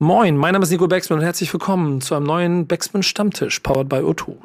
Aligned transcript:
Moin, 0.00 0.36
mein 0.36 0.52
Name 0.52 0.62
ist 0.62 0.70
Nico 0.70 0.86
Becksmann 0.86 1.18
und 1.18 1.24
herzlich 1.24 1.52
willkommen 1.52 2.00
zu 2.00 2.14
einem 2.14 2.24
neuen 2.24 2.68
Becksmann 2.68 3.02
Stammtisch, 3.02 3.58
powered 3.58 3.88
by 3.88 3.96
O2. 3.96 4.36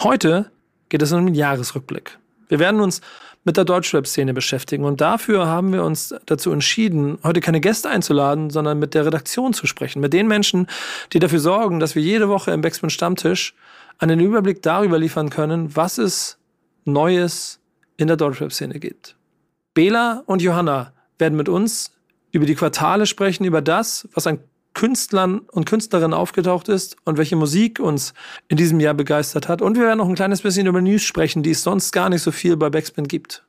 Heute 0.00 0.50
geht 0.88 1.00
es 1.02 1.12
um 1.12 1.24
den 1.24 1.36
Jahresrückblick. 1.36 2.18
Wir 2.48 2.58
werden 2.58 2.80
uns 2.80 3.00
mit 3.44 3.56
der 3.56 3.64
Deutschrap-Szene 3.64 4.34
beschäftigen 4.34 4.84
und 4.84 5.00
dafür 5.00 5.46
haben 5.46 5.72
wir 5.72 5.84
uns 5.84 6.12
dazu 6.26 6.50
entschieden, 6.50 7.18
heute 7.22 7.40
keine 7.40 7.60
Gäste 7.60 7.90
einzuladen, 7.90 8.50
sondern 8.50 8.80
mit 8.80 8.94
der 8.94 9.06
Redaktion 9.06 9.52
zu 9.52 9.68
sprechen, 9.68 10.00
mit 10.00 10.12
den 10.12 10.26
Menschen, 10.26 10.66
die 11.12 11.20
dafür 11.20 11.38
sorgen, 11.38 11.78
dass 11.78 11.94
wir 11.94 12.02
jede 12.02 12.28
Woche 12.28 12.50
im 12.50 12.60
Becksmann 12.60 12.90
Stammtisch 12.90 13.54
einen 13.98 14.18
Überblick 14.18 14.62
darüber 14.62 14.98
liefern 14.98 15.30
können, 15.30 15.76
was 15.76 15.98
es 15.98 16.38
Neues 16.84 17.60
in 17.98 18.08
der 18.08 18.16
Deutschrap-Szene 18.16 18.80
gibt. 18.80 19.14
Bela 19.74 20.24
und 20.26 20.42
Johanna 20.42 20.92
werden 21.18 21.36
mit 21.36 21.48
uns 21.48 21.92
über 22.32 22.46
die 22.46 22.56
Quartale 22.56 23.06
sprechen, 23.06 23.44
über 23.44 23.62
das, 23.62 24.08
was 24.12 24.26
an 24.26 24.40
Künstlern 24.74 25.40
und 25.40 25.66
Künstlerinnen 25.66 26.14
aufgetaucht 26.14 26.68
ist 26.68 26.96
und 27.04 27.18
welche 27.18 27.36
Musik 27.36 27.78
uns 27.78 28.14
in 28.48 28.56
diesem 28.56 28.80
Jahr 28.80 28.94
begeistert 28.94 29.48
hat. 29.48 29.62
Und 29.62 29.76
wir 29.76 29.84
werden 29.84 29.98
noch 29.98 30.08
ein 30.08 30.14
kleines 30.14 30.42
bisschen 30.42 30.66
über 30.66 30.80
News 30.80 31.02
sprechen, 31.02 31.42
die 31.42 31.50
es 31.50 31.62
sonst 31.62 31.92
gar 31.92 32.08
nicht 32.08 32.22
so 32.22 32.32
viel 32.32 32.56
bei 32.56 32.70
Backspin 32.70 33.08
gibt, 33.08 33.44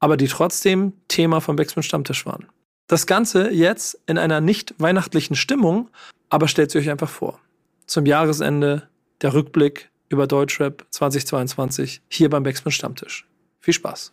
aber 0.00 0.16
die 0.16 0.28
trotzdem 0.28 0.92
Thema 1.08 1.40
vom 1.40 1.56
Backspin 1.56 1.82
Stammtisch 1.82 2.26
waren. 2.26 2.46
Das 2.86 3.06
Ganze 3.06 3.50
jetzt 3.50 3.98
in 4.06 4.18
einer 4.18 4.40
nicht 4.40 4.74
weihnachtlichen 4.78 5.36
Stimmung, 5.36 5.88
aber 6.28 6.48
stellt 6.48 6.70
sie 6.70 6.78
euch 6.78 6.90
einfach 6.90 7.08
vor. 7.08 7.38
Zum 7.86 8.06
Jahresende 8.06 8.88
der 9.22 9.32
Rückblick 9.32 9.90
über 10.08 10.26
Deutschrap 10.26 10.84
2022 10.90 12.02
hier 12.08 12.28
beim 12.28 12.42
Backspin 12.42 12.72
Stammtisch. 12.72 13.26
Viel 13.60 13.74
Spaß. 13.74 14.12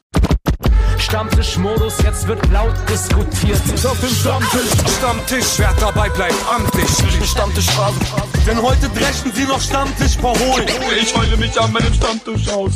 Stammtischmodus, 1.02 2.02
jetzt 2.04 2.28
wird 2.28 2.40
laut 2.52 2.76
diskutiert. 2.88 3.58
Auf 3.86 4.00
dem 4.00 4.10
Stammtisch, 4.10 4.70
Stammtisch, 4.98 5.58
wer 5.58 5.74
dabei 5.80 6.10
bleibt, 6.10 6.36
amtlich. 6.48 6.88
Stammtischphase. 7.28 8.00
Denn 8.48 8.62
heute 8.62 8.88
dreschen 8.90 9.32
sie 9.34 9.44
noch 9.46 9.60
Stammtisch 9.60 10.18
verholen. 10.18 10.68
Ich 11.02 11.16
heule 11.18 11.36
mich 11.38 11.60
an 11.60 11.74
meinem 11.74 11.94
Stammtisch 11.94 12.48
aus. 12.50 12.74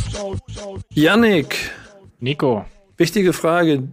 Yannick, 0.89 1.71
Nico, 2.19 2.65
wichtige 2.97 3.31
Frage, 3.31 3.83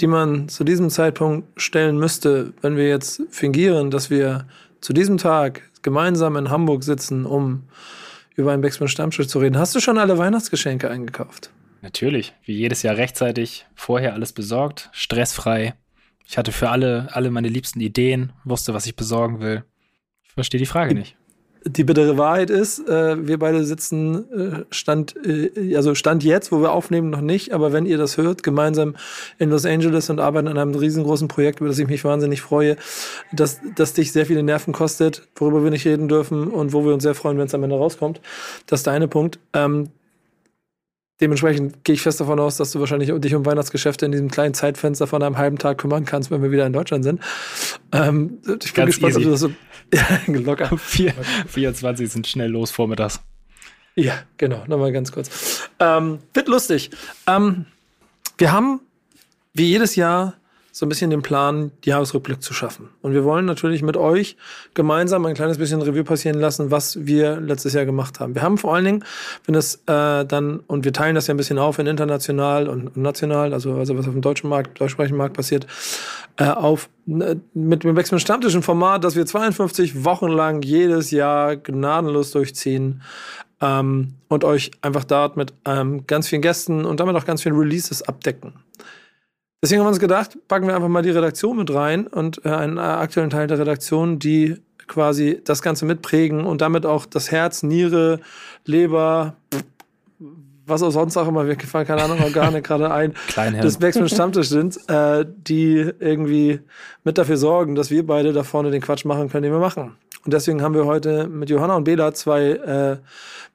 die 0.00 0.06
man 0.06 0.48
zu 0.48 0.62
diesem 0.64 0.88
Zeitpunkt 0.88 1.60
stellen 1.60 1.98
müsste, 1.98 2.52
wenn 2.62 2.76
wir 2.76 2.88
jetzt 2.88 3.22
fingieren, 3.30 3.90
dass 3.90 4.10
wir 4.10 4.46
zu 4.80 4.92
diesem 4.92 5.18
Tag 5.18 5.62
gemeinsam 5.82 6.36
in 6.36 6.50
Hamburg 6.50 6.84
sitzen, 6.84 7.26
um 7.26 7.64
über 8.36 8.52
einen 8.52 8.62
Backspin 8.62 8.88
Stammtisch 8.88 9.26
zu 9.26 9.40
reden. 9.40 9.58
Hast 9.58 9.74
du 9.74 9.80
schon 9.80 9.98
alle 9.98 10.18
Weihnachtsgeschenke 10.18 10.88
eingekauft? 10.88 11.50
Natürlich, 11.82 12.34
wie 12.44 12.54
jedes 12.54 12.82
Jahr 12.82 12.96
rechtzeitig, 12.96 13.66
vorher 13.74 14.14
alles 14.14 14.32
besorgt, 14.32 14.88
stressfrei. 14.92 15.74
Ich 16.26 16.38
hatte 16.38 16.52
für 16.52 16.70
alle, 16.70 17.08
alle 17.12 17.30
meine 17.30 17.48
liebsten 17.48 17.80
Ideen, 17.80 18.32
wusste, 18.44 18.72
was 18.74 18.86
ich 18.86 18.96
besorgen 18.96 19.40
will. 19.40 19.64
Ich 20.22 20.32
verstehe 20.32 20.60
die 20.60 20.66
Frage 20.66 20.94
nicht. 20.94 21.16
Die 21.64 21.84
bittere 21.84 22.18
Wahrheit 22.18 22.50
ist, 22.50 22.88
äh, 22.88 23.24
wir 23.26 23.38
beide 23.38 23.64
sitzen 23.64 24.32
äh, 24.32 24.64
Stand, 24.70 25.14
äh, 25.24 25.76
also 25.76 25.94
Stand 25.94 26.24
jetzt, 26.24 26.50
wo 26.50 26.60
wir 26.60 26.72
aufnehmen, 26.72 27.10
noch 27.10 27.20
nicht, 27.20 27.52
aber 27.52 27.72
wenn 27.72 27.86
ihr 27.86 27.98
das 27.98 28.16
hört, 28.16 28.42
gemeinsam 28.42 28.96
in 29.38 29.50
Los 29.50 29.64
Angeles 29.64 30.10
und 30.10 30.18
arbeiten 30.18 30.48
an 30.48 30.58
einem 30.58 30.74
riesengroßen 30.74 31.28
Projekt, 31.28 31.60
über 31.60 31.68
das 31.68 31.78
ich 31.78 31.86
mich 31.86 32.04
wahnsinnig 32.04 32.40
freue, 32.40 32.76
das, 33.32 33.60
das 33.76 33.92
dich 33.92 34.10
sehr 34.10 34.26
viele 34.26 34.42
Nerven 34.42 34.72
kostet, 34.72 35.28
worüber 35.36 35.62
wir 35.62 35.70
nicht 35.70 35.84
reden 35.84 36.08
dürfen 36.08 36.48
und 36.48 36.72
wo 36.72 36.84
wir 36.84 36.94
uns 36.94 37.04
sehr 37.04 37.14
freuen, 37.14 37.38
wenn 37.38 37.46
es 37.46 37.54
am 37.54 37.62
Ende 37.62 37.76
rauskommt. 37.76 38.20
Das 38.66 38.80
ist 38.80 38.86
der 38.86 38.94
eine 38.94 39.06
Punkt. 39.06 39.38
Ähm, 39.52 39.90
Dementsprechend 41.22 41.84
gehe 41.84 41.94
ich 41.94 42.02
fest 42.02 42.20
davon 42.20 42.40
aus, 42.40 42.56
dass 42.56 42.72
du 42.72 42.80
wahrscheinlich 42.80 43.08
dich 43.20 43.34
um 43.36 43.46
Weihnachtsgeschäfte 43.46 44.04
in 44.04 44.10
diesem 44.10 44.28
kleinen 44.28 44.54
Zeitfenster 44.54 45.06
von 45.06 45.22
einem 45.22 45.38
halben 45.38 45.56
Tag 45.56 45.78
kümmern 45.78 46.04
kannst, 46.04 46.32
wenn 46.32 46.42
wir 46.42 46.50
wieder 46.50 46.66
in 46.66 46.72
Deutschland 46.72 47.04
sind. 47.04 47.20
Ähm, 47.92 48.40
ich 48.40 48.44
bin 48.44 48.58
Ganz 48.74 48.86
gespannt, 48.86 49.12
easy. 49.12 49.18
ob 49.18 49.22
du 49.22 49.30
das 49.30 49.40
so 49.40 49.52
ja, 49.94 50.40
locker. 50.40 50.76
Vier, 50.78 51.14
24 51.46 52.10
sind 52.10 52.26
schnell 52.26 52.50
los 52.50 52.72
vormittags. 52.72 53.20
Ja, 53.94 54.14
genau, 54.36 54.64
nochmal 54.66 54.90
ganz 54.90 55.12
kurz. 55.12 55.68
Ähm, 55.78 56.18
wird 56.34 56.48
lustig. 56.48 56.90
Ähm, 57.28 57.66
wir 58.36 58.50
haben, 58.50 58.80
wie 59.54 59.66
jedes 59.66 59.94
Jahr, 59.94 60.34
so 60.74 60.86
ein 60.86 60.88
bisschen 60.88 61.10
den 61.10 61.20
Plan, 61.20 61.70
die 61.84 61.90
Jahresrückblick 61.90 62.42
zu 62.42 62.54
schaffen. 62.54 62.88
Und 63.02 63.12
wir 63.12 63.24
wollen 63.24 63.44
natürlich 63.44 63.82
mit 63.82 63.98
euch 63.98 64.38
gemeinsam 64.72 65.26
ein 65.26 65.34
kleines 65.34 65.58
bisschen 65.58 65.82
Revue 65.82 66.02
passieren 66.02 66.40
lassen, 66.40 66.70
was 66.70 67.04
wir 67.04 67.38
letztes 67.40 67.74
Jahr 67.74 67.84
gemacht 67.84 68.20
haben. 68.20 68.34
Wir 68.34 68.40
haben 68.40 68.56
vor 68.56 68.74
allen 68.74 68.86
Dingen, 68.86 69.04
wenn 69.44 69.54
es 69.54 69.76
äh, 69.86 70.24
dann, 70.24 70.60
und 70.66 70.86
wir 70.86 70.94
teilen 70.94 71.14
das 71.14 71.26
ja 71.26 71.34
ein 71.34 71.36
bisschen 71.36 71.58
auf 71.58 71.78
in 71.78 71.86
international 71.86 72.68
und 72.70 72.96
national, 72.96 73.52
also, 73.52 73.74
also 73.74 73.98
was 73.98 74.06
auf 74.06 74.14
dem 74.14 74.22
deutschen 74.22 74.48
Markt, 74.48 74.80
deutschsprachigen 74.80 75.18
Markt 75.18 75.36
passiert, 75.36 75.66
äh, 76.38 76.44
auf 76.44 76.88
äh, 77.06 77.36
mit 77.52 77.84
dem 77.84 77.94
Wechsel 77.94 78.18
stammtischen 78.18 78.62
Format, 78.62 79.04
dass 79.04 79.14
wir 79.14 79.26
52 79.26 80.06
Wochen 80.06 80.28
lang 80.28 80.62
jedes 80.62 81.10
Jahr 81.10 81.56
gnadenlos 81.56 82.30
durchziehen 82.30 83.02
ähm, 83.60 84.14
und 84.28 84.42
euch 84.42 84.70
einfach 84.80 85.04
dort 85.04 85.36
mit 85.36 85.52
ähm, 85.66 86.06
ganz 86.06 86.28
vielen 86.28 86.40
Gästen 86.40 86.86
und 86.86 86.98
damit 86.98 87.14
auch 87.16 87.26
ganz 87.26 87.42
vielen 87.42 87.56
Releases 87.56 88.00
abdecken. 88.00 88.54
Deswegen 89.62 89.80
haben 89.80 89.86
wir 89.86 89.90
uns 89.90 90.00
gedacht, 90.00 90.36
packen 90.48 90.66
wir 90.66 90.74
einfach 90.74 90.88
mal 90.88 91.02
die 91.02 91.10
Redaktion 91.10 91.56
mit 91.56 91.72
rein 91.72 92.08
und 92.08 92.44
äh, 92.44 92.48
einen 92.48 92.78
äh, 92.78 92.80
aktuellen 92.80 93.30
Teil 93.30 93.46
der 93.46 93.60
Redaktion, 93.60 94.18
die 94.18 94.56
quasi 94.88 95.40
das 95.44 95.62
Ganze 95.62 95.84
mitprägen 95.84 96.44
und 96.44 96.60
damit 96.60 96.84
auch 96.84 97.06
das 97.06 97.30
Herz, 97.30 97.62
Niere, 97.62 98.18
Leber, 98.64 99.36
was 100.66 100.82
auch 100.82 100.90
sonst 100.90 101.16
auch 101.16 101.28
immer, 101.28 101.46
wir 101.46 101.56
fallen 101.60 101.86
keine 101.86 102.02
Ahnung, 102.02 102.20
Organe 102.22 102.60
gerade 102.62 102.92
ein, 102.92 103.14
des 103.62 103.78
Backspin 103.78 104.08
Stammtisch 104.08 104.48
sind, 104.48 104.78
äh, 104.88 105.24
die 105.28 105.92
irgendwie 106.00 106.58
mit 107.04 107.16
dafür 107.16 107.36
sorgen, 107.36 107.76
dass 107.76 107.90
wir 107.90 108.04
beide 108.04 108.32
da 108.32 108.42
vorne 108.42 108.72
den 108.72 108.82
Quatsch 108.82 109.04
machen 109.04 109.28
können, 109.28 109.44
den 109.44 109.52
wir 109.52 109.60
machen. 109.60 109.96
Und 110.24 110.32
deswegen 110.32 110.62
haben 110.62 110.74
wir 110.74 110.86
heute 110.86 111.26
mit 111.26 111.50
Johanna 111.50 111.74
und 111.76 111.84
Bela 111.84 112.14
zwei 112.14 112.50
äh, 112.50 112.96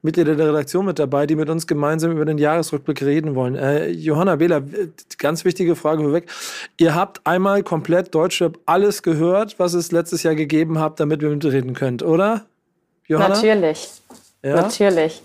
Mitglieder 0.01 0.35
der 0.35 0.49
Redaktion 0.49 0.85
mit 0.85 0.99
dabei, 0.99 1.25
die 1.25 1.35
mit 1.35 1.49
uns 1.49 1.65
gemeinsam 1.65 2.11
über 2.11 2.25
den 2.25 2.37
Jahresrückblick 2.37 3.01
reden 3.01 3.35
wollen. 3.35 3.55
Äh, 3.55 3.87
Johanna, 3.89 4.35
Bela, 4.35 4.61
ganz 5.17 5.45
wichtige 5.45 5.75
Frage 5.75 6.03
vorweg. 6.03 6.29
Ihr 6.77 6.93
habt 6.93 7.25
einmal 7.25 7.63
komplett 7.63 8.13
Deutschrap 8.13 8.59
alles 8.65 9.01
gehört, 9.01 9.57
was 9.59 9.73
es 9.73 9.91
letztes 9.91 10.23
Jahr 10.23 10.35
gegeben 10.35 10.77
habt, 10.79 10.99
damit 10.99 11.21
wir 11.21 11.29
mitreden 11.29 11.73
könnt, 11.73 12.03
oder? 12.03 12.45
Johanna? 13.05 13.35
Natürlich, 13.35 13.89
Ja? 14.43 14.61
natürlich. 14.61 15.21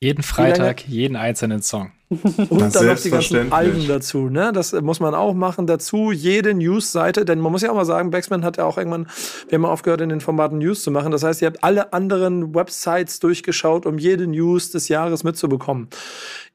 Jeden 0.00 0.22
Freitag, 0.22 0.86
jeden 0.86 1.16
einzelnen 1.16 1.62
Song. 1.62 1.90
Und 2.10 2.74
dann 2.74 2.86
noch 2.86 2.98
die 2.98 3.10
ganzen. 3.10 3.52
Alben 3.52 3.86
dazu, 3.86 4.30
ne? 4.30 4.50
Das 4.52 4.72
muss 4.72 4.98
man 4.98 5.14
auch 5.14 5.34
machen. 5.34 5.66
Dazu 5.66 6.10
jede 6.10 6.54
News-Seite, 6.54 7.24
denn 7.24 7.38
man 7.38 7.52
muss 7.52 7.62
ja 7.62 7.70
auch 7.70 7.74
mal 7.74 7.84
sagen, 7.84 8.10
Backsman 8.10 8.44
hat 8.44 8.56
ja 8.56 8.64
auch 8.64 8.78
irgendwann, 8.78 9.08
wir 9.48 9.56
haben 9.56 9.66
aufgehört, 9.66 10.00
in 10.00 10.08
den 10.08 10.20
Formaten 10.20 10.58
News 10.58 10.82
zu 10.82 10.90
machen. 10.90 11.12
Das 11.12 11.22
heißt, 11.22 11.42
ihr 11.42 11.46
habt 11.46 11.62
alle 11.62 11.92
anderen 11.92 12.54
Websites 12.54 13.20
durchgeschaut, 13.20 13.84
um 13.84 13.98
jede 13.98 14.26
News 14.26 14.70
des 14.70 14.88
Jahres 14.88 15.22
mitzubekommen. 15.22 15.88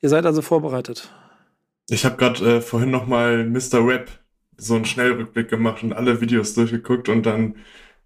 Ihr 0.01 0.09
seid 0.09 0.25
also 0.25 0.41
vorbereitet. 0.41 1.09
Ich 1.89 2.05
habe 2.05 2.17
gerade 2.17 2.57
äh, 2.57 2.61
vorhin 2.61 2.89
noch 2.89 3.05
mal 3.05 3.45
Mr. 3.45 3.85
Web 3.85 4.09
so 4.57 4.75
einen 4.75 4.85
Schnellrückblick 4.85 5.49
gemacht 5.49 5.83
und 5.83 5.93
alle 5.93 6.21
Videos 6.21 6.53
durchgeguckt 6.53 7.09
und 7.09 7.25
dann 7.25 7.55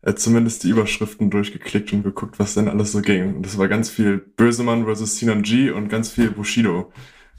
äh, 0.01 0.15
zumindest 0.15 0.63
die 0.63 0.69
Überschriften 0.69 1.29
durchgeklickt 1.29 1.93
und 1.93 2.03
geguckt, 2.03 2.39
was 2.39 2.55
denn 2.55 2.67
alles 2.67 2.91
so 2.91 3.01
ging. 3.01 3.35
Und 3.37 3.45
das 3.45 3.57
war 3.57 3.67
ganz 3.67 3.89
viel 3.89 4.17
Bösemann 4.17 4.85
versus 4.85 5.17
Sinan 5.17 5.43
G 5.43 5.71
und 5.71 5.89
ganz 5.89 6.11
viel 6.11 6.31
Bushido. 6.31 6.91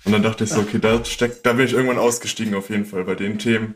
Und 0.04 0.12
dann 0.12 0.22
dachte 0.22 0.44
ich 0.44 0.50
so, 0.50 0.60
okay, 0.60 0.78
da 0.78 1.04
steckt, 1.04 1.44
da 1.44 1.53
bin 1.54 1.66
ich 1.66 1.72
irgendwann 1.72 1.98
ausgestiegen 1.98 2.54
auf 2.54 2.70
jeden 2.70 2.84
Fall. 2.84 3.04
Bei 3.04 3.14
den 3.14 3.38
Themen 3.38 3.75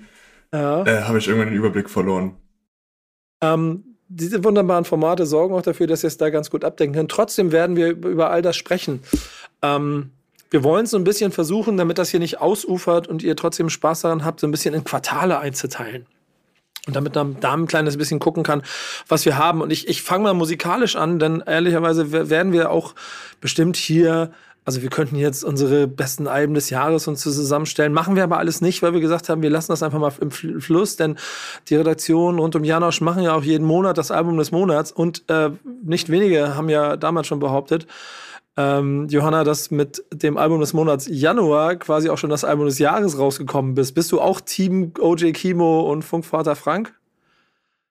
Ja. 0.53 0.83
äh, 0.84 1.03
habe 1.03 1.19
ich 1.19 1.27
irgendwann 1.28 1.49
den 1.50 1.56
Überblick 1.59 1.91
verloren. 1.91 2.37
Ähm, 3.41 3.97
diese 4.09 4.44
wunderbaren 4.44 4.84
Formate 4.84 5.27
sorgen 5.27 5.55
auch 5.55 5.62
dafür, 5.62 5.87
dass 5.87 6.05
ihr 6.05 6.09
es 6.09 6.19
da 6.19 6.31
ganz 6.31 6.50
gut 6.50 6.65
abdenken 6.65 6.94
könnt. 6.97 7.11
Trotzdem 7.11 7.50
werden 7.50 7.77
wir 7.77 7.88
über 7.91 8.31
all 8.31 8.43
das 8.43 8.56
sprechen. 8.56 9.00
Ähm, 9.62 10.11
wir 10.50 10.62
wollen 10.65 10.84
es 10.84 10.91
so 10.91 10.99
ein 10.99 11.05
bisschen 11.05 11.32
versuchen, 11.32 11.77
damit 11.78 11.97
das 11.99 12.11
hier 12.11 12.21
nicht 12.21 12.41
ausufert 12.41 13.09
und 13.09 13.22
ihr 13.22 13.37
trotzdem 13.37 13.71
Spaß 13.71 14.03
daran 14.03 14.25
habt, 14.25 14.41
so 14.41 14.47
ein 14.47 14.50
bisschen 14.50 14.75
in 14.75 14.84
Quartale 14.84 15.38
einzuteilen. 15.38 16.06
Und 16.87 16.94
damit 16.97 17.15
man 17.15 17.38
da 17.41 17.55
ein 17.55 17.66
kleines 17.66 17.97
bisschen 17.97 18.19
gucken 18.19 18.43
kann, 18.43 18.62
was 19.09 19.25
wir 19.25 19.38
haben. 19.38 19.61
Und 19.62 19.71
ich, 19.71 19.88
ich 19.88 20.03
fange 20.03 20.25
mal 20.25 20.35
musikalisch 20.35 20.96
an, 20.96 21.19
denn 21.19 21.43
ehrlicherweise 21.46 22.12
wer- 22.12 22.29
werden 22.29 22.52
wir 22.52 22.70
auch 22.70 22.94
bestimmt 23.41 23.76
hier, 23.76 24.32
also 24.64 24.82
wir 24.82 24.91
könnten 24.91 25.17
jetzt 25.17 25.44
unsere 25.44 25.88
besten 25.88 26.26
Alben 26.26 26.55
des 26.55 26.70
Jahres 26.70 27.09
uns 27.09 27.20
zusammenstellen, 27.20 27.93
machen 27.93 28.14
wir 28.17 28.23
aber 28.23 28.38
alles 28.38 28.61
nicht, 28.61 28.82
weil 28.82 28.93
wir 28.93 29.00
gesagt 29.00 29.29
haben, 29.29 29.43
wir 29.43 29.50
lassen 29.50 29.73
das 29.73 29.82
einfach 29.82 29.99
mal 29.99 30.12
im 30.20 30.31
Fl- 30.31 30.61
Fluss, 30.61 30.97
denn 30.97 31.17
die 31.69 31.76
Redaktion 31.76 32.38
rund 32.38 32.55
um 32.55 32.64
Janosch 32.64 33.00
machen 33.00 33.23
ja 33.23 33.35
auch 33.35 33.43
jeden 33.43 33.67
Monat 33.67 33.99
das 33.99 34.11
Album 34.11 34.38
des 34.38 34.53
Monats 34.53 34.93
und 34.93 35.25
äh, 35.29 35.50
nicht 35.82 36.11
wenige 36.11 36.55
haben 36.55 36.69
ja 36.69 36.97
damals 36.97 37.26
schon 37.26 37.41
behauptet, 37.41 37.87
ähm, 38.56 39.09
Johanna, 39.09 39.44
dass 39.44 39.70
mit 39.70 40.05
dem 40.12 40.37
Album 40.37 40.61
des 40.61 40.75
Monats 40.75 41.06
Januar 41.11 41.76
quasi 41.76 42.11
auch 42.11 42.19
schon 42.19 42.31
das 42.31 42.44
Album 42.44 42.67
des 42.67 42.79
Jahres 42.79 43.19
rausgekommen 43.19 43.75
bist. 43.75 43.94
Bist 43.94 44.12
du 44.12 44.20
auch 44.20 44.41
Team 44.43 44.93
OJ 45.00 45.32
Kimo 45.32 45.91
und 45.91 46.03
Funkvater 46.03 46.55
Frank? 46.55 46.94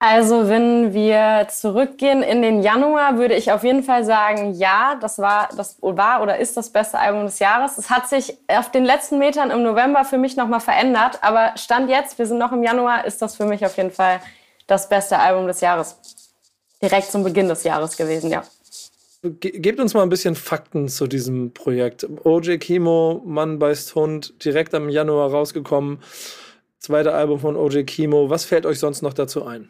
Also, 0.03 0.49
wenn 0.49 0.95
wir 0.95 1.47
zurückgehen 1.51 2.23
in 2.23 2.41
den 2.41 2.63
Januar, 2.63 3.19
würde 3.19 3.35
ich 3.35 3.51
auf 3.51 3.63
jeden 3.63 3.83
Fall 3.83 4.03
sagen, 4.03 4.55
ja, 4.55 4.97
das 4.99 5.19
war, 5.19 5.49
das 5.55 5.77
war 5.79 6.23
oder 6.23 6.39
ist 6.39 6.57
das 6.57 6.71
beste 6.71 6.97
Album 6.97 7.25
des 7.25 7.37
Jahres. 7.37 7.77
Es 7.77 7.91
hat 7.91 8.09
sich 8.09 8.35
auf 8.47 8.71
den 8.71 8.83
letzten 8.83 9.19
Metern 9.19 9.51
im 9.51 9.61
November 9.61 10.03
für 10.03 10.17
mich 10.17 10.35
nochmal 10.35 10.59
verändert, 10.59 11.19
aber 11.21 11.51
Stand 11.55 11.87
jetzt, 11.87 12.17
wir 12.17 12.25
sind 12.25 12.39
noch 12.39 12.51
im 12.51 12.63
Januar, 12.63 13.05
ist 13.05 13.21
das 13.21 13.35
für 13.35 13.45
mich 13.45 13.63
auf 13.63 13.77
jeden 13.77 13.91
Fall 13.91 14.19
das 14.65 14.89
beste 14.89 15.19
Album 15.19 15.45
des 15.45 15.61
Jahres. 15.61 15.95
direkt 16.81 17.11
zum 17.11 17.23
Beginn 17.23 17.47
des 17.47 17.63
Jahres 17.63 17.95
gewesen, 17.95 18.31
ja. 18.31 18.43
Ge 19.21 19.51
gebt 19.51 19.79
uns 19.79 19.93
mal 19.93 20.01
ein 20.01 20.09
bisschen 20.09 20.33
Fakten 20.33 20.87
zu 20.87 21.05
diesem 21.05 21.53
Projekt. 21.53 22.07
OJ 22.23 22.57
Kimo, 22.57 23.21
Mann 23.23 23.59
beißt 23.59 23.93
Hund, 23.93 24.43
direkt 24.43 24.73
am 24.73 24.89
Januar 24.89 25.29
rausgekommen. 25.29 25.99
Zweite 26.79 27.13
Album 27.13 27.39
von 27.39 27.55
OJ 27.55 27.83
Kimo. 27.83 28.31
Was 28.31 28.45
fällt 28.45 28.65
euch 28.65 28.79
sonst 28.79 29.03
noch 29.03 29.13
dazu 29.13 29.45
ein? 29.45 29.69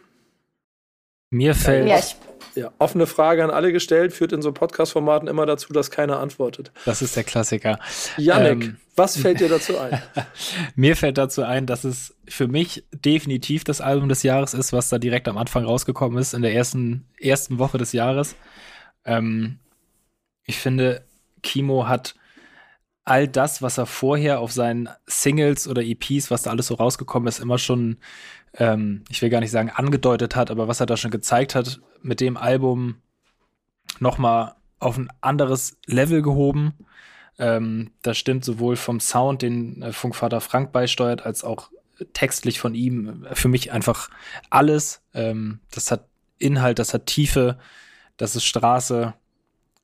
Mir 1.31 1.55
fällt. 1.55 1.87
Ja, 1.87 1.97
ich, 1.97 2.15
Ja, 2.53 2.71
offene 2.79 3.07
Frage 3.07 3.43
an 3.43 3.49
alle 3.49 3.71
gestellt, 3.71 4.11
führt 4.11 4.33
in 4.33 4.41
so 4.41 4.51
Podcast-Formaten 4.51 5.29
immer 5.29 5.45
dazu, 5.45 5.71
dass 5.71 5.89
keiner 5.89 6.19
antwortet. 6.19 6.71
Das 6.83 7.01
ist 7.01 7.15
der 7.15 7.23
Klassiker. 7.23 7.79
Yannick, 8.17 8.63
Ähm. 8.65 8.77
was 8.97 9.17
fällt 9.17 9.39
dir 9.39 9.47
dazu 9.47 9.77
ein? 9.77 10.01
Mir 10.75 10.97
fällt 10.97 11.17
dazu 11.17 11.43
ein, 11.43 11.65
dass 11.65 11.85
es 11.85 12.13
für 12.27 12.49
mich 12.49 12.83
definitiv 12.93 13.63
das 13.63 13.79
Album 13.79 14.09
des 14.09 14.23
Jahres 14.23 14.53
ist, 14.53 14.73
was 14.73 14.89
da 14.89 14.99
direkt 14.99 15.29
am 15.29 15.37
Anfang 15.37 15.63
rausgekommen 15.63 16.17
ist, 16.19 16.33
in 16.33 16.41
der 16.41 16.53
ersten, 16.53 17.07
ersten 17.17 17.57
Woche 17.57 17.77
des 17.77 17.93
Jahres. 17.93 18.35
Ähm, 19.05 19.59
ich 20.45 20.57
finde, 20.57 21.05
Kimo 21.43 21.87
hat 21.87 22.15
all 23.11 23.27
das, 23.27 23.61
was 23.61 23.77
er 23.77 23.87
vorher 23.87 24.39
auf 24.39 24.53
seinen 24.53 24.87
Singles 25.05 25.67
oder 25.67 25.83
EPs, 25.83 26.31
was 26.31 26.43
da 26.43 26.49
alles 26.49 26.67
so 26.67 26.75
rausgekommen 26.75 27.27
ist, 27.27 27.39
immer 27.39 27.57
schon, 27.57 27.97
ähm, 28.53 29.03
ich 29.09 29.21
will 29.21 29.29
gar 29.29 29.41
nicht 29.41 29.51
sagen 29.51 29.69
angedeutet 29.69 30.37
hat, 30.37 30.49
aber 30.49 30.69
was 30.69 30.79
er 30.79 30.85
da 30.85 30.95
schon 30.95 31.11
gezeigt 31.11 31.53
hat, 31.53 31.81
mit 32.01 32.21
dem 32.21 32.37
Album 32.37 33.01
nochmal 33.99 34.55
auf 34.79 34.97
ein 34.97 35.09
anderes 35.19 35.77
Level 35.85 36.21
gehoben. 36.21 36.73
Ähm, 37.37 37.91
das 38.01 38.17
stimmt 38.17 38.45
sowohl 38.45 38.77
vom 38.77 39.01
Sound, 39.01 39.41
den 39.41 39.81
äh, 39.81 39.91
Funkvater 39.91 40.39
Frank 40.39 40.71
beisteuert, 40.71 41.25
als 41.25 41.43
auch 41.43 41.69
textlich 42.13 42.61
von 42.61 42.75
ihm. 42.75 43.27
Für 43.33 43.49
mich 43.49 43.73
einfach 43.73 44.09
alles. 44.49 45.03
Ähm, 45.13 45.59
das 45.69 45.91
hat 45.91 46.07
Inhalt, 46.37 46.79
das 46.79 46.93
hat 46.93 47.07
Tiefe, 47.07 47.59
das 48.15 48.37
ist 48.37 48.45
Straße. 48.45 49.13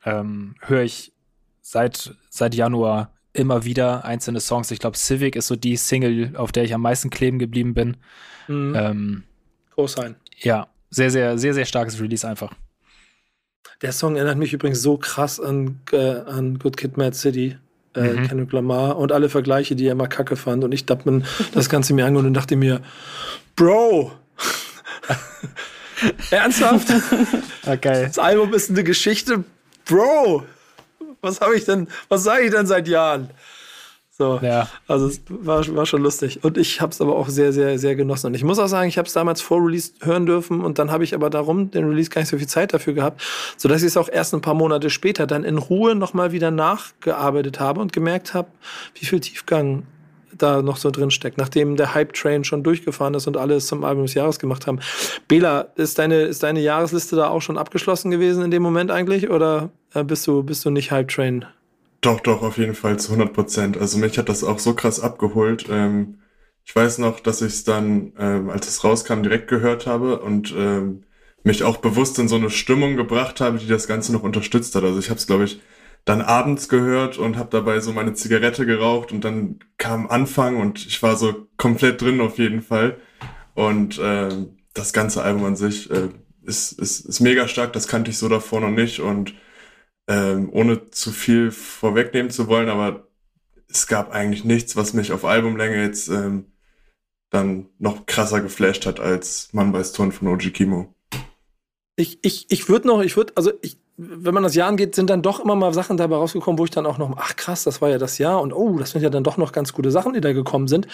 Ähm, 0.06 0.56
Höre 0.62 0.84
ich 0.84 1.12
seit, 1.62 2.16
seit 2.30 2.56
Januar 2.56 3.12
immer 3.38 3.64
wieder 3.66 4.04
einzelne 4.06 4.40
Songs. 4.40 4.72
Ich 4.72 4.80
glaube, 4.80 4.98
Civic 4.98 5.36
ist 5.36 5.48
so 5.48 5.56
die 5.56 5.78
Single, 5.78 6.36
auf 6.36 6.52
der 6.52 6.64
ich 6.64 6.74
am 6.74 6.82
meisten 6.82 7.10
kleben 7.10 7.40
geblieben 7.40 7.74
bin. 7.74 7.98
Mhm. 8.48 8.74
Ähm, 8.76 9.24
Cosine. 9.76 10.16
ja, 10.40 10.68
sehr, 10.90 11.12
sehr, 11.12 11.38
sehr, 11.38 11.54
sehr 11.54 11.66
starkes 11.66 12.00
Release 12.02 12.28
einfach. 12.28 12.54
Der 13.82 13.92
Song 13.92 14.16
erinnert 14.16 14.38
mich 14.38 14.54
übrigens 14.54 14.82
so 14.82 14.98
krass 14.98 15.40
an, 15.40 15.80
äh, 15.92 15.98
an 15.98 16.58
Good 16.58 16.78
Kid, 16.78 16.98
Mad 16.98 17.16
City. 17.16 17.58
Äh, 17.96 18.14
Mhm. 18.14 18.28
Kendrick 18.28 18.52
Lamar 18.52 18.98
und 18.98 19.12
alle 19.12 19.30
Vergleiche, 19.30 19.76
die 19.76 19.88
er 19.88 19.92
immer 19.94 20.08
kacke 20.08 20.36
fand. 20.36 20.64
Und 20.64 20.72
ich 20.72 20.86
dachte 20.86 21.10
mir 21.12 21.22
das 21.54 21.70
Ganze 21.70 21.94
mir 21.94 22.06
angehört 22.06 22.28
und 22.28 22.34
dachte 22.34 22.56
mir, 22.56 22.82
Bro! 23.56 24.12
Ernsthaft? 26.32 26.88
Okay. 27.66 28.06
Das 28.06 28.18
Album 28.18 28.54
ist 28.54 28.70
eine 28.70 28.82
Geschichte. 28.86 29.44
Bro! 29.86 30.46
Was 31.22 31.42
habe 31.42 31.56
ich 31.56 31.66
denn, 31.66 31.88
was 32.10 32.24
sage 32.24 32.44
ich 32.46 32.52
denn 32.52 32.68
seit 32.68 32.88
Jahren? 32.88 33.30
So. 34.18 34.40
Ja. 34.42 34.68
Also 34.88 35.08
es 35.08 35.22
war, 35.30 35.64
war 35.76 35.86
schon 35.86 36.02
lustig. 36.02 36.44
Und 36.44 36.58
ich 36.58 36.82
habe 36.82 36.92
es 36.92 37.00
aber 37.02 37.16
auch 37.16 37.30
sehr, 37.30 37.54
sehr, 37.54 37.78
sehr 37.78 37.96
genossen. 37.96 38.28
Und 38.28 38.34
ich 38.34 38.44
muss 38.44 38.58
auch 38.58 38.68
sagen, 38.68 38.90
ich 38.90 38.98
habe 38.98 39.08
es 39.08 39.14
damals 39.14 39.42
vor 39.42 39.64
Release 39.64 39.92
hören 40.02 40.26
dürfen 40.26 40.62
und 40.62 40.80
dann 40.80 40.92
habe 40.92 41.04
ich 41.04 41.14
aber 41.14 41.30
darum 41.30 41.70
den 41.70 41.88
Release 41.88 42.10
gar 42.10 42.22
nicht 42.22 42.30
so 42.30 42.38
viel 42.38 42.48
Zeit 42.48 42.74
dafür 42.74 42.94
gehabt, 42.94 43.22
sodass 43.58 43.82
ich 43.82 43.90
es 43.90 43.98
auch 43.98 44.10
erst 44.10 44.34
ein 44.34 44.42
paar 44.42 44.56
Monate 44.56 44.90
später 44.90 45.28
dann 45.28 45.44
in 45.44 45.60
Ruhe 45.60 45.94
nochmal 45.94 46.32
wieder 46.32 46.50
nachgearbeitet 46.50 47.60
habe 47.60 47.80
und 47.80 47.94
gemerkt 47.94 48.34
habe, 48.34 48.50
wie 48.96 49.06
viel 49.06 49.20
Tiefgang 49.20 49.84
da 50.38 50.62
noch 50.62 50.78
so 50.78 50.92
drin 50.92 51.12
steckt, 51.12 51.38
nachdem 51.38 51.76
der 51.76 51.94
Hype-Train 51.94 52.44
schon 52.44 52.64
durchgefahren 52.64 53.14
ist 53.14 53.28
und 53.28 53.38
alle 53.38 53.56
es 53.56 53.68
zum 53.68 53.84
Album 53.84 54.06
des 54.06 54.14
Jahres 54.14 54.40
gemacht 54.40 54.68
haben. 54.68 54.80
Bela, 55.28 55.68
ist 55.76 56.00
deine, 56.00 56.24
ist 56.24 56.44
deine 56.44 56.62
Jahresliste 56.62 57.16
da 57.16 57.30
auch 57.30 57.42
schon 57.42 57.58
abgeschlossen 57.58 58.12
gewesen 58.12 58.44
in 58.44 58.52
dem 58.52 58.64
Moment 58.64 58.92
eigentlich? 58.92 59.30
Oder 59.30 59.70
äh, 59.94 60.04
bist 60.04 60.28
du, 60.28 60.44
bist 60.44 60.66
du 60.66 60.70
nicht 60.70 60.92
Hype-Train? 60.92 61.46
Doch, 62.02 62.20
doch, 62.20 62.42
auf 62.42 62.58
jeden 62.58 62.76
Fall 62.76 62.98
zu 63.00 63.12
100 63.12 63.34
Prozent. 63.34 63.78
Also 63.78 63.98
mich 63.98 64.18
hat 64.18 64.30
das 64.30 64.44
auch 64.44 64.60
so 64.60 64.74
krass 64.74 65.00
abgeholt. 65.00 65.66
Ähm, 65.70 66.20
ich 66.64 66.76
weiß 66.76 67.00
noch, 67.00 67.20
dass 67.20 67.42
ich 67.42 67.54
es 67.54 67.64
dann, 67.64 68.14
ähm, 68.20 68.50
als 68.50 68.68
es 68.68 68.84
rauskam, 68.84 69.24
direkt 69.24 69.48
gehört 69.48 69.88
habe 69.88 70.20
und 70.20 70.54
ähm, 70.56 71.04
mich 71.44 71.64
auch 71.64 71.78
bewusst 71.78 72.20
in 72.20 72.28
so 72.28 72.36
eine 72.36 72.50
Stimmung 72.50 72.98
gebracht 72.98 73.42
habe, 73.42 73.58
die 73.58 73.68
das 73.68 73.88
Ganze 73.88 74.12
noch 74.14 74.24
unterstützt 74.24 74.76
hat. 74.76 74.84
Also 74.84 75.00
ich 75.00 75.10
habe 75.10 75.18
es, 75.18 75.28
glaube 75.28 75.46
ich, 75.46 75.62
dann 76.08 76.22
abends 76.22 76.70
gehört 76.70 77.18
und 77.18 77.36
habe 77.36 77.50
dabei 77.52 77.82
so 77.82 77.92
meine 77.92 78.14
Zigarette 78.14 78.66
geraucht 78.66 79.12
und 79.12 79.26
dann 79.26 79.60
kam 79.78 80.08
Anfang 80.08 80.56
und 80.56 80.86
ich 80.88 81.04
war 81.04 81.18
so 81.18 81.48
komplett 81.58 82.02
drin 82.02 82.22
auf 82.22 82.38
jeden 82.38 82.62
Fall. 82.62 82.98
Und 83.56 84.00
ähm, 84.02 84.58
das 84.74 84.94
ganze 84.94 85.22
Album 85.22 85.44
an 85.44 85.58
sich 85.58 85.92
äh, 85.92 86.08
ist, 86.44 86.72
ist, 86.72 87.02
ist 87.02 87.20
mega 87.20 87.50
stark, 87.50 87.74
das 87.74 87.90
kannte 87.90 88.10
ich 88.10 88.18
so 88.18 88.30
davor 88.30 88.62
noch 88.62 88.72
nicht 88.72 89.02
und 89.02 89.34
ähm, 90.08 90.48
ohne 90.54 90.90
zu 90.92 91.12
viel 91.12 91.52
vorwegnehmen 91.52 92.32
zu 92.32 92.48
wollen, 92.48 92.70
aber 92.70 93.10
es 93.68 93.86
gab 93.88 94.14
eigentlich 94.14 94.46
nichts, 94.46 94.78
was 94.78 94.94
mich 94.94 95.12
auf 95.12 95.26
Albumlänge 95.26 95.82
jetzt 95.82 96.08
ähm, 96.08 96.46
dann 97.32 97.68
noch 97.80 98.06
krasser 98.06 98.40
geflasht 98.40 98.86
hat 98.86 99.02
als 99.02 99.50
Mann 99.52 99.74
weiß 99.74 99.92
Ton 99.92 100.14
von 100.14 100.30
OG 100.30 100.54
Kimo. 100.54 100.96
Ich, 101.98 102.20
ich, 102.22 102.50
ich 102.50 102.70
würde 102.70 102.88
noch, 102.88 103.02
ich 103.02 103.18
würde, 103.18 103.34
also 103.36 103.52
ich, 103.62 103.78
wenn 104.00 104.36
man 104.36 104.44
das 104.44 104.54
Jahr 104.54 104.70
angeht, 104.70 104.94
sind 104.94 105.10
dann 105.10 105.24
doch 105.24 105.40
immer 105.40 105.56
mal 105.56 105.74
Sachen 105.74 105.98
dabei 105.98 106.18
rausgekommen, 106.18 106.60
wo 106.60 106.66
ich 106.66 106.70
dann 106.70 106.86
auch 106.86 107.00
noch, 107.00 107.18
ach 107.18 107.36
krass, 107.36 107.64
das 107.64 107.82
war 107.82 107.90
ja 107.90 107.98
das 107.98 108.20
Jahr 108.20 108.42
und 108.42 108.54
oh, 108.54 108.78
das 108.78 108.92
sind 108.92 109.02
ja 109.02 109.10
dann 109.10 109.24
doch 109.24 109.38
noch 109.38 109.52
ganz 109.52 109.74
gute 109.74 109.90
Sachen, 109.90 110.14
die 110.14 110.22
da 110.22 110.34
gekommen 110.34 110.68
sind. 110.68 110.88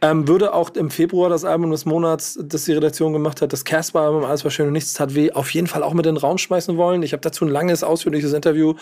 Ähm, 0.00 0.26
würde 0.26 0.52
auch 0.52 0.70
im 0.70 0.90
Februar 0.90 1.30
das 1.30 1.44
Album 1.44 1.70
des 1.70 1.84
Monats, 1.84 2.36
das 2.42 2.64
die 2.64 2.72
Redaktion 2.72 3.12
gemacht 3.12 3.42
hat, 3.42 3.52
das 3.52 3.64
Casper-Album, 3.64 4.24
alles 4.24 4.42
war 4.42 4.50
schön 4.50 4.66
und 4.66 4.72
nichts 4.72 4.92
tat 4.92 5.14
weh, 5.14 5.30
auf 5.30 5.54
jeden 5.54 5.68
Fall 5.68 5.84
auch 5.84 5.94
mit 5.94 6.04
in 6.04 6.16
den 6.16 6.20
Raum 6.20 6.36
schmeißen 6.36 6.76
wollen. 6.76 7.04
Ich 7.04 7.12
habe 7.12 7.20
dazu 7.20 7.44
ein 7.44 7.48
langes, 7.48 7.84
ausführliches 7.84 8.32
Interview 8.32 8.74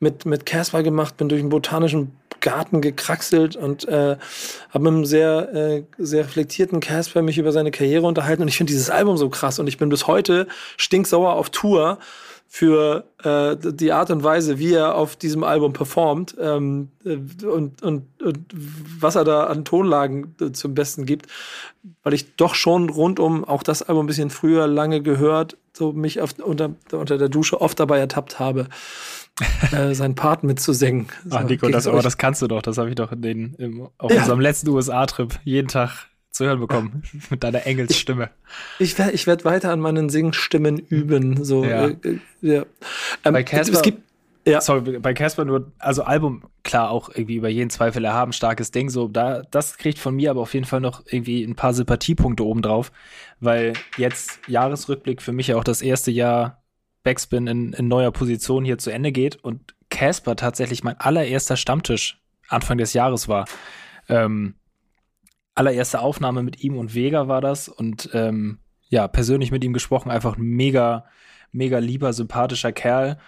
mit, 0.00 0.24
mit 0.24 0.46
Casper 0.46 0.82
gemacht, 0.82 1.18
bin 1.18 1.28
durch 1.28 1.42
den 1.42 1.50
botanischen 1.50 2.16
Garten 2.40 2.80
gekraxelt 2.80 3.54
und 3.54 3.86
äh, 3.86 4.16
habe 4.70 4.84
mit 4.84 4.92
einem 4.92 5.04
sehr, 5.04 5.54
äh, 5.54 5.82
sehr 5.98 6.24
reflektierten 6.24 6.80
Casper 6.80 7.20
mich 7.20 7.36
über 7.36 7.52
seine 7.52 7.70
Karriere 7.70 8.06
unterhalten 8.06 8.40
und 8.40 8.48
ich 8.48 8.56
finde 8.56 8.72
dieses 8.72 8.88
Album 8.88 9.18
so 9.18 9.28
krass 9.28 9.58
und 9.58 9.66
ich 9.66 9.76
bin 9.76 9.90
bis 9.90 10.06
heute 10.06 10.46
stinksauer 10.78 11.34
auf 11.34 11.50
Tour 11.50 11.98
für 12.46 13.04
äh, 13.24 13.56
die 13.72 13.90
Art 13.90 14.10
und 14.10 14.22
Weise, 14.22 14.58
wie 14.60 14.72
er 14.74 14.94
auf 14.94 15.16
diesem 15.16 15.42
Album 15.42 15.72
performt 15.72 16.36
ähm, 16.40 16.90
äh, 17.04 17.16
und, 17.46 17.82
und, 17.82 18.22
und 18.22 18.38
was 19.00 19.16
er 19.16 19.24
da 19.24 19.44
an 19.44 19.64
Tonlagen 19.64 20.36
äh, 20.40 20.52
zum 20.52 20.72
Besten 20.74 21.04
gibt, 21.04 21.26
weil 22.04 22.14
ich 22.14 22.36
doch 22.36 22.54
schon 22.54 22.90
rundum 22.90 23.44
auch 23.44 23.64
das 23.64 23.82
Album 23.82 24.04
ein 24.04 24.06
bisschen 24.06 24.30
früher 24.30 24.68
lange 24.68 25.02
gehört, 25.02 25.56
so 25.72 25.92
mich 25.92 26.20
auf, 26.20 26.38
unter, 26.38 26.70
unter 26.92 27.18
der 27.18 27.28
Dusche 27.28 27.60
oft 27.60 27.80
dabei 27.80 27.98
ertappt 27.98 28.38
habe, 28.38 28.68
äh, 29.72 29.92
seinen 29.94 30.14
Part 30.14 30.44
mitzusingen. 30.44 31.08
So, 31.28 31.36
Ach, 31.38 31.42
Nico, 31.42 31.68
das, 31.68 31.88
aber 31.88 32.02
das 32.02 32.18
kannst 32.18 32.40
du 32.40 32.46
doch. 32.46 32.62
Das 32.62 32.78
habe 32.78 32.88
ich 32.88 32.94
doch 32.94 33.10
in 33.10 33.22
den, 33.22 33.54
im, 33.54 33.88
auf 33.98 34.12
Ja. 34.12 34.20
unserem 34.20 34.38
letzten 34.38 34.68
USA-Trip 34.68 35.40
jeden 35.42 35.66
Tag 35.66 36.06
zu 36.34 36.44
hören 36.44 36.60
bekommen. 36.60 37.02
Mit 37.30 37.42
deiner 37.44 37.66
Engelsstimme. 37.66 38.30
Ich 38.78 38.98
werde 38.98 39.12
ich 39.12 39.26
werd 39.26 39.44
weiter 39.44 39.70
an 39.72 39.80
meinen 39.80 40.08
Singstimmen 40.10 40.78
üben. 40.78 41.44
So, 41.44 41.64
Ja. 41.64 41.86
äh, 41.88 41.96
äh, 42.02 42.18
ja. 42.42 42.62
Ähm, 43.24 43.32
Bei 43.32 43.42
Casper- 43.42 43.72
es 43.72 43.82
gibt 43.82 44.02
Ja. 44.46 44.60
Sorry, 44.60 44.98
bei 44.98 45.14
Casper 45.14 45.44
nur, 45.46 45.72
also 45.78 46.02
Album, 46.02 46.42
klar, 46.64 46.90
auch 46.90 47.08
irgendwie 47.08 47.36
über 47.36 47.48
jeden 47.48 47.70
Zweifel 47.70 48.04
erhaben, 48.04 48.32
starkes 48.34 48.70
Ding, 48.72 48.90
so, 48.90 49.08
da, 49.08 49.42
das 49.50 49.78
kriegt 49.78 49.98
von 49.98 50.14
mir 50.16 50.30
aber 50.30 50.42
auf 50.42 50.52
jeden 50.52 50.66
Fall 50.66 50.80
noch 50.82 51.02
irgendwie 51.06 51.42
ein 51.44 51.54
paar 51.54 51.72
Sympathiepunkte 51.72 52.44
obendrauf, 52.44 52.92
weil 53.40 53.72
jetzt 53.96 54.40
Jahresrückblick 54.46 55.22
für 55.22 55.32
mich 55.32 55.46
ja 55.46 55.56
auch 55.56 55.64
das 55.64 55.80
erste 55.80 56.10
Jahr 56.10 56.62
Backspin 57.04 57.46
in, 57.46 57.72
in 57.72 57.88
neuer 57.88 58.10
Position 58.10 58.64
hier 58.66 58.76
zu 58.76 58.90
Ende 58.90 59.12
geht 59.12 59.36
und 59.36 59.74
Casper 59.88 60.36
tatsächlich 60.36 60.82
mein 60.84 60.98
allererster 61.00 61.56
Stammtisch 61.56 62.18
Anfang 62.48 62.76
des 62.78 62.92
Jahres 62.92 63.28
war. 63.28 63.46
Ähm, 64.08 64.54
allererste 65.54 66.00
Aufnahme 66.00 66.42
mit 66.42 66.62
ihm 66.62 66.76
und 66.76 66.94
Vega 66.94 67.28
war 67.28 67.40
das 67.40 67.68
und 67.68 68.10
ähm, 68.12 68.58
ja, 68.88 69.08
persönlich 69.08 69.50
mit 69.50 69.64
ihm 69.64 69.72
gesprochen, 69.72 70.10
einfach 70.10 70.36
ein 70.36 70.42
mega, 70.42 71.06
mega 71.52 71.78
lieber, 71.78 72.12
sympathischer 72.12 72.72
Kerl. 72.72 73.18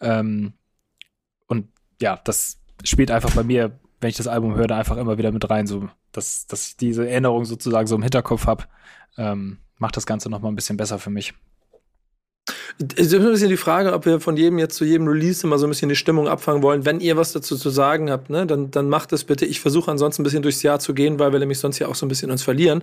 Ähm, 0.00 0.54
und 1.46 1.68
ja, 2.00 2.20
das 2.24 2.60
spielt 2.84 3.10
einfach 3.10 3.34
bei 3.34 3.44
mir, 3.44 3.78
wenn 4.00 4.10
ich 4.10 4.16
das 4.16 4.26
Album 4.26 4.54
höre, 4.54 4.70
einfach 4.72 4.96
immer 4.96 5.18
wieder 5.18 5.32
mit 5.32 5.48
rein, 5.48 5.66
so 5.66 5.88
dass, 6.12 6.46
dass 6.46 6.68
ich 6.68 6.76
diese 6.76 7.08
Erinnerung 7.08 7.44
sozusagen 7.44 7.86
so 7.86 7.96
im 7.96 8.02
Hinterkopf 8.02 8.46
habe, 8.46 8.64
ähm, 9.16 9.58
macht 9.78 9.96
das 9.96 10.06
Ganze 10.06 10.30
noch 10.30 10.40
mal 10.40 10.48
ein 10.48 10.56
bisschen 10.56 10.76
besser 10.76 10.98
für 10.98 11.10
mich. 11.10 11.34
Es 12.96 13.12
ist 13.12 13.14
ein 13.14 13.24
bisschen 13.24 13.50
die 13.50 13.56
Frage, 13.56 13.92
ob 13.92 14.06
wir 14.06 14.18
von 14.18 14.36
jedem 14.36 14.58
jetzt 14.58 14.74
zu 14.74 14.84
jedem 14.84 15.06
Release 15.06 15.46
immer 15.46 15.58
so 15.58 15.66
ein 15.66 15.70
bisschen 15.70 15.88
die 15.88 15.96
Stimmung 15.96 16.26
abfangen 16.26 16.62
wollen. 16.62 16.84
Wenn 16.84 17.00
ihr 17.00 17.16
was 17.16 17.32
dazu 17.32 17.56
zu 17.56 17.70
sagen 17.70 18.10
habt, 18.10 18.30
ne, 18.30 18.46
dann, 18.46 18.70
dann 18.70 18.88
macht 18.88 19.12
es 19.12 19.24
bitte. 19.24 19.46
Ich 19.46 19.60
versuche 19.60 19.90
ansonsten 19.90 20.22
ein 20.22 20.24
bisschen 20.24 20.42
durchs 20.42 20.62
Jahr 20.62 20.80
zu 20.80 20.92
gehen, 20.92 21.18
weil 21.18 21.32
wir 21.32 21.38
nämlich 21.38 21.58
sonst 21.58 21.78
ja 21.78 21.86
auch 21.86 21.94
so 21.94 22.04
ein 22.04 22.08
bisschen 22.08 22.30
uns 22.30 22.42
verlieren. 22.42 22.82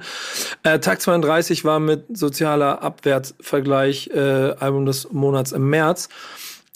Äh, 0.64 0.80
Tag 0.80 1.02
32 1.02 1.66
war 1.66 1.80
mit 1.80 2.06
sozialer 2.18 2.82
Abwärtsvergleich 2.82 4.10
äh, 4.14 4.20
Album 4.60 4.86
des 4.86 5.12
Monats 5.12 5.52
im 5.52 5.70
März. 5.70 6.08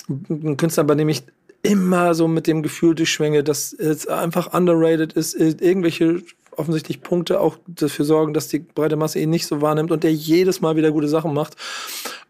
Ein 0.09 0.57
Künstler, 0.57 0.83
bei 0.83 0.95
dem 0.95 1.07
ich 1.07 1.23
immer 1.61 2.13
so 2.13 2.27
mit 2.27 2.45
dem 2.45 2.61
Gefühl 2.61 2.93
durchschwänge, 2.95 3.43
dass 3.43 3.71
es 3.71 4.07
einfach 4.07 4.53
underrated 4.53 5.13
ist, 5.13 5.33
irgendwelche 5.33 6.21
offensichtlich 6.57 7.01
Punkte 7.01 7.39
auch 7.39 7.57
dafür 7.67 8.05
sorgen, 8.05 8.33
dass 8.33 8.47
die 8.47 8.59
breite 8.59 8.95
Masse 8.95 9.19
ihn 9.19 9.29
nicht 9.29 9.47
so 9.47 9.61
wahrnimmt 9.61 9.91
und 9.91 10.03
der 10.03 10.13
jedes 10.13 10.61
Mal 10.61 10.75
wieder 10.75 10.91
gute 10.91 11.07
Sachen 11.07 11.33
macht. 11.33 11.55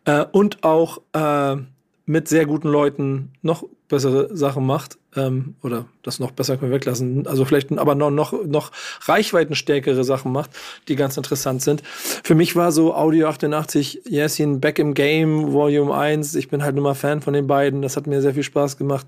Äh, 0.06 0.25
und 0.32 0.63
auch 0.63 1.01
äh, 1.13 1.56
mit 2.06 2.27
sehr 2.27 2.46
guten 2.46 2.68
Leuten 2.68 3.32
noch 3.42 3.65
bessere 3.88 4.36
Sachen 4.36 4.65
macht. 4.65 4.98
Ähm, 5.15 5.55
oder 5.62 5.86
das 6.01 6.20
noch 6.20 6.32
besser 6.32 6.58
können 6.58 6.72
wir 6.72 6.75
weglassen. 6.75 7.27
Also 7.27 7.46
vielleicht 7.46 7.72
aber 7.77 7.96
noch, 7.96 8.10
noch, 8.10 8.34
noch 8.46 8.72
reichweitenstärkere 9.01 10.03
Sachen 10.03 10.32
macht, 10.32 10.51
die 10.88 10.96
ganz 10.96 11.17
interessant 11.17 11.62
sind. 11.62 11.84
Für 12.24 12.36
mich 12.36 12.55
war 12.55 12.72
so 12.72 12.93
Audio 12.96 13.27
88, 13.27 14.01
Yasin 14.05 14.60
Back 14.60 14.79
im 14.79 14.93
Game, 14.93 15.53
Volume 15.53 15.93
1. 15.93 16.36
Ich 16.36 16.50
bin 16.50 16.63
halt 16.63 16.75
nur 16.75 16.84
mal 16.84 16.96
Fan 16.96 17.22
von 17.22 17.34
den 17.34 17.48
beiden. 17.48 17.82
Das 17.82 17.96
hat 17.96 18.08
mir 18.08 18.22
sehr 18.22 18.34
viel 18.34 18.43
Spaß 18.43 18.77
gemacht. 18.77 19.05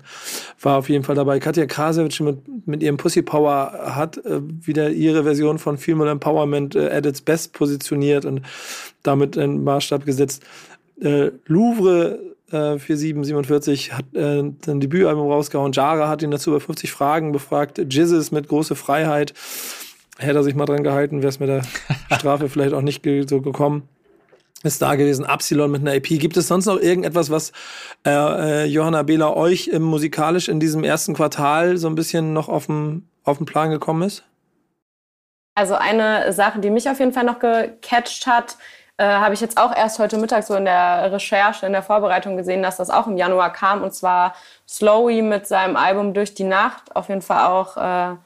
War 0.60 0.78
auf 0.78 0.88
jeden 0.88 1.04
Fall 1.04 1.16
dabei. 1.16 1.40
Katja 1.40 1.66
Krasewitsch 1.66 2.20
mit, 2.20 2.38
mit 2.66 2.82
ihrem 2.82 2.96
Pussy 2.96 3.22
Power 3.22 3.94
hat 3.94 4.18
äh, 4.18 4.40
wieder 4.42 4.90
ihre 4.90 5.24
Version 5.24 5.58
von 5.58 5.78
Female 5.78 6.10
Empowerment 6.10 6.76
äh, 6.76 6.90
at 6.90 7.06
its 7.06 7.20
best 7.20 7.52
positioniert 7.52 8.24
und 8.24 8.42
damit 9.02 9.36
einen 9.36 9.64
Maßstab 9.64 10.04
gesetzt. 10.04 10.42
Äh, 11.00 11.30
Louvre 11.46 12.35
äh, 12.52 12.78
4747 12.78 13.92
hat 13.92 14.14
äh, 14.14 14.42
sein 14.64 14.80
Debütalbum 14.80 15.30
rausgehauen. 15.30 15.72
Jara 15.72 16.08
hat 16.08 16.22
ihn 16.22 16.30
dazu 16.30 16.50
über 16.50 16.60
50 16.60 16.92
Fragen 16.92 17.32
befragt. 17.32 17.78
Jizzes 17.78 18.30
mit 18.30 18.48
große 18.48 18.76
Freiheit. 18.76 19.34
Hätte 20.18 20.38
er 20.38 20.44
sich 20.44 20.54
mal 20.54 20.64
dran 20.64 20.82
gehalten, 20.82 21.18
wäre 21.18 21.28
es 21.28 21.40
mit 21.40 21.48
der 21.48 21.62
Strafe 22.18 22.48
vielleicht 22.48 22.72
auch 22.72 22.82
nicht 22.82 23.02
ge 23.02 23.26
so 23.28 23.40
gekommen. 23.40 23.88
Ist 24.62 24.80
da 24.80 24.94
gewesen. 24.94 25.24
Absilon 25.24 25.70
mit 25.70 25.82
einer 25.82 25.94
EP. 25.94 26.06
Gibt 26.08 26.36
es 26.36 26.48
sonst 26.48 26.66
noch 26.66 26.78
irgendetwas, 26.78 27.30
was 27.30 27.52
äh, 28.06 28.10
äh, 28.10 28.64
Johanna 28.64 29.02
Behler 29.02 29.36
euch 29.36 29.68
äh, 29.68 29.78
musikalisch 29.78 30.48
in 30.48 30.60
diesem 30.60 30.82
ersten 30.82 31.14
Quartal 31.14 31.76
so 31.76 31.88
ein 31.88 31.94
bisschen 31.94 32.32
noch 32.32 32.48
auf 32.48 32.66
den 32.66 33.02
Plan 33.44 33.70
gekommen 33.70 34.02
ist? 34.02 34.24
Also 35.54 35.74
eine 35.74 36.32
Sache, 36.32 36.60
die 36.60 36.70
mich 36.70 36.88
auf 36.88 36.98
jeden 36.98 37.12
Fall 37.12 37.24
noch 37.24 37.38
gecatcht 37.38 38.26
hat, 38.26 38.56
äh, 38.98 39.04
habe 39.04 39.34
ich 39.34 39.40
jetzt 39.40 39.58
auch 39.58 39.74
erst 39.74 39.98
heute 39.98 40.16
Mittag 40.16 40.44
so 40.44 40.54
in 40.54 40.64
der 40.64 41.12
Recherche, 41.12 41.66
in 41.66 41.72
der 41.72 41.82
Vorbereitung 41.82 42.36
gesehen, 42.36 42.62
dass 42.62 42.76
das 42.76 42.90
auch 42.90 43.06
im 43.06 43.16
Januar 43.16 43.52
kam. 43.52 43.82
Und 43.82 43.94
zwar 43.94 44.34
Slowy 44.66 45.22
mit 45.22 45.46
seinem 45.46 45.76
Album 45.76 46.14
Durch 46.14 46.34
die 46.34 46.44
Nacht. 46.44 46.96
Auf 46.96 47.08
jeden 47.08 47.22
Fall 47.22 47.46
auch 47.46 47.76
äh, 47.76 48.16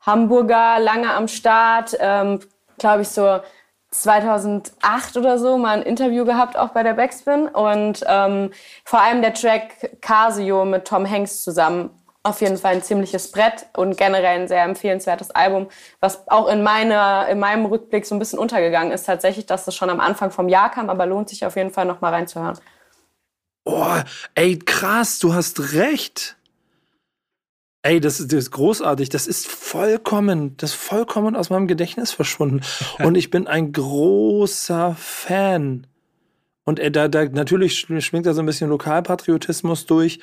Hamburger, 0.00 0.80
lange 0.80 1.12
am 1.14 1.28
Start. 1.28 1.96
Ähm, 2.00 2.40
Glaube 2.78 3.02
ich 3.02 3.10
so 3.10 3.40
2008 3.90 5.16
oder 5.16 5.38
so 5.38 5.58
mal 5.58 5.76
ein 5.76 5.82
Interview 5.82 6.24
gehabt, 6.24 6.56
auch 6.56 6.70
bei 6.70 6.82
der 6.82 6.94
Backspin. 6.94 7.46
Und 7.46 8.04
ähm, 8.06 8.50
vor 8.84 9.02
allem 9.02 9.22
der 9.22 9.34
Track 9.34 10.00
Casio 10.00 10.64
mit 10.64 10.86
Tom 10.86 11.08
Hanks 11.08 11.42
zusammen 11.42 11.90
auf 12.22 12.40
jeden 12.42 12.58
Fall 12.58 12.74
ein 12.74 12.82
ziemliches 12.82 13.30
Brett 13.30 13.66
und 13.76 13.96
generell 13.96 14.40
ein 14.40 14.48
sehr 14.48 14.64
empfehlenswertes 14.64 15.30
Album, 15.30 15.68
was 16.00 16.28
auch 16.28 16.48
in, 16.48 16.62
meiner, 16.62 17.26
in 17.28 17.38
meinem 17.38 17.64
Rückblick 17.64 18.04
so 18.04 18.14
ein 18.14 18.18
bisschen 18.18 18.38
untergegangen 18.38 18.92
ist, 18.92 19.04
tatsächlich, 19.06 19.46
dass 19.46 19.64
das 19.64 19.74
schon 19.74 19.88
am 19.88 20.00
Anfang 20.00 20.30
vom 20.30 20.48
Jahr 20.48 20.70
kam, 20.70 20.90
aber 20.90 21.06
lohnt 21.06 21.30
sich 21.30 21.46
auf 21.46 21.56
jeden 21.56 21.70
Fall 21.70 21.86
noch 21.86 22.00
mal 22.00 22.12
reinzuhören. 22.12 22.58
Oh, 23.64 23.96
ey, 24.34 24.58
krass, 24.58 25.18
du 25.18 25.32
hast 25.32 25.74
recht. 25.74 26.36
Ey, 27.82 28.00
das, 28.00 28.18
das 28.18 28.32
ist 28.32 28.50
großartig. 28.50 29.08
Das 29.08 29.26
ist 29.26 29.46
vollkommen, 29.46 30.56
das 30.58 30.72
ist 30.72 30.80
vollkommen 30.80 31.34
aus 31.34 31.48
meinem 31.48 31.66
Gedächtnis 31.66 32.12
verschwunden. 32.12 32.60
Und 32.98 33.14
ich 33.14 33.30
bin 33.30 33.46
ein 33.46 33.72
großer 33.72 34.94
Fan. 34.96 35.86
Und 36.64 36.78
äh, 36.78 36.90
da, 36.90 37.08
da 37.08 37.24
natürlich 37.24 37.78
schwingt 37.78 38.26
da 38.26 38.34
so 38.34 38.42
ein 38.42 38.46
bisschen 38.46 38.68
Lokalpatriotismus 38.68 39.86
durch. 39.86 40.20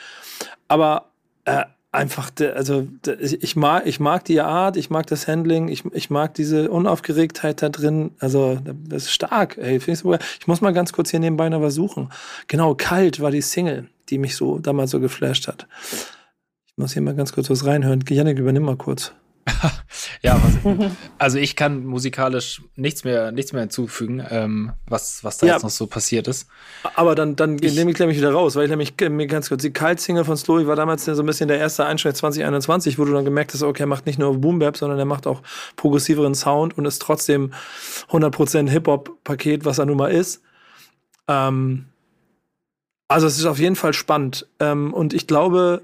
Aber 0.67 1.11
äh, 1.45 1.65
einfach, 1.97 2.31
also 2.55 2.87
ich 3.19 3.55
mag, 3.55 3.85
ich 3.85 3.99
mag 3.99 4.23
die 4.23 4.39
Art, 4.39 4.77
ich 4.77 4.89
mag 4.89 5.07
das 5.07 5.27
Handling, 5.27 5.67
ich, 5.67 5.83
ich 5.93 6.09
mag 6.09 6.33
diese 6.35 6.69
Unaufgeregtheit 6.69 7.61
da 7.61 7.69
drin. 7.69 8.11
Also 8.19 8.59
das 8.63 9.03
ist 9.03 9.11
stark, 9.11 9.57
ey. 9.57 9.77
Ich, 9.77 9.99
sogar, 9.99 10.19
ich 10.39 10.47
muss 10.47 10.61
mal 10.61 10.73
ganz 10.73 10.93
kurz 10.93 11.11
hier 11.11 11.19
nebenbei 11.19 11.49
noch 11.49 11.61
was 11.61 11.73
suchen. 11.73 12.09
Genau, 12.47 12.75
Kalt 12.75 13.19
war 13.19 13.31
die 13.31 13.41
Single, 13.41 13.89
die 14.09 14.19
mich 14.19 14.35
so 14.35 14.59
damals 14.59 14.91
so 14.91 14.99
geflasht 14.99 15.47
hat. 15.47 15.67
Ich 16.67 16.77
muss 16.77 16.93
hier 16.93 17.01
mal 17.01 17.15
ganz 17.15 17.33
kurz 17.33 17.49
was 17.49 17.65
reinhören. 17.65 18.03
Janik, 18.07 18.37
übernimm 18.37 18.63
mal 18.63 18.77
kurz. 18.77 19.11
ja, 20.21 20.39
was, 20.43 20.93
also 21.17 21.37
ich 21.37 21.55
kann 21.55 21.85
musikalisch 21.85 22.61
nichts 22.75 23.03
mehr, 23.03 23.31
nichts 23.31 23.53
mehr 23.53 23.61
hinzufügen, 23.61 24.23
ähm, 24.29 24.73
was, 24.87 25.23
was 25.23 25.37
da 25.37 25.47
ja. 25.47 25.53
jetzt 25.53 25.63
noch 25.63 25.69
so 25.69 25.87
passiert 25.87 26.27
ist. 26.27 26.47
Aber 26.95 27.15
dann, 27.15 27.35
dann 27.35 27.57
ich, 27.61 27.75
nehme 27.75 27.91
ich 27.91 27.99
nämlich 27.99 28.17
wieder 28.17 28.31
raus, 28.31 28.55
weil 28.55 28.65
ich 28.65 28.69
nämlich 28.69 28.93
mir 28.99 29.27
ganz 29.27 29.49
kurz, 29.49 29.61
die 29.61 29.71
Kalt-Single 29.71 30.25
von 30.25 30.37
Slowy 30.37 30.67
war 30.67 30.75
damals 30.75 31.05
so 31.05 31.11
ein 31.11 31.25
bisschen 31.25 31.47
der 31.47 31.59
erste 31.59 31.85
Einschnitt 31.85 32.17
2021, 32.17 32.99
wo 32.99 33.05
du 33.05 33.13
dann 33.13 33.25
gemerkt 33.25 33.53
hast, 33.53 33.63
okay, 33.63 33.83
er 33.83 33.87
macht 33.87 34.05
nicht 34.05 34.19
nur 34.19 34.37
Boom-Bap, 34.37 34.77
sondern 34.77 34.99
er 34.99 35.05
macht 35.05 35.27
auch 35.27 35.41
progressiveren 35.75 36.35
Sound 36.35 36.77
und 36.77 36.85
ist 36.85 37.01
trotzdem 37.01 37.53
100% 38.09 38.69
Hip-Hop-Paket, 38.69 39.65
was 39.65 39.77
er 39.77 39.85
nun 39.85 39.97
mal 39.97 40.11
ist. 40.11 40.41
Ähm, 41.27 41.85
also 43.07 43.27
es 43.27 43.37
ist 43.37 43.45
auf 43.45 43.59
jeden 43.59 43.75
Fall 43.75 43.93
spannend. 43.93 44.47
Ähm, 44.59 44.93
und 44.93 45.13
ich 45.13 45.27
glaube, 45.27 45.81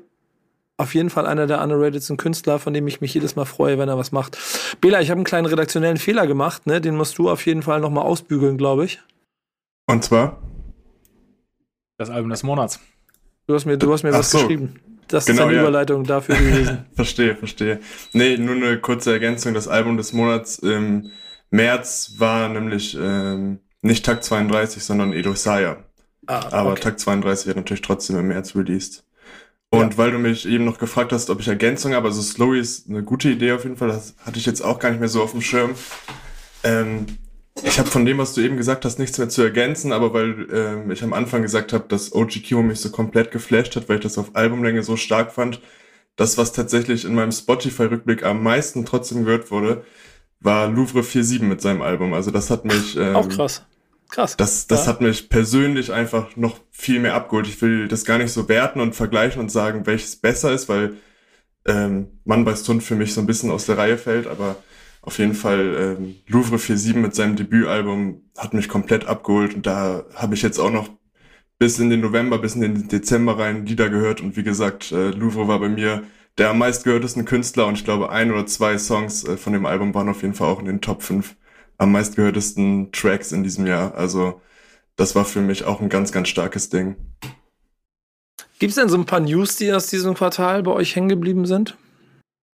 auf 0.78 0.96
jeden 0.96 1.10
Fall 1.10 1.28
einer 1.28 1.48
der 1.48 1.62
underratedsten 1.62 2.18
Künstler, 2.18 2.60
von 2.60 2.74
dem 2.74 2.88
ich 2.88 3.00
mich 3.00 3.14
jedes 3.14 3.36
Mal 3.36 3.46
freue, 3.46 3.78
wenn 3.78 3.90
er 3.90 3.98
was 3.98 4.12
macht. 4.12 4.38
Bela, 4.82 5.02
ich 5.02 5.10
habe 5.10 5.20
einen 5.20 5.26
kleinen 5.26 5.46
redaktionellen 5.46 5.98
Fehler 5.98 6.26
gemacht, 6.28 6.66
ne? 6.66 6.82
Den 6.82 6.96
musst 6.96 7.18
du 7.18 7.30
auf 7.30 7.46
jeden 7.46 7.62
Fall 7.62 7.80
nochmal 7.80 8.06
ausbügeln, 8.06 8.58
glaube 8.58 8.86
ich. 8.86 9.00
Und 9.86 10.04
zwar? 10.04 10.42
Das 11.98 12.10
Album 12.10 12.32
des 12.32 12.44
Monats. 12.44 12.80
Du 13.48 13.54
hast 13.54 13.66
mir, 13.66 13.78
du 13.78 13.92
hast 13.94 14.04
mir 14.04 14.14
was 14.14 14.32
so. 14.32 14.40
geschrieben. 14.40 14.80
Das 15.08 15.26
genau, 15.26 15.44
ist 15.44 15.48
eine 15.48 15.56
ja. 15.56 15.62
Überleitung 15.62 16.06
dafür 16.06 16.36
gewesen. 16.36 16.86
verstehe, 16.96 17.36
verstehe. 17.36 17.80
Nee, 18.14 18.38
nur 18.38 18.56
eine 18.56 18.80
kurze 18.80 19.12
Ergänzung. 19.12 19.54
Das 19.54 19.68
Album 19.68 19.98
des 19.98 20.14
Monats 20.14 20.60
im 20.60 21.12
März 21.52 22.16
war 22.18 22.50
nämlich 22.50 22.98
ähm, 23.00 23.60
nicht 23.82 24.06
Tag 24.06 24.24
32, 24.24 24.84
sondern 24.84 25.14
Edo 25.14 25.36
Saya. 25.36 25.84
Ah, 26.26 26.48
Aber 26.52 26.72
okay. 26.72 26.82
Tag 26.82 27.00
32 27.00 27.48
wird 27.48 27.58
natürlich 27.58 27.82
trotzdem 27.82 28.18
im 28.18 28.28
März 28.28 28.56
released. 28.56 29.04
Und 29.74 29.94
ja. 29.94 29.98
weil 29.98 30.12
du 30.12 30.20
mich 30.20 30.48
eben 30.48 30.66
noch 30.66 30.78
gefragt 30.78 31.12
hast, 31.14 31.32
ob 31.32 31.40
ich 31.40 31.48
Ergänzung 31.48 31.96
habe, 31.96 32.08
also 32.08 32.22
Slowy 32.22 32.60
ist 32.60 32.88
eine 32.88 33.02
gute 33.02 33.30
Idee 33.30 33.54
auf 33.54 33.64
jeden 33.64 33.76
Fall, 33.76 33.88
das 33.88 34.14
hatte 34.24 34.38
ich 34.38 34.46
jetzt 34.46 34.62
auch 34.62 34.78
gar 34.78 34.92
nicht 34.92 35.00
mehr 35.00 35.10
so 35.10 35.24
auf 35.24 35.32
dem 35.32 35.42
Schirm. 35.42 35.72
Ähm, 36.64 37.08
ich 37.64 37.80
habe 37.80 37.90
von 37.90 38.06
dem, 38.06 38.20
was 38.20 38.36
du 38.36 38.42
eben 38.42 38.56
gesagt 38.56 38.86
hast, 38.86 39.00
nichts 39.00 39.18
mehr 39.18 39.30
zu 39.30 39.42
ergänzen, 39.42 39.92
aber 39.92 40.14
weil 40.14 40.48
ähm, 40.54 40.92
ich 40.92 41.04
am 41.04 41.12
Anfang 41.12 41.42
gesagt 41.42 41.74
habe, 41.74 41.86
dass 41.88 42.14
OG 42.14 42.44
Kimo 42.44 42.62
mich 42.62 42.82
so 42.82 42.92
komplett 42.92 43.32
geflasht 43.32 43.76
hat, 43.76 43.90
weil 43.90 43.96
ich 43.96 44.04
das 44.04 44.20
auf 44.20 44.36
Albumlänge 44.36 44.84
so 44.84 44.96
stark 44.96 45.32
fand, 45.32 45.60
das, 46.18 46.38
was 46.38 46.54
tatsächlich 46.54 47.04
in 47.04 47.16
meinem 47.16 47.32
Spotify-Rückblick 47.32 48.24
am 48.24 48.44
meisten 48.44 48.86
trotzdem 48.86 49.26
gehört 49.26 49.50
wurde, 49.50 49.84
war 50.40 50.68
Louvre 50.68 51.02
47 51.02 51.42
mit 51.42 51.62
seinem 51.62 51.82
Album. 51.82 52.14
Also 52.14 52.30
das 52.30 52.52
hat 52.52 52.64
mich... 52.64 52.96
Ähm, 52.96 53.16
auch 53.16 53.28
krass. 53.28 53.66
Krass. 54.10 54.38
Das, 54.38 54.68
das 54.68 54.86
ja. 54.86 54.92
hat 54.92 55.02
mich 55.02 55.30
persönlich 55.30 55.92
einfach 55.92 56.36
noch 56.36 56.60
viel 56.72 57.00
mehr 57.00 57.16
abgeholt. 57.16 57.48
Ich 57.48 57.62
will 57.62 57.88
das 57.88 58.06
gar 58.06 58.18
nicht 58.18 58.32
so 58.32 58.48
werten 58.48 58.80
und 58.80 58.96
vergleichen 58.96 59.42
und 59.42 59.52
sagen, 59.52 59.86
welches 59.86 60.16
besser 60.16 60.52
ist, 60.52 60.70
weil 60.70 60.96
ähm, 61.66 62.20
Mann 62.26 62.46
bei 62.46 62.56
Stund 62.56 62.84
für 62.84 62.96
mich 62.96 63.14
so 63.14 63.22
ein 63.22 63.28
bisschen 63.28 63.52
aus 63.52 63.66
der 63.66 63.78
Reihe 63.78 63.98
fällt, 63.98 64.28
aber 64.28 64.58
auf 65.02 65.18
jeden 65.18 65.34
Fall 65.34 65.98
ähm, 66.00 66.16
Louvre 66.28 66.58
47 66.58 66.96
mit 66.96 67.16
seinem 67.16 67.36
Debütalbum 67.36 68.22
hat 68.38 68.54
mich 68.54 68.70
komplett 68.70 69.06
abgeholt 69.06 69.54
und 69.54 69.66
da 69.66 70.06
habe 70.16 70.36
ich 70.36 70.42
jetzt 70.42 70.60
auch 70.60 70.72
noch 70.72 70.90
bis 71.60 71.80
in 71.80 71.90
den 71.90 72.02
November, 72.02 72.40
bis 72.40 72.56
in 72.56 72.62
den 72.62 72.88
Dezember 72.88 73.38
rein 73.38 73.66
Lieder 73.66 73.90
gehört 73.90 74.22
und 74.22 74.36
wie 74.38 74.44
gesagt, 74.44 74.92
äh, 74.92 75.10
Louvre 75.10 75.48
war 75.48 75.60
bei 75.60 75.70
mir 75.70 76.04
der 76.38 76.50
am 76.50 76.58
meistgehörtesten 76.58 77.26
Künstler 77.26 77.68
und 77.68 77.78
ich 77.78 77.86
glaube 77.86 78.10
ein 78.10 78.32
oder 78.32 78.46
zwei 78.46 78.78
Songs 78.78 79.24
äh, 79.24 79.38
von 79.38 79.54
dem 79.54 79.66
Album 79.66 79.94
waren 79.94 80.10
auf 80.10 80.22
jeden 80.22 80.34
Fall 80.34 80.48
auch 80.48 80.60
in 80.60 80.66
den 80.66 80.82
Top 80.82 81.04
5 81.04 81.36
am 81.84 81.92
meistgehörtesten 81.92 82.92
Tracks 82.92 83.32
in 83.32 83.44
diesem 83.44 83.68
Jahr. 83.68 83.94
Also 83.96 84.42
das 84.96 85.16
war 85.16 85.26
für 85.26 85.42
mich 85.42 85.66
auch 85.66 85.82
ein 85.82 85.90
ganz, 85.90 86.12
ganz 86.12 86.30
starkes 86.30 86.70
Ding. 86.70 86.96
Gibt 88.60 88.70
es 88.70 88.76
denn 88.76 88.90
so 88.90 88.98
ein 88.98 89.06
paar 89.06 89.20
News, 89.20 89.58
die 89.58 89.72
aus 89.74 89.88
diesem 89.88 90.14
Quartal 90.14 90.64
bei 90.64 90.72
euch 90.72 90.96
hängen 90.96 91.10
geblieben 91.10 91.46
sind? 91.46 91.78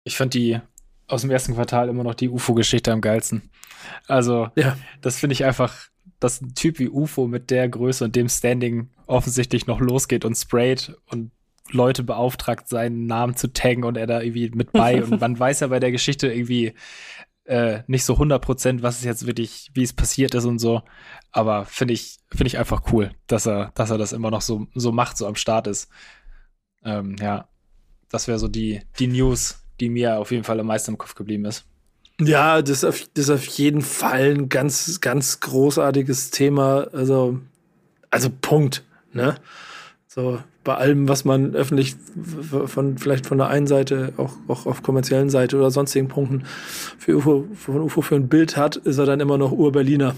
Ich 0.05 0.17
fand 0.17 0.35
die 0.35 0.61
aus 1.07 1.23
dem 1.23 1.31
ersten 1.31 1.55
Quartal 1.55 1.89
immer 1.89 2.05
noch 2.05 2.15
die 2.15 2.29
UFO-Geschichte 2.29 2.93
am 2.93 3.01
geilsten. 3.01 3.51
Also, 4.07 4.49
ja. 4.57 4.77
das 5.01 5.19
finde 5.19 5.33
ich 5.33 5.45
einfach, 5.45 5.89
dass 6.21 6.41
ein 6.41 6.55
Typ 6.55 6.79
wie 6.79 6.89
UFO 6.89 7.27
mit 7.27 7.51
der 7.51 7.69
Größe 7.69 8.05
und 8.05 8.17
dem 8.17 8.29
Standing 8.29 8.91
offensichtlich 9.07 9.67
noch 9.67 9.81
losgeht 9.81 10.25
und 10.25 10.35
sprayt 10.35 10.95
und 11.07 11.31
Leute 11.71 12.03
beauftragt, 12.03 12.69
seinen 12.69 13.07
Namen 13.07 13.37
zu 13.37 13.53
taggen 13.53 13.85
und 13.85 13.97
er 13.97 14.07
da 14.07 14.21
irgendwie 14.21 14.51
mit 14.51 14.73
bei. 14.73 15.03
und 15.05 15.21
man 15.21 15.39
weiß 15.39 15.61
ja 15.61 15.69
bei 15.69 15.81
der 15.81 15.93
Geschichte 15.93 16.33
irgendwie, 16.33 16.75
äh, 17.45 17.83
nicht 17.87 18.05
so 18.05 18.15
100 18.15 18.43
Prozent, 18.43 18.83
was 18.83 18.99
es 18.99 19.05
jetzt 19.05 19.27
wirklich, 19.27 19.71
wie 19.75 19.83
es 19.83 19.93
passiert 19.93 20.35
ist 20.35 20.45
und 20.45 20.59
so. 20.59 20.83
Aber 21.33 21.67
finde 21.67 21.95
ich, 21.95 22.19
finde 22.31 22.49
ich 22.49 22.59
einfach 22.59 22.93
cool, 22.93 23.11
dass 23.27 23.47
er, 23.47 23.73
dass 23.75 23.91
er 23.91 23.99
das 23.99 24.13
immer 24.13 24.31
noch 24.31 24.41
so, 24.41 24.67
so 24.75 24.93
macht, 24.93 25.17
so 25.17 25.27
am 25.27 25.35
Start 25.35 25.67
ist. 25.67 25.89
Ähm, 26.85 27.17
ja, 27.21 27.49
das 28.11 28.29
wäre 28.29 28.39
so 28.39 28.49
die, 28.49 28.83
die 28.99 29.09
News, 29.09 29.63
die 29.81 29.89
mir 29.89 30.19
auf 30.19 30.31
jeden 30.31 30.45
Fall 30.45 30.61
am 30.61 30.67
meisten 30.67 30.93
im 30.93 30.99
Kopf 30.99 31.15
geblieben 31.15 31.45
ist. 31.45 31.67
Ja, 32.21 32.63
das 32.63 32.79
ist, 32.79 32.85
auf, 32.85 33.09
das 33.15 33.25
ist 33.25 33.31
auf 33.31 33.45
jeden 33.45 33.83
Fall 33.83 34.35
ein 34.35 34.49
ganz, 34.49 35.01
ganz 35.01 35.41
großartiges 35.41 36.31
Thema. 36.31 36.87
Also, 36.93 37.41
also 38.11 38.31
Punkt. 38.31 38.85
Ne? 39.13 39.37
So 40.07 40.41
bei 40.65 40.75
allem, 40.75 41.09
was 41.09 41.25
man 41.25 41.55
öffentlich 41.55 41.95
von 42.67 42.97
vielleicht 42.97 43.27
von 43.27 43.39
der 43.39 43.49
einen 43.49 43.67
Seite, 43.67 44.15
auch, 44.17 44.33
auch 44.49 44.67
auf 44.67 44.83
kommerziellen 44.83 45.29
Seite 45.29 45.57
oder 45.57 45.71
sonstigen 45.71 46.09
Punkten 46.09 46.45
für 46.99 47.17
UFO, 47.17 47.45
von 47.55 47.83
UFO 47.83 48.01
für 48.01 48.17
ein 48.17 48.29
Bild 48.29 48.57
hat, 48.57 48.77
ist 48.77 48.99
er 48.99 49.05
dann 49.05 49.21
immer 49.21 49.37
noch 49.37 49.53
Ur-Berliner. 49.53 50.15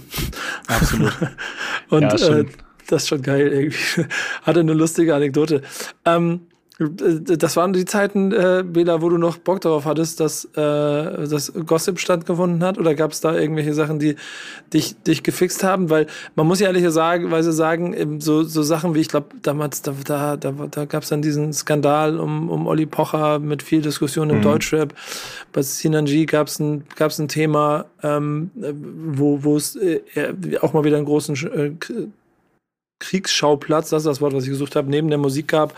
Absolut. 0.69 1.13
Und 1.91 2.03
ja, 2.03 2.39
äh, 2.39 2.47
das 2.87 3.03
ist 3.03 3.09
schon 3.09 3.23
geil 3.23 3.49
irgendwie. 3.49 4.07
Hatte 4.43 4.61
eine 4.61 4.73
lustige 4.73 5.15
Anekdote. 5.15 5.63
Ähm, 6.05 6.43
das 6.79 7.57
waren 7.57 7.73
die 7.73 7.87
Zeiten, 7.87 8.33
äh, 8.33 8.63
Bela, 8.63 9.01
wo 9.01 9.09
du 9.09 9.17
noch 9.17 9.39
Bock 9.39 9.63
darauf 9.63 9.87
hattest, 9.87 10.21
dass 10.21 10.45
äh, 10.45 10.49
das 10.57 11.51
Gossip 11.65 11.99
stattgefunden 11.99 12.63
hat? 12.63 12.77
Oder 12.77 12.95
gab 12.95 13.13
es 13.13 13.23
da 13.23 13.35
irgendwelche 13.35 13.73
Sachen, 13.73 13.99
die 13.99 14.17
dich, 14.75 14.95
dich 15.03 15.23
gefixt 15.23 15.65
haben? 15.65 15.89
Weil 15.89 16.07
man 16.35 16.47
muss 16.47 16.61
ja 16.61 16.67
ehrlicherweise 16.67 17.53
sagen, 17.53 18.21
so, 18.21 18.43
so 18.43 18.63
Sachen 18.63 18.95
wie, 18.95 19.01
ich 19.01 19.09
glaube, 19.09 19.29
damals, 19.41 19.81
da, 19.81 19.95
da, 20.05 20.37
da, 20.37 20.53
da 20.53 20.85
gab 20.85 21.03
es 21.03 21.09
dann 21.09 21.23
diesen 21.23 21.55
Skandal 21.55 22.21
um, 22.21 22.51
um 22.51 22.67
Olli 22.67 22.85
Pocher 22.85 23.39
mit 23.39 23.63
viel 23.63 23.81
Diskussion 23.81 24.29
im 24.29 24.39
mhm. 24.39 24.43
Deutschrap. 24.43 24.93
Bei 25.55 25.63
Sinanji 25.63 26.27
gab 26.27 26.49
es 26.49 26.59
ein, 26.59 26.85
gab's 26.95 27.19
ein 27.19 27.29
Thema, 27.29 27.87
ähm, 28.03 28.51
wo 28.55 29.57
es 29.57 29.77
äh, 29.77 30.03
auch 30.61 30.75
mal 30.75 30.85
wieder 30.85 30.99
einen 30.99 31.07
großen 31.07 31.37
äh, 31.55 31.71
Kriegsschauplatz, 32.99 33.91
das 33.91 34.03
ist 34.03 34.07
das 34.07 34.21
Wort, 34.21 34.33
was 34.33 34.45
ich 34.45 34.51
gesucht 34.51 34.75
habe, 34.75 34.91
neben 34.91 35.09
der 35.09 35.19
Musik 35.19 35.49
gab. 35.49 35.75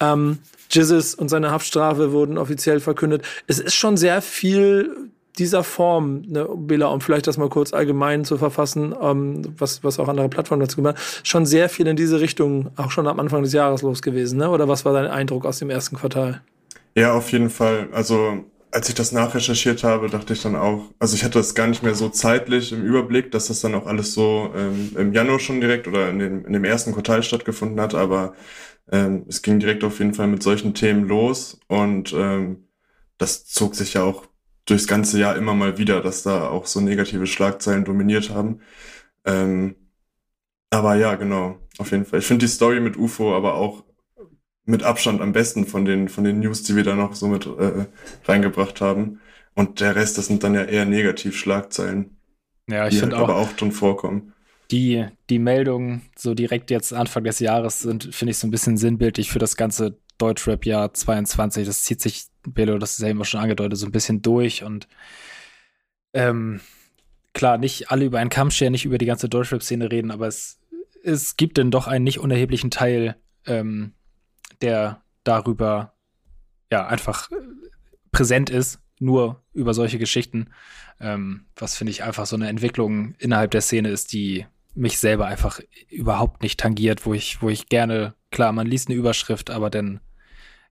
Ähm, 0.00 0.38
Jizzes 0.70 1.14
und 1.14 1.28
seine 1.28 1.50
Haftstrafe 1.50 2.12
wurden 2.12 2.38
offiziell 2.38 2.80
verkündet. 2.80 3.22
Es 3.46 3.58
ist 3.58 3.74
schon 3.74 3.96
sehr 3.96 4.22
viel 4.22 5.10
dieser 5.38 5.64
Form, 5.64 6.22
ne, 6.28 6.48
Bela, 6.56 6.86
um 6.86 7.00
vielleicht 7.00 7.26
das 7.26 7.36
mal 7.36 7.48
kurz 7.48 7.72
allgemein 7.72 8.24
zu 8.24 8.38
verfassen, 8.38 8.94
ähm, 9.00 9.42
was, 9.58 9.82
was 9.82 9.98
auch 9.98 10.08
andere 10.08 10.28
Plattformen 10.28 10.60
dazu 10.60 10.76
gemacht 10.76 10.96
haben, 10.96 11.04
schon 11.24 11.46
sehr 11.46 11.68
viel 11.68 11.86
in 11.86 11.96
diese 11.96 12.20
Richtung 12.20 12.70
auch 12.76 12.90
schon 12.90 13.08
am 13.08 13.18
Anfang 13.18 13.42
des 13.42 13.52
Jahres 13.52 13.82
los 13.82 14.00
gewesen, 14.00 14.38
ne? 14.38 14.50
Oder 14.50 14.68
was 14.68 14.84
war 14.84 14.92
dein 14.92 15.06
Eindruck 15.06 15.44
aus 15.44 15.58
dem 15.58 15.70
ersten 15.70 15.96
Quartal? 15.96 16.40
Ja, 16.94 17.14
auf 17.14 17.32
jeden 17.32 17.50
Fall. 17.50 17.88
Also 17.92 18.44
als 18.70 18.88
ich 18.88 18.94
das 18.94 19.12
nachrecherchiert 19.12 19.84
habe, 19.84 20.08
dachte 20.08 20.32
ich 20.32 20.42
dann 20.42 20.56
auch, 20.56 20.86
also 20.98 21.14
ich 21.14 21.24
hatte 21.24 21.38
das 21.38 21.54
gar 21.54 21.66
nicht 21.66 21.82
mehr 21.82 21.94
so 21.94 22.08
zeitlich 22.08 22.72
im 22.72 22.84
Überblick, 22.84 23.30
dass 23.32 23.46
das 23.46 23.60
dann 23.60 23.74
auch 23.74 23.86
alles 23.86 24.14
so 24.14 24.50
ähm, 24.56 24.90
im 24.96 25.12
Januar 25.12 25.38
schon 25.38 25.60
direkt 25.60 25.86
oder 25.86 26.10
in, 26.10 26.18
den, 26.18 26.44
in 26.44 26.52
dem 26.52 26.64
ersten 26.64 26.92
Quartal 26.92 27.22
stattgefunden 27.22 27.80
hat, 27.80 27.94
aber 27.94 28.34
ähm, 28.90 29.24
es 29.28 29.42
ging 29.42 29.60
direkt 29.60 29.84
auf 29.84 29.98
jeden 29.98 30.14
Fall 30.14 30.26
mit 30.26 30.42
solchen 30.42 30.74
Themen 30.74 31.08
los 31.08 31.60
und 31.68 32.12
ähm, 32.12 32.68
das 33.18 33.46
zog 33.46 33.74
sich 33.74 33.94
ja 33.94 34.02
auch 34.02 34.26
durchs 34.66 34.86
ganze 34.86 35.18
Jahr 35.18 35.36
immer 35.36 35.54
mal 35.54 35.78
wieder, 35.78 36.00
dass 36.00 36.22
da 36.22 36.48
auch 36.48 36.66
so 36.66 36.80
negative 36.80 37.26
Schlagzeilen 37.26 37.84
dominiert 37.84 38.30
haben. 38.30 38.60
Ähm, 39.24 39.76
aber 40.70 40.96
ja, 40.96 41.14
genau, 41.14 41.58
auf 41.78 41.90
jeden 41.92 42.04
Fall. 42.04 42.18
Ich 42.20 42.26
finde 42.26 42.46
die 42.46 42.52
Story 42.52 42.80
mit 42.80 42.96
UFO 42.96 43.34
aber 43.36 43.54
auch 43.54 43.84
mit 44.66 44.82
Abstand 44.82 45.20
am 45.20 45.32
besten 45.32 45.66
von 45.66 45.84
den, 45.84 46.08
von 46.08 46.24
den 46.24 46.40
News, 46.40 46.62
die 46.62 46.76
wir 46.76 46.84
da 46.84 46.94
noch 46.94 47.14
so 47.14 47.28
mit 47.28 47.46
äh, 47.46 47.86
reingebracht 48.24 48.80
haben. 48.80 49.20
Und 49.54 49.80
der 49.80 49.94
Rest, 49.94 50.18
das 50.18 50.26
sind 50.26 50.42
dann 50.42 50.54
ja 50.54 50.64
eher 50.64 50.84
Negativ-Schlagzeilen. 50.84 52.16
Ja, 52.68 52.88
ich 52.88 52.98
finde 52.98 53.16
halt 53.16 53.24
auch. 53.24 53.28
Aber 53.28 53.40
auch 53.40 53.58
schon 53.58 53.72
vorkommen. 53.72 54.33
Die, 54.70 55.06
die 55.30 55.38
Meldungen 55.38 56.02
so 56.16 56.34
direkt 56.34 56.70
jetzt 56.70 56.92
Anfang 56.92 57.24
des 57.24 57.38
Jahres 57.38 57.80
sind, 57.80 58.14
finde 58.14 58.30
ich, 58.32 58.38
so 58.38 58.46
ein 58.46 58.50
bisschen 58.50 58.76
sinnbildlich 58.76 59.30
für 59.30 59.38
das 59.38 59.56
ganze 59.56 59.98
Deutschrap-Jahr 60.18 60.94
22. 60.94 61.66
Das 61.66 61.82
zieht 61.82 62.00
sich, 62.00 62.26
Belo, 62.46 62.78
das 62.78 62.92
ist 62.92 63.00
ja 63.00 63.08
immer 63.08 63.24
schon 63.24 63.40
angedeutet, 63.40 63.78
so 63.78 63.86
ein 63.86 63.92
bisschen 63.92 64.22
durch 64.22 64.62
und 64.64 64.88
ähm, 66.12 66.60
klar, 67.32 67.58
nicht 67.58 67.90
alle 67.90 68.04
über 68.04 68.18
einen 68.20 68.30
Kamm 68.30 68.50
scheren, 68.50 68.72
nicht 68.72 68.84
über 68.84 68.98
die 68.98 69.06
ganze 69.06 69.28
Deutschrap-Szene 69.28 69.90
reden, 69.90 70.10
aber 70.10 70.28
es, 70.28 70.60
es 71.02 71.36
gibt 71.36 71.58
denn 71.58 71.70
doch 71.70 71.86
einen 71.86 72.04
nicht 72.04 72.20
unerheblichen 72.20 72.70
Teil, 72.70 73.16
ähm, 73.46 73.92
der 74.62 75.02
darüber 75.24 75.94
ja 76.70 76.86
einfach 76.86 77.30
äh, 77.30 77.34
präsent 78.12 78.50
ist, 78.50 78.80
nur 79.00 79.42
über 79.52 79.74
solche 79.74 79.98
Geschichten. 79.98 80.50
Ähm, 81.00 81.46
was 81.56 81.76
finde 81.76 81.90
ich 81.90 82.04
einfach 82.04 82.26
so 82.26 82.36
eine 82.36 82.48
Entwicklung 82.48 83.14
innerhalb 83.18 83.50
der 83.50 83.60
Szene 83.60 83.88
ist, 83.88 84.12
die 84.12 84.46
mich 84.74 84.98
selber 84.98 85.26
einfach 85.26 85.60
überhaupt 85.88 86.42
nicht 86.42 86.58
tangiert, 86.58 87.06
wo 87.06 87.14
ich, 87.14 87.40
wo 87.42 87.48
ich 87.48 87.68
gerne, 87.68 88.14
klar, 88.30 88.52
man 88.52 88.66
liest 88.66 88.88
eine 88.88 88.96
Überschrift, 88.96 89.50
aber 89.50 89.70
dann 89.70 90.00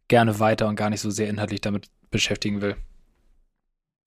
gerne 0.08 0.40
weiter 0.40 0.68
und 0.68 0.76
gar 0.76 0.90
nicht 0.90 1.02
so 1.02 1.10
sehr 1.10 1.30
inhaltlich 1.30 1.62
damit 1.62 1.88
beschäftigen 2.12 2.62
will. 2.62 2.76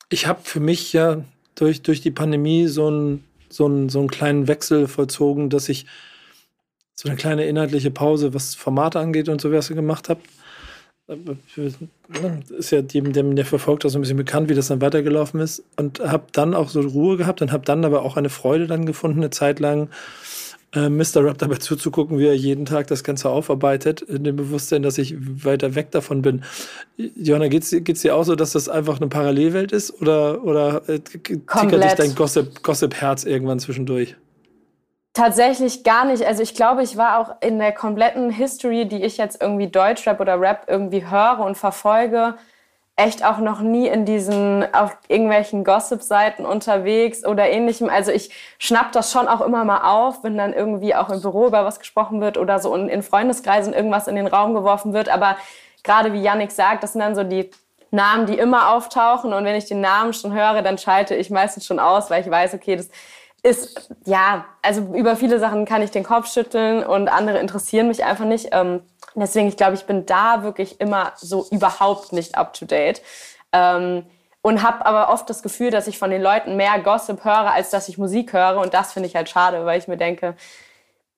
Ich 0.09 0.27
habe 0.27 0.41
für 0.43 0.61
mich 0.61 0.93
ja 0.93 1.25
durch, 1.55 1.83
durch 1.83 2.01
die 2.01 2.11
Pandemie 2.11 2.67
so 2.67 2.87
einen 2.89 3.25
so 3.49 3.89
so 3.89 4.01
einen 4.01 4.09
kleinen 4.09 4.49
Wechsel 4.49 4.89
vollzogen, 4.89 5.51
dass 5.51 5.69
ich 5.69 5.87
so 6.95 7.09
eine 7.09 7.17
kleine 7.17 7.45
inhaltliche 7.47 7.91
Pause, 7.91 8.35
was 8.35 8.55
Formate 8.55 8.99
angeht 8.99 9.29
und 9.29 9.41
so, 9.41 9.53
was 9.53 9.69
gemacht 9.69 10.09
habt. 10.09 10.27
Ist 12.59 12.73
ja 12.73 12.81
jedem, 12.81 13.12
der, 13.12 13.23
der 13.23 13.45
verfolgt, 13.45 13.87
auch 13.87 13.90
so 13.90 13.99
ein 13.99 14.01
bisschen 14.01 14.16
bekannt, 14.16 14.49
wie 14.49 14.55
das 14.55 14.69
dann 14.69 14.81
weitergelaufen 14.81 15.40
ist. 15.40 15.62
Und 15.77 16.01
habe 16.01 16.25
dann 16.33 16.55
auch 16.55 16.69
so 16.69 16.81
Ruhe 16.81 17.16
gehabt 17.16 17.42
und 17.42 17.53
habe 17.53 17.64
dann 17.64 17.85
aber 17.85 18.03
auch 18.03 18.16
eine 18.16 18.29
Freude 18.29 18.66
dann 18.66 18.87
gefunden, 18.87 19.19
eine 19.19 19.31
Zeit 19.31 19.61
lang 19.61 19.88
äh, 20.73 20.88
Mr. 20.88 21.25
Rap 21.25 21.38
dabei 21.38 21.57
zuzugucken, 21.57 22.19
wie 22.19 22.27
er 22.27 22.35
jeden 22.35 22.66
Tag 22.66 22.88
das 22.88 23.05
Ganze 23.05 23.31
aufarbeitet, 23.31 24.03
in 24.03 24.25
dem 24.25 24.37
Bewusstsein, 24.37 24.83
dass 24.83 24.99
ich 24.99 25.14
weiter 25.45 25.75
weg 25.77 25.92
davon 25.92 26.23
bin. 26.23 26.42
Johanna, 26.97 27.49
geht's, 27.49 27.71
geht's 27.71 28.03
dir 28.03 28.16
auch 28.16 28.25
so, 28.25 28.35
dass 28.35 28.53
das 28.53 28.69
einfach 28.69 28.97
eine 29.01 29.09
Parallelwelt 29.09 29.71
ist 29.71 30.03
oder, 30.03 30.45
oder 30.45 30.88
äh, 30.88 30.99
tickert 31.01 31.85
dich 31.85 31.92
dein 31.92 32.14
Gossip-Herz 32.14 32.62
Gossip 32.62 33.27
irgendwann 33.27 33.61
zwischendurch? 33.61 34.16
Tatsächlich 35.17 35.83
gar 35.83 36.05
nicht. 36.05 36.27
Also 36.27 36.43
ich 36.43 36.55
glaube, 36.55 36.83
ich 36.83 36.99
war 36.99 37.19
auch 37.19 37.37
in 37.41 37.59
der 37.59 37.73
kompletten 37.73 38.29
History, 38.29 38.85
die 38.87 39.03
ich 39.03 39.17
jetzt 39.17 39.41
irgendwie 39.41 39.69
Deutschrap 39.69 40.21
oder 40.21 40.39
Rap 40.39 40.65
irgendwie 40.67 41.09
höre 41.09 41.39
und 41.39 41.57
verfolge, 41.57 42.35
echt 42.97 43.25
auch 43.25 43.39
noch 43.39 43.61
nie 43.63 43.89
in 43.89 44.05
diesen, 44.05 44.67
auf 44.75 44.95
irgendwelchen 45.09 45.65
Gossip-Seiten 45.65 46.45
unterwegs 46.45 47.25
oder 47.25 47.49
ähnlichem. 47.49 47.89
Also 47.89 48.13
ich 48.13 48.31
schnapp 48.59 48.93
das 48.93 49.11
schon 49.11 49.27
auch 49.27 49.41
immer 49.41 49.65
mal 49.65 49.91
auf, 49.91 50.23
wenn 50.23 50.37
dann 50.37 50.53
irgendwie 50.53 50.95
auch 50.95 51.09
im 51.09 51.23
Büro 51.23 51.47
über 51.47 51.65
was 51.65 51.79
gesprochen 51.79 52.21
wird 52.21 52.37
oder 52.37 52.59
so 52.59 52.75
in 52.75 53.03
Freundeskreisen 53.03 53.73
irgendwas 53.73 54.09
in 54.09 54.17
den 54.17 54.27
Raum 54.27 54.53
geworfen 54.53 54.93
wird. 54.93 55.09
Aber 55.09 55.39
gerade 55.83 56.13
wie 56.13 56.21
Yannick 56.21 56.53
sagt, 56.53 56.83
das 56.83 56.93
sind 56.93 57.01
dann 57.01 57.15
so 57.15 57.25
die 57.25 57.51
Namen, 57.91 58.27
die 58.27 58.37
immer 58.37 58.71
auftauchen. 58.71 59.33
Und 59.33 59.47
wenn 59.47 59.57
ich 59.57 59.65
den 59.65 59.81
Namen 59.81 60.13
schon 60.13 60.35
höre, 60.35 60.61
dann 60.61 60.77
schalte 60.77 61.15
ich 61.15 61.31
meistens 61.31 61.65
schon 61.65 61.79
aus, 61.79 62.11
weil 62.11 62.21
ich 62.21 62.31
weiß, 62.31 62.53
okay, 62.53 62.77
das 62.77 62.91
ist, 63.47 63.91
ja, 64.05 64.45
also 64.61 64.81
über 64.95 65.15
viele 65.15 65.39
Sachen 65.39 65.67
kann 65.67 65.81
ich 65.81 65.93
den 65.93 66.03
Kopf 66.03 66.27
schütteln 66.31 66.85
und 66.85 67.09
andere 67.09 67.39
interessieren 67.39 67.87
mich 67.87 68.05
einfach 68.05 68.25
nicht. 68.25 68.49
Ähm, 68.51 68.83
deswegen, 69.15 69.47
ich 69.47 69.57
glaube, 69.57 69.75
ich 69.75 69.87
bin 69.87 70.05
da 70.05 70.43
wirklich 70.43 70.81
immer 70.81 71.13
so 71.17 71.47
überhaupt 71.53 72.13
nicht 72.13 72.37
up 72.37 72.55
to 72.55 72.67
date. 72.67 73.01
Ähm, 73.53 74.05
und 74.43 74.63
habe 74.63 74.85
aber 74.85 75.13
oft 75.13 75.31
das 75.31 75.43
Gefühl, 75.43 75.71
dass 75.71 75.87
ich 75.87 75.99
von 75.99 76.11
den 76.11 76.23
Leuten 76.23 76.57
mehr 76.57 76.79
Gossip 76.81 77.25
höre, 77.25 77.53
als 77.53 77.71
dass 77.71 77.89
ich 77.89 77.99
Musik 77.99 78.33
höre. 78.33 78.59
Und 78.61 78.75
das 78.75 78.93
finde 78.93 79.09
ich 79.09 79.15
halt 79.15 79.29
schade, 79.29 79.65
weil 79.65 79.79
ich 79.79 79.89
mir 79.89 79.97
denke, 79.97 80.35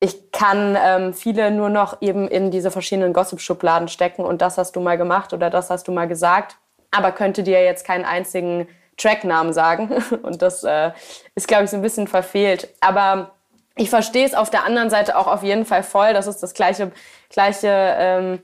ich 0.01 0.31
kann 0.31 0.77
ähm, 0.81 1.15
viele 1.15 1.51
nur 1.51 1.71
noch 1.71 2.03
eben 2.03 2.29
in 2.29 2.51
diese 2.51 2.71
verschiedenen 2.71 3.15
Gossip-Schubladen 3.15 3.89
stecken 3.89 4.23
und 4.23 4.43
das 4.43 4.59
hast 4.59 4.77
du 4.77 4.81
mal 4.81 4.97
gemacht 4.99 5.33
oder 5.33 5.51
das 5.51 5.71
hast 5.71 5.89
du 5.89 5.93
mal 5.93 6.07
gesagt, 6.07 6.57
aber 6.91 7.11
könnte 7.11 7.43
dir 7.43 7.63
jetzt 7.65 7.85
keinen 7.85 8.05
einzigen 8.05 8.69
Tracknamen 8.99 9.53
sagen. 9.53 9.91
Und 10.23 10.43
das 10.43 10.65
äh, 10.65 10.91
ist, 11.35 11.49
glaube 11.49 11.65
ich, 11.65 11.71
so 11.71 11.77
ein 11.77 11.83
bisschen 11.83 12.07
verfehlt. 12.07 12.69
Aber 12.81 13.33
ich 13.77 13.89
verstehe 13.89 14.27
es 14.27 14.35
auf 14.35 14.51
der 14.51 14.65
anderen 14.65 14.91
Seite 14.91 15.17
auch 15.17 15.27
auf 15.27 15.43
jeden 15.43 15.65
Fall 15.65 15.83
voll. 15.83 16.13
Das 16.13 16.27
ist 16.27 16.43
das 16.43 16.53
gleiche, 16.53 16.93
gleiche 17.31 17.69
ähm, 17.71 18.43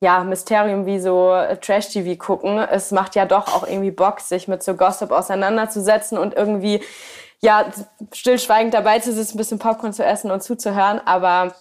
ja, 0.00 0.22
Mysterium 0.22 0.86
wie 0.86 0.98
so 0.98 1.32
Trash-TV 1.60 2.16
gucken. 2.16 2.58
Es 2.58 2.90
macht 2.90 3.14
ja 3.14 3.24
doch 3.24 3.48
auch 3.54 3.66
irgendwie 3.66 3.90
Bock, 3.90 4.20
sich 4.20 4.48
mit 4.48 4.62
so 4.62 4.74
Gossip 4.74 5.10
auseinanderzusetzen 5.10 6.18
und 6.18 6.34
irgendwie 6.34 6.82
ja, 7.40 7.66
stillschweigend 8.12 8.74
dabei 8.74 8.98
zu 8.98 9.12
sitzen, 9.12 9.36
ein 9.36 9.38
bisschen 9.38 9.58
Popcorn 9.58 9.92
zu 9.92 10.04
essen 10.04 10.30
und 10.30 10.42
zuzuhören. 10.42 11.00
Aber 11.06 11.54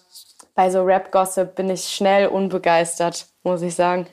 bei 0.56 0.70
so 0.70 0.84
Rap-Gossip 0.84 1.56
bin 1.56 1.70
ich 1.70 1.86
schnell 1.86 2.28
unbegeistert, 2.28 3.28
muss 3.44 3.62
ich 3.62 3.76
sagen. 3.76 4.08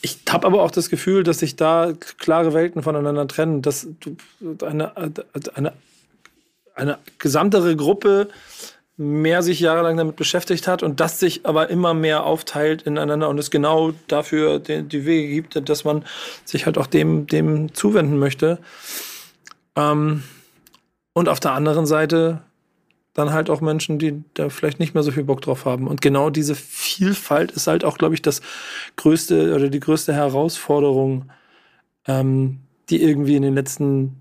Ich 0.00 0.18
habe 0.28 0.46
aber 0.46 0.62
auch 0.62 0.70
das 0.70 0.90
Gefühl, 0.90 1.22
dass 1.22 1.40
sich 1.40 1.56
da 1.56 1.92
klare 2.18 2.52
Welten 2.54 2.82
voneinander 2.82 3.26
trennen, 3.26 3.62
dass 3.62 3.88
eine, 4.62 4.92
eine, 5.54 5.72
eine 6.74 6.98
gesamtere 7.18 7.76
Gruppe 7.76 8.28
mehr 8.96 9.42
sich 9.42 9.60
jahrelang 9.60 9.96
damit 9.96 10.16
beschäftigt 10.16 10.66
hat 10.66 10.82
und 10.82 10.98
das 10.98 11.20
sich 11.20 11.46
aber 11.46 11.70
immer 11.70 11.94
mehr 11.94 12.24
aufteilt 12.24 12.82
ineinander 12.82 13.28
und 13.28 13.38
es 13.38 13.50
genau 13.50 13.92
dafür 14.08 14.58
die, 14.58 14.82
die 14.82 15.06
Wege 15.06 15.32
gibt, 15.34 15.68
dass 15.68 15.84
man 15.84 16.04
sich 16.44 16.66
halt 16.66 16.78
auch 16.78 16.88
dem, 16.88 17.28
dem 17.28 17.74
zuwenden 17.74 18.18
möchte. 18.18 18.58
Ähm, 19.76 20.24
und 21.12 21.28
auf 21.28 21.38
der 21.38 21.52
anderen 21.52 21.86
Seite 21.86 22.42
dann 23.14 23.32
halt 23.32 23.50
auch 23.50 23.60
Menschen, 23.60 23.98
die 23.98 24.22
da 24.34 24.48
vielleicht 24.48 24.78
nicht 24.78 24.94
mehr 24.94 25.02
so 25.02 25.10
viel 25.10 25.24
Bock 25.24 25.40
drauf 25.40 25.64
haben. 25.64 25.86
Und 25.88 26.00
genau 26.00 26.30
diese 26.30 26.54
Vielfalt 26.54 27.50
ist 27.50 27.66
halt 27.66 27.84
auch, 27.84 27.98
glaube 27.98 28.14
ich, 28.14 28.22
das 28.22 28.42
größte 28.96 29.54
oder 29.54 29.68
die 29.68 29.80
größte 29.80 30.14
Herausforderung, 30.14 31.30
ähm, 32.06 32.60
die 32.90 33.02
irgendwie 33.02 33.36
in 33.36 33.42
den 33.42 33.54
letzten 33.54 34.16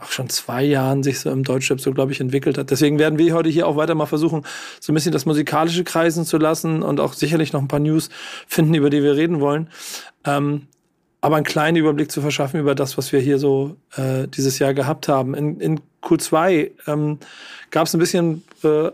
auch 0.00 0.10
schon 0.10 0.28
zwei 0.28 0.64
Jahren 0.64 1.02
sich 1.02 1.20
so 1.20 1.30
im 1.30 1.44
Deutschrap 1.44 1.80
so, 1.80 1.92
glaube 1.92 2.12
ich, 2.12 2.20
entwickelt 2.20 2.56
hat. 2.56 2.70
Deswegen 2.70 2.98
werden 2.98 3.18
wir 3.18 3.34
heute 3.34 3.50
hier 3.50 3.66
auch 3.66 3.76
weiter 3.76 3.94
mal 3.94 4.06
versuchen, 4.06 4.46
so 4.80 4.92
ein 4.92 4.94
bisschen 4.94 5.12
das 5.12 5.26
Musikalische 5.26 5.84
kreisen 5.84 6.24
zu 6.24 6.38
lassen 6.38 6.82
und 6.82 7.00
auch 7.00 7.12
sicherlich 7.12 7.52
noch 7.52 7.60
ein 7.60 7.68
paar 7.68 7.80
News 7.80 8.08
finden, 8.46 8.74
über 8.74 8.90
die 8.90 9.02
wir 9.02 9.16
reden 9.16 9.40
wollen. 9.40 9.68
Ähm, 10.24 10.68
aber 11.20 11.36
einen 11.36 11.44
kleinen 11.44 11.76
Überblick 11.76 12.10
zu 12.10 12.22
verschaffen 12.22 12.60
über 12.60 12.74
das, 12.74 12.96
was 12.96 13.12
wir 13.12 13.20
hier 13.20 13.38
so 13.38 13.76
äh, 13.96 14.26
dieses 14.26 14.58
Jahr 14.58 14.72
gehabt 14.72 15.08
haben. 15.08 15.34
In, 15.34 15.60
in 15.60 15.80
Q2 16.02 16.70
ähm, 16.86 17.18
gab 17.70 17.86
es 17.86 17.94
ein 17.94 18.00
bisschen, 18.00 18.42
äh, 18.62 18.90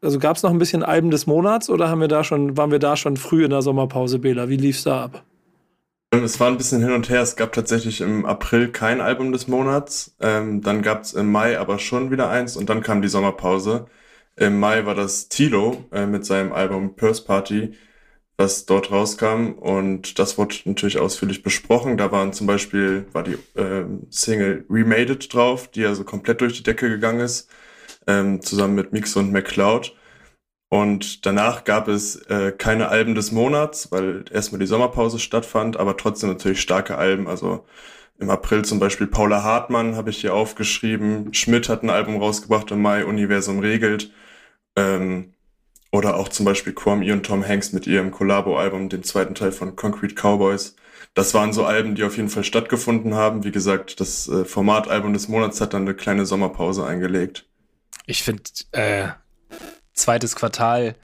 also 0.00 0.18
gab 0.18 0.36
es 0.36 0.42
noch 0.42 0.50
ein 0.50 0.58
bisschen 0.58 0.82
Alben 0.82 1.10
des 1.10 1.26
Monats 1.26 1.70
oder 1.70 1.88
haben 1.88 2.00
wir 2.00 2.08
da 2.08 2.24
schon, 2.24 2.56
waren 2.56 2.70
wir 2.70 2.78
da 2.78 2.96
schon 2.96 3.16
früh 3.16 3.44
in 3.44 3.50
der 3.50 3.62
Sommerpause, 3.62 4.18
Bela? 4.18 4.48
Wie 4.48 4.56
lief's 4.56 4.84
da 4.84 5.04
ab? 5.04 5.22
Es 6.10 6.38
war 6.40 6.48
ein 6.48 6.58
bisschen 6.58 6.82
hin 6.82 6.92
und 6.92 7.08
her. 7.08 7.22
Es 7.22 7.36
gab 7.36 7.52
tatsächlich 7.52 8.02
im 8.02 8.26
April 8.26 8.68
kein 8.68 9.00
Album 9.00 9.32
des 9.32 9.48
Monats. 9.48 10.14
Ähm, 10.20 10.60
dann 10.60 10.82
gab 10.82 11.02
es 11.02 11.14
im 11.14 11.32
Mai 11.32 11.58
aber 11.58 11.78
schon 11.78 12.10
wieder 12.10 12.28
eins 12.28 12.56
und 12.56 12.68
dann 12.68 12.82
kam 12.82 13.00
die 13.00 13.08
Sommerpause. 13.08 13.86
Im 14.36 14.60
Mai 14.60 14.84
war 14.84 14.94
das 14.94 15.28
Tilo 15.28 15.84
äh, 15.90 16.06
mit 16.06 16.26
seinem 16.26 16.52
Album 16.52 16.96
Purse 16.96 17.24
Party 17.24 17.74
was 18.36 18.66
dort 18.66 18.90
rauskam. 18.90 19.52
Und 19.52 20.18
das 20.18 20.38
wurde 20.38 20.56
natürlich 20.64 20.98
ausführlich 20.98 21.42
besprochen. 21.42 21.96
Da 21.96 22.12
waren 22.12 22.32
zum 22.32 22.46
Beispiel, 22.46 23.06
war 23.12 23.22
die 23.22 23.38
äh, 23.58 23.84
Single 24.10 24.64
Remade 24.68 25.14
It 25.14 25.32
drauf, 25.32 25.68
die 25.68 25.86
also 25.86 26.04
komplett 26.04 26.40
durch 26.40 26.54
die 26.54 26.62
Decke 26.62 26.88
gegangen 26.88 27.20
ist, 27.20 27.50
ähm, 28.06 28.40
zusammen 28.42 28.74
mit 28.74 28.92
Mix 28.92 29.16
und 29.16 29.32
McCloud. 29.32 29.94
Und 30.72 31.26
danach 31.26 31.64
gab 31.64 31.86
es 31.88 32.16
äh, 32.28 32.50
keine 32.50 32.88
Alben 32.88 33.14
des 33.14 33.30
Monats, 33.30 33.92
weil 33.92 34.24
erstmal 34.32 34.58
die 34.58 34.66
Sommerpause 34.66 35.18
stattfand, 35.18 35.76
aber 35.76 35.98
trotzdem 35.98 36.30
natürlich 36.30 36.62
starke 36.62 36.96
Alben. 36.96 37.28
Also 37.28 37.66
im 38.18 38.30
April 38.30 38.64
zum 38.64 38.78
Beispiel 38.78 39.06
Paula 39.06 39.42
Hartmann 39.42 39.96
habe 39.96 40.08
ich 40.10 40.22
hier 40.22 40.32
aufgeschrieben. 40.32 41.34
Schmidt 41.34 41.68
hat 41.68 41.82
ein 41.82 41.90
Album 41.90 42.16
rausgebracht 42.16 42.70
im 42.70 42.80
Mai, 42.80 43.04
Universum 43.04 43.58
regelt. 43.58 44.12
Ähm, 44.76 45.34
oder 45.92 46.16
auch 46.16 46.28
zum 46.28 46.46
Beispiel 46.46 46.72
Kwame 46.72 47.12
und 47.12 47.24
Tom 47.24 47.46
Hanks 47.46 47.72
mit 47.72 47.86
ihrem 47.86 48.10
Collabo-Album, 48.10 48.88
dem 48.88 49.04
zweiten 49.04 49.34
Teil 49.34 49.52
von 49.52 49.76
Concrete 49.76 50.14
Cowboys. 50.14 50.74
Das 51.14 51.34
waren 51.34 51.52
so 51.52 51.66
Alben, 51.66 51.94
die 51.94 52.04
auf 52.04 52.16
jeden 52.16 52.30
Fall 52.30 52.44
stattgefunden 52.44 53.14
haben. 53.14 53.44
Wie 53.44 53.52
gesagt, 53.52 54.00
das 54.00 54.26
äh, 54.28 54.46
Formatalbum 54.46 55.12
des 55.12 55.28
Monats 55.28 55.60
hat 55.60 55.74
dann 55.74 55.82
eine 55.82 55.94
kleine 55.94 56.24
Sommerpause 56.24 56.86
eingelegt. 56.86 57.44
Ich 58.06 58.22
finde, 58.22 58.42
äh, 58.72 59.08
zweites 59.92 60.34
Quartal 60.34 60.96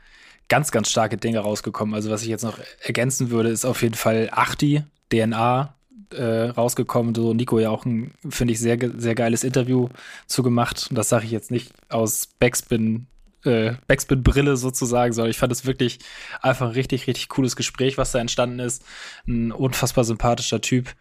ganz, 0.48 0.70
ganz 0.70 0.90
starke 0.90 1.18
Dinge 1.18 1.40
rausgekommen. 1.40 1.94
Also 1.94 2.10
was 2.10 2.22
ich 2.22 2.28
jetzt 2.28 2.42
noch 2.42 2.58
ergänzen 2.80 3.30
würde, 3.30 3.50
ist 3.50 3.66
auf 3.66 3.82
jeden 3.82 3.94
Fall 3.94 4.30
Achti, 4.32 4.82
DNA, 5.12 5.74
äh, 6.14 6.24
rausgekommen. 6.24 7.14
So 7.14 7.34
Nico 7.34 7.58
ja 7.58 7.68
auch 7.68 7.84
ein, 7.84 8.14
finde 8.30 8.54
ich, 8.54 8.60
sehr, 8.60 8.78
sehr 8.96 9.14
geiles 9.14 9.44
Interview 9.44 9.90
zugemacht. 10.26 10.86
Und 10.88 10.96
das 10.96 11.10
sage 11.10 11.26
ich 11.26 11.30
jetzt 11.30 11.50
nicht 11.50 11.74
aus 11.90 12.26
Backspin 12.38 13.06
äh, 13.44 13.74
Backspin-Brille 13.86 14.56
sozusagen, 14.56 15.12
sondern 15.12 15.30
ich 15.30 15.38
fand 15.38 15.52
es 15.52 15.66
wirklich 15.66 15.98
einfach 16.42 16.66
ein 16.66 16.72
richtig, 16.72 17.06
richtig 17.06 17.28
cooles 17.28 17.56
Gespräch, 17.56 17.98
was 17.98 18.12
da 18.12 18.18
entstanden 18.18 18.58
ist. 18.58 18.84
Ein 19.26 19.52
unfassbar 19.52 20.04
sympathischer 20.04 20.60
Typ. 20.60 20.94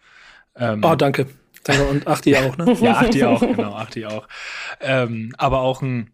Ähm, 0.56 0.82
oh, 0.84 0.94
danke. 0.94 1.26
Danke 1.64 1.84
und 1.84 2.06
Achti 2.06 2.36
auch, 2.36 2.56
ne? 2.56 2.72
ja, 2.80 2.96
Achti 2.96 3.24
auch, 3.24 3.40
genau, 3.40 3.74
Achti 3.74 4.06
auch. 4.06 4.28
Ähm, 4.80 5.32
aber 5.36 5.60
auch 5.60 5.82
ein, 5.82 6.10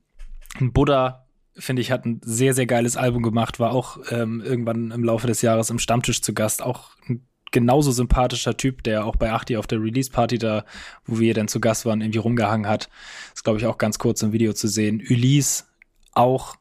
ein 0.59 0.73
Buddha, 0.73 1.27
finde 1.57 1.83
ich, 1.83 1.91
hat 1.93 2.05
ein 2.07 2.21
sehr, 2.25 2.55
sehr 2.55 2.67
geiles 2.67 2.97
Album 2.97 3.23
gemacht, 3.23 3.61
war 3.61 3.73
auch 3.73 3.99
ähm, 4.11 4.43
irgendwann 4.45 4.91
im 4.91 5.05
Laufe 5.05 5.27
des 5.27 5.43
Jahres 5.43 5.71
im 5.71 5.79
Stammtisch 5.79 6.23
zu 6.23 6.35
Gast, 6.35 6.63
auch 6.63 6.91
ein 7.09 7.27
genauso 7.53 7.93
sympathischer 7.93 8.57
Typ, 8.57 8.83
der 8.83 9.07
auch 9.07 9.17
bei 9.17 9.33
Achti 9.33 9.57
auf 9.57 9.69
der 9.69 9.81
Release-Party 9.81 10.39
da, 10.39 10.65
wo 11.05 11.21
wir 11.21 11.35
dann 11.35 11.47
zu 11.47 11.61
Gast 11.61 11.87
waren, 11.87 12.01
irgendwie 12.01 12.19
rumgehangen 12.19 12.69
hat. 12.69 12.89
Ist, 13.33 13.45
glaube 13.45 13.61
ich, 13.61 13.67
auch 13.67 13.79
ganz 13.79 13.99
kurz 13.99 14.23
im 14.23 14.33
Video 14.33 14.53
zu 14.55 14.67
sehen. 14.67 15.01
Ulysse 15.09 15.65
auch 16.14 16.57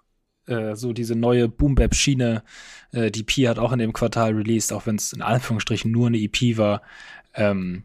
äh, 0.47 0.75
so 0.75 0.93
diese 0.93 1.15
neue 1.15 1.47
Boom-Bap-Schiene. 1.47 2.43
Äh, 2.91 3.11
die 3.11 3.21
EP 3.21 3.47
hat 3.49 3.59
auch 3.59 3.71
in 3.71 3.79
dem 3.79 3.93
Quartal 3.93 4.33
released, 4.33 4.73
auch 4.73 4.85
wenn 4.85 4.95
es 4.95 5.13
in 5.13 5.21
Anführungsstrichen 5.21 5.91
nur 5.91 6.07
eine 6.07 6.17
EP 6.17 6.57
war. 6.57 6.81
Ähm, 7.33 7.83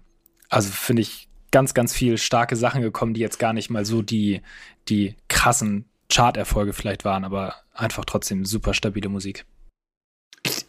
also 0.48 0.70
finde 0.70 1.02
ich 1.02 1.28
ganz, 1.50 1.74
ganz 1.74 1.94
viel 1.94 2.18
starke 2.18 2.56
Sachen 2.56 2.82
gekommen, 2.82 3.14
die 3.14 3.20
jetzt 3.20 3.38
gar 3.38 3.52
nicht 3.52 3.70
mal 3.70 3.84
so 3.84 4.02
die, 4.02 4.42
die 4.88 5.14
krassen 5.28 5.86
Chart-Erfolge 6.10 6.72
vielleicht 6.72 7.04
waren, 7.04 7.24
aber 7.24 7.54
einfach 7.72 8.04
trotzdem 8.04 8.44
super 8.44 8.74
stabile 8.74 9.08
Musik. 9.08 9.46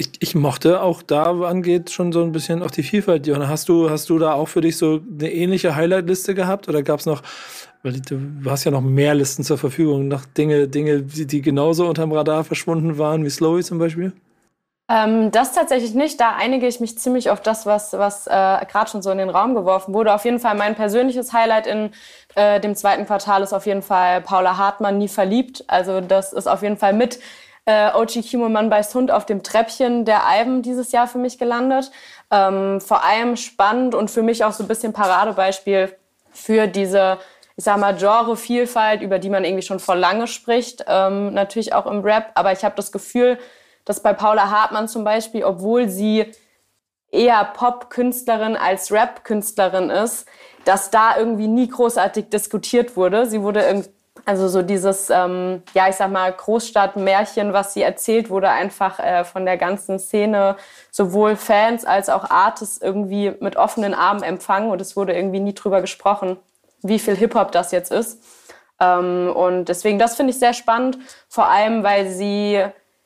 Ich, 0.02 0.12
ich, 0.20 0.34
mochte 0.34 0.82
auch 0.82 1.02
da 1.02 1.26
angeht 1.42 1.92
schon 1.92 2.14
so 2.14 2.24
ein 2.24 2.32
bisschen 2.32 2.64
auch 2.64 2.72
die 2.72 2.84
Vielfalt. 2.84 3.28
Johanna, 3.28 3.50
hast 3.50 3.68
du, 3.68 3.90
hast 3.90 4.10
du 4.10 4.18
da 4.18 4.34
auch 4.34 4.48
für 4.48 4.62
dich 4.62 4.78
so 4.78 5.02
eine 5.20 5.32
ähnliche 5.32 5.76
Highlight-Liste 5.76 6.34
gehabt 6.34 6.70
oder 6.70 6.84
gab 6.84 7.02
es 7.02 7.06
noch 7.06 7.22
weil 7.84 8.00
du 8.02 8.50
hast 8.50 8.66
ja 8.66 8.72
noch 8.72 8.82
mehr 8.82 9.16
Listen 9.16 9.44
zur 9.44 9.58
Verfügung, 9.58 10.08
noch 10.08 10.26
Dinge, 10.26 10.68
Dinge, 10.68 11.02
die, 11.02 11.26
die 11.26 11.42
genauso 11.42 11.88
unterm 11.88 12.12
Radar 12.12 12.44
verschwunden 12.44 12.98
waren, 12.98 13.24
wie 13.24 13.30
Slowy 13.30 13.64
zum 13.64 13.80
Beispiel? 13.80 14.12
Ähm, 14.90 15.32
das 15.32 15.54
tatsächlich 15.54 15.94
nicht. 15.94 16.20
Da 16.20 16.36
einige 16.36 16.68
ich 16.68 16.80
mich 16.80 16.98
ziemlich 16.98 17.30
auf 17.30 17.42
das, 17.42 17.66
was, 17.66 17.94
was 17.94 18.28
äh, 18.28 18.32
gerade 18.32 18.90
schon 18.90 19.02
so 19.02 19.12
in 19.12 19.20
den 19.20 19.30
Raum 19.30 19.54
geworfen 19.54 19.94
wurde. 19.94 20.14
Auf 20.14 20.26
jeden 20.26 20.40
Fall 20.40 20.56
mein 20.56 20.76
persönliches 20.76 21.32
Highlight 21.32 21.68
in 21.68 21.92
äh, 22.36 22.60
dem 22.60 22.76
zweiten 22.76 23.06
Quartal 23.06 23.44
ist 23.44 23.54
auf 23.54 23.66
jeden 23.66 23.84
Fall 23.84 24.22
Paula 24.22 24.58
Hartmann, 24.58 24.98
nie 24.98 25.08
verliebt. 25.08 25.64
Also 25.68 26.02
das 26.02 26.34
ist 26.34 26.48
auf 26.48 26.64
jeden 26.64 26.78
Fall 26.78 26.94
mit 26.94 27.20
äh, 27.70 27.92
OG 27.94 28.24
Kimo 28.24 28.50
Mann 28.50 28.72
beißt 28.72 28.96
Hund 28.96 29.12
auf 29.12 29.28
dem 29.28 29.44
Treppchen 29.44 30.04
der 30.04 30.26
Alben 30.26 30.64
dieses 30.64 30.92
Jahr 30.92 31.08
für 31.08 31.20
mich 31.20 31.38
gelandet. 31.38 31.92
Ähm, 32.32 32.82
vor 32.82 33.04
allem 33.04 33.36
spannend 33.36 33.94
und 33.94 34.10
für 34.10 34.24
mich 34.24 34.44
auch 34.44 34.54
so 34.54 34.64
ein 34.64 34.68
bisschen 34.68 34.92
Paradebeispiel 34.92 35.96
für 36.32 36.68
diese 36.68 37.20
ich 37.56 37.66
sag 37.66 37.78
mal, 37.78 37.94
Genrevielfalt, 37.94 39.02
über 39.02 39.20
die 39.20 39.30
man 39.30 39.44
irgendwie 39.44 39.64
schon 39.64 39.82
vor 39.82 39.98
lange 39.98 40.28
spricht, 40.28 40.86
ähm, 40.88 41.34
natürlich 41.34 41.74
auch 41.74 41.88
im 41.88 42.00
Rap. 42.00 42.32
Aber 42.36 42.54
ich 42.54 42.64
habe 42.64 42.76
das 42.78 42.94
Gefühl, 42.94 43.38
dass 43.84 44.02
bei 44.02 44.14
Paula 44.14 44.50
Hartmann 44.50 44.88
zum 44.88 45.04
Beispiel, 45.04 45.44
obwohl 45.44 45.90
sie 45.90 46.32
eher 47.12 47.44
Pop-Künstlerin 47.44 48.56
als 48.56 48.94
Rap-Künstlerin 48.94 49.90
ist, 49.90 50.26
dass 50.64 50.90
da 50.90 51.18
irgendwie 51.18 51.48
nie 51.48 51.68
großartig 51.68 52.30
diskutiert 52.30 52.96
wurde. 52.96 53.26
Sie 53.26 53.42
wurde 53.42 53.84
also 54.26 54.48
so 54.48 54.62
dieses, 54.62 55.10
ähm, 55.10 55.64
ja, 55.74 55.90
ich 55.90 55.96
sag 55.96 56.12
mal, 56.12 56.32
Großstadtmärchen, 56.32 57.54
was 57.54 57.74
sie 57.74 57.82
erzählt, 57.82 58.30
wurde 58.30 58.50
einfach 58.50 59.00
äh, 59.00 59.24
von 59.24 59.46
der 59.46 59.58
ganzen 59.58 60.00
Szene, 60.00 60.56
sowohl 60.92 61.36
Fans 61.36 61.86
als 61.86 62.10
auch 62.10 62.30
Artists, 62.30 62.82
irgendwie 62.82 63.34
mit 63.40 63.56
offenen 63.56 63.94
Armen 63.94 64.24
empfangen 64.24 64.70
und 64.70 64.82
es 64.82 64.96
wurde 64.96 65.14
irgendwie 65.14 65.40
nie 65.40 65.54
drüber 65.54 65.82
gesprochen 65.82 66.38
wie 66.82 67.00
viel 67.00 67.16
Hip-Hop 67.16 67.52
das 67.52 67.72
jetzt 67.72 67.92
ist. 67.92 68.24
Ähm, 68.80 69.32
und 69.36 69.66
deswegen, 69.66 70.00
das 70.00 70.16
finde 70.16 70.32
ich 70.32 70.40
sehr 70.40 70.54
spannend, 70.54 70.98
vor 71.28 71.48
allem, 71.48 71.84
weil 71.84 72.10
sie 72.10 72.64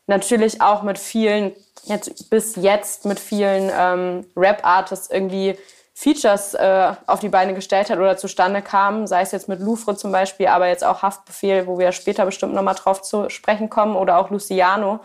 natürlich 0.07 0.61
auch 0.61 0.83
mit 0.83 0.99
vielen, 0.99 1.53
jetzt 1.83 2.29
bis 2.29 2.55
jetzt 2.55 3.05
mit 3.05 3.19
vielen 3.19 3.71
ähm, 3.75 4.25
Rap-Artists 4.35 5.09
irgendwie 5.09 5.57
Features 5.93 6.55
äh, 6.55 6.93
auf 7.05 7.19
die 7.19 7.29
Beine 7.29 7.53
gestellt 7.53 7.89
hat 7.89 7.99
oder 7.99 8.17
zustande 8.17 8.61
kamen, 8.61 9.05
sei 9.05 9.21
es 9.21 9.31
jetzt 9.31 9.47
mit 9.47 9.59
Louvre 9.59 9.95
zum 9.95 10.11
Beispiel, 10.11 10.47
aber 10.47 10.67
jetzt 10.67 10.83
auch 10.83 11.03
Haftbefehl, 11.03 11.67
wo 11.67 11.77
wir 11.77 11.91
später 11.91 12.25
bestimmt 12.25 12.53
nochmal 12.53 12.75
drauf 12.75 13.01
zu 13.01 13.29
sprechen 13.29 13.69
kommen, 13.69 13.95
oder 13.95 14.17
auch 14.17 14.29
Luciano, 14.31 14.99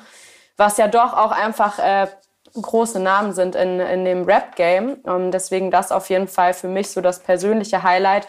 was 0.56 0.78
ja 0.78 0.88
doch 0.88 1.12
auch 1.12 1.30
einfach 1.30 1.78
äh, 1.78 2.06
große 2.54 3.00
Namen 3.00 3.34
sind 3.34 3.54
in, 3.54 3.80
in 3.80 4.04
dem 4.04 4.24
Rap-Game. 4.24 5.00
Um, 5.04 5.30
deswegen 5.30 5.70
das 5.70 5.92
auf 5.92 6.08
jeden 6.08 6.26
Fall 6.26 6.54
für 6.54 6.68
mich 6.68 6.90
so 6.90 7.02
das 7.02 7.20
persönliche 7.20 7.82
Highlight, 7.82 8.26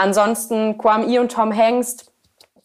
Ansonsten 0.00 0.78
Kwame 0.78 1.06
I 1.08 1.18
und 1.18 1.30
Tom 1.30 1.52
Hengst 1.52 2.10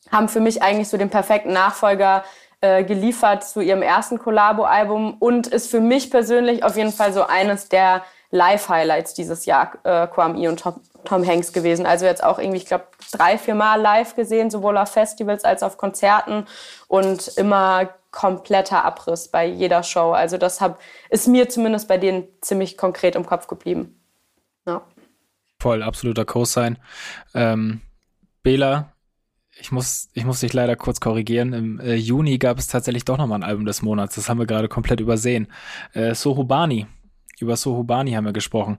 haben 0.10 0.30
für 0.30 0.40
mich 0.40 0.64
eigentlich 0.64 0.88
so 0.88 0.96
den 0.96 1.10
perfekten 1.10 1.52
Nachfolger 1.52 2.24
äh, 2.62 2.86
geliefert 2.86 3.44
zu 3.44 3.60
ihrem 3.60 3.82
ersten 3.82 4.20
Collabo-Album 4.20 5.18
und 5.20 5.48
ist 5.48 5.70
für 5.70 5.82
mich 5.82 6.10
persönlich 6.10 6.64
auf 6.64 6.78
jeden 6.78 6.94
Fall 6.94 7.12
so 7.12 7.26
eines 7.26 7.68
der 7.68 8.04
Live-Highlights 8.32 9.14
dieses 9.14 9.46
Jahr, 9.46 9.74
äh, 9.84 10.08
Kwame 10.08 10.50
und 10.50 10.60
Tom, 10.60 10.82
Tom 11.04 11.26
Hanks 11.26 11.54
gewesen. 11.54 11.86
Also 11.86 12.06
jetzt 12.06 12.24
auch 12.24 12.40
irgendwie, 12.40 12.58
ich 12.58 12.66
glaube, 12.66 12.86
drei, 13.12 13.38
vier 13.38 13.56
Mal 13.56 13.80
live 13.80 14.16
gesehen, 14.16 14.50
sowohl 14.50 14.78
auf 14.78 14.90
Festivals 14.92 15.44
als 15.44 15.62
auch 15.64 15.68
auf 15.68 15.78
Konzerten 15.78 16.46
und 16.88 17.28
immer 17.38 17.90
kompletter 18.12 18.86
Abriss 18.86 19.28
bei 19.28 19.46
jeder 19.46 19.84
Show. 19.84 20.12
Also 20.12 20.38
das 20.38 20.62
hab, 20.62 20.80
ist 21.10 21.28
mir 21.28 21.50
zumindest 21.50 21.88
bei 21.88 21.98
denen 21.98 22.28
ziemlich 22.42 22.78
konkret 22.78 23.16
im 23.16 23.26
Kopf 23.26 23.48
geblieben. 23.48 24.00
Ja 24.66 24.82
voll 25.66 25.82
absoluter 25.82 26.26
Co-Sign. 26.26 26.78
Ähm, 27.34 27.82
Bela, 28.44 28.94
ich 29.60 29.72
muss, 29.72 30.10
ich 30.14 30.24
muss 30.24 30.42
dich 30.42 30.54
leider 30.54 30.76
kurz 30.76 31.00
korrigieren. 31.00 31.54
Im 31.54 31.80
äh, 31.80 31.96
Juni 31.96 32.38
gab 32.38 32.60
es 32.60 32.68
tatsächlich 32.68 33.04
doch 33.04 33.18
nochmal 33.18 33.40
ein 33.40 33.44
Album 33.50 33.66
des 33.66 33.82
Monats. 33.82 34.14
Das 34.14 34.30
haben 34.30 34.38
wir 34.38 34.46
gerade 34.46 34.68
komplett 34.68 35.00
übersehen. 35.00 35.48
Äh, 35.94 36.14
Sohubani. 36.14 36.86
Über 37.40 37.58
Sohubani 37.58 38.14
haben 38.14 38.26
wir 38.26 38.34
gesprochen. 38.34 38.78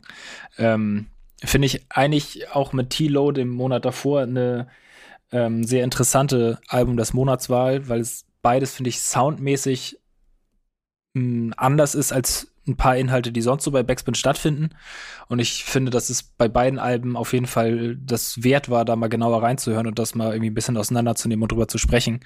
Ähm, 0.59 1.09
Finde 1.45 1.66
ich 1.66 1.85
eigentlich 1.90 2.51
auch 2.51 2.73
mit 2.73 2.90
T-Lo 2.90 3.31
dem 3.33 3.51
Monat 3.51 3.85
davor 3.85 4.23
eine 4.23 4.69
ähm, 5.33 5.64
sehr 5.64 5.85
interessante 5.85 6.59
Album 6.69 6.97
des 6.97 7.12
Monatswahl, 7.12 7.88
weil 7.88 8.01
es 8.01 8.25
beides, 8.42 8.75
finde 8.75 8.88
ich, 8.88 9.01
soundmäßig 9.01 9.99
mh, 11.14 11.23
hm, 11.23 11.55
anders 11.57 11.95
ist 11.95 12.12
als 12.12 12.53
ein 12.69 12.77
paar 12.77 12.97
Inhalte, 12.97 13.33
die 13.33 13.42
sonst 13.42 13.64
so 13.64 13.71
bei 13.71 13.83
Backspin 13.83 14.14
stattfinden. 14.14 14.71
Und 15.29 15.38
ich 15.38 15.64
finde, 15.64 15.90
dass 15.90 16.11
es 16.11 16.23
bei 16.23 16.49
beiden 16.49 16.79
Alben 16.79 17.16
auf 17.16 17.33
jeden 17.33 17.47
Fall 17.47 17.97
das 17.97 18.42
wert 18.42 18.69
war, 18.69 18.85
da 18.85 18.97
mal 18.97 19.09
genauer 19.09 19.42
reinzuhören 19.42 19.87
und 19.87 19.99
das 19.99 20.14
mal 20.14 20.33
irgendwie 20.33 20.51
ein 20.51 20.55
bisschen 20.55 20.77
auseinanderzunehmen 20.77 21.42
und 21.42 21.53
drüber 21.53 21.69
zu 21.69 21.79
sprechen. 21.79 22.21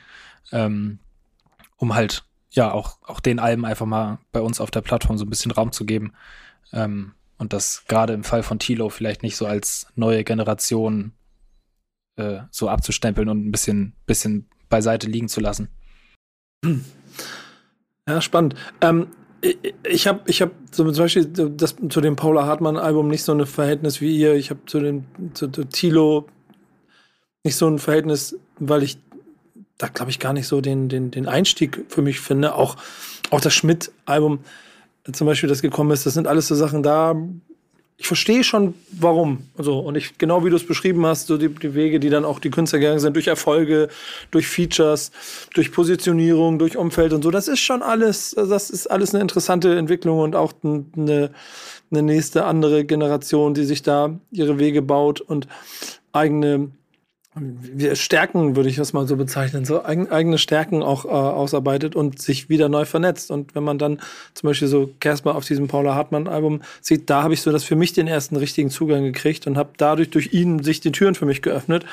Ähm, 0.52 0.98
um 1.76 1.94
halt, 1.94 2.24
ja, 2.50 2.72
auch, 2.72 2.98
auch 3.02 3.20
den 3.20 3.38
Alben 3.38 3.64
einfach 3.64 3.86
mal 3.86 4.18
bei 4.32 4.40
uns 4.40 4.60
auf 4.60 4.70
der 4.70 4.80
Plattform 4.80 5.16
so 5.16 5.24
ein 5.24 5.30
bisschen 5.30 5.52
Raum 5.52 5.72
zu 5.72 5.84
geben. 5.84 6.12
Ähm, 6.72 7.12
und 7.38 7.52
das 7.52 7.84
gerade 7.86 8.12
im 8.12 8.24
Fall 8.24 8.42
von 8.42 8.58
Tilo 8.58 8.90
vielleicht 8.90 9.22
nicht 9.22 9.36
so 9.36 9.46
als 9.46 9.86
neue 9.94 10.24
Generation 10.24 11.12
äh, 12.16 12.40
so 12.50 12.68
abzustempeln 12.68 13.28
und 13.28 13.46
ein 13.46 13.52
bisschen, 13.52 13.94
bisschen 14.06 14.48
beiseite 14.68 15.06
liegen 15.06 15.28
zu 15.28 15.40
lassen. 15.40 15.68
Ja, 18.06 18.20
spannend. 18.20 18.56
Ähm, 18.80 19.06
ich 19.88 20.06
habe 20.06 20.20
ich 20.26 20.42
hab 20.42 20.50
zum 20.70 20.92
Beispiel 20.92 21.24
das, 21.24 21.76
zu 21.88 22.00
dem 22.00 22.16
Paula 22.16 22.44
Hartmann-Album 22.44 23.08
nicht 23.08 23.22
so 23.22 23.32
ein 23.32 23.46
Verhältnis 23.46 24.00
wie 24.00 24.16
ihr. 24.16 24.34
Ich 24.34 24.50
habe 24.50 24.60
zu 24.66 24.80
dem 24.80 25.04
zu, 25.32 25.48
zu 25.48 25.64
Tilo 25.64 26.26
nicht 27.44 27.56
so 27.56 27.66
ein 27.66 27.78
Verhältnis, 27.78 28.36
weil 28.58 28.82
ich 28.82 28.98
da 29.80 29.88
glaube 29.88 30.10
ich 30.10 30.18
gar 30.18 30.32
nicht 30.32 30.46
so 30.46 30.60
den, 30.60 30.88
den, 30.88 31.10
den 31.10 31.26
Einstieg 31.26 31.84
für 31.88 32.02
mich 32.02 32.20
finde. 32.20 32.54
Auch, 32.54 32.76
auch 33.30 33.40
das 33.40 33.54
Schmidt-Album 33.54 34.40
zum 35.10 35.26
Beispiel, 35.26 35.48
das 35.48 35.62
gekommen 35.62 35.90
ist, 35.90 36.04
das 36.04 36.14
sind 36.14 36.26
alles 36.26 36.48
so 36.48 36.54
Sachen 36.54 36.82
da, 36.82 37.16
ich 38.00 38.06
verstehe 38.06 38.44
schon, 38.44 38.74
warum. 38.92 39.44
Also, 39.58 39.78
und 39.78 39.94
ich, 39.94 40.16
genau 40.16 40.42
wie 40.42 40.50
du 40.50 40.56
es 40.56 40.66
beschrieben 40.66 41.04
hast, 41.04 41.26
so 41.26 41.36
die, 41.36 41.48
die, 41.50 41.74
Wege, 41.74 42.00
die 42.00 42.08
dann 42.08 42.24
auch 42.24 42.38
die 42.38 42.50
Künstler 42.50 42.78
gegangen 42.78 42.98
sind, 42.98 43.14
durch 43.14 43.26
Erfolge, 43.26 43.88
durch 44.30 44.48
Features, 44.48 45.10
durch 45.52 45.70
Positionierung, 45.70 46.58
durch 46.58 46.78
Umfeld 46.78 47.12
und 47.12 47.22
so, 47.22 47.30
das 47.30 47.46
ist 47.46 47.60
schon 47.60 47.82
alles, 47.82 48.30
das 48.30 48.70
ist 48.70 48.86
alles 48.86 49.14
eine 49.14 49.20
interessante 49.20 49.76
Entwicklung 49.76 50.18
und 50.20 50.34
auch 50.34 50.54
eine, 50.62 51.30
eine 51.90 52.02
nächste 52.02 52.46
andere 52.46 52.86
Generation, 52.86 53.52
die 53.52 53.64
sich 53.64 53.82
da 53.82 54.18
ihre 54.30 54.58
Wege 54.58 54.80
baut 54.80 55.20
und 55.20 55.46
eigene 56.12 56.70
wir 57.40 57.96
Stärken, 57.96 58.56
würde 58.56 58.68
ich 58.68 58.76
das 58.76 58.92
mal 58.92 59.06
so 59.06 59.16
bezeichnen, 59.16 59.64
so 59.64 59.84
eigene 59.84 60.38
Stärken 60.38 60.82
auch 60.82 61.04
äh, 61.04 61.08
ausarbeitet 61.08 61.96
und 61.96 62.20
sich 62.20 62.48
wieder 62.48 62.68
neu 62.68 62.84
vernetzt. 62.84 63.30
Und 63.30 63.54
wenn 63.54 63.64
man 63.64 63.78
dann 63.78 64.00
zum 64.34 64.48
Beispiel 64.48 64.68
so 64.68 64.90
Casper 65.00 65.34
auf 65.34 65.44
diesem 65.44 65.68
Paula 65.68 65.94
Hartmann-Album 65.94 66.62
sieht, 66.80 67.08
da 67.08 67.22
habe 67.22 67.34
ich 67.34 67.42
so 67.42 67.50
das 67.50 67.64
für 67.64 67.76
mich 67.76 67.92
den 67.92 68.06
ersten 68.06 68.36
richtigen 68.36 68.70
Zugang 68.70 69.02
gekriegt 69.04 69.46
und 69.46 69.56
habe 69.56 69.70
dadurch 69.76 70.10
durch 70.10 70.32
ihn 70.32 70.62
sich 70.62 70.80
die 70.80 70.92
Türen 70.92 71.14
für 71.14 71.26
mich 71.26 71.42
geöffnet. 71.42 71.84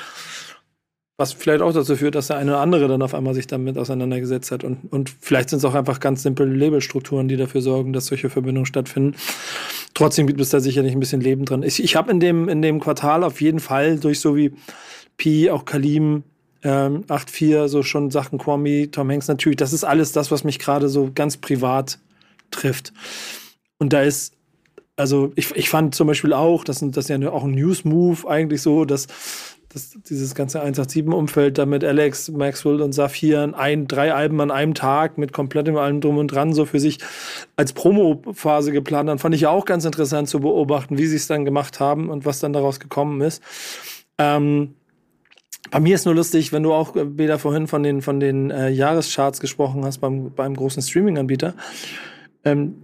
Was 1.20 1.32
vielleicht 1.32 1.62
auch 1.62 1.72
dazu 1.72 1.96
führt, 1.96 2.14
dass 2.14 2.28
der 2.28 2.36
eine 2.36 2.52
oder 2.52 2.60
andere 2.60 2.86
dann 2.86 3.02
auf 3.02 3.12
einmal 3.12 3.34
sich 3.34 3.48
damit 3.48 3.76
auseinandergesetzt 3.76 4.52
hat. 4.52 4.62
Und, 4.62 4.92
und 4.92 5.10
vielleicht 5.20 5.50
sind 5.50 5.58
es 5.58 5.64
auch 5.64 5.74
einfach 5.74 5.98
ganz 5.98 6.22
simple 6.22 6.46
Labelstrukturen, 6.46 7.26
die 7.26 7.36
dafür 7.36 7.60
sorgen, 7.60 7.92
dass 7.92 8.06
solche 8.06 8.30
Verbindungen 8.30 8.66
stattfinden. 8.66 9.16
Trotzdem 9.94 10.28
gibt 10.28 10.40
es 10.40 10.50
da 10.50 10.60
sicherlich 10.60 10.92
ein 10.92 11.00
bisschen 11.00 11.20
Leben 11.20 11.44
dran. 11.44 11.64
Ich, 11.64 11.82
ich 11.82 11.96
habe 11.96 12.12
in 12.12 12.20
dem, 12.20 12.48
in 12.48 12.62
dem 12.62 12.78
Quartal 12.78 13.24
auf 13.24 13.40
jeden 13.40 13.58
Fall 13.58 13.98
durch 13.98 14.20
so 14.20 14.36
wie 14.36 14.52
Pi, 15.18 15.50
auch 15.50 15.66
Kalim, 15.66 16.22
ähm, 16.62 17.04
8-4, 17.06 17.68
so 17.68 17.82
schon 17.82 18.10
Sachen 18.10 18.38
Kwame, 18.38 18.90
Tom 18.90 19.10
Hanks 19.10 19.28
natürlich. 19.28 19.56
Das 19.56 19.72
ist 19.72 19.84
alles 19.84 20.12
das, 20.12 20.30
was 20.30 20.44
mich 20.44 20.58
gerade 20.58 20.88
so 20.88 21.10
ganz 21.14 21.36
privat 21.36 21.98
trifft. 22.50 22.92
Und 23.78 23.92
da 23.92 24.02
ist, 24.02 24.34
also 24.96 25.32
ich, 25.36 25.54
ich 25.54 25.68
fand 25.68 25.94
zum 25.94 26.06
Beispiel 26.06 26.32
auch, 26.32 26.64
das, 26.64 26.80
das 26.80 27.08
ist 27.08 27.08
ja 27.08 27.30
auch 27.30 27.44
ein 27.44 27.52
News-Move 27.52 28.28
eigentlich 28.28 28.62
so, 28.62 28.84
dass, 28.84 29.06
dass 29.68 29.90
dieses 30.08 30.34
ganze 30.34 30.64
187-Umfeld 30.64 31.58
da 31.58 31.66
mit 31.66 31.84
Alex, 31.84 32.30
Maxwell 32.30 32.80
und 32.80 32.92
Saphir 32.92 33.54
ein, 33.56 33.86
drei 33.86 34.12
Alben 34.12 34.40
an 34.40 34.50
einem 34.50 34.74
Tag 34.74 35.18
mit 35.18 35.32
komplettem 35.32 35.76
allem 35.76 36.00
drum 36.00 36.18
und 36.18 36.28
dran 36.28 36.52
so 36.52 36.64
für 36.64 36.80
sich 36.80 36.98
als 37.54 37.72
Promo-Phase 37.72 38.72
geplant 38.72 39.10
haben, 39.10 39.18
fand 39.18 39.34
ich 39.34 39.42
ja 39.42 39.50
auch 39.50 39.64
ganz 39.64 39.84
interessant 39.84 40.28
zu 40.28 40.40
beobachten, 40.40 40.98
wie 40.98 41.06
sie 41.06 41.16
es 41.16 41.28
dann 41.28 41.44
gemacht 41.44 41.78
haben 41.78 42.08
und 42.08 42.24
was 42.24 42.40
dann 42.40 42.52
daraus 42.52 42.80
gekommen 42.80 43.20
ist. 43.20 43.42
Ähm, 44.18 44.74
bei 45.70 45.80
mir 45.80 45.94
ist 45.94 46.04
nur 46.06 46.14
lustig, 46.14 46.52
wenn 46.52 46.62
du 46.62 46.72
auch 46.72 46.94
wieder 46.94 47.34
äh, 47.34 47.38
vorhin 47.38 47.66
von 47.66 47.82
den, 47.82 48.02
von 48.02 48.20
den 48.20 48.50
äh, 48.50 48.68
Jahrescharts 48.68 49.40
gesprochen 49.40 49.84
hast 49.84 49.98
beim, 49.98 50.30
beim 50.32 50.54
großen 50.54 50.82
Streaming-Anbieter. 50.82 51.54
Ähm, 52.44 52.74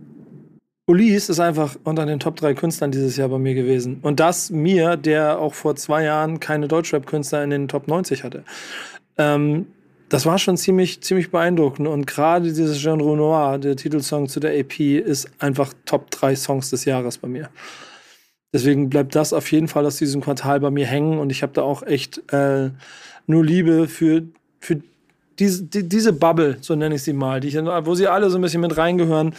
Ulis 0.86 1.30
ist 1.30 1.40
einfach 1.40 1.76
unter 1.84 2.04
den 2.04 2.20
Top 2.20 2.36
3 2.36 2.52
Künstlern 2.54 2.90
dieses 2.90 3.16
Jahr 3.16 3.30
bei 3.30 3.38
mir 3.38 3.54
gewesen. 3.54 4.00
Und 4.02 4.20
das 4.20 4.50
mir, 4.50 4.96
der 4.96 5.38
auch 5.38 5.54
vor 5.54 5.76
zwei 5.76 6.04
Jahren 6.04 6.40
keine 6.40 6.68
Deutschrap-Künstler 6.68 7.42
in 7.42 7.50
den 7.50 7.68
Top 7.68 7.88
90 7.88 8.22
hatte. 8.22 8.44
Ähm, 9.16 9.66
das 10.10 10.26
war 10.26 10.38
schon 10.38 10.58
ziemlich, 10.58 11.00
ziemlich 11.02 11.30
beeindruckend. 11.30 11.88
Und 11.88 12.06
gerade 12.06 12.44
dieses 12.44 12.82
Genre 12.82 13.16
Noir, 13.16 13.58
der 13.58 13.76
Titelsong 13.76 14.28
zu 14.28 14.40
der 14.40 14.58
AP, 14.60 14.78
ist 14.80 15.30
einfach 15.38 15.72
Top 15.86 16.10
3 16.10 16.36
Songs 16.36 16.68
des 16.68 16.84
Jahres 16.84 17.16
bei 17.16 17.28
mir. 17.28 17.48
Deswegen 18.54 18.88
bleibt 18.88 19.16
das 19.16 19.32
auf 19.32 19.50
jeden 19.50 19.66
Fall 19.66 19.84
aus 19.84 19.96
diesem 19.96 20.20
Quartal 20.20 20.60
bei 20.60 20.70
mir 20.70 20.86
hängen 20.86 21.18
und 21.18 21.30
ich 21.32 21.42
habe 21.42 21.52
da 21.52 21.62
auch 21.62 21.82
echt 21.82 22.32
äh, 22.32 22.70
nur 23.26 23.44
Liebe 23.44 23.88
für, 23.88 24.22
für 24.60 24.80
diese, 25.40 25.64
die, 25.64 25.88
diese 25.88 26.12
Bubble, 26.12 26.58
so 26.60 26.76
nenne 26.76 26.94
ich 26.94 27.02
sie 27.02 27.14
mal, 27.14 27.40
die, 27.40 27.52
wo 27.52 27.96
sie 27.96 28.06
alle 28.06 28.30
so 28.30 28.38
ein 28.38 28.42
bisschen 28.42 28.60
mit 28.60 28.76
reingehören, 28.76 29.34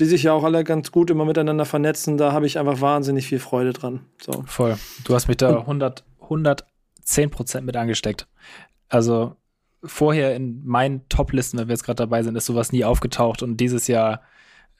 die 0.00 0.06
sich 0.06 0.22
ja 0.22 0.32
auch 0.32 0.44
alle 0.44 0.64
ganz 0.64 0.90
gut 0.92 1.10
immer 1.10 1.26
miteinander 1.26 1.66
vernetzen. 1.66 2.16
Da 2.16 2.32
habe 2.32 2.46
ich 2.46 2.58
einfach 2.58 2.80
wahnsinnig 2.80 3.26
viel 3.26 3.38
Freude 3.38 3.74
dran. 3.74 4.00
So. 4.18 4.44
Voll. 4.46 4.78
Du 5.04 5.14
hast 5.14 5.28
mich 5.28 5.36
da 5.36 5.58
100, 5.58 6.02
110 6.22 7.28
Prozent 7.30 7.66
mit 7.66 7.76
angesteckt. 7.76 8.26
Also 8.88 9.36
vorher 9.84 10.34
in 10.34 10.64
meinen 10.64 11.06
Top-Listen, 11.10 11.58
wenn 11.58 11.68
wir 11.68 11.74
jetzt 11.74 11.84
gerade 11.84 12.02
dabei 12.02 12.22
sind, 12.22 12.34
ist 12.34 12.46
sowas 12.46 12.72
nie 12.72 12.86
aufgetaucht 12.86 13.42
und 13.42 13.58
dieses 13.58 13.88
Jahr, 13.88 14.22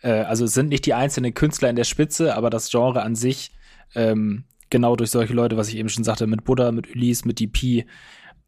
äh, 0.01 0.09
also 0.23 0.47
es 0.47 0.55
sind 0.55 0.71
nicht 0.71 0.87
die 0.87 0.95
einzelnen 0.95 1.35
Künstler 1.35 1.69
in 1.69 1.77
der 1.77 1.85
Spitze, 1.85 2.35
aber 2.35 2.49
das 2.49 2.71
Genre 2.71 3.03
an 3.03 3.15
sich 3.15 3.53
ähm, 3.95 4.45
genau 4.71 4.97
durch 4.97 5.11
solche 5.11 5.33
Leute, 5.33 5.57
was 5.57 5.69
ich 5.69 5.77
eben 5.77 5.89
schon 5.89 6.05
sagte, 6.05 6.27
mit 6.27 6.45
Buddha, 6.45 6.73
mit 6.73 6.95
Ulysse, 6.95 7.27
mit 7.27 7.41
DP, 7.41 7.87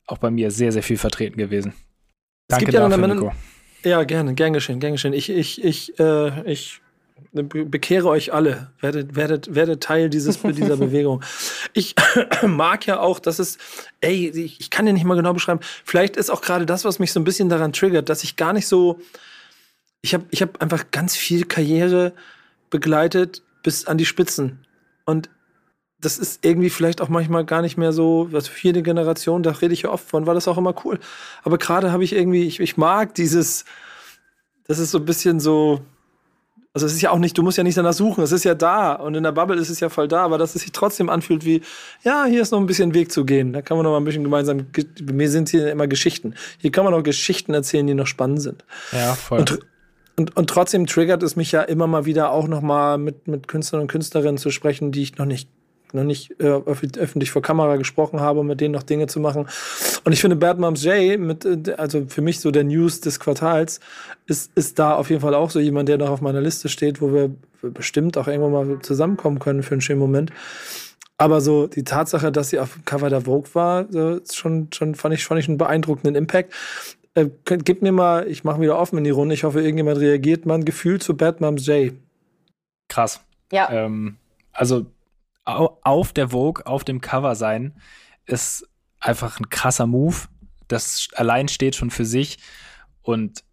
auch 0.06 0.18
bei 0.18 0.30
mir 0.30 0.50
sehr, 0.50 0.72
sehr 0.72 0.82
viel 0.82 0.98
vertreten 0.98 1.36
gewesen. 1.36 1.72
Danke 2.48 2.72
ja 2.72 2.88
dafür, 2.88 3.08
Nico. 3.08 3.32
Ja, 3.84 4.02
gerne, 4.04 4.34
gern 4.34 4.52
geschehen, 4.52 4.80
gern 4.80 4.92
geschehen. 4.92 5.12
Ich, 5.12 5.30
ich, 5.30 5.62
ich, 5.62 5.98
äh, 5.98 6.50
ich 6.50 6.80
bekehre 7.32 8.08
euch 8.08 8.32
alle, 8.32 8.72
werdet, 8.80 9.14
werdet, 9.14 9.54
werdet 9.54 9.82
Teil 9.82 10.10
dieses, 10.10 10.40
dieser 10.42 10.76
Bewegung. 10.76 11.22
Ich 11.72 11.94
mag 12.42 12.86
ja 12.86 13.00
auch, 13.00 13.18
dass 13.18 13.38
es, 13.38 13.58
ey, 14.00 14.28
ich 14.28 14.70
kann 14.70 14.86
ja 14.86 14.92
nicht 14.92 15.04
mal 15.04 15.16
genau 15.16 15.32
beschreiben, 15.32 15.60
vielleicht 15.84 16.16
ist 16.16 16.30
auch 16.30 16.40
gerade 16.40 16.66
das, 16.66 16.84
was 16.84 16.98
mich 16.98 17.12
so 17.12 17.20
ein 17.20 17.24
bisschen 17.24 17.48
daran 17.48 17.72
triggert, 17.72 18.08
dass 18.08 18.24
ich 18.24 18.36
gar 18.36 18.52
nicht 18.52 18.66
so, 18.66 19.00
ich 20.02 20.14
habe 20.14 20.24
ich 20.30 20.42
hab 20.42 20.60
einfach 20.62 20.90
ganz 20.90 21.16
viel 21.16 21.44
Karriere 21.44 22.12
begleitet 22.70 23.42
bis 23.62 23.86
an 23.86 23.98
die 23.98 24.06
Spitzen. 24.06 24.66
Und 25.04 25.30
das 26.06 26.18
ist 26.18 26.44
irgendwie 26.44 26.70
vielleicht 26.70 27.00
auch 27.00 27.08
manchmal 27.08 27.44
gar 27.44 27.62
nicht 27.62 27.76
mehr 27.76 27.92
so, 27.92 28.28
was 28.30 28.46
für 28.46 28.64
jede 28.64 28.84
Generation, 28.84 29.42
da 29.42 29.50
rede 29.50 29.74
ich 29.74 29.82
ja 29.82 29.90
oft 29.90 30.08
von, 30.08 30.24
war 30.24 30.34
das 30.34 30.46
auch 30.46 30.56
immer 30.56 30.72
cool. 30.84 31.00
Aber 31.42 31.58
gerade 31.58 31.90
habe 31.90 32.04
ich 32.04 32.12
irgendwie, 32.12 32.44
ich, 32.44 32.60
ich 32.60 32.76
mag 32.76 33.12
dieses, 33.16 33.64
das 34.68 34.78
ist 34.78 34.92
so 34.92 34.98
ein 34.98 35.04
bisschen 35.04 35.40
so, 35.40 35.80
also 36.72 36.86
es 36.86 36.92
ist 36.92 37.02
ja 37.02 37.10
auch 37.10 37.18
nicht, 37.18 37.36
du 37.36 37.42
musst 37.42 37.58
ja 37.58 37.64
nicht 37.64 37.76
danach 37.76 37.92
suchen, 37.92 38.22
es 38.22 38.30
ist 38.30 38.44
ja 38.44 38.54
da 38.54 38.92
und 38.92 39.16
in 39.16 39.24
der 39.24 39.32
Bubble 39.32 39.56
ist 39.56 39.68
es 39.68 39.80
ja 39.80 39.88
voll 39.88 40.06
da, 40.06 40.22
aber 40.22 40.38
dass 40.38 40.54
es 40.54 40.62
sich 40.62 40.70
trotzdem 40.70 41.10
anfühlt 41.10 41.44
wie, 41.44 41.60
ja, 42.04 42.24
hier 42.24 42.40
ist 42.40 42.52
noch 42.52 42.60
ein 42.60 42.66
bisschen 42.66 42.94
Weg 42.94 43.10
zu 43.10 43.24
gehen, 43.24 43.52
da 43.52 43.60
kann 43.60 43.76
man 43.76 43.82
noch 43.82 43.90
mal 43.90 43.96
ein 43.96 44.04
bisschen 44.04 44.22
gemeinsam, 44.22 44.64
mir 45.12 45.28
sind 45.28 45.48
hier 45.48 45.72
immer 45.72 45.88
Geschichten. 45.88 46.34
Hier 46.58 46.70
kann 46.70 46.84
man 46.84 46.94
auch 46.94 47.02
Geschichten 47.02 47.52
erzählen, 47.52 47.84
die 47.84 47.94
noch 47.94 48.06
spannend 48.06 48.42
sind. 48.42 48.64
Ja, 48.92 49.14
voll. 49.16 49.40
Und, 49.40 49.58
und, 50.14 50.36
und 50.36 50.50
trotzdem 50.50 50.86
triggert 50.86 51.24
es 51.24 51.34
mich 51.34 51.50
ja 51.50 51.62
immer 51.62 51.88
mal 51.88 52.04
wieder 52.04 52.30
auch 52.30 52.46
noch 52.46 52.60
mal 52.60 52.96
mit, 52.96 53.26
mit 53.26 53.48
Künstlern 53.48 53.82
und 53.82 53.88
Künstlerinnen 53.88 54.38
zu 54.38 54.50
sprechen, 54.50 54.92
die 54.92 55.02
ich 55.02 55.18
noch 55.18 55.26
nicht 55.26 55.50
noch 55.92 56.04
nicht 56.04 56.40
äh, 56.40 56.44
öffentlich 56.46 57.30
vor 57.30 57.42
Kamera 57.42 57.76
gesprochen 57.76 58.20
habe, 58.20 58.44
mit 58.44 58.60
denen 58.60 58.74
noch 58.74 58.82
Dinge 58.82 59.06
zu 59.06 59.20
machen. 59.20 59.48
Und 60.04 60.12
ich 60.12 60.20
finde 60.20 60.36
Bad 60.36 60.58
Moms 60.58 60.84
J, 60.84 61.18
mit, 61.18 61.44
äh, 61.44 61.72
also 61.76 62.06
für 62.08 62.22
mich 62.22 62.40
so 62.40 62.50
der 62.50 62.64
News 62.64 63.00
des 63.00 63.20
Quartals, 63.20 63.80
ist, 64.26 64.50
ist 64.54 64.78
da 64.78 64.94
auf 64.94 65.10
jeden 65.10 65.22
Fall 65.22 65.34
auch 65.34 65.50
so 65.50 65.60
jemand, 65.60 65.88
der 65.88 65.98
noch 65.98 66.10
auf 66.10 66.20
meiner 66.20 66.40
Liste 66.40 66.68
steht, 66.68 67.00
wo 67.00 67.12
wir 67.12 67.30
bestimmt 67.62 68.16
auch 68.18 68.28
irgendwann 68.28 68.68
mal 68.68 68.78
zusammenkommen 68.80 69.38
können 69.38 69.62
für 69.62 69.72
einen 69.72 69.80
schönen 69.80 70.00
Moment. 70.00 70.32
Aber 71.18 71.40
so 71.40 71.66
die 71.66 71.84
Tatsache, 71.84 72.30
dass 72.30 72.50
sie 72.50 72.58
auf 72.58 72.74
dem 72.74 72.84
Cover 72.84 73.08
der 73.08 73.22
Vogue 73.22 73.48
war, 73.54 73.86
so, 73.90 74.20
schon, 74.30 74.68
schon 74.72 74.94
fand 74.94 75.14
ich, 75.14 75.24
fand 75.24 75.40
ich 75.40 75.48
einen 75.48 75.56
beeindruckenden 75.56 76.14
Impact. 76.14 76.52
Äh, 77.14 77.30
gib 77.44 77.80
mir 77.80 77.92
mal, 77.92 78.28
ich 78.28 78.44
mache 78.44 78.60
wieder 78.60 78.78
offen 78.78 78.98
in 78.98 79.04
die 79.04 79.10
Runde. 79.10 79.34
Ich 79.34 79.44
hoffe, 79.44 79.62
irgendjemand 79.62 79.98
reagiert 79.98 80.44
mal 80.44 80.56
ein 80.56 80.66
Gefühl 80.66 81.00
zu 81.00 81.16
Bad 81.16 81.40
Moms 81.40 81.66
J. 81.66 81.94
Krass. 82.88 83.20
Ja. 83.50 83.70
Ähm, 83.70 84.18
also 84.52 84.86
auf 85.46 86.12
der 86.12 86.30
Vogue, 86.30 86.66
auf 86.66 86.84
dem 86.84 87.00
Cover 87.00 87.34
sein, 87.34 87.74
ist 88.26 88.68
einfach 89.00 89.38
ein 89.38 89.48
krasser 89.48 89.86
Move. 89.86 90.16
Das 90.68 91.08
allein 91.14 91.48
steht 91.48 91.76
schon 91.76 91.90
für 91.90 92.04
sich. 92.04 92.38
Und 93.02 93.44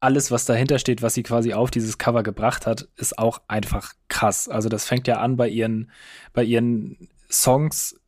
alles, 0.00 0.30
was 0.30 0.44
dahinter 0.44 0.78
steht, 0.78 1.02
was 1.02 1.14
sie 1.14 1.22
quasi 1.22 1.52
auf 1.52 1.70
dieses 1.70 1.98
Cover 1.98 2.22
gebracht 2.22 2.66
hat, 2.66 2.88
ist 2.96 3.18
auch 3.18 3.40
einfach 3.48 3.94
krass. 4.08 4.48
Also 4.48 4.68
das 4.68 4.84
fängt 4.84 5.08
ja 5.08 5.18
an 5.20 5.36
bei 5.36 5.48
ihren, 5.48 5.90
bei 6.32 6.44
ihren 6.44 7.08
Songs, 7.30 7.98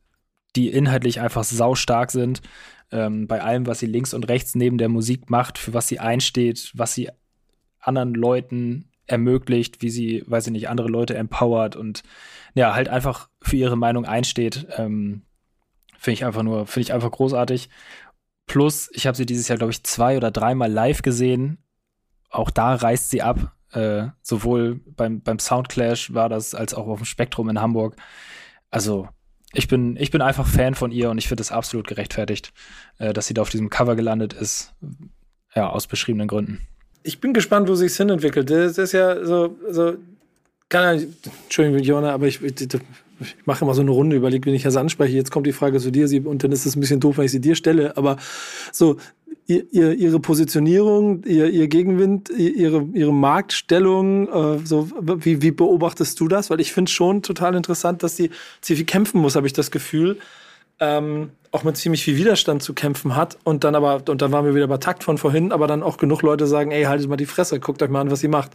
die 0.55 0.69
inhaltlich 0.69 1.19
einfach 1.19 1.43
saustark 1.43 2.11
sind 2.11 2.41
ähm, 2.93 3.27
bei 3.27 3.41
allem, 3.41 3.65
was 3.65 3.79
sie 3.79 3.87
links 3.87 4.13
und 4.13 4.29
rechts 4.29 4.53
neben 4.53 4.77
der 4.77 4.87
Musik 4.87 5.29
macht, 5.29 5.57
für 5.57 5.73
was 5.73 5.87
sie 5.87 5.99
einsteht, 5.99 6.71
was 6.75 6.93
sie 6.93 7.09
anderen 7.79 8.13
Leuten 8.13 8.91
ermöglicht, 9.07 9.81
wie 9.81 9.89
sie, 9.89 10.23
weiß 10.25 10.47
ich 10.47 10.53
nicht, 10.53 10.69
andere 10.69 10.87
Leute 10.87 11.15
empowert 11.15 11.75
und 11.75 12.03
ja, 12.53 12.73
halt 12.73 12.89
einfach 12.89 13.29
für 13.41 13.55
ihre 13.55 13.77
Meinung 13.77 14.05
einsteht. 14.05 14.67
Ähm, 14.77 15.23
finde 15.97 16.13
ich 16.15 16.25
einfach 16.25 16.43
nur, 16.43 16.67
finde 16.67 16.87
ich 16.87 16.93
einfach 16.93 17.11
großartig. 17.11 17.69
Plus, 18.45 18.89
ich 18.93 19.07
habe 19.07 19.17
sie 19.17 19.25
dieses 19.25 19.47
Jahr, 19.47 19.57
glaube 19.57 19.71
ich, 19.71 19.83
zwei 19.83 20.17
oder 20.17 20.31
dreimal 20.31 20.71
live 20.71 21.01
gesehen. 21.01 21.57
Auch 22.29 22.49
da 22.49 22.75
reißt 22.75 23.09
sie 23.09 23.21
ab. 23.21 23.55
Äh, 23.71 24.09
sowohl 24.21 24.81
beim, 24.85 25.21
beim 25.21 25.39
Soundclash 25.39 26.13
war 26.13 26.29
das, 26.29 26.53
als 26.53 26.73
auch 26.73 26.87
auf 26.87 26.99
dem 26.99 27.05
Spektrum 27.05 27.49
in 27.49 27.59
Hamburg. 27.59 27.95
Also, 28.69 29.07
ich 29.53 29.67
bin, 29.67 29.97
ich 29.97 30.11
bin 30.11 30.21
einfach 30.21 30.47
Fan 30.47 30.75
von 30.75 30.91
ihr 30.91 31.09
und 31.09 31.17
ich 31.17 31.27
finde 31.27 31.41
es 31.41 31.51
absolut 31.51 31.87
gerechtfertigt, 31.87 32.53
äh, 32.97 33.13
dass 33.13 33.27
sie 33.27 33.33
da 33.33 33.41
auf 33.41 33.49
diesem 33.49 33.69
Cover 33.69 33.95
gelandet 33.95 34.33
ist. 34.33 34.73
Ja, 35.55 35.69
aus 35.69 35.87
beschriebenen 35.87 36.27
Gründen. 36.27 36.67
Ich 37.03 37.19
bin 37.19 37.33
gespannt, 37.33 37.67
wo 37.67 37.75
sich 37.75 37.95
hin 37.95 38.09
entwickelt. 38.09 38.49
Das 38.49 38.77
ist 38.77 38.93
ja 38.93 39.25
so, 39.25 39.55
so 39.69 39.93
kann 40.69 40.99
ja, 40.99 41.05
Entschuldigung, 41.43 41.81
Jona, 41.81 42.11
aber 42.13 42.27
ich, 42.27 42.41
ich, 42.41 42.53
ich 42.61 43.35
mache 43.45 43.63
immer 43.63 43.73
so 43.73 43.81
eine 43.81 43.91
Runde, 43.91 44.15
überlege, 44.15 44.45
wenn 44.47 44.55
ich 44.55 44.63
das 44.63 44.75
anspreche. 44.75 45.15
Jetzt 45.15 45.31
kommt 45.31 45.45
die 45.45 45.51
Frage 45.51 45.79
zu 45.79 45.91
dir, 45.91 46.07
und 46.27 46.43
dann 46.43 46.51
ist 46.51 46.65
es 46.65 46.75
ein 46.75 46.79
bisschen 46.79 46.99
doof, 46.99 47.17
wenn 47.17 47.25
ich 47.25 47.31
sie 47.31 47.41
dir 47.41 47.55
stelle. 47.55 47.95
Aber 47.97 48.17
so, 48.71 48.97
ihr, 49.47 49.71
ihre 49.71 50.19
Positionierung, 50.19 51.23
ihr, 51.25 51.49
ihr 51.49 51.67
Gegenwind, 51.67 52.29
ihre, 52.29 52.87
ihre 52.93 53.13
Marktstellung, 53.13 54.27
äh, 54.27 54.65
so, 54.65 54.89
wie, 55.01 55.41
wie 55.41 55.51
beobachtest 55.51 56.19
du 56.19 56.27
das? 56.27 56.49
Weil 56.49 56.61
ich 56.61 56.73
finde 56.73 56.91
schon 56.91 57.21
total 57.21 57.55
interessant, 57.55 58.03
dass 58.03 58.15
sie 58.15 58.31
ziemlich 58.61 58.87
kämpfen 58.87 59.21
muss, 59.21 59.35
habe 59.35 59.47
ich 59.47 59.53
das 59.53 59.71
Gefühl 59.71 60.17
ähm, 60.79 61.31
auch 61.53 61.63
mit 61.63 61.77
ziemlich 61.77 62.03
viel 62.03 62.17
Widerstand 62.17 62.63
zu 62.63 62.73
kämpfen 62.73 63.15
hat 63.15 63.37
und 63.43 63.63
dann 63.63 63.75
aber, 63.75 64.01
und 64.09 64.23
dann 64.23 64.31
waren 64.31 64.43
wir 64.43 64.55
wieder 64.55 64.67
bei 64.67 64.77
Takt 64.77 65.03
von 65.03 65.19
vorhin, 65.19 65.51
aber 65.51 65.67
dann 65.67 65.83
auch 65.83 65.97
genug 65.97 66.23
Leute 66.23 66.47
sagen, 66.47 66.71
ey, 66.71 66.85
haltet 66.85 67.07
mal 67.07 67.15
die 67.15 67.27
Fresse, 67.27 67.59
guckt 67.59 67.83
euch 67.83 67.91
mal 67.91 68.01
an, 68.01 68.09
was 68.09 68.21
sie 68.21 68.27
macht. 68.27 68.51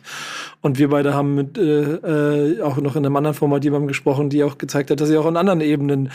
Und 0.62 0.78
wir 0.78 0.88
beide 0.88 1.14
haben 1.14 1.36
mit 1.36 1.56
äh, 1.56 1.62
äh, 1.62 2.60
auch 2.60 2.76
noch 2.78 2.96
in 2.96 3.06
einem 3.06 3.14
anderen 3.14 3.36
Format 3.36 3.62
jemandem 3.62 3.86
gesprochen, 3.86 4.30
die 4.30 4.42
auch 4.42 4.58
gezeigt 4.58 4.90
hat, 4.90 5.00
dass 5.00 5.08
sie 5.08 5.16
auch 5.16 5.26
in 5.26 5.36
anderen 5.36 5.60
Ebenen 5.60 6.10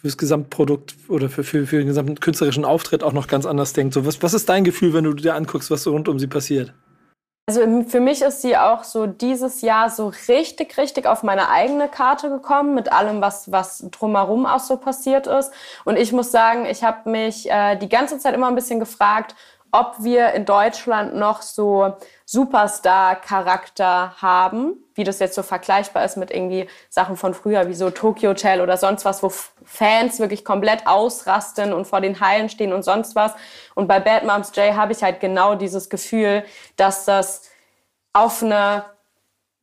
fürs 0.00 0.18
Gesamtprodukt 0.18 0.96
oder 1.06 1.28
für, 1.28 1.44
für, 1.44 1.68
für 1.68 1.78
den 1.78 1.86
gesamten 1.86 2.16
künstlerischen 2.16 2.64
Auftritt 2.64 3.04
auch 3.04 3.12
noch 3.12 3.28
ganz 3.28 3.46
anders 3.46 3.72
denkt. 3.72 3.94
So, 3.94 4.04
was, 4.04 4.20
was 4.24 4.34
ist 4.34 4.48
dein 4.48 4.64
Gefühl, 4.64 4.92
wenn 4.94 5.04
du 5.04 5.12
dir 5.14 5.36
anguckst, 5.36 5.70
was 5.70 5.84
so 5.84 5.92
rund 5.92 6.08
um 6.08 6.18
sie 6.18 6.26
passiert? 6.26 6.74
Also 7.54 7.84
für 7.86 8.00
mich 8.00 8.22
ist 8.22 8.40
sie 8.40 8.56
auch 8.56 8.82
so 8.82 9.06
dieses 9.06 9.60
Jahr 9.60 9.90
so 9.90 10.10
richtig, 10.26 10.78
richtig 10.78 11.04
auf 11.06 11.22
meine 11.22 11.50
eigene 11.50 11.86
Karte 11.86 12.30
gekommen 12.30 12.74
mit 12.74 12.90
allem, 12.90 13.20
was, 13.20 13.52
was 13.52 13.84
drumherum 13.90 14.46
auch 14.46 14.60
so 14.60 14.78
passiert 14.78 15.26
ist. 15.26 15.52
Und 15.84 15.98
ich 15.98 16.12
muss 16.12 16.32
sagen, 16.32 16.64
ich 16.64 16.82
habe 16.82 17.10
mich 17.10 17.50
äh, 17.50 17.76
die 17.76 17.90
ganze 17.90 18.18
Zeit 18.18 18.34
immer 18.34 18.48
ein 18.48 18.54
bisschen 18.54 18.80
gefragt, 18.80 19.34
ob 19.72 19.96
wir 20.00 20.32
in 20.32 20.44
Deutschland 20.44 21.14
noch 21.14 21.40
so 21.40 21.96
Superstar-Charakter 22.26 24.20
haben, 24.20 24.76
wie 24.94 25.02
das 25.02 25.18
jetzt 25.18 25.34
so 25.34 25.42
vergleichbar 25.42 26.04
ist 26.04 26.18
mit 26.18 26.30
irgendwie 26.30 26.68
Sachen 26.90 27.16
von 27.16 27.32
früher, 27.32 27.68
wie 27.68 27.74
so 27.74 27.88
Tokyo 27.88 28.30
Hotel 28.30 28.60
oder 28.60 28.76
sonst 28.76 29.06
was, 29.06 29.22
wo 29.22 29.30
Fans 29.64 30.20
wirklich 30.20 30.44
komplett 30.44 30.86
ausrasten 30.86 31.72
und 31.72 31.86
vor 31.86 32.02
den 32.02 32.20
Hallen 32.20 32.50
stehen 32.50 32.74
und 32.74 32.82
sonst 32.82 33.16
was. 33.16 33.32
Und 33.74 33.88
bei 33.88 33.98
Bad 33.98 34.24
Moms 34.24 34.52
J 34.54 34.76
habe 34.76 34.92
ich 34.92 35.02
halt 35.02 35.20
genau 35.20 35.54
dieses 35.54 35.88
Gefühl, 35.88 36.44
dass 36.76 37.06
das 37.06 37.50
auf 38.12 38.42
eine 38.42 38.84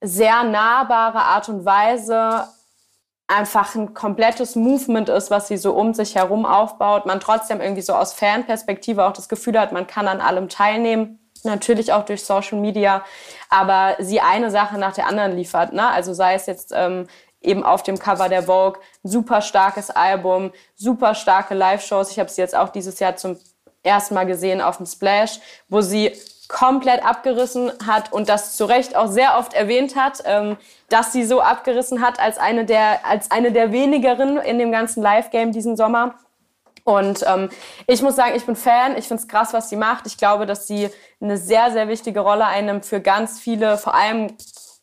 sehr 0.01 0.43
nahbare 0.43 1.19
Art 1.19 1.49
und 1.49 1.65
Weise 1.65 2.47
einfach 3.29 3.75
ein 3.75 3.93
komplettes 3.93 4.55
Movement 4.55 5.07
ist, 5.07 5.29
was 5.29 5.47
sie 5.47 5.57
so 5.57 5.73
um 5.73 5.93
sich 5.93 6.15
herum 6.15 6.45
aufbaut. 6.45 7.05
Man 7.05 7.19
trotzdem 7.19 7.61
irgendwie 7.61 7.83
so 7.83 7.93
aus 7.93 8.13
Fanperspektive 8.13 9.05
auch 9.05 9.13
das 9.13 9.29
Gefühl 9.29 9.57
hat, 9.59 9.71
man 9.71 9.87
kann 9.87 10.07
an 10.07 10.19
allem 10.19 10.49
teilnehmen. 10.49 11.19
Natürlich 11.43 11.93
auch 11.93 12.03
durch 12.03 12.25
Social 12.25 12.59
Media, 12.59 13.05
aber 13.49 13.95
sie 13.99 14.19
eine 14.19 14.51
Sache 14.51 14.77
nach 14.77 14.93
der 14.93 15.07
anderen 15.07 15.37
liefert. 15.37 15.71
Ne? 15.71 15.87
Also 15.87 16.13
sei 16.13 16.33
es 16.33 16.47
jetzt 16.47 16.73
ähm, 16.75 17.07
eben 17.39 17.63
auf 17.63 17.83
dem 17.83 17.97
Cover 17.97 18.27
der 18.27 18.43
Vogue, 18.43 18.81
super 19.03 19.41
starkes 19.41 19.89
Album, 19.89 20.51
super 20.75 21.15
starke 21.15 21.53
Live-Shows. 21.53 22.11
Ich 22.11 22.19
habe 22.19 22.29
sie 22.29 22.41
jetzt 22.41 22.55
auch 22.55 22.69
dieses 22.69 22.99
Jahr 22.99 23.15
zum 23.15 23.37
ersten 23.83 24.15
Mal 24.15 24.25
gesehen 24.25 24.59
auf 24.59 24.77
dem 24.77 24.85
Splash, 24.85 25.39
wo 25.69 25.79
sie 25.79 26.11
komplett 26.49 27.05
abgerissen 27.05 27.71
hat 27.85 28.11
und 28.11 28.27
das 28.27 28.57
zu 28.57 28.65
Recht 28.65 28.95
auch 28.97 29.07
sehr 29.07 29.37
oft 29.37 29.53
erwähnt 29.53 29.95
hat, 29.95 30.23
ähm, 30.25 30.57
dass 30.89 31.13
sie 31.13 31.23
so 31.23 31.39
abgerissen 31.39 32.01
hat 32.01 32.19
als 32.19 32.37
eine 32.37 32.65
der, 32.65 33.05
als 33.05 33.31
eine 33.31 33.53
der 33.53 33.71
wenigeren 33.71 34.37
in 34.37 34.59
dem 34.59 34.71
ganzen 34.71 35.01
Live-Game 35.01 35.53
diesen 35.53 35.77
Sommer. 35.77 36.15
Und 36.83 37.23
ähm, 37.27 37.49
ich 37.85 38.01
muss 38.01 38.15
sagen, 38.15 38.33
ich 38.35 38.45
bin 38.47 38.55
Fan. 38.55 38.97
Ich 38.97 39.07
finde 39.07 39.21
es 39.21 39.27
krass, 39.27 39.53
was 39.53 39.69
sie 39.69 39.75
macht. 39.75 40.07
Ich 40.07 40.17
glaube, 40.17 40.47
dass 40.47 40.65
sie 40.65 40.89
eine 41.21 41.37
sehr, 41.37 41.71
sehr 41.71 41.87
wichtige 41.87 42.21
Rolle 42.21 42.45
einnimmt 42.45 42.83
für 42.83 42.99
ganz 42.99 43.39
viele, 43.39 43.77
vor 43.77 43.93
allem 43.93 44.35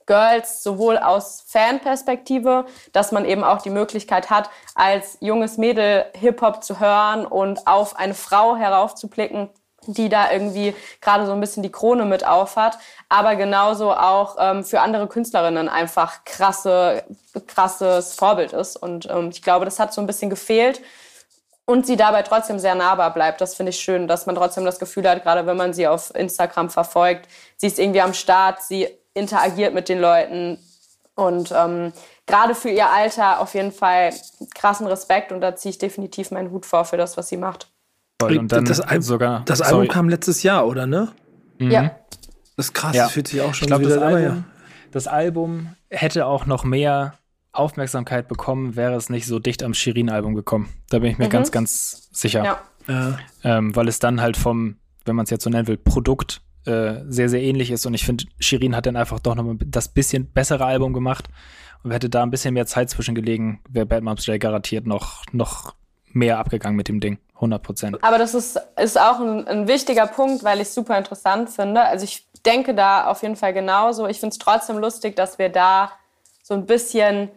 Girls, 0.07 0.63
sowohl 0.63 0.99
aus 0.99 1.45
Fanperspektive, 1.49 2.65
dass 2.93 3.11
man 3.11 3.25
eben 3.25 3.43
auch 3.43 3.61
die 3.61 3.71
Möglichkeit 3.71 4.31
hat, 4.31 4.51
als 4.77 5.19
junges 5.21 5.59
Mädel 5.59 6.05
Hip-Hop 6.15 6.63
zu 6.63 6.79
hören 6.79 7.27
und 7.27 7.67
auf 7.67 7.97
eine 7.97 8.15
Frau 8.15 8.55
heraufzublicken, 8.55 9.51
die 9.95 10.09
da 10.09 10.33
irgendwie 10.33 10.75
gerade 11.01 11.27
so 11.27 11.33
ein 11.33 11.41
bisschen 11.41 11.63
die 11.63 11.73
Krone 11.73 12.05
mit 12.05 12.27
aufhat, 12.27 12.79
aber 13.09 13.37
genauso 13.37 13.93
auch 13.93 14.37
ähm, 14.39 14.65
für 14.65 14.81
andere 14.81 15.07
Künstlerinnen 15.07 15.69
einfach 15.69 16.25
krasse, 16.25 17.05
krasses 17.47 18.15
Vorbild 18.15 18.53
ist. 18.53 18.77
Und 18.77 19.09
ähm, 19.11 19.31
ich 19.31 19.43
glaube, 19.43 19.65
das 19.65 19.79
hat 19.79 19.93
so 19.93 20.01
ein 20.01 20.07
bisschen 20.07 20.31
gefehlt 20.31 20.81
und 21.67 21.87
sie 21.87 21.97
dabei 21.97 22.23
trotzdem 22.23 22.59
sehr 22.59 22.75
nahbar 22.75 23.13
bleibt. 23.13 23.41
Das 23.41 23.55
finde 23.55 23.71
ich 23.71 23.81
schön, 23.81 24.09
dass 24.09 24.27
man 24.27 24.37
trotzdem 24.37 24.65
das 24.65 24.79
Gefühl 24.79 25.09
hat, 25.09 25.23
gerade 25.23 25.47
wenn 25.47 25.57
man 25.57 25.75
sie 25.75 25.87
auf 25.87 26.15
Instagram 26.15 26.71
verfolgt, 26.71 27.29
sie 27.57 27.67
ist 27.67 27.79
irgendwie 27.79 28.01
am 28.01 28.15
Start, 28.15 28.63
sie 28.63 28.89
interagiert 29.15 29.75
mit 29.75 29.89
den 29.89 30.01
Leuten 30.01 30.59
und 31.15 31.51
ähm, 31.51 31.93
gerade 32.27 32.55
für 32.55 32.69
ihr 32.69 32.91
Alter 32.91 33.41
auf 33.41 33.55
jeden 33.55 33.73
Fall 33.73 34.13
krassen 34.55 34.87
Respekt 34.87 35.33
und 35.33 35.41
da 35.41 35.57
ziehe 35.57 35.71
ich 35.71 35.79
definitiv 35.79 36.31
meinen 36.31 36.51
Hut 36.51 36.67
vor 36.67 36.85
für 36.85 36.97
das, 36.97 37.17
was 37.17 37.29
sie 37.29 37.39
macht. 37.39 37.69
Voll. 38.21 38.39
Und 38.39 38.53
dann 38.53 38.65
das, 38.65 38.81
Al 38.81 39.03
sogar, 39.03 39.45
das 39.45 39.61
Album 39.61 39.89
kam 39.89 40.09
letztes 40.09 40.43
Jahr, 40.43 40.67
oder 40.67 40.87
ne? 40.87 41.13
Mhm. 41.59 41.71
Ja. 41.71 41.97
Das 42.57 42.67
ist 42.67 42.73
krass, 42.73 42.97
ja. 42.97 43.05
das 43.05 43.13
fühlt 43.13 43.29
sich 43.29 43.41
auch 43.43 43.53
schon 43.55 43.67
ich 43.67 43.69
glaub, 43.69 43.81
wieder 43.81 43.97
das 43.97 44.03
Album, 44.03 44.23
ja. 44.23 44.45
das 44.91 45.07
Album 45.07 45.69
hätte 45.91 46.27
auch 46.27 46.47
noch 46.47 46.65
mehr 46.65 47.15
Aufmerksamkeit 47.53 48.29
bekommen, 48.29 48.77
wäre 48.77 48.95
es 48.95 49.11
nicht 49.11 49.27
so 49.27 49.39
dicht 49.39 49.63
am 49.63 49.75
Shirin-Album 49.75 50.35
gekommen. 50.35 50.69
Da 50.89 50.99
bin 50.99 51.11
ich 51.11 51.19
mir 51.19 51.27
mhm. 51.27 51.31
ganz, 51.31 51.51
ganz 51.51 52.09
sicher. 52.13 52.45
Ja. 52.45 52.61
ja. 52.89 53.19
Ähm, 53.45 53.75
weil 53.77 53.89
es 53.89 53.99
dann 53.99 54.21
halt 54.21 54.37
vom, 54.37 54.77
wenn 55.05 55.17
man 55.17 55.25
es 55.25 55.31
jetzt 55.31 55.45
so 55.45 55.51
nennen 55.51 55.67
will, 55.67 55.77
Produkt 55.77 56.43
äh, 56.65 57.03
sehr, 57.09 57.29
sehr 57.29 57.43
ähnlich 57.43 57.71
ist. 57.71 57.87
Und 57.87 57.95
ich 57.95 58.05
finde, 58.05 58.25
Shirin 58.39 58.75
hat 58.77 58.87
dann 58.87 58.97
einfach 58.97 59.21
doch 59.21 59.35
noch 59.35 59.45
mal 59.45 59.57
das 59.59 59.89
bisschen 59.89 60.27
bessere 60.33 60.65
Album 60.65 60.93
gemacht. 60.93 61.29
Und 61.83 61.93
hätte 61.93 62.09
da 62.09 62.23
ein 62.23 62.31
bisschen 62.31 62.55
mehr 62.55 62.67
Zeit 62.67 62.91
zwischengelegen, 62.91 63.61
wäre 63.69 63.87
Bad 63.87 64.03
Moms 64.03 64.27
J 64.27 64.41
garantiert 64.41 64.87
noch, 64.87 65.23
noch 65.33 65.75
mehr 66.13 66.39
abgegangen 66.39 66.77
mit 66.77 66.89
dem 66.89 66.99
Ding. 67.01 67.19
100 67.37 67.63
Prozent. 67.63 67.99
Aber 68.03 68.19
das 68.19 68.35
ist, 68.35 68.61
ist 68.77 68.99
auch 68.99 69.21
ein, 69.21 69.47
ein 69.47 69.69
wichtiger 69.69 70.07
Punkt, 70.07 70.43
weil 70.43 70.61
ich 70.61 70.69
es 70.69 70.75
super 70.75 70.97
interessant 70.99 71.51
finde. 71.51 71.83
Also 71.83 72.05
ich 72.05 72.27
denke 72.45 72.75
da 72.75 73.07
auf 73.07 73.23
jeden 73.23 73.37
Fall 73.37 73.53
genauso. 73.53 74.07
Ich 74.07 74.21
finde 74.21 74.33
es 74.33 74.39
trotzdem 74.39 74.79
lustig, 74.79 75.17
dass 75.17 75.39
wir 75.39 75.49
da 75.49 75.93
so 76.43 76.55
ein 76.55 76.67
bisschen 76.67 77.31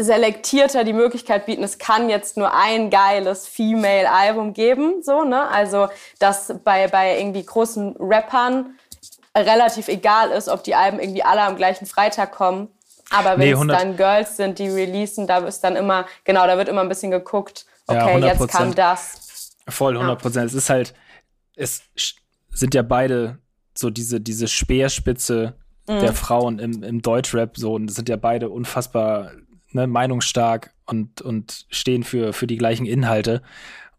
selektierter 0.00 0.84
die 0.84 0.94
Möglichkeit 0.94 1.46
bieten, 1.46 1.62
es 1.62 1.78
kann 1.78 2.08
jetzt 2.08 2.36
nur 2.36 2.54
ein 2.54 2.90
geiles 2.90 3.46
Female-Album 3.46 4.54
geben, 4.54 5.02
so, 5.02 5.24
ne? 5.24 5.48
Also, 5.48 5.88
dass 6.18 6.54
bei, 6.64 6.88
bei 6.88 7.18
irgendwie 7.18 7.44
großen 7.44 7.96
Rappern 7.98 8.78
relativ 9.36 9.88
egal 9.88 10.30
ist, 10.30 10.48
ob 10.48 10.64
die 10.64 10.74
Alben 10.74 10.98
irgendwie 10.98 11.22
alle 11.22 11.42
am 11.42 11.56
gleichen 11.56 11.86
Freitag 11.86 12.32
kommen. 12.32 12.68
Aber 13.10 13.38
wenn 13.38 13.50
nee, 13.50 13.52
es 13.52 13.78
dann 13.78 13.96
Girls 13.96 14.36
sind, 14.36 14.58
die 14.58 14.68
releasen, 14.68 15.26
da 15.26 15.38
ist 15.38 15.62
dann 15.62 15.76
immer, 15.76 16.06
genau, 16.24 16.46
da 16.46 16.56
wird 16.56 16.68
immer 16.68 16.80
ein 16.80 16.88
bisschen 16.88 17.10
geguckt, 17.10 17.66
okay, 17.86 18.18
ja, 18.18 18.28
jetzt 18.28 18.48
kam 18.48 18.74
das. 18.74 19.31
Voll, 19.68 19.94
100 19.94 20.20
Prozent. 20.20 20.42
Ja. 20.42 20.46
Es 20.46 20.54
ist 20.54 20.70
halt, 20.70 20.94
es 21.56 21.82
sind 22.50 22.74
ja 22.74 22.82
beide 22.82 23.38
so 23.74 23.90
diese, 23.90 24.20
diese 24.20 24.48
Speerspitze 24.48 25.56
mhm. 25.88 26.00
der 26.00 26.12
Frauen 26.12 26.58
im, 26.58 26.82
im 26.82 27.02
Deutschrap 27.02 27.56
so 27.56 27.74
und 27.74 27.88
sind 27.88 28.08
ja 28.08 28.16
beide 28.16 28.50
unfassbar 28.50 29.32
ne, 29.70 29.86
meinungsstark 29.86 30.74
und, 30.86 31.22
und 31.22 31.66
stehen 31.70 32.02
für, 32.02 32.32
für 32.32 32.46
die 32.46 32.56
gleichen 32.56 32.86
Inhalte. 32.86 33.42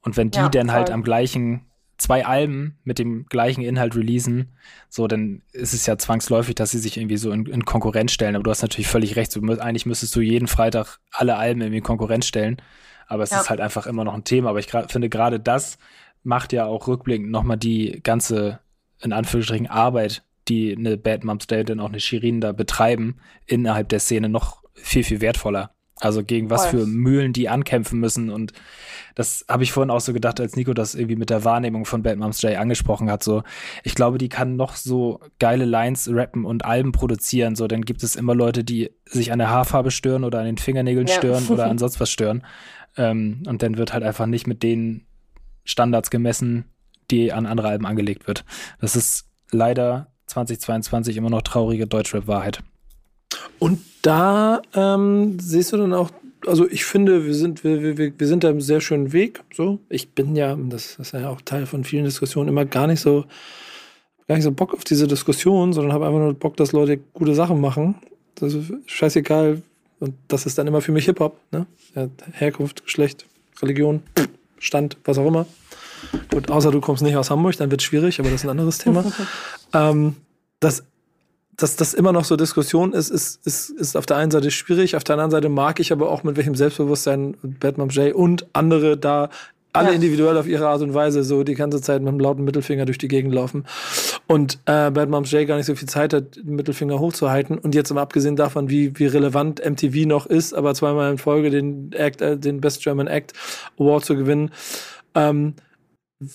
Und 0.02 0.18
wenn 0.18 0.32
die 0.32 0.40
ja, 0.40 0.50
dann 0.50 0.72
halt 0.72 0.92
am 0.92 1.04
gleichen 1.04 1.66
zwei 1.98 2.26
Alben 2.26 2.78
mit 2.84 3.00
dem 3.00 3.26
gleichen 3.28 3.62
Inhalt 3.62 3.96
releasen, 3.96 4.52
so, 4.90 5.08
dann 5.08 5.42
ist 5.54 5.74
es 5.74 5.86
ja 5.86 5.98
zwangsläufig, 5.98 6.56
dass 6.56 6.72
sie 6.72 6.80
sich 6.80 6.98
irgendwie 6.98 7.18
so 7.18 7.32
in, 7.32 7.46
in 7.46 7.66
Konkurrenz 7.66 8.12
stellen. 8.12 8.36
Aber 8.36 8.44
du 8.44 8.52
hast 8.52 8.62
natürlich 8.62 8.88
völlig 8.88 9.16
recht. 9.16 9.32
So, 9.32 9.42
eigentlich 9.42 9.86
müsstest 9.86 10.16
du 10.16 10.22
jeden 10.22 10.48
Freitag 10.48 11.00
alle 11.12 11.38
Alben 11.38 11.62
irgendwie 11.62 11.78
in 11.78 11.84
Konkurrenz 11.84 12.28
stellen. 12.28 12.58
Aber 13.08 13.24
es 13.24 13.32
ja. 13.32 13.42
ist 13.42 13.50
halt 13.50 13.62
einfach 13.62 13.88
immer 13.88 14.04
noch 14.04 14.14
ein 14.14 14.24
Thema. 14.24 14.50
Aber 14.50 14.60
ich 14.60 14.68
finde, 14.88 15.10
gerade 15.10 15.40
das 15.40 15.78
macht 16.24 16.54
ja 16.54 16.66
auch 16.66 16.88
rückblickend 16.88 17.30
nochmal 17.30 17.58
die 17.58 18.00
ganze, 18.04 18.60
in 19.02 19.14
Anführungsstrichen, 19.14 19.68
Arbeit, 19.68 20.24
die 20.48 20.76
eine 20.76 20.98
Bad 20.98 21.24
Moms 21.24 21.48
Day 21.48 21.70
und 21.72 21.80
auch 21.80 21.90
eine 21.90 22.00
Shirin 22.00 22.42
da 22.42 22.52
betreiben, 22.52 23.18
innerhalb 23.46 23.90
der 23.90 24.00
Szene 24.00 24.30
noch 24.30 24.64
viel, 24.74 25.04
viel 25.04 25.22
wertvoller. 25.22 25.72
Also 26.00 26.24
gegen 26.24 26.50
was 26.50 26.66
für 26.66 26.86
Mühlen 26.86 27.34
die 27.34 27.48
ankämpfen 27.48 28.00
müssen. 28.00 28.30
Und 28.30 28.52
das 29.16 29.46
habe 29.48 29.64
ich 29.64 29.72
vorhin 29.72 29.92
auch 29.92 30.02
so 30.02 30.12
gedacht, 30.12 30.42
als 30.42 30.56
Nico 30.56 30.74
das 30.74 30.96
irgendwie 30.96 31.16
mit 31.16 31.30
der 31.30 31.46
Wahrnehmung 31.46 31.86
von 31.86 32.04
Bad 32.04 32.18
Moms 32.18 32.42
J 32.42 32.58
angesprochen 32.58 33.10
hat. 33.10 33.24
So, 33.24 33.44
ich 33.84 33.96
glaube, 33.96 34.18
die 34.18 34.28
kann 34.28 34.56
noch 34.56 34.76
so 34.76 35.22
geile 35.40 35.66
Lines 35.66 36.10
rappen 36.12 36.46
und 36.46 36.66
Alben 36.66 36.92
produzieren. 36.92 37.56
So, 37.56 37.68
dann 37.68 37.84
gibt 37.84 38.04
es 38.04 38.16
immer 38.16 38.36
Leute, 38.36 38.64
die 38.64 38.92
sich 39.06 39.32
an 39.32 39.40
der 39.40 39.50
Haarfarbe 39.50 39.92
stören 39.92 40.24
oder 40.24 40.40
an 40.40 40.46
den 40.46 40.58
Fingernägeln 40.58 41.08
Ja. 41.08 41.14
stören 41.14 41.48
oder 41.50 41.70
an 41.70 41.78
sonst 41.78 42.00
was 42.00 42.10
stören. 42.10 42.44
Ähm, 42.98 43.44
und 43.48 43.64
dann 43.64 43.78
wird 43.78 43.94
halt 43.94 44.04
einfach 44.04 44.26
nicht 44.26 44.48
mit 44.48 44.64
den 44.64 45.06
Standards 45.64 46.10
gemessen, 46.10 46.66
die 47.12 47.32
an 47.32 47.46
andere 47.46 47.70
Alben 47.70 47.86
angelegt 47.86 48.28
wird. 48.28 48.46
Das 48.80 48.96
ist 48.96 49.26
leider 49.52 50.08
2022 50.28 51.18
immer 51.18 51.30
noch 51.30 51.42
traurige 51.42 51.88
Deutschrap-Wahrheit. 51.88 52.62
Und 53.60 53.80
da 54.02 54.62
ähm, 54.74 55.38
siehst 55.40 55.74
du 55.74 55.78
dann 55.78 55.94
auch, 55.94 56.12
also 56.46 56.70
ich 56.70 56.86
finde, 56.86 57.26
wir 57.26 57.34
sind, 57.34 57.64
wir, 57.64 57.98
wir, 57.98 58.14
wir 58.18 58.28
sind 58.28 58.44
da 58.44 58.50
einem 58.50 58.62
sehr 58.62 58.82
schönen 58.82 59.14
Weg. 59.14 59.44
So, 59.54 59.80
ich 59.90 60.12
bin 60.12 60.36
ja, 60.36 60.56
das 60.56 60.98
ist 60.98 61.14
ja 61.14 61.30
auch 61.30 61.42
Teil 61.42 61.66
von 61.66 61.84
vielen 61.84 62.06
Diskussionen, 62.06 62.50
immer 62.50 62.66
gar 62.66 62.88
nicht 62.88 63.00
so, 63.00 63.26
gar 64.28 64.36
nicht 64.36 64.44
so 64.44 64.52
Bock 64.52 64.74
auf 64.74 64.84
diese 64.84 65.08
Diskussion, 65.08 65.74
sondern 65.74 65.94
habe 65.94 66.06
einfach 66.06 66.20
nur 66.20 66.34
Bock, 66.34 66.58
dass 66.58 66.72
Leute 66.72 66.98
gute 66.98 67.36
Sachen 67.36 67.62
machen. 67.62 67.96
Das 68.36 68.54
ist 68.54 68.72
scheißegal. 68.86 69.62
Und 70.04 70.16
das 70.28 70.46
ist 70.46 70.58
dann 70.58 70.68
immer 70.68 70.82
für 70.82 70.92
mich 70.92 71.06
Hip-Hop. 71.06 71.40
Ne? 71.52 71.66
Ja, 71.96 72.10
Herkunft, 72.34 72.84
Geschlecht, 72.84 73.26
Religion, 73.62 74.04
Stand, 74.60 74.98
was 75.06 75.18
auch 75.18 75.26
immer. 75.26 75.46
Gut, 76.30 76.52
außer 76.52 76.72
du 76.72 76.82
kommst 76.82 77.02
nicht 77.04 77.16
aus 77.16 77.30
Hamburg, 77.30 77.56
dann 77.56 77.72
wird 77.72 77.80
es 77.80 77.86
schwierig, 77.86 78.20
aber 78.20 78.30
das 78.30 78.42
ist 78.42 78.44
ein 78.44 78.50
anderes 78.50 78.80
Thema. 78.80 79.06
ähm, 79.74 80.18
das 80.60 80.84
dass 81.56 81.78
das 81.78 81.94
immer 81.94 82.12
noch 82.12 82.26
so 82.26 82.36
Diskussion 82.36 82.92
ist, 82.94 83.12
ist, 83.12 83.46
ist, 83.46 83.70
ist 83.70 83.96
auf 83.96 84.06
der 84.06 84.18
einen 84.18 84.32
Seite 84.32 84.52
schwierig, 84.52 84.98
auf 84.98 85.06
der 85.06 85.14
anderen 85.14 85.32
Seite 85.32 85.48
mag 85.48 85.80
ich 85.80 85.94
aber 85.94 86.10
auch, 86.10 86.24
mit 86.24 86.36
welchem 86.36 86.56
Selbstbewusstsein 86.56 87.38
Batman 87.42 87.90
J 87.90 88.14
und 88.14 88.48
andere 88.54 88.98
da 88.98 89.30
alle 89.74 89.90
Ja. 89.90 89.94
individuell 89.96 90.38
auf 90.38 90.48
ihre 90.48 90.68
Art 90.68 90.82
und 90.82 90.94
Weise 90.94 91.24
so 91.24 91.44
die 91.44 91.56
ganze 91.56 91.82
Zeit 91.82 92.02
mit 92.02 92.10
einem 92.10 92.20
lauten 92.20 92.44
Mittelfinger 92.44 92.86
durch 92.86 93.00
die 93.00 93.08
Gegend 93.08 93.34
laufen. 93.34 93.66
Und 94.28 94.60
äh, 94.66 94.92
Bad 94.92 95.10
Moms 95.10 95.32
J 95.32 95.48
gar 95.48 95.58
nicht 95.58 95.66
so 95.66 95.76
viel 95.76 95.88
Zeit 95.90 96.14
hat, 96.14 96.36
den 96.38 96.56
Mittelfinger 96.56 97.00
hochzuhalten. 97.00 97.58
Und 97.58 97.74
jetzt 97.76 97.92
mal 97.94 98.02
abgesehen 98.02 98.36
davon, 98.36 98.70
wie, 98.70 98.98
wie 99.00 99.08
relevant 99.08 99.62
MTV 99.68 100.06
noch 100.08 100.26
ist, 100.28 100.54
aber 100.54 100.74
zweimal 100.76 101.12
in 101.12 101.18
Folge 101.18 101.50
den, 101.50 101.92
Act, 101.94 102.22
äh, 102.22 102.38
den 102.38 102.62
Best 102.62 102.84
German 102.84 103.08
Act 103.08 103.34
Award 103.80 104.06
zu 104.06 104.16
gewinnen. 104.16 104.52
Ähm, 105.16 105.56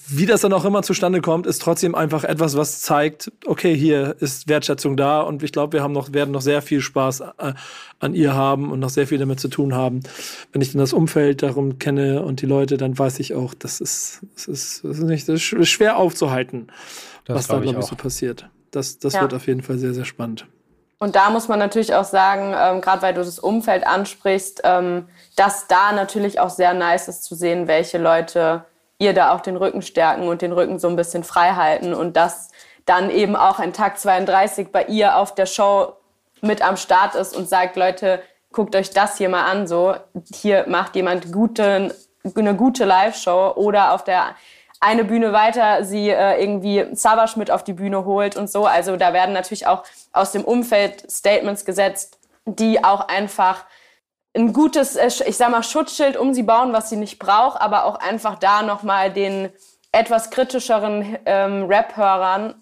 wie 0.09 0.27
das 0.27 0.41
dann 0.43 0.53
auch 0.53 0.65
immer 0.65 0.83
zustande 0.83 1.21
kommt, 1.21 1.47
ist 1.47 1.61
trotzdem 1.63 1.95
einfach 1.95 2.25
etwas, 2.25 2.57
was 2.57 2.81
zeigt, 2.81 3.31
okay, 3.47 3.75
hier 3.77 4.17
ist 4.21 4.49
Wertschätzung 4.49 4.97
da 4.97 5.21
und 5.21 5.43
ich 5.43 5.53
glaube, 5.53 5.75
wir 5.75 5.83
haben 5.83 5.93
noch, 5.93 6.13
werden 6.13 6.31
noch 6.31 6.41
sehr 6.41 6.63
viel 6.63 6.81
Spaß 6.81 7.21
äh, 7.39 7.55
an 8.01 8.15
ihr 8.15 8.35
haben 8.35 8.71
und 8.71 8.81
noch 8.81 8.91
sehr 8.91 9.07
viel 9.07 9.19
damit 9.19 9.41
zu 9.41 9.49
tun 9.49 9.75
haben. 9.75 10.01
Wenn 10.53 10.63
ich 10.63 10.73
dann 10.73 10.81
das 10.81 10.93
Umfeld 10.93 11.43
darum 11.43 11.79
kenne 11.79 12.23
und 12.23 12.41
die 12.43 12.47
Leute, 12.47 12.77
dann 12.77 12.99
weiß 12.99 13.19
ich 13.21 13.35
auch, 13.35 13.55
das 13.55 13.81
ist, 13.81 14.21
das 14.35 14.47
ist, 14.47 14.85
das 14.85 14.99
ist 14.99 15.05
nicht, 15.05 15.29
das 15.29 15.53
ist 15.53 15.69
schwer 15.69 15.97
aufzuhalten, 15.97 16.69
Das 17.25 17.37
was 17.37 17.47
da, 17.47 17.55
glaub 17.55 17.63
glaube 17.65 17.79
ich, 17.79 17.85
auch. 17.85 17.89
so 17.91 17.97
passiert. 17.97 18.49
Das, 18.71 18.99
das 18.99 19.15
Ja. 19.15 19.23
wird 19.23 19.35
auf 19.35 19.47
jeden 19.47 19.63
Fall 19.63 19.79
sehr, 19.79 19.95
sehr 19.95 20.05
spannend. 20.05 20.47
Und 21.01 21.15
da 21.15 21.31
muss 21.31 21.47
man 21.47 21.61
natürlich 21.61 21.95
auch 21.95 22.05
sagen, 22.05 22.55
ähm, 22.59 22.81
gerade 22.81 23.03
weil 23.03 23.15
du 23.15 23.21
das 23.21 23.39
Umfeld 23.39 23.87
ansprichst, 23.87 24.63
ähm, 24.65 25.05
dass 25.37 25.69
da 25.69 25.93
natürlich 25.93 26.41
auch 26.41 26.51
sehr 26.51 26.75
nice 26.75 27.07
ist 27.07 27.23
zu 27.23 27.37
sehen, 27.37 27.69
welche 27.69 27.99
Leute 27.99 28.65
ihr 28.99 29.15
da 29.15 29.33
auch 29.33 29.41
den 29.41 29.57
Rücken 29.57 29.83
stärken 29.83 30.29
und 30.29 30.43
den 30.43 30.53
Rücken 30.53 30.79
so 30.79 30.89
ein 30.89 30.97
bisschen 30.97 31.25
frei 31.25 31.53
halten 31.53 31.95
und 31.95 32.17
dass 32.17 32.51
dann 32.85 33.11
eben 33.11 33.37
auch 33.37 33.59
ein 33.59 33.73
Tag 33.73 33.99
32 33.99 34.73
bei 34.73 34.85
ihr 34.85 35.17
auf 35.17 35.35
der 35.35 35.47
Show 35.47 35.93
mit 36.41 36.63
am 36.63 36.77
Start 36.77 37.15
ist 37.15 37.37
und 37.37 37.49
sagt, 37.49 37.77
Leute, 37.77 38.23
guckt 38.53 38.75
euch 38.75 38.91
das 38.91 39.19
hier 39.19 39.29
mal 39.29 39.45
an, 39.45 39.67
so 39.67 39.95
hier 40.35 40.65
macht 40.69 40.97
jemand 40.97 41.33
gute, 41.33 41.95
eine 42.35 42.57
gute 42.57 42.85
Live-Show 42.85 43.53
oder 43.57 43.93
auf 43.93 44.05
der 44.05 44.35
eine 44.81 45.05
Bühne 45.05 45.33
weiter 45.33 45.85
sie 45.85 46.09
äh, 46.09 46.41
irgendwie 46.41 46.87
Savage 46.93 47.37
mit 47.37 47.51
auf 47.51 47.65
die 47.65 47.73
Bühne 47.73 48.05
holt 48.05 48.37
und 48.37 48.49
so. 48.49 48.65
Also 48.65 48.97
da 48.97 49.13
werden 49.13 49.35
natürlich 49.35 49.67
auch 49.67 49.83
aus 50.13 50.33
dem 50.33 50.45
Umfeld 50.45 51.11
Statements 51.11 51.65
gesetzt, 51.65 52.19
die 52.47 52.85
auch 52.85 53.09
einfach 53.09 53.65
ein 54.39 54.53
gutes, 54.53 54.97
äh, 54.97 55.09
ich 55.27 55.37
sag 55.37 55.51
mal, 55.51 55.63
Schutzschild 55.63 56.17
um 56.17 56.33
sie 56.33 56.43
bauen, 56.45 56.73
was 56.73 56.89
sie 56.89 56.97
nicht 56.97 57.19
braucht, 57.19 57.61
aber 57.61 57.85
auch 57.85 57.97
einfach 57.97 58.39
da 58.39 58.63
nochmal 58.63 59.13
den 59.13 59.51
etwas 59.93 60.31
kritischeren 60.31 61.19
ähm, 61.27 61.65
Rap-Hörern 61.65 62.55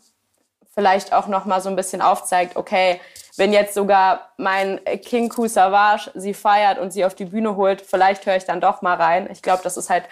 vielleicht 0.74 1.12
auch 1.12 1.26
nochmal 1.26 1.60
so 1.60 1.68
ein 1.68 1.76
bisschen 1.76 2.02
aufzeigt, 2.02 2.56
okay, 2.56 3.00
wenn 3.36 3.52
jetzt 3.52 3.74
sogar 3.74 4.32
mein 4.36 4.80
King 5.02 5.28
Ku 5.28 5.46
Savage 5.46 6.10
sie 6.14 6.34
feiert 6.34 6.78
und 6.78 6.92
sie 6.92 7.04
auf 7.04 7.14
die 7.14 7.24
Bühne 7.26 7.56
holt, 7.56 7.80
vielleicht 7.82 8.26
höre 8.26 8.36
ich 8.36 8.44
dann 8.44 8.60
doch 8.60 8.82
mal 8.82 8.94
rein. 8.94 9.28
Ich 9.30 9.42
glaube, 9.42 9.62
das 9.62 9.76
ist 9.76 9.90
halt 9.90 10.04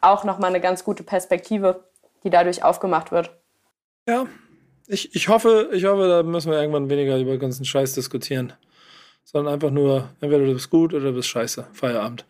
auch 0.00 0.24
nochmal 0.24 0.50
eine 0.50 0.60
ganz 0.60 0.84
gute 0.84 1.02
Perspektive, 1.02 1.84
die 2.24 2.30
dadurch 2.30 2.64
aufgemacht 2.64 3.12
wird. 3.12 3.30
Ja, 4.08 4.26
ich, 4.86 5.14
ich 5.14 5.28
hoffe, 5.28 5.70
ich 5.72 5.84
hoffe, 5.84 6.08
da 6.08 6.22
müssen 6.22 6.50
wir 6.50 6.60
irgendwann 6.60 6.90
weniger 6.90 7.18
über 7.18 7.32
den 7.32 7.40
ganzen 7.40 7.64
Scheiß 7.64 7.94
diskutieren. 7.94 8.52
Sondern 9.24 9.54
einfach 9.54 9.70
nur, 9.70 10.10
entweder 10.20 10.44
du 10.44 10.52
bist 10.54 10.68
gut 10.70 10.92
oder 10.92 11.06
du 11.06 11.12
bist 11.14 11.28
scheiße. 11.28 11.66
Feierabend. 11.72 12.24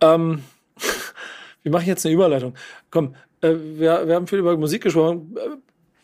Ähm, 0.00 0.42
wie 1.62 1.70
mache 1.70 1.82
ich 1.82 1.88
jetzt 1.88 2.04
eine 2.04 2.14
Überleitung? 2.14 2.54
Komm, 2.90 3.14
äh, 3.40 3.50
wir, 3.54 4.06
wir 4.06 4.14
haben 4.14 4.26
viel 4.26 4.38
über 4.40 4.56
Musik 4.56 4.82
gesprochen. 4.82 5.36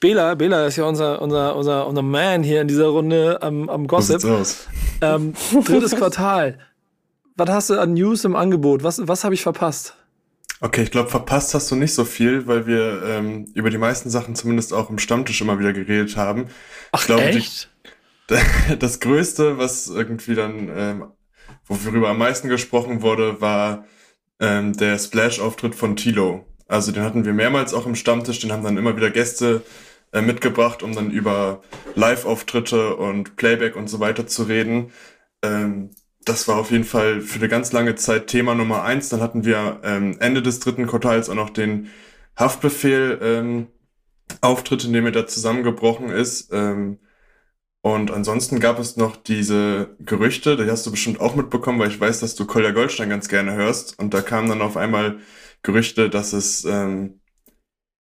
Bela, 0.01 0.35
Bela 0.35 0.67
ist 0.67 0.77
ja 0.77 0.85
unser, 0.85 1.21
unser, 1.23 1.55
unser, 1.55 1.87
unser 1.87 2.03
Man 2.03 2.43
hier 2.43 2.61
in 2.61 2.69
dieser 2.69 2.87
Runde 2.89 3.41
am, 3.43 3.69
am 3.69 3.87
Gossip. 3.87 4.17
Ähm, 5.01 5.35
drittes 5.65 5.95
Quartal. 5.95 6.59
Was 7.37 7.49
hast 7.51 7.71
du 7.71 7.79
an 7.81 7.95
News 7.95 8.25
im 8.25 8.35
Angebot? 8.37 8.83
Was, 8.83 9.07
was 9.07 9.25
habe 9.25 9.35
ich 9.35 9.43
verpasst? 9.43 9.95
Okay, 10.61 10.83
ich 10.83 10.91
glaube, 10.91 11.09
verpasst 11.11 11.55
hast 11.55 11.71
du 11.71 11.77
nicht 11.77 11.93
so 11.95 12.05
viel, 12.05 12.47
weil 12.47 12.67
wir 12.67 13.03
ähm, 13.05 13.47
über 13.55 13.71
die 13.71 13.79
meisten 13.79 14.11
Sachen 14.11 14.35
zumindest 14.37 14.73
auch 14.73 14.91
im 14.91 14.99
Stammtisch 14.99 15.41
immer 15.41 15.59
wieder 15.59 15.73
geredet 15.73 16.17
haben. 16.17 16.47
Ach, 16.93 17.01
Ich 17.01 17.07
glaube, 17.07 17.31
die- 17.31 17.39
echt? 17.39 17.69
Das 18.79 19.01
Größte, 19.01 19.59
was 19.59 19.89
irgendwie 19.89 20.35
dann, 20.35 20.71
ähm, 20.75 21.05
worüber 21.67 22.09
am 22.09 22.19
meisten 22.19 22.49
gesprochen 22.49 23.03
wurde, 23.03 23.41
war 23.41 23.87
ähm, 24.41 24.73
der 24.75 24.99
Splash-Auftritt 24.99 25.75
von 25.75 25.97
Tilo. 25.97 26.47
Also 26.69 26.93
den 26.93 27.03
hatten 27.03 27.25
wir 27.25 27.33
mehrmals 27.33 27.75
auch 27.75 27.87
im 27.87 27.95
Stammtisch, 27.95 28.41
den 28.41 28.53
haben 28.53 28.65
dann 28.65 28.79
immer 28.79 28.97
wieder 28.97 29.11
Gäste 29.11 29.63
äh, 30.13 30.23
mitgebracht, 30.23 30.83
um 30.83 30.95
dann 30.95 31.11
über 31.11 31.63
Live-Auftritte 31.95 32.97
und 32.97 33.37
Playback 33.37 33.77
und 33.77 33.89
so 33.89 34.01
weiter 34.01 34.27
zu 34.27 34.45
reden. 34.45 34.93
Ähm, 35.43 35.91
das 36.25 36.47
war 36.49 36.57
auf 36.57 36.71
jeden 36.71 36.85
Fall 36.85 37.21
für 37.21 37.39
eine 37.39 37.49
ganz 37.49 37.73
lange 37.73 37.97
Zeit 37.97 38.29
Thema 38.29 38.55
Nummer 38.55 38.85
eins. 38.85 39.09
Dann 39.09 39.21
hatten 39.21 39.45
wir 39.45 39.81
ähm, 39.83 40.17
Ende 40.21 40.41
des 40.41 40.61
dritten 40.61 40.87
Quartals 40.87 41.29
auch 41.29 41.35
noch 41.35 41.51
den 41.51 41.89
Haftbefehl 42.37 43.19
ähm, 43.21 43.67
Auftritt, 44.41 44.85
in 44.85 44.93
dem 44.93 45.05
er 45.05 45.13
da 45.13 45.27
zusammengebrochen 45.27 46.11
ist. 46.11 46.53
Ähm, 46.53 46.99
und 47.83 48.13
ansonsten 48.13 48.61
gab 48.61 48.79
es 48.79 48.97
noch 48.97 49.17
diese 49.17 49.97
Gerüchte, 49.99 50.57
die 50.57 50.71
hast 50.71 50.87
du 50.87 50.93
bestimmt 50.93 51.21
auch 51.21 51.35
mitbekommen, 51.35 51.81
weil 51.81 51.91
ich 51.91 52.01
weiß, 52.01 52.21
dass 52.21 52.37
du 52.37 52.47
Kolja 52.47 52.71
Goldstein 52.71 53.11
ganz 53.11 53.29
gerne 53.29 53.55
hörst. 53.55 53.99
Und 53.99 54.15
da 54.15 54.23
kamen 54.23 54.49
dann 54.49 54.63
auf 54.63 54.77
einmal 54.77 55.19
Gerüchte, 55.63 56.09
dass 56.09 56.33
es 56.33 56.65
ähm, 56.65 57.21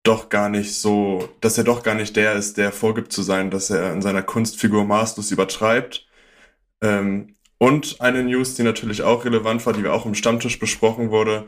doch 0.05 0.29
gar 0.29 0.49
nicht 0.49 0.75
so, 0.77 1.29
dass 1.41 1.59
er 1.59 1.65
doch 1.65 1.83
gar 1.83 1.95
nicht 1.95 2.17
der 2.17 2.35
ist, 2.35 2.59
der 2.59 2.73
vorgibt 2.73 3.13
zu 3.13 3.23
sein, 3.23 3.51
dass 3.51 3.71
er 3.71 3.93
in 3.93 4.03
seiner 4.03 4.23
Kunstfigur 4.23 4.85
maßlos 4.85 5.33
übertreibt. 5.33 6.07
Ähm, 6.83 7.37
und 7.59 8.01
eine 8.01 8.25
News, 8.25 8.55
die 8.57 8.65
natürlich 8.65 9.03
auch 9.03 9.25
relevant 9.25 9.65
war, 9.67 9.73
die 9.73 9.83
wir 9.85 9.95
auch 9.95 10.07
im 10.07 10.15
Stammtisch 10.15 10.59
besprochen 10.59 11.11
wurde, 11.11 11.47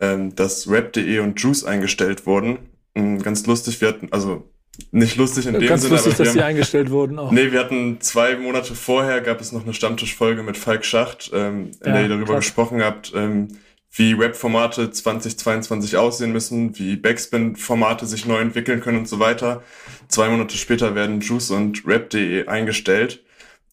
ähm, 0.00 0.34
dass 0.34 0.68
Rap.de 0.70 1.18
und 1.20 1.40
Juice 1.40 1.64
eingestellt 1.64 2.26
wurden. 2.26 2.58
Ähm, 2.94 3.22
ganz 3.22 3.46
lustig, 3.46 3.80
wir 3.80 3.88
hatten, 3.88 4.12
also 4.12 4.50
nicht 4.90 5.16
lustig 5.16 5.46
in 5.46 5.54
dem 5.54 5.66
Ganz 5.66 5.82
Sinne, 5.82 5.94
lustig, 5.94 6.14
aber 6.14 6.24
dass 6.24 6.32
die 6.32 6.40
haben, 6.40 6.46
eingestellt 6.48 6.90
wurden 6.90 7.18
auch. 7.18 7.30
Nee, 7.30 7.52
wir 7.52 7.60
hatten 7.60 8.00
zwei 8.00 8.36
Monate 8.36 8.74
vorher, 8.74 9.20
gab 9.20 9.40
es 9.40 9.52
noch 9.52 9.64
eine 9.64 9.74
Stammtischfolge 9.74 10.42
mit 10.42 10.56
Falk 10.56 10.84
Schacht, 10.84 11.30
ähm, 11.34 11.70
in 11.82 11.86
Ja, 11.86 11.92
der 11.94 12.02
ihr 12.02 12.08
darüber 12.08 12.34
krass. 12.34 12.44
gesprochen 12.44 12.82
habt, 12.82 13.12
ähm, 13.14 13.48
wie 13.92 14.12
Rap-Formate 14.12 14.90
2022 14.90 15.96
aussehen 15.96 16.32
müssen, 16.32 16.78
wie 16.78 16.96
Backspin-Formate 16.96 18.06
sich 18.06 18.26
neu 18.26 18.38
entwickeln 18.40 18.80
können 18.80 18.98
und 18.98 19.08
so 19.08 19.18
weiter. 19.18 19.62
Zwei 20.08 20.28
Monate 20.28 20.56
später 20.56 20.94
werden 20.94 21.20
Juice 21.20 21.50
und 21.50 21.86
Rap.de 21.86 22.46
eingestellt. 22.46 23.22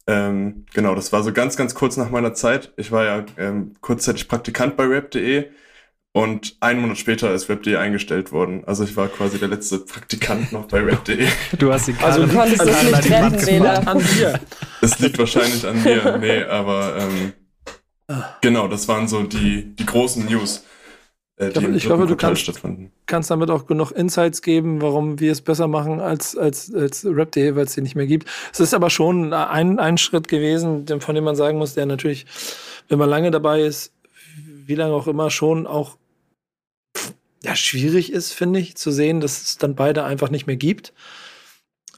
Ähm, 0.08 0.66
genau, 0.74 0.96
das 0.96 1.12
war 1.12 1.24
so 1.24 1.32
ganz, 1.34 1.56
ganz 1.58 1.76
kurz 1.76 1.98
nach 1.98 2.10
meiner 2.10 2.34
Zeit. 2.34 2.72
Ich 2.78 2.92
war 2.92 3.06
ja 3.06 3.26
ähm, 3.38 3.74
kurzzeitig 3.82 4.28
Praktikant 4.28 4.76
bei 4.78 4.86
Rap.de 4.86 5.46
und 6.16 6.56
einen 6.60 6.80
Monat 6.82 6.98
später 7.00 7.34
ist 7.34 7.50
Rap.de 7.50 7.76
eingestellt 7.76 8.32
worden. 8.32 8.64
Also 8.66 8.84
ich 8.84 8.96
war 8.96 9.08
quasi 9.08 9.40
der 9.40 9.48
letzte 9.50 9.80
Praktikant 9.80 10.52
noch 10.52 10.68
bei 10.68 10.80
Rap.de. 10.80 11.28
Du 11.58 11.74
hast 11.74 11.88
die 11.88 11.96
Also 12.02 12.22
Karre 12.28 12.28
du 12.28 12.38
konntest 12.38 12.62
es 12.62 12.76
an 12.76 12.92
nicht 12.92 13.06
die 13.06 13.14
retten. 13.14 13.46
Bela. 13.46 13.74
an 13.80 13.98
dir. 14.00 14.40
Es 14.82 15.00
liegt 15.00 15.18
wahrscheinlich 15.18 15.66
an 15.68 15.82
mir. 15.84 16.18
Nee, 16.22 16.44
aber 16.44 16.96
ähm, 17.00 17.34
genau, 18.42 18.68
das 18.68 18.88
waren 18.88 19.08
so 19.08 19.24
die, 19.24 19.76
die 19.76 19.86
großen 19.86 20.26
News. 20.26 20.64
äh, 21.40 21.48
Ich 21.48 21.54
glaube, 21.54 21.68
im 21.70 21.76
ich 21.76 21.84
glaube, 21.84 22.06
dritten 22.06 22.18
du 22.20 22.28
kannst- 22.28 22.62
kannst 23.08 23.32
damit 23.32 23.50
auch 23.50 23.66
genug 23.66 23.92
Insights 23.92 24.42
geben, 24.44 24.82
warum 24.82 25.20
wir 25.20 25.32
es 25.32 25.42
besser 25.42 25.68
machen 25.68 26.00
als, 26.00 26.38
als, 26.38 26.72
als 26.76 27.06
Rap.de, 27.06 27.56
weil 27.56 27.66
es 27.66 27.74
die 27.74 27.82
nicht 27.82 27.96
mehr 27.96 28.06
gibt. 28.08 28.30
Es 28.54 28.60
ist 28.60 28.74
aber 28.76 28.90
schon 28.92 29.34
ein, 29.34 29.80
ein 29.80 29.98
Schritt 29.98 30.28
gewesen, 30.28 30.86
von 31.00 31.16
dem 31.16 31.24
man 31.24 31.36
sagen 31.36 31.58
muss, 31.58 31.74
der 31.74 31.88
natürlich, 31.88 32.26
wenn 32.88 33.00
man 33.00 33.10
lange 33.10 33.32
dabei 33.32 33.62
ist, 33.62 33.94
wie 34.66 34.76
lange 34.76 34.94
auch 34.94 35.08
immer, 35.08 35.30
schon 35.32 35.66
auch 35.68 35.98
ja, 37.44 37.56
schwierig 37.56 38.12
ist, 38.12 38.34
finde 38.34 38.60
ich, 38.60 38.76
zu 38.76 38.92
sehen, 38.92 39.20
dass 39.20 39.42
es 39.42 39.58
dann 39.58 39.76
beide 39.76 40.04
einfach 40.04 40.30
nicht 40.30 40.48
mehr 40.48 40.56
gibt. 40.56 40.94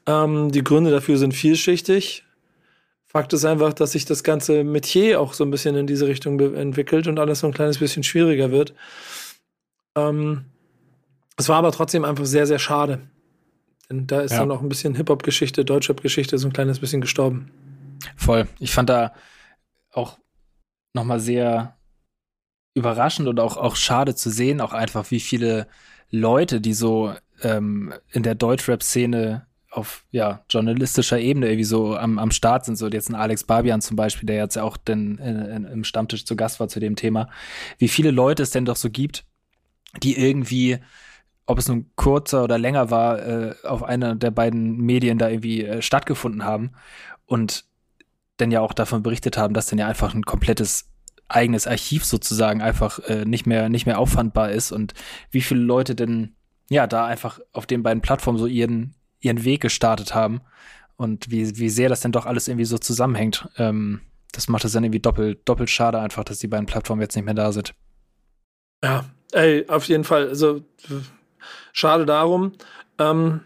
Ähm, 0.08 0.52
die 0.52 0.64
Gründe 0.64 0.91
dafür 0.91 1.18
sind 1.18 1.34
vielschichtig. 1.34 2.24
Fakt 3.06 3.32
ist 3.34 3.46
einfach, 3.46 3.74
dass 3.74 3.93
sich 3.93 4.06
das 4.06 4.24
ganze 4.24 4.64
Metier 4.64 5.22
auch 5.22 5.34
so 5.34 5.43
ein 5.43 5.52
bisschen 5.52 5.76
in 5.76 5.88
diese 5.88 6.08
Richtung 6.08 6.39
entwickelt 6.56 7.08
und 7.08 7.18
alles 7.20 7.39
so 7.39 7.48
ein 7.48 7.54
kleines 7.54 7.78
bisschen 7.78 8.04
schwieriger 8.04 8.52
wird. 8.52 8.74
Ähm, 9.96 10.46
es 11.38 11.48
war 11.50 11.58
aber 11.58 11.72
trotzdem 11.72 12.04
einfach 12.06 12.26
sehr, 12.26 12.48
sehr 12.48 12.60
schade. 12.60 13.02
Denn 13.89 14.08
da 14.08 14.22
ist 14.22 14.32
Ja. 14.32 14.39
dann 14.39 14.52
auch 14.52 14.62
ein 14.62 14.70
bisschen 14.70 14.96
Hip-Hop-Geschichte, 14.96 15.64
Deutschrap-Geschichte 15.64 16.38
so 16.38 16.48
ein 16.48 16.54
kleines 16.54 16.80
bisschen 16.80 17.02
gestorben. 17.02 17.52
Voll. 18.18 18.48
Ich 18.60 18.72
fand 18.72 18.89
da 18.89 19.14
auch 19.91 20.18
nochmal 20.93 21.20
sehr 21.20 21.74
überraschend 22.76 23.28
und 23.28 23.39
auch, 23.39 23.57
auch 23.57 23.76
schade 23.76 24.13
zu 24.13 24.30
sehen, 24.30 24.61
auch 24.61 24.73
einfach, 24.73 25.09
wie 25.09 25.19
viele 25.19 25.67
Leute, 26.11 26.61
die 26.61 26.73
so 26.73 27.13
ähm, 27.41 27.93
in 28.11 28.21
der 28.21 28.36
Deutschrap-Szene 28.36 29.47
auf 29.71 30.05
ja, 30.11 30.43
journalistischer 30.49 31.19
Ebene 31.19 31.47
irgendwie 31.47 31.63
so 31.63 31.97
am, 31.97 32.19
am 32.19 32.32
Start 32.32 32.65
sind, 32.65 32.78
so 32.78 32.88
jetzt 32.88 33.09
ein 33.09 33.15
Alex 33.15 33.43
Barbian 33.43 33.82
zum 33.82 33.97
Beispiel, 33.97 34.28
der 34.28 34.38
jetzt 34.38 34.55
ja 34.55 34.63
auch 34.63 34.78
den, 34.78 35.19
äh, 35.19 35.55
im 35.55 35.84
Stammtisch 35.84 36.26
zu 36.26 36.36
Gast 36.36 36.59
war 36.59 36.67
zu 36.67 36.80
dem 36.80 36.95
Thema, 36.95 37.30
wie 37.78 37.88
viele 37.88 38.11
Leute 38.11 38.43
es 38.43 38.51
denn 38.51 38.65
doch 38.65 38.78
so 38.78 38.89
gibt, 38.89 39.26
die 40.01 40.17
irgendwie, 40.17 40.80
ob 41.45 41.57
es 41.57 41.67
nun 41.67 41.89
kurzer 41.95 42.43
oder 42.43 42.57
länger 42.57 42.89
war, 42.89 43.19
äh, 43.19 43.55
auf 43.63 43.84
einer 43.84 44.15
der 44.15 44.32
beiden 44.32 44.78
Medien 44.78 45.17
da 45.17 45.30
irgendwie 45.30 45.65
äh, 45.65 45.82
stattgefunden 45.82 46.45
haben 46.45 46.71
und 47.26 47.65
dann 48.38 48.51
ja 48.51 48.61
auch 48.61 48.73
davon 48.73 49.03
berichtet 49.03 49.38
haben, 49.38 49.53
dass 49.53 49.67
dann 49.67 49.80
ja 49.80 49.88
einfach 49.88 50.13
ein 50.13 50.23
komplettes 50.23 50.89
eigenes 51.28 51.67
Archiv 51.67 52.05
sozusagen 52.05 52.61
einfach 52.61 52.99
äh, 52.99 53.26
nicht 53.26 53.45
mehr 53.47 53.69
nicht 53.69 53.86
mehr 53.86 53.99
auffandbar 53.99 54.51
ist 54.51 54.71
und 54.71 54.93
wie 55.32 55.41
viele 55.41 55.61
Leute 55.61 55.95
denn 55.95 56.36
ja 56.69 56.88
da 56.88 57.05
einfach 57.05 57.39
auf 57.51 57.65
den 57.65 57.84
beiden 57.84 58.01
Plattformen 58.01 58.38
so 58.38 58.45
ihren 58.45 58.95
ihren 59.19 59.43
Weg 59.43 59.61
gestartet 59.61 60.13
haben 60.13 60.41
und 60.97 61.32
wie 61.32 61.57
wie 61.57 61.69
sehr 61.69 61.89
das 61.89 62.01
denn 62.01 62.11
doch 62.11 62.26
alles 62.26 62.47
irgendwie 62.47 62.65
so 62.65 62.78
zusammenhängt. 62.78 63.49
Ähm, 63.57 64.01
das 64.32 64.47
macht 64.49 64.65
es 64.65 64.73
dann 64.73 64.84
irgendwie 64.84 64.99
doppelt 64.99 65.41
doppelt 65.45 65.69
schade 65.69 65.99
einfach, 65.99 66.23
dass 66.23 66.39
die 66.39 66.47
beiden 66.47 66.65
Plattformen 66.65 67.01
jetzt 67.01 67.15
nicht 67.15 67.26
mehr 67.26 67.34
da 67.34 67.51
sind. 67.51 67.73
Ja, 68.84 69.05
ey, 69.32 69.67
auf 69.67 69.86
jeden 69.86 70.03
Fall. 70.03 70.28
Also, 70.28 70.61
schade 71.73 72.05
darum. 72.05 72.53
Ähm, 72.99 73.41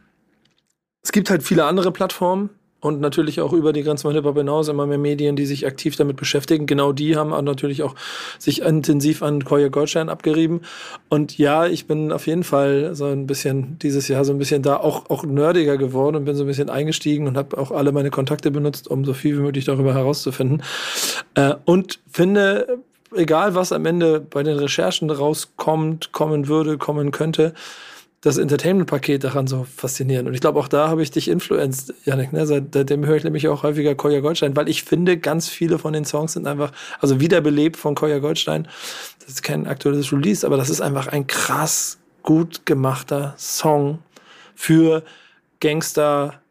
es 1.02 1.12
gibt 1.12 1.30
halt 1.30 1.44
viele 1.44 1.66
andere 1.66 1.92
Plattformen 1.92 2.50
und 2.82 3.02
natürlich 3.02 3.42
auch 3.42 3.52
über 3.52 3.74
die 3.74 3.84
Grenzen 3.84 4.04
von 4.04 4.14
Hip-Hop 4.14 4.38
hinaus 4.38 4.68
immer 4.70 4.86
mehr 4.86 4.98
Medien, 4.98 5.36
die 5.36 5.46
sich 5.46 5.68
aktiv 5.68 5.96
damit 5.96 6.16
beschäftigen. 6.16 6.66
Genau 6.66 6.94
die 6.94 7.18
haben 7.18 7.32
natürlich 7.44 7.84
auch 7.84 7.96
sich 8.38 8.62
intensiv 8.62 9.22
an 9.22 9.44
Koya 9.44 9.68
Goldstein 9.68 10.10
abgerieben. 10.10 10.62
Und 11.10 11.38
ja, 11.38 11.68
ich 11.68 11.88
bin 11.88 12.12
auf 12.12 12.28
jeden 12.28 12.44
Fall 12.44 12.96
so 12.96 13.06
ein 13.06 13.28
bisschen 13.28 13.78
dieses 13.80 14.08
Jahr 14.08 14.24
so 14.24 14.32
ein 14.32 14.38
bisschen 14.38 14.62
da 14.62 14.78
auch, 14.78 15.10
auch 15.10 15.24
nerdiger 15.24 15.78
geworden 15.78 16.16
und 16.16 16.26
bin 16.26 16.36
so 16.36 16.44
ein 16.44 16.48
bisschen 16.48 16.70
eingestiegen 16.70 17.28
und 17.28 17.38
habe 17.38 17.58
auch 17.58 17.72
alle 17.72 17.92
meine 17.92 18.12
Kontakte 18.12 18.50
benutzt, 18.52 18.88
um 18.88 19.04
so 19.04 19.14
viel 19.14 19.38
wie 19.38 19.42
möglich 19.42 19.66
darüber 19.66 19.94
herauszufinden. 19.94 20.64
Äh, 21.36 21.56
und 21.66 22.00
finde, 22.10 22.80
egal 23.16 23.56
was 23.56 23.72
am 23.72 23.86
Ende 23.86 24.22
bei 24.22 24.44
den 24.44 24.58
Recherchen 24.58 25.10
rauskommt, 25.10 26.12
kommen 26.12 26.48
würde, 26.48 26.78
kommen 26.78 27.12
könnte, 27.12 27.54
das 28.22 28.38
Entertainment-Paket 28.38 29.24
daran 29.24 29.48
so 29.48 29.64
faszinierend. 29.64 30.28
Und 30.28 30.34
ich 30.34 30.42
glaube, 30.42 30.60
auch 30.60 30.68
da 30.68 30.90
habe 30.90 31.02
ich 31.02 31.10
dich 31.12 31.30
influenced, 31.30 31.94
Janik. 32.06 32.34
Ne? 32.34 32.46
Seit- 32.46 32.74
Seitdem 32.74 33.06
höre 33.06 33.16
ich 33.16 33.24
nämlich 33.24 33.48
auch 33.48 33.64
häufiger 33.64 33.96
Koya 33.96 34.20
Goldstein, 34.20 34.56
weil 34.58 34.68
ich 34.68 34.84
finde, 34.84 35.18
ganz 35.18 35.48
viele 35.48 35.80
von 35.80 35.94
den 35.94 36.04
Songs 36.04 36.34
sind 36.34 36.46
einfach, 36.46 36.72
also 37.00 37.22
wiederbelebt 37.22 37.78
von 37.78 37.96
Koya 37.96 38.20
Goldstein. 38.20 38.68
Das 39.20 39.30
ist 39.30 39.44
kein 39.44 39.68
aktuelles 39.68 40.12
Release, 40.12 40.46
aber 40.46 40.58
das 40.58 40.70
ist 40.70 40.82
einfach 40.82 41.08
ein 41.08 41.28
krass 41.28 41.98
gut 42.24 42.66
gemachter 42.66 43.36
Song 43.38 44.00
für 44.54 45.04
Gangster, 45.62 46.42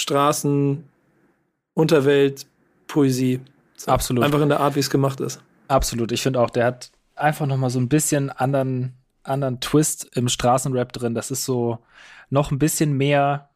Straßen, 0.00 0.84
Unterwelt, 1.74 2.46
Poesie. 2.86 3.40
So, 3.76 3.90
Absolut. 3.90 4.22
Einfach 4.24 4.40
in 4.40 4.48
der 4.48 4.60
Art, 4.60 4.76
wie 4.76 4.80
es 4.80 4.90
gemacht 4.90 5.20
ist. 5.20 5.40
Absolut. 5.66 6.12
Ich 6.12 6.22
finde 6.22 6.40
auch, 6.40 6.50
der 6.50 6.66
hat 6.66 6.90
einfach 7.16 7.46
noch 7.46 7.56
mal 7.56 7.70
so 7.70 7.80
ein 7.80 7.88
bisschen 7.88 8.30
anderen, 8.30 8.92
anderen 9.24 9.60
Twist 9.60 10.08
im 10.14 10.28
Straßenrap 10.28 10.92
drin. 10.92 11.14
Das 11.14 11.30
ist 11.30 11.44
so 11.44 11.78
noch 12.30 12.50
ein 12.50 12.58
bisschen 12.58 12.92
mehr, 12.96 13.50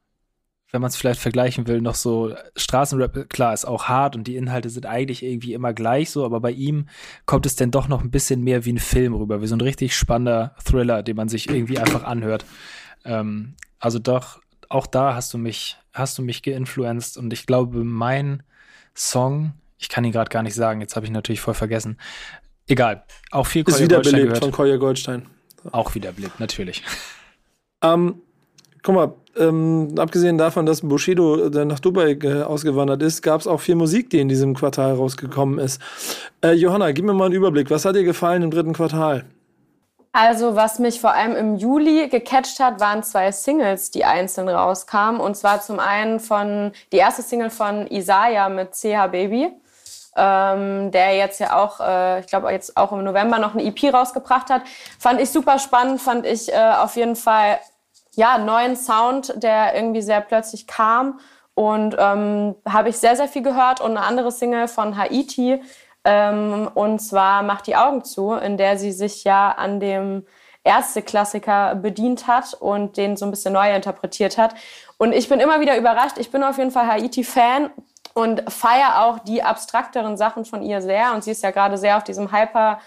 wenn 0.71 0.81
man 0.81 0.89
es 0.89 0.97
vielleicht 0.97 1.21
vergleichen 1.21 1.67
will, 1.67 1.81
noch 1.81 1.95
so 1.95 2.35
Straßenrap, 2.57 3.31
klar, 3.31 3.55
ist 3.55 3.65
auch 3.65 3.85
hart 3.85 4.17
und 4.17 4.27
die 4.27 4.37
Inhalte 4.37 4.69
sind 4.69 4.87
eigentlich 4.87 5.23
irgendwie 5.23 5.55
immer 5.55 5.73
gleich 5.73 6.11
so, 6.11 6.25
aber 6.25 6.41
bei 6.41 6.51
ihm 6.51 6.89
kommt 7.25 7.47
es 7.47 7.57
dann 7.57 7.71
doch 7.71 7.89
noch 7.89 8.03
ein 8.03 8.11
bisschen 8.11 8.43
mehr 8.43 8.65
wie 8.65 8.73
ein 8.73 8.79
Film 8.79 9.15
rüber, 9.15 9.41
wie 9.41 9.47
so 9.47 9.57
ein 9.57 9.63
richtig 9.63 9.97
spannender 9.97 10.55
Thriller, 10.63 11.03
den 11.03 11.17
man 11.17 11.29
sich 11.29 11.49
irgendwie 11.49 11.79
einfach 11.79 12.05
anhört. 12.05 12.45
Ähm, 13.05 13.55
also 13.79 13.99
doch, 13.99 14.41
auch 14.69 14.87
da 14.87 15.15
hast 15.15 15.33
du 15.33 15.39
mich, 15.39 15.79
hast 15.93 16.19
du 16.19 16.23
mich 16.23 16.43
geinfluenced 16.43 17.17
und 17.17 17.33
ich 17.33 17.47
glaube, 17.47 17.83
mein 17.85 18.43
Song, 18.95 19.55
ich 19.79 19.89
kann 19.89 20.05
ihn 20.05 20.13
gerade 20.13 20.29
gar 20.29 20.43
nicht 20.43 20.55
sagen, 20.55 20.81
jetzt 20.81 20.97
habe 20.97 21.07
ich 21.07 21.13
natürlich 21.13 21.41
voll 21.41 21.55
vergessen. 21.55 21.99
Egal, 22.67 23.05
auch 23.31 23.47
viel 23.47 23.61
Ist 23.61 23.67
Goldstein 23.67 23.85
wiederbelebt 23.85 24.25
gehört. 24.25 24.45
von 24.45 24.53
Koya 24.53 24.77
Goldstein. 24.77 25.27
Auch 25.73 25.95
wiederbelebt, 25.95 26.41
natürlich. 26.41 26.83
Ähm, 27.83 28.21
guck 28.83 28.95
mal, 28.95 29.15
ähm, 29.37 29.95
abgesehen 29.99 30.39
davon, 30.39 30.67
dass 30.67 30.81
Bushido 30.81 31.47
äh, 31.47 31.65
nach 31.65 31.81
Dubai 31.81 32.19
äh, 32.23 32.43
ausgewandert 32.43 33.03
ist, 33.03 33.23
gab 33.23 33.41
es 33.41 33.47
auch 33.47 33.61
viel 33.61 33.77
Musik, 33.77 34.11
die 34.11 34.21
in 34.21 34.29
diesem 34.29 34.55
Quartal 34.55 34.95
rausgekommen 34.95 35.59
ist. 35.59 35.81
Äh, 36.43 36.53
Johanna, 36.53 36.93
gib 36.93 37.05
mir 37.05 37.15
mal 37.15 37.27
einen 37.27 37.35
Überblick. 37.35 37.71
Was 37.71 37.85
hat 37.85 37.95
dir 37.95 38.05
gefallen 38.05 38.43
im 38.43 38.51
dritten 38.51 38.73
Quartal? 38.73 39.25
Also, 40.13 40.57
was 40.57 40.79
mich 40.79 41.01
vor 41.01 41.13
allem 41.13 41.37
im 41.37 41.57
Juli 41.57 42.09
gecatcht 42.09 42.59
hat, 42.61 42.81
waren 42.81 43.03
zwei 43.03 43.31
Singles, 43.31 43.91
die 43.91 44.05
einzeln 44.05 44.49
rauskamen. 44.49 45.21
Und 45.21 45.37
zwar 45.37 45.61
zum 45.61 45.79
einen 45.79 46.19
von 46.19 46.73
die 46.93 46.97
erste 46.97 47.23
Single 47.23 47.51
von 47.51 47.87
Isaiah 47.89 48.49
mit 48.49 48.73
CH 48.73 49.09
Baby, 49.13 49.53
ähm, 50.19 50.91
der 50.91 51.15
jetzt 51.17 51.41
ja 51.41 51.57
auch, 51.57 51.81
äh, 51.81 52.21
ich 52.21 52.27
glaube, 52.27 52.51
jetzt 52.51 52.77
auch 52.77 52.93
im 52.93 53.05
November 53.05 53.39
noch 53.39 53.55
eine 53.55 53.65
EP 53.65 53.95
rausgebracht 53.95 54.51
hat. 54.51 54.63
Fand 54.99 55.21
ich 55.21 55.31
super 55.31 55.59
spannend, 55.59 56.03
fand 56.03 56.27
ich 56.27 56.53
äh, 56.53 56.73
auf 56.79 56.97
jeden 56.97 57.17
Fall 57.17 57.59
ja 58.15 58.37
neuen 58.39 58.77
Sound, 58.77 59.33
der 59.37 59.75
irgendwie 59.75 60.03
sehr 60.03 60.21
plötzlich 60.21 60.67
kam. 60.67 61.21
Und 61.55 61.97
ähm, 61.99 62.55
habe 62.69 62.89
ich 62.89 62.99
sehr, 62.99 63.17
sehr 63.17 63.29
viel 63.29 63.43
gehört. 63.43 63.81
Und 63.81 63.97
eine 63.97 64.07
andere 64.07 64.31
Single 64.31 64.69
von 64.69 64.97
Haiti, 64.97 65.63
ähm, 66.05 66.71
und 66.75 67.01
zwar 67.01 67.43
Macht 67.43 67.67
die 67.67 67.77
Augen 67.77 68.05
zu, 68.05 68.33
in 68.33 68.57
der 68.57 68.79
sie 68.79 68.93
sich 68.93 69.25
ja 69.25 69.51
an 69.51 69.81
dem 69.81 70.27
Ärzte-Klassiker 70.65 71.75
bedient 71.77 72.27
hat 72.27 72.55
und 72.55 72.97
den 72.97 73.17
so 73.17 73.25
ein 73.25 73.31
bisschen 73.31 73.55
neu 73.55 73.75
interpretiert 73.75 74.39
hat. 74.39 74.55
Und 74.99 75.13
ich 75.13 75.29
bin 75.29 75.41
immer 75.41 75.61
wieder 75.61 75.77
überrascht. 75.77 76.19
Ich 76.19 76.31
bin 76.31 76.43
auf 76.43 76.59
jeden 76.59 76.71
Fall 76.71 76.87
Haiti-Fan 76.87 77.71
und 78.19 78.51
feiere 78.51 79.05
auch 79.05 79.21
die 79.21 79.45
abstrakteren 79.45 80.17
Sachen 80.17 80.45
von 80.45 80.61
ihr 80.61 80.83
sehr. 80.83 81.15
Und 81.15 81.23
sie 81.23 81.31
ist 81.31 81.45
ja 81.45 81.53
gerade 81.53 81.79
sehr 81.79 81.97
auf 81.97 82.05
diesem 82.05 82.33
Hyper- 82.33 82.81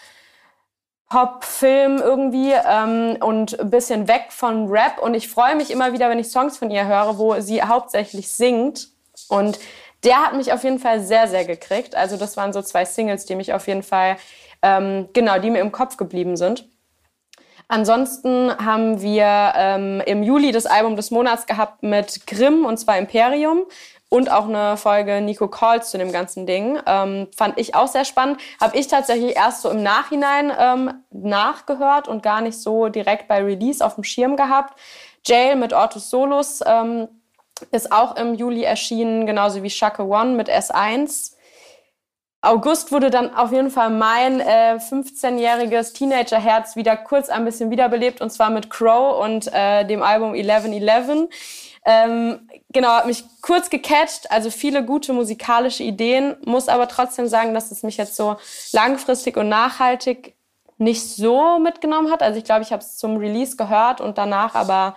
Pop-Film 1.09 1.97
irgendwie 1.97 2.51
ähm, 2.53 3.17
und 3.19 3.59
ein 3.59 3.69
bisschen 3.69 4.07
weg 4.07 4.27
von 4.29 4.69
Rap. 4.69 4.97
Und 5.01 5.13
ich 5.13 5.27
freue 5.27 5.57
mich 5.57 5.69
immer 5.69 5.91
wieder, 5.91 6.09
wenn 6.09 6.19
ich 6.19 6.29
Songs 6.31 6.57
von 6.57 6.71
ihr 6.71 6.87
höre, 6.87 7.17
wo 7.17 7.37
sie 7.41 7.61
hauptsächlich 7.61 8.31
singt. 8.31 8.87
Und 9.27 9.59
der 10.05 10.25
hat 10.25 10.35
mich 10.35 10.53
auf 10.53 10.63
jeden 10.63 10.79
Fall 10.79 11.01
sehr, 11.01 11.27
sehr 11.27 11.43
gekriegt. 11.43 11.95
Also 11.95 12.15
das 12.15 12.37
waren 12.37 12.53
so 12.53 12.61
zwei 12.61 12.85
Singles, 12.85 13.25
die 13.25 13.35
mich 13.35 13.53
auf 13.53 13.67
jeden 13.67 13.83
Fall, 13.83 14.15
ähm, 14.61 15.09
genau, 15.11 15.37
die 15.37 15.49
mir 15.49 15.59
im 15.59 15.73
Kopf 15.73 15.97
geblieben 15.97 16.37
sind. 16.37 16.69
Ansonsten 17.67 18.49
haben 18.57 19.01
wir 19.01 19.53
ähm, 19.55 20.01
im 20.05 20.23
Juli 20.23 20.53
das 20.53 20.65
Album 20.65 20.95
des 20.95 21.11
Monats 21.11 21.45
gehabt 21.45 21.83
mit 21.83 22.25
Grimm 22.25 22.65
und 22.65 22.77
zwar 22.77 22.97
Imperium 22.97 23.63
und 24.11 24.29
auch 24.29 24.49
eine 24.49 24.75
Folge 24.75 25.21
Nico 25.21 25.47
Calls 25.47 25.89
zu 25.89 25.97
dem 25.97 26.11
ganzen 26.11 26.45
Ding. 26.45 26.77
Ähm, 26.85 27.29
fand 27.35 27.57
ich 27.57 27.75
auch 27.75 27.87
sehr 27.87 28.03
spannend. 28.03 28.41
Habe 28.59 28.77
ich 28.77 28.87
tatsächlich 28.87 29.37
erst 29.37 29.61
so 29.61 29.69
im 29.69 29.81
Nachhinein 29.83 30.51
ähm, 30.59 30.93
nachgehört 31.11 32.09
und 32.09 32.21
gar 32.21 32.41
nicht 32.41 32.59
so 32.59 32.89
direkt 32.89 33.29
bei 33.29 33.41
Release 33.41 33.83
auf 33.83 33.95
dem 33.95 34.03
Schirm 34.03 34.35
gehabt. 34.35 34.77
Jail 35.25 35.55
mit 35.55 35.71
Ortus 35.71 36.09
Solos 36.09 36.59
ähm, 36.65 37.07
ist 37.71 37.93
auch 37.93 38.17
im 38.17 38.33
Juli 38.33 38.63
erschienen, 38.63 39.25
genauso 39.25 39.63
wie 39.63 39.69
Shaka 39.69 40.03
One 40.03 40.35
mit 40.35 40.49
S1. 40.49 41.31
August 42.41 42.91
wurde 42.91 43.11
dann 43.11 43.33
auf 43.33 43.53
jeden 43.53 43.69
Fall 43.69 43.91
mein 43.91 44.41
äh, 44.41 44.75
15-jähriges 44.75 45.93
Teenagerherz 45.93 46.75
wieder 46.75 46.97
kurz 46.97 47.29
ein 47.29 47.45
bisschen 47.45 47.71
wiederbelebt 47.71 48.19
und 48.19 48.29
zwar 48.29 48.49
mit 48.49 48.69
Crow 48.69 49.23
und 49.23 49.47
äh, 49.53 49.85
dem 49.85 50.03
Album 50.03 50.33
1111. 50.33 51.29
Ähm, 51.83 52.47
genau, 52.69 52.89
hat 52.89 53.07
mich 53.07 53.23
kurz 53.41 53.69
gecatcht, 53.69 54.29
also 54.29 54.51
viele 54.51 54.85
gute 54.85 55.13
musikalische 55.13 55.83
Ideen, 55.83 56.35
muss 56.45 56.67
aber 56.67 56.87
trotzdem 56.87 57.27
sagen, 57.27 57.53
dass 57.53 57.71
es 57.71 57.81
mich 57.81 57.97
jetzt 57.97 58.15
so 58.15 58.37
langfristig 58.71 59.35
und 59.37 59.49
nachhaltig 59.49 60.35
nicht 60.77 61.07
so 61.07 61.59
mitgenommen 61.59 62.11
hat. 62.11 62.21
Also 62.21 62.37
ich 62.37 62.43
glaube, 62.43 62.61
ich 62.63 62.71
habe 62.71 62.81
es 62.83 62.97
zum 62.97 63.17
Release 63.17 63.55
gehört 63.55 64.01
und 64.01 64.17
danach 64.17 64.55
aber 64.55 64.95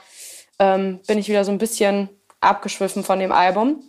ähm, 0.59 1.01
bin 1.07 1.18
ich 1.18 1.28
wieder 1.28 1.45
so 1.45 1.53
ein 1.53 1.59
bisschen 1.59 2.09
abgeschwiffen 2.41 3.05
von 3.05 3.18
dem 3.18 3.32
Album. 3.32 3.82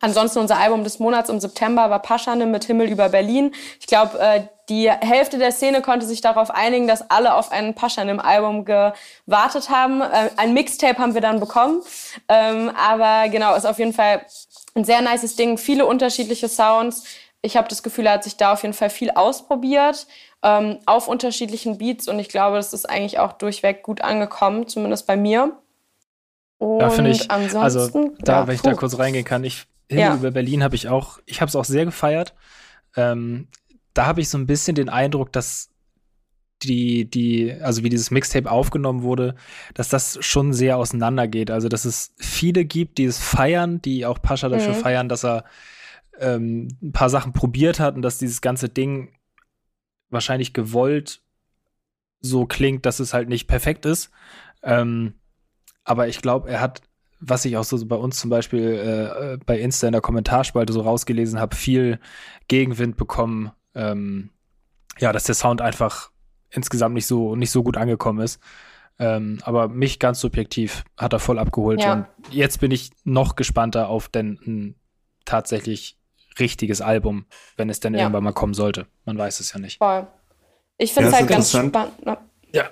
Ansonsten 0.00 0.38
unser 0.38 0.58
Album 0.58 0.84
des 0.84 1.00
Monats 1.00 1.28
im 1.28 1.40
September 1.40 1.90
war 1.90 2.00
Paschanim 2.00 2.50
mit 2.50 2.64
Himmel 2.64 2.88
über 2.88 3.08
Berlin. 3.08 3.52
Ich 3.80 3.86
glaube, 3.86 4.18
äh, 4.20 4.42
die 4.68 4.90
Hälfte 4.90 5.38
der 5.38 5.52
Szene 5.52 5.82
konnte 5.82 6.06
sich 6.06 6.20
darauf 6.20 6.50
einigen, 6.50 6.86
dass 6.86 7.10
alle 7.10 7.34
auf 7.34 7.50
ein 7.52 7.74
Paschanim-Album 7.74 8.64
gewartet 8.64 9.70
haben. 9.70 10.00
Äh, 10.02 10.30
ein 10.36 10.54
Mixtape 10.54 10.98
haben 10.98 11.14
wir 11.14 11.20
dann 11.20 11.40
bekommen. 11.40 11.82
Ähm, 12.28 12.70
aber 12.76 13.28
genau, 13.30 13.54
ist 13.54 13.66
auf 13.66 13.78
jeden 13.78 13.92
Fall 13.92 14.22
ein 14.74 14.84
sehr 14.84 15.00
nices 15.00 15.36
Ding. 15.36 15.58
Viele 15.58 15.86
unterschiedliche 15.86 16.48
Sounds. 16.48 17.04
Ich 17.42 17.56
habe 17.56 17.68
das 17.68 17.82
Gefühl, 17.82 18.06
er 18.06 18.14
hat 18.14 18.24
sich 18.24 18.36
da 18.36 18.52
auf 18.52 18.62
jeden 18.62 18.74
Fall 18.74 18.90
viel 18.90 19.10
ausprobiert 19.10 20.06
ähm, 20.42 20.78
auf 20.86 21.08
unterschiedlichen 21.08 21.78
Beats 21.78 22.08
und 22.08 22.18
ich 22.18 22.28
glaube, 22.28 22.56
das 22.56 22.72
ist 22.72 22.88
eigentlich 22.88 23.18
auch 23.18 23.32
durchweg 23.32 23.82
gut 23.82 24.00
angekommen, 24.00 24.68
zumindest 24.68 25.06
bei 25.06 25.16
mir. 25.16 25.52
Und 26.58 26.80
da 26.80 26.90
finde 26.90 27.10
ich, 27.10 27.30
also 27.30 27.88
da, 28.20 28.40
ja, 28.40 28.46
wenn 28.46 28.54
ich 28.54 28.62
puh. 28.62 28.70
da 28.70 28.74
kurz 28.74 28.98
reingehen 28.98 29.24
kann, 29.24 29.44
ich 29.44 29.66
Himmel 29.88 30.04
ja. 30.04 30.14
über 30.14 30.30
Berlin 30.30 30.62
habe 30.62 30.74
ich 30.74 30.88
auch, 30.88 31.18
ich 31.24 31.40
habe 31.40 31.48
es 31.48 31.56
auch 31.56 31.64
sehr 31.64 31.84
gefeiert. 31.84 32.34
Ähm, 32.96 33.48
da 33.98 34.06
habe 34.06 34.20
ich 34.20 34.28
so 34.28 34.38
ein 34.38 34.46
bisschen 34.46 34.76
den 34.76 34.88
Eindruck, 34.88 35.32
dass 35.32 35.70
die, 36.62 37.10
die, 37.10 37.52
also 37.52 37.82
wie 37.82 37.88
dieses 37.88 38.12
Mixtape 38.12 38.48
aufgenommen 38.48 39.02
wurde, 39.02 39.34
dass 39.74 39.88
das 39.88 40.18
schon 40.24 40.52
sehr 40.52 40.76
auseinandergeht. 40.76 41.50
Also, 41.50 41.68
dass 41.68 41.84
es 41.84 42.14
viele 42.16 42.64
gibt, 42.64 42.98
die 42.98 43.06
es 43.06 43.18
feiern, 43.18 43.82
die 43.82 44.06
auch 44.06 44.22
Pascha 44.22 44.48
dafür 44.48 44.74
mhm. 44.74 44.78
feiern, 44.78 45.08
dass 45.08 45.24
er 45.24 45.44
ähm, 46.20 46.68
ein 46.80 46.92
paar 46.92 47.10
Sachen 47.10 47.32
probiert 47.32 47.80
hat 47.80 47.96
und 47.96 48.02
dass 48.02 48.18
dieses 48.18 48.40
ganze 48.40 48.68
Ding 48.68 49.12
wahrscheinlich 50.10 50.52
gewollt 50.52 51.20
so 52.20 52.46
klingt, 52.46 52.86
dass 52.86 53.00
es 53.00 53.12
halt 53.12 53.28
nicht 53.28 53.48
perfekt 53.48 53.84
ist. 53.84 54.12
Ähm, 54.62 55.14
aber 55.82 56.06
ich 56.06 56.22
glaube, 56.22 56.48
er 56.48 56.60
hat 56.60 56.82
was 57.20 57.44
ich 57.44 57.56
auch 57.56 57.64
so 57.64 57.84
bei 57.84 57.96
uns 57.96 58.20
zum 58.20 58.30
Beispiel 58.30 58.60
äh, 58.60 59.32
äh, 59.32 59.38
bei 59.44 59.58
Insta 59.58 59.88
in 59.88 59.92
der 59.92 60.00
Kommentarspalte 60.00 60.72
so 60.72 60.82
rausgelesen 60.82 61.40
habe, 61.40 61.56
viel 61.56 61.98
Gegenwind 62.46 62.96
bekommen. 62.96 63.50
Ähm, 63.78 64.30
ja, 64.98 65.12
dass 65.12 65.24
der 65.24 65.34
Sound 65.34 65.62
einfach 65.62 66.10
insgesamt 66.50 66.94
nicht 66.94 67.06
so 67.06 67.36
nicht 67.36 67.50
so 67.50 67.62
gut 67.62 67.76
angekommen 67.76 68.20
ist. 68.20 68.40
Ähm, 68.98 69.38
aber 69.42 69.68
mich 69.68 70.00
ganz 70.00 70.20
subjektiv 70.20 70.84
hat 70.96 71.12
er 71.12 71.20
voll 71.20 71.38
abgeholt. 71.38 71.80
Ja. 71.80 71.92
Und 71.92 72.06
jetzt 72.30 72.58
bin 72.60 72.72
ich 72.72 72.90
noch 73.04 73.36
gespannter 73.36 73.88
auf 73.88 74.08
denn 74.08 74.38
ein 74.46 74.74
tatsächlich 75.24 75.96
richtiges 76.38 76.80
Album, 76.80 77.26
wenn 77.56 77.70
es 77.70 77.80
denn 77.80 77.94
ja. 77.94 78.00
irgendwann 78.00 78.24
mal 78.24 78.32
kommen 78.32 78.54
sollte. 78.54 78.86
Man 79.04 79.16
weiß 79.16 79.40
es 79.40 79.52
ja 79.52 79.60
nicht. 79.60 79.78
Voll. 79.78 80.06
Ich 80.78 80.92
finde 80.92 81.08
es 81.08 81.12
ja, 81.12 81.20
halt 81.20 81.28
ganz 81.28 81.50
spannend. 81.50 81.74
Ja, 82.52 82.68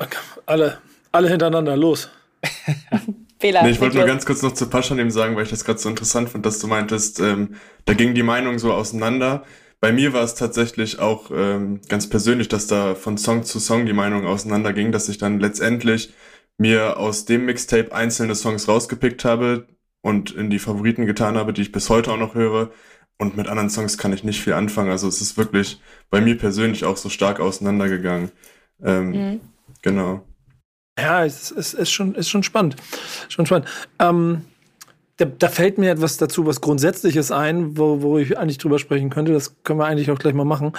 alle, 0.46 0.78
alle 1.12 1.28
hintereinander, 1.28 1.76
los. 1.76 2.08
Fehler. 3.38 3.62
Nee, 3.62 3.70
ich 3.70 3.80
wollte 3.80 3.96
nur 3.98 4.06
ganz 4.06 4.24
kurz 4.24 4.42
noch 4.42 4.52
zu 4.52 4.68
Paschanim 4.68 5.10
sagen, 5.10 5.36
weil 5.36 5.44
ich 5.44 5.50
das 5.50 5.64
gerade 5.64 5.78
so 5.78 5.88
interessant 5.88 6.30
fand, 6.30 6.46
dass 6.46 6.58
du 6.58 6.68
meintest, 6.68 7.20
ähm, 7.20 7.56
da 7.84 7.92
ging 7.92 8.14
die 8.14 8.22
Meinung 8.22 8.58
so 8.58 8.72
auseinander. 8.72 9.44
Bei 9.80 9.92
mir 9.92 10.12
war 10.12 10.22
es 10.22 10.34
tatsächlich 10.34 10.98
auch 10.98 11.30
ähm, 11.30 11.80
ganz 11.88 12.08
persönlich, 12.08 12.48
dass 12.48 12.66
da 12.66 12.94
von 12.94 13.18
Song 13.18 13.44
zu 13.44 13.60
Song 13.60 13.86
die 13.86 13.92
Meinung 13.92 14.26
auseinander 14.26 14.72
ging, 14.72 14.90
dass 14.90 15.08
ich 15.08 15.18
dann 15.18 15.38
letztendlich 15.38 16.14
mir 16.58 16.96
aus 16.98 17.26
dem 17.26 17.44
Mixtape 17.44 17.94
einzelne 17.94 18.34
Songs 18.34 18.68
rausgepickt 18.68 19.24
habe 19.24 19.66
und 20.00 20.30
in 20.30 20.50
die 20.50 20.58
Favoriten 20.58 21.04
getan 21.04 21.36
habe, 21.36 21.52
die 21.52 21.62
ich 21.62 21.72
bis 21.72 21.90
heute 21.90 22.12
auch 22.12 22.18
noch 22.18 22.34
höre. 22.34 22.70
Und 23.18 23.36
mit 23.36 23.48
anderen 23.48 23.70
Songs 23.70 23.98
kann 23.98 24.12
ich 24.12 24.24
nicht 24.24 24.42
viel 24.42 24.52
anfangen. 24.52 24.90
Also 24.90 25.08
es 25.08 25.20
ist 25.20 25.36
wirklich 25.36 25.80
bei 26.10 26.20
mir 26.20 26.36
persönlich 26.36 26.84
auch 26.84 26.96
so 26.96 27.08
stark 27.08 27.40
auseinandergegangen. 27.40 28.30
Ähm, 28.82 29.10
mhm. 29.10 29.40
Genau. 29.82 30.22
Ja, 30.98 31.24
es 31.24 31.50
ist, 31.50 31.74
ist, 31.74 31.90
schon, 31.90 32.14
ist 32.14 32.28
schon 32.28 32.42
spannend. 32.42 32.76
Schon 33.28 33.46
spannend. 33.46 33.68
Ähm, 33.98 34.44
da, 35.16 35.24
da, 35.24 35.48
fällt 35.48 35.78
mir 35.78 35.90
etwas 35.90 36.18
dazu, 36.18 36.46
was 36.46 36.60
Grundsätzliches 36.60 37.30
ein, 37.30 37.78
wo, 37.78 38.02
wo 38.02 38.18
ich 38.18 38.38
eigentlich 38.38 38.58
drüber 38.58 38.78
sprechen 38.78 39.10
könnte. 39.10 39.32
Das 39.32 39.62
können 39.62 39.78
wir 39.78 39.86
eigentlich 39.86 40.10
auch 40.10 40.18
gleich 40.18 40.34
mal 40.34 40.44
machen, 40.44 40.72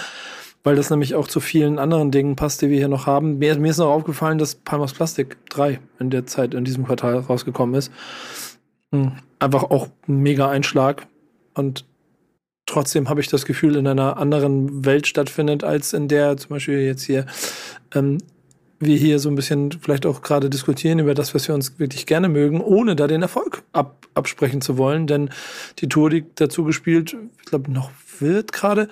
weil 0.64 0.76
das 0.76 0.90
nämlich 0.90 1.16
auch 1.16 1.28
zu 1.28 1.40
vielen 1.40 1.80
anderen 1.80 2.12
Dingen 2.12 2.36
passt, 2.36 2.62
die 2.62 2.70
wir 2.70 2.78
hier 2.78 2.88
noch 2.88 3.08
haben. 3.08 3.40
Mir, 3.40 3.58
mir 3.58 3.72
ist 3.72 3.80
noch 3.80 3.90
aufgefallen, 3.90 4.38
dass 4.38 4.56
Palmas 4.56 4.94
Plastik 4.94 5.38
3 5.50 5.80
in 6.00 6.10
der 6.10 6.26
Zeit, 6.28 6.54
in 6.54 6.66
diesem 6.66 6.86
Quartal 6.86 7.18
rausgekommen 7.18 7.76
ist. 7.76 7.92
Hm, 8.92 9.14
einfach 9.40 9.64
auch 9.64 9.88
ein 10.08 10.18
mega 10.18 10.50
Einschlag. 10.50 11.08
Und 11.56 11.86
trotzdem 12.68 13.10
habe 13.10 13.22
ich 13.22 13.28
das 13.30 13.46
Gefühl, 13.46 13.76
in 13.76 13.88
einer 13.88 14.18
anderen 14.18 14.86
Welt 14.86 15.08
stattfindet, 15.08 15.64
als 15.64 15.94
in 15.94 16.08
der 16.08 16.38
zum 16.38 16.50
Beispiel 16.50 16.82
jetzt 16.82 17.04
hier 17.04 17.26
ähm, 17.96 18.20
wir 18.80 18.97
hier 18.97 19.19
so 19.19 19.30
ein 19.30 19.36
bisschen 19.36 19.71
vielleicht 19.71 20.05
auch 20.05 20.21
gerade 20.21 20.49
diskutieren 20.49 20.99
über 20.99 21.13
das, 21.13 21.34
was 21.34 21.47
wir 21.47 21.55
uns 21.55 21.80
wirklich 21.80 22.05
gerne 22.05 22.30
mögen, 22.30 22.61
ohne 22.61 22.95
da 22.95 23.07
den 23.07 23.21
Erfolg 23.21 23.63
ab, 23.71 24.07
absprechen 24.13 24.61
zu 24.61 24.78
wollen. 24.78 25.07
Denn 25.07 25.30
die 25.80 25.89
Tour, 25.89 26.09
die 26.09 26.25
dazu 26.36 26.63
gespielt, 26.63 27.15
ich 27.39 27.45
glaube, 27.45 27.71
noch 27.71 27.91
wird 28.19 28.51
gerade, 28.51 28.88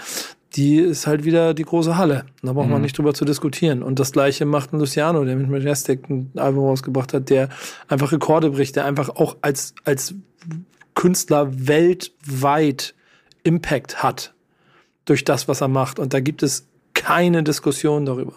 die 0.55 0.77
ist 0.77 1.05
halt 1.05 1.25
wieder 1.25 1.53
die 1.53 1.63
große 1.63 1.97
Halle. 1.97 2.25
Da 2.41 2.53
braucht 2.53 2.67
mhm. 2.67 2.73
man 2.73 2.81
nicht 2.81 2.97
drüber 2.97 3.13
zu 3.13 3.25
diskutieren. 3.25 3.83
Und 3.83 3.99
das 3.99 4.11
gleiche 4.11 4.45
macht 4.45 4.73
ein 4.73 4.79
Luciano, 4.79 5.23
der 5.25 5.35
mit 5.35 5.49
Majestic 5.49 6.09
ein 6.09 6.31
Album 6.35 6.65
rausgebracht 6.65 7.13
hat, 7.13 7.29
der 7.29 7.49
einfach 7.87 8.11
Rekorde 8.11 8.51
bricht, 8.51 8.75
der 8.75 8.85
einfach 8.85 9.09
auch 9.09 9.37
als, 9.41 9.75
als 9.83 10.15
Künstler 10.93 11.67
weltweit 11.67 12.95
Impact 13.43 14.01
hat 14.01 14.33
durch 15.03 15.23
das, 15.23 15.47
was 15.47 15.61
er 15.61 15.67
macht. 15.67 15.99
Und 15.99 16.13
da 16.13 16.19
gibt 16.19 16.41
es 16.41 16.67
keine 17.05 17.43
Diskussion 17.43 18.07
darüber. 18.07 18.33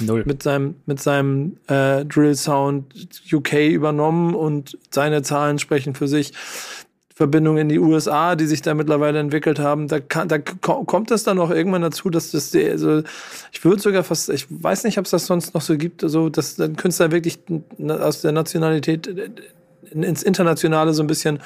Null. 0.00 0.24
Mit 0.26 0.42
seinem, 0.42 0.74
mit 0.86 1.00
seinem 1.00 1.56
äh, 1.68 2.04
Drill 2.04 2.34
Sound 2.34 2.92
UK 3.32 3.68
übernommen 3.68 4.34
und 4.34 4.76
seine 4.90 5.22
Zahlen 5.22 5.60
sprechen 5.60 5.94
für 5.94 6.08
sich. 6.08 6.32
Verbindungen 7.14 7.62
in 7.62 7.68
die 7.68 7.78
USA, 7.78 8.34
die 8.34 8.46
sich 8.46 8.60
da 8.60 8.74
mittlerweile 8.74 9.20
entwickelt 9.20 9.60
haben, 9.60 9.86
da, 9.86 10.00
kann, 10.00 10.26
da 10.28 10.38
kommt 10.38 11.12
es 11.12 11.22
dann 11.22 11.38
auch 11.38 11.50
irgendwann 11.50 11.82
dazu, 11.82 12.10
dass 12.10 12.32
das, 12.32 12.54
also 12.54 13.02
ich 13.52 13.64
würde 13.64 13.80
sogar 13.80 14.02
fast, 14.02 14.30
ich 14.30 14.46
weiß 14.48 14.82
nicht, 14.84 14.98
ob 14.98 15.04
es 15.04 15.12
das 15.12 15.26
sonst 15.26 15.54
noch 15.54 15.62
so 15.62 15.76
gibt, 15.76 16.02
so 16.04 16.28
dass 16.28 16.56
dann 16.56 16.74
Künstler 16.76 17.12
wirklich 17.12 17.38
aus 17.88 18.20
der 18.20 18.32
Nationalität 18.32 19.08
ins 19.92 20.22
Internationale 20.24 20.92
so 20.92 21.02
ein 21.04 21.08
bisschen 21.08 21.40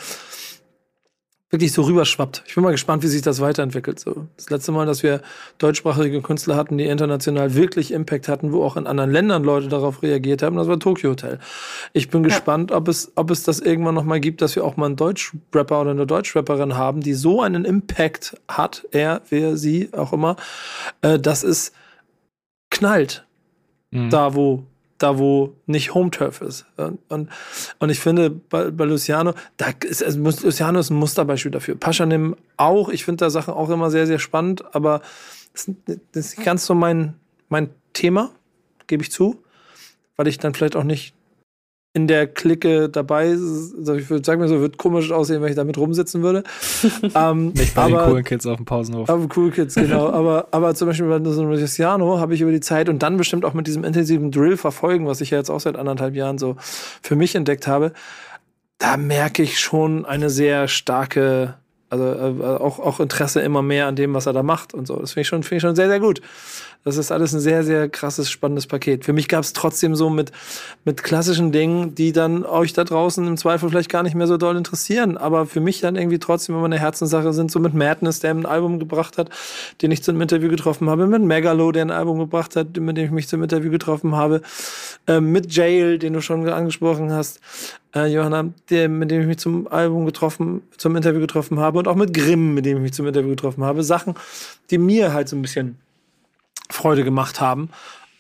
wirklich 1.53 1.73
so 1.73 1.83
rüberschwappt. 1.83 2.45
Ich 2.47 2.55
bin 2.55 2.65
mal 2.65 2.71
gespannt, 2.71 3.03
wie 3.03 3.09
sich 3.09 3.21
das 3.21 3.41
weiterentwickelt. 3.41 4.01
So 4.01 4.27
das 4.39 4.49
letzte 4.49 4.73
Mal, 4.73 4.87
dass 4.87 5.03
wir 5.03 5.21
deutschsprachige 5.59 6.23
Künstler 6.23 6.57
hatten, 6.57 6.79
die 6.79 6.87
international 6.87 7.55
wirklich 7.55 7.93
Impact 7.93 8.27
hatten, 8.27 8.53
wo 8.53 8.65
auch 8.65 8.79
in 8.79 8.87
anderen 8.87 9.11
Ländern 9.11 9.45
Leute 9.45 9.69
darauf 9.69 10.03
reagiert 10.03 10.43
haben, 10.43 10.57
das 10.57 10.67
war 10.67 10.79
Tokyo 10.81 11.11
Hotel. 11.11 11.39
Ich 11.93 12.09
bin 12.09 12.23
ja. 12.23 12.29
gespannt, 12.31 12.73
ob 12.73 12.89
es, 12.89 13.13
ob 13.17 13.31
es 13.31 13.43
das 13.43 13.61
irgendwann 13.61 13.95
noch 13.95 14.05
mal 14.05 14.19
gibt, 14.19 14.41
dass 14.41 14.57
wir 14.57 14.65
auch 14.65 14.79
mal 14.79 14.87
einen 14.87 14.97
Deutschrapper 14.97 15.83
oder 15.83 15.91
eine 15.91 16.07
Deutschrapperin 16.07 16.75
haben, 16.75 17.03
die 17.03 17.13
so 17.13 17.43
einen 17.43 17.67
Impact 17.67 18.35
hat, 18.49 18.87
er, 18.91 19.21
wer, 19.29 19.59
sie, 19.59 19.91
auch 19.93 20.15
immer, 20.15 20.37
äh, 21.03 21.19
dass 21.19 21.43
es 21.43 21.73
knallt. 22.71 23.27
Mhm. 23.91 24.09
Da, 24.09 24.35
wo 24.35 24.65
da 25.03 25.19
wo 25.19 25.57
nicht 25.67 25.95
Home 25.95 26.11
Turf 26.11 26.41
ist. 26.41 26.67
Und, 26.77 26.99
und, 27.09 27.29
und 27.79 27.91
ich 27.91 28.01
finde, 28.01 28.31
bei, 28.31 28.71
bei 28.71 28.85
Luciano, 28.85 29.35
da 29.57 29.67
ist, 29.85 30.03
also 30.03 30.21
Luciano 30.21 30.79
ist 30.79 30.91
ein 30.91 30.97
Musterbeispiel 30.97 31.51
dafür. 31.51 31.77
Paschanim 31.77 32.37
auch, 32.57 32.89
ich 32.89 33.05
finde 33.05 33.25
da 33.25 33.31
Sachen 33.31 33.55
auch 33.55 33.71
immer 33.71 33.91
sehr, 33.91 34.07
sehr 34.07 34.19
spannend, 34.19 34.75
aber 34.75 35.03
das, 35.53 35.71
ist 36.13 36.39
nicht 36.39 36.45
ganz 36.45 36.67
so 36.67 36.75
mein, 36.75 37.15
mein 37.49 37.71
Thema, 37.93 38.31
gebe 38.87 39.03
ich 39.03 39.11
zu, 39.11 39.43
weil 40.17 40.29
ich 40.29 40.39
dann 40.39 40.55
vielleicht 40.55 40.77
auch 40.77 40.85
nicht 40.85 41.15
in 41.95 42.07
der 42.09 42.27
Clique 42.27 42.89
dabei. 42.89 43.31
Also 43.31 43.95
ich 43.95 44.09
würde 44.09 44.25
sagen, 44.25 44.41
mir 44.41 44.49
so, 44.49 44.61
wird 44.61 44.79
komisch 44.79 45.13
aussehen, 45.13 45.43
wenn 45.43 45.51
ich 45.51 45.57
damit 45.57 45.77
rumsitzen 45.77 46.23
würde. 46.23 46.43
ähm, 47.15 47.49
Nicht 47.49 47.75
bei 47.75 47.83
aber, 47.83 47.99
den 47.99 48.09
coolen 48.09 48.25
Kids 48.25 48.47
auf 48.47 48.57
dem 48.57 48.65
Pausenhof. 48.65 49.11
Aber 49.11 49.29
cool 49.37 49.51
Kids, 49.51 49.75
genau. 49.75 50.09
aber, 50.13 50.49
aber 50.53 50.75
zum 50.75 50.89
Beispiel 50.89 51.07
bei 51.07 51.31
so 51.31 51.43
einem 51.43 51.51
Luciano 51.51 52.19
habe 52.19 52.35
ich 52.35 52.41
über 52.41 52.51
die 52.51 52.61
Zeit 52.61 52.89
und 52.89 53.03
dann 53.03 53.19
bestimmt 53.19 53.45
auch 53.45 53.53
mit 53.53 53.67
diesem 53.67 53.85
intensiven 53.85 54.31
Drill 54.31 54.57
verfolgen, 54.57 55.07
was 55.07 55.21
ich 55.21 55.31
ja 55.31 55.39
jetzt 55.39 55.51
auch 55.51 55.61
seit 55.61 55.77
anderthalb 55.77 56.15
Jahren 56.15 56.39
so 56.39 56.57
für 57.03 57.17
mich 57.17 57.35
entdeckt 57.35 57.67
habe, 57.67 57.93
da 58.79 58.97
merke 58.97 59.43
ich 59.43 59.61
schon 59.61 60.07
eine 60.07 60.31
sehr 60.31 60.69
starke 60.69 61.55
also 61.93 62.07
äh, 62.07 62.43
auch, 62.43 62.79
auch 62.79 63.01
Interesse 63.01 63.43
immer 63.43 63.61
mehr 63.61 63.87
an 63.87 63.97
dem, 63.97 64.15
was 64.15 64.25
er 64.25 64.33
da 64.33 64.43
macht 64.43 64.73
und 64.73 64.87
so. 64.87 64.97
Das 64.97 65.13
finde 65.13 65.23
ich, 65.23 65.29
schon, 65.29 65.43
find 65.43 65.59
ich 65.59 65.63
schon 65.63 65.77
sehr, 65.77 65.89
sehr 65.89 66.01
gut. 66.01 66.23
Das 66.85 66.97
ist 66.97 67.13
alles 67.13 67.33
ein 67.33 67.41
sehr, 67.41 67.63
sehr 67.63 67.89
krasses, 67.89 68.29
spannendes 68.29 68.67
Paket. 68.67 69.05
Für 69.05 69.13
mich 69.13 69.29
gab 69.29 69.45
es 69.45 69.53
trotzdem 69.53 69.95
so 69.95 70.11
mit, 70.11 70.33
mit 70.85 71.05
klassischen 71.05 71.53
Dingen, 71.53 71.95
die 71.95 72.13
dann 72.13 72.45
euch 72.45 72.73
da 72.73 72.83
draußen 72.83 73.25
im 73.25 73.37
Zweifel 73.37 73.69
vielleicht 73.69 73.89
gar 73.89 74.03
nicht 74.03 74.17
mehr 74.17 74.27
so 74.27 74.37
doll 74.37 74.57
interessieren, 74.57 75.17
aber 75.17 75.47
für 75.47 75.61
mich 75.61 75.81
dann 75.81 75.95
irgendwie 75.95 76.19
trotzdem 76.19 76.57
immer 76.57 76.65
eine 76.65 76.81
Herzenssache 76.81 77.33
sind, 77.33 77.53
so 77.53 77.61
mit 77.61 77.73
Madness, 77.73 78.19
der 78.19 78.33
ein 78.33 78.47
Album 78.47 78.81
gebracht 78.81 79.17
hat, 79.17 79.31
den 79.81 79.93
ich 79.93 80.03
zum 80.03 80.21
Interview 80.21 80.49
getroffen 80.49 80.91
habe, 80.91 81.07
mit 81.07 81.23
Megalo, 81.23 81.71
der 81.71 81.85
ein 81.85 81.91
Album 81.93 82.19
gebracht 82.19 82.57
hat, 82.57 82.77
mit 82.77 82.97
dem 82.97 83.05
ich 83.05 83.11
mich 83.13 83.29
zum 83.29 83.43
Interview 83.45 83.71
getroffen 83.71 84.17
habe, 84.17 84.43
äh, 85.07 85.21
mit 85.21 85.55
Jail, 85.55 85.99
den 85.99 86.15
du 86.15 86.21
schon 86.21 86.49
angesprochen 86.49 87.13
hast, 87.13 87.41
äh, 87.95 88.07
Johanna, 88.07 88.53
der, 88.71 88.89
mit 88.89 89.11
dem 89.13 89.21
ich 89.21 89.27
mich 89.29 89.39
zum 89.39 89.69
Album 89.69 90.05
getroffen, 90.05 90.63
zum 90.79 90.97
Interview 90.97 91.21
getroffen 91.21 91.61
habe 91.61 91.79
und 91.79 91.87
auch 91.87 91.95
mit 91.95 92.13
Grimm, 92.13 92.55
mit 92.55 92.67
dem 92.67 92.79
ich 92.79 92.83
mich 92.83 92.93
zum 92.93 93.07
Interview 93.07 93.31
getroffen 93.31 93.63
habe. 93.63 93.85
Sachen, 93.85 94.15
die 94.71 94.79
mir 94.79 95.13
halt 95.13 95.29
so 95.29 95.37
ein 95.37 95.43
bisschen 95.43 95.79
Freude 96.73 97.05
gemacht 97.05 97.41
haben. 97.41 97.71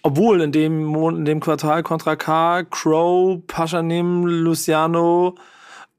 obwohl 0.02 0.40
in 0.40 0.52
dem, 0.52 0.84
Mon 0.84 1.18
in 1.18 1.24
dem 1.24 1.40
Quartal 1.40 1.82
Contra 1.82 2.16
K, 2.16 2.64
Crow, 2.64 3.40
Paschanim, 3.46 4.26
Luciano 4.26 5.36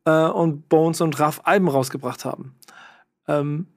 äh, 0.05 0.25
und 0.27 0.67
Bones 0.69 1.01
und 1.01 1.19
Raff 1.19 1.41
Alben 1.45 1.69
rausgebracht 1.69 2.25
haben. 2.25 2.55
Ähm, 3.27 3.67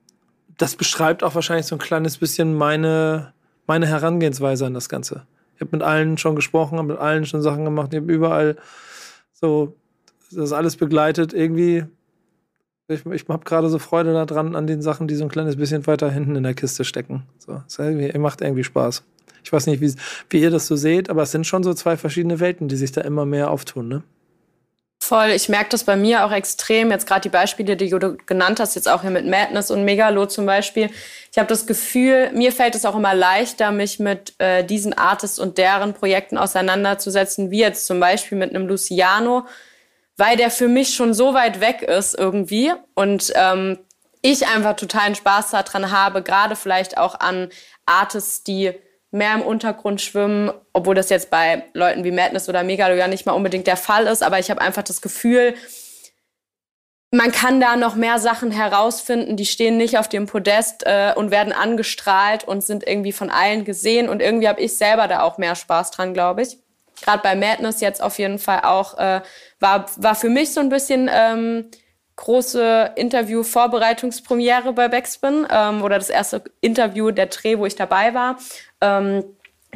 das 0.58 0.74
beschreibt 0.74 1.22
auch 1.22 1.34
wahrscheinlich 1.34 1.66
so 1.66 1.76
ein 1.76 1.80
kleines 1.80 2.18
bisschen 2.18 2.54
meine, 2.54 3.32
meine 3.66 3.86
Herangehensweise 3.86 4.66
an 4.66 4.74
das 4.74 4.88
Ganze. 4.88 5.26
Ich 5.54 5.60
habe 5.60 5.76
mit 5.76 5.82
allen 5.82 6.18
schon 6.18 6.36
gesprochen, 6.36 6.78
habe 6.78 6.88
mit 6.88 6.98
allen 6.98 7.24
schon 7.24 7.42
Sachen 7.42 7.64
gemacht, 7.64 7.92
ich 7.92 8.00
habe 8.00 8.12
überall 8.12 8.56
so 9.32 9.76
das 10.32 10.52
alles 10.52 10.76
begleitet. 10.76 11.32
Irgendwie, 11.32 11.84
ich, 12.88 13.04
ich 13.06 13.28
habe 13.28 13.44
gerade 13.44 13.68
so 13.68 13.78
Freude 13.78 14.12
daran, 14.12 14.54
an 14.54 14.66
den 14.66 14.82
Sachen, 14.82 15.08
die 15.08 15.14
so 15.14 15.24
ein 15.24 15.30
kleines 15.30 15.56
bisschen 15.56 15.86
weiter 15.86 16.10
hinten 16.10 16.36
in 16.36 16.42
der 16.42 16.54
Kiste 16.54 16.84
stecken. 16.84 17.24
So, 17.38 17.62
macht 18.18 18.40
irgendwie 18.40 18.64
Spaß. 18.64 19.02
Ich 19.42 19.52
weiß 19.52 19.66
nicht, 19.66 19.80
wie, 19.80 19.94
wie 20.30 20.40
ihr 20.40 20.50
das 20.50 20.66
so 20.66 20.76
seht, 20.76 21.08
aber 21.08 21.22
es 21.22 21.30
sind 21.30 21.46
schon 21.46 21.62
so 21.62 21.72
zwei 21.74 21.96
verschiedene 21.96 22.40
Welten, 22.40 22.68
die 22.68 22.76
sich 22.76 22.92
da 22.92 23.02
immer 23.02 23.26
mehr 23.26 23.50
auftun, 23.50 23.88
ne? 23.88 24.02
Voll, 24.98 25.28
ich 25.36 25.48
merke 25.48 25.68
das 25.70 25.84
bei 25.84 25.94
mir 25.94 26.24
auch 26.24 26.32
extrem. 26.32 26.90
Jetzt 26.90 27.06
gerade 27.06 27.20
die 27.20 27.28
Beispiele, 27.28 27.76
die 27.76 27.90
du 27.90 28.16
genannt 28.26 28.58
hast, 28.58 28.74
jetzt 28.74 28.88
auch 28.88 29.02
hier 29.02 29.12
mit 29.12 29.24
Madness 29.24 29.70
und 29.70 29.84
Megalo 29.84 30.26
zum 30.26 30.46
Beispiel. 30.46 30.90
Ich 31.30 31.38
habe 31.38 31.46
das 31.46 31.68
Gefühl, 31.68 32.32
mir 32.32 32.50
fällt 32.50 32.74
es 32.74 32.84
auch 32.84 32.96
immer 32.96 33.14
leichter, 33.14 33.70
mich 33.70 34.00
mit 34.00 34.34
äh, 34.38 34.64
diesen 34.64 34.94
Artists 34.94 35.38
und 35.38 35.58
deren 35.58 35.94
Projekten 35.94 36.38
auseinanderzusetzen, 36.38 37.52
wie 37.52 37.60
jetzt 37.60 37.86
zum 37.86 38.00
Beispiel 38.00 38.36
mit 38.36 38.50
einem 38.52 38.66
Luciano, 38.66 39.46
weil 40.16 40.36
der 40.36 40.50
für 40.50 40.68
mich 40.68 40.94
schon 40.94 41.14
so 41.14 41.34
weit 41.34 41.60
weg 41.60 41.82
ist 41.82 42.14
irgendwie 42.14 42.72
und 42.94 43.32
ähm, 43.34 43.78
ich 44.22 44.46
einfach 44.46 44.74
totalen 44.76 45.14
Spaß 45.14 45.50
daran 45.50 45.90
habe, 45.90 46.22
gerade 46.22 46.56
vielleicht 46.56 46.98
auch 46.98 47.20
an 47.20 47.50
Artists, 47.84 48.42
die 48.42 48.72
mehr 49.10 49.34
im 49.34 49.42
Untergrund 49.42 50.00
schwimmen, 50.00 50.50
obwohl 50.72 50.94
das 50.94 51.10
jetzt 51.10 51.30
bei 51.30 51.64
Leuten 51.74 52.04
wie 52.04 52.10
Madness 52.10 52.48
oder 52.48 52.62
Megalo 52.62 52.94
ja 52.94 53.08
nicht 53.08 53.26
mal 53.26 53.32
unbedingt 53.32 53.66
der 53.66 53.76
Fall 53.76 54.06
ist. 54.06 54.22
Aber 54.22 54.38
ich 54.38 54.50
habe 54.50 54.60
einfach 54.60 54.82
das 54.82 55.00
Gefühl, 55.00 55.54
man 57.12 57.30
kann 57.30 57.60
da 57.60 57.76
noch 57.76 57.94
mehr 57.94 58.18
Sachen 58.18 58.50
herausfinden, 58.50 59.36
die 59.36 59.46
stehen 59.46 59.76
nicht 59.76 59.96
auf 59.96 60.08
dem 60.08 60.26
Podest 60.26 60.82
äh, 60.84 61.12
und 61.14 61.30
werden 61.30 61.52
angestrahlt 61.52 62.44
und 62.44 62.62
sind 62.62 62.86
irgendwie 62.86 63.12
von 63.12 63.30
allen 63.30 63.64
gesehen. 63.64 64.08
Und 64.08 64.20
irgendwie 64.20 64.48
habe 64.48 64.60
ich 64.60 64.76
selber 64.76 65.06
da 65.08 65.22
auch 65.22 65.38
mehr 65.38 65.54
Spaß 65.54 65.92
dran, 65.92 66.12
glaube 66.12 66.42
ich. 66.42 66.58
Gerade 67.02 67.22
bei 67.22 67.34
Madness 67.34 67.80
jetzt 67.80 68.02
auf 68.02 68.18
jeden 68.18 68.38
Fall 68.38 68.60
auch, 68.60 68.98
äh, 68.98 69.20
war, 69.60 69.86
war 69.96 70.14
für 70.14 70.28
mich 70.28 70.52
so 70.52 70.60
ein 70.60 70.68
bisschen 70.68 71.10
ähm, 71.12 71.70
große 72.16 72.92
Interview-Vorbereitungspremiere 72.96 74.72
bei 74.72 74.88
Backspin 74.88 75.46
ähm, 75.50 75.82
oder 75.82 75.98
das 75.98 76.10
erste 76.10 76.42
Interview 76.60 77.10
der 77.10 77.26
Dreh, 77.26 77.58
wo 77.58 77.66
ich 77.66 77.76
dabei 77.76 78.14
war. 78.14 78.38
Ähm, 78.80 79.24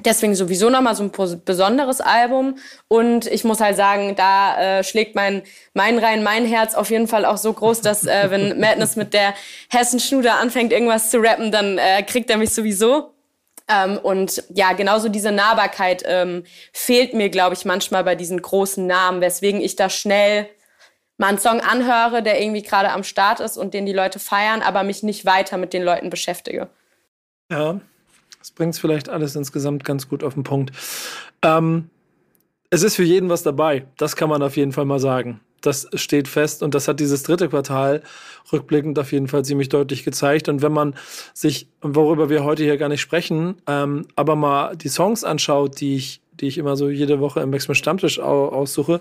deswegen 0.04 0.34
sowieso 0.34 0.70
nochmal 0.70 0.94
so 0.94 1.04
ein 1.04 1.12
besonderes 1.44 2.00
Album. 2.00 2.56
Und 2.88 3.26
ich 3.26 3.44
muss 3.44 3.60
halt 3.60 3.76
sagen, 3.76 4.16
da 4.16 4.78
äh, 4.78 4.84
schlägt 4.84 5.14
mein, 5.14 5.42
mein 5.74 5.98
Rein, 5.98 6.22
mein 6.22 6.46
Herz 6.46 6.74
auf 6.74 6.90
jeden 6.90 7.08
Fall 7.08 7.24
auch 7.24 7.36
so 7.36 7.52
groß, 7.52 7.82
dass 7.82 8.06
äh, 8.06 8.30
wenn 8.30 8.58
Madness 8.58 8.96
mit 8.96 9.12
der 9.12 9.34
Hessen 9.68 10.00
Schnuder 10.00 10.36
anfängt, 10.36 10.72
irgendwas 10.72 11.10
zu 11.10 11.18
rappen, 11.18 11.52
dann 11.52 11.78
äh, 11.78 12.02
kriegt 12.02 12.30
er 12.30 12.38
mich 12.38 12.50
sowieso. 12.50 13.12
Ähm, 13.70 13.98
und 13.98 14.42
ja, 14.52 14.72
genauso 14.72 15.08
diese 15.08 15.30
Nahbarkeit 15.30 16.02
ähm, 16.04 16.42
fehlt 16.72 17.14
mir, 17.14 17.28
glaube 17.28 17.54
ich, 17.54 17.64
manchmal 17.64 18.02
bei 18.02 18.16
diesen 18.16 18.42
großen 18.42 18.84
Namen, 18.86 19.20
weswegen 19.20 19.60
ich 19.60 19.76
da 19.76 19.88
schnell 19.88 20.48
mal 21.18 21.28
einen 21.28 21.38
Song 21.38 21.60
anhöre, 21.60 22.22
der 22.22 22.42
irgendwie 22.42 22.62
gerade 22.62 22.90
am 22.90 23.04
Start 23.04 23.40
ist 23.40 23.56
und 23.56 23.74
den 23.74 23.86
die 23.86 23.92
Leute 23.92 24.18
feiern, 24.18 24.62
aber 24.62 24.82
mich 24.82 25.02
nicht 25.02 25.24
weiter 25.24 25.56
mit 25.56 25.72
den 25.72 25.84
Leuten 25.84 26.10
beschäftige. 26.10 26.68
Ja, 27.50 27.80
das 28.38 28.50
bringt 28.50 28.74
es 28.74 28.80
vielleicht 28.80 29.08
alles 29.08 29.36
insgesamt 29.36 29.84
ganz 29.84 30.08
gut 30.08 30.24
auf 30.24 30.34
den 30.34 30.42
Punkt. 30.42 30.72
Ähm, 31.42 31.90
es 32.70 32.82
ist 32.82 32.96
für 32.96 33.04
jeden 33.04 33.28
was 33.28 33.42
dabei. 33.42 33.86
Das 33.98 34.16
kann 34.16 34.30
man 34.30 34.42
auf 34.42 34.56
jeden 34.56 34.72
Fall 34.72 34.84
mal 34.84 34.98
sagen. 35.00 35.40
Das 35.61 35.88
steht 35.94 36.28
fest 36.28 36.62
und 36.62 36.74
das 36.74 36.88
hat 36.88 37.00
dieses 37.00 37.22
dritte 37.22 37.48
Quartal 37.48 38.02
rückblickend 38.52 38.98
auf 38.98 39.12
jeden 39.12 39.28
Fall 39.28 39.44
ziemlich 39.44 39.68
deutlich 39.68 40.04
gezeigt. 40.04 40.48
Und 40.48 40.62
wenn 40.62 40.72
man 40.72 40.94
sich, 41.34 41.68
worüber 41.82 42.28
wir 42.28 42.44
heute 42.44 42.62
hier 42.62 42.76
gar 42.76 42.88
nicht 42.88 43.00
sprechen, 43.00 43.56
ähm, 43.66 44.06
aber 44.16 44.36
mal 44.36 44.76
die 44.76 44.88
Songs 44.88 45.24
anschaut, 45.24 45.80
die 45.80 45.96
ich 45.96 46.20
die 46.41 46.47
ich 46.47 46.59
immer 46.59 46.76
so 46.76 46.88
jede 46.88 47.20
Woche 47.20 47.41
im 47.41 47.51
Maximum 47.51 47.74
Stammtisch 47.74 48.18
aussuche, 48.18 49.01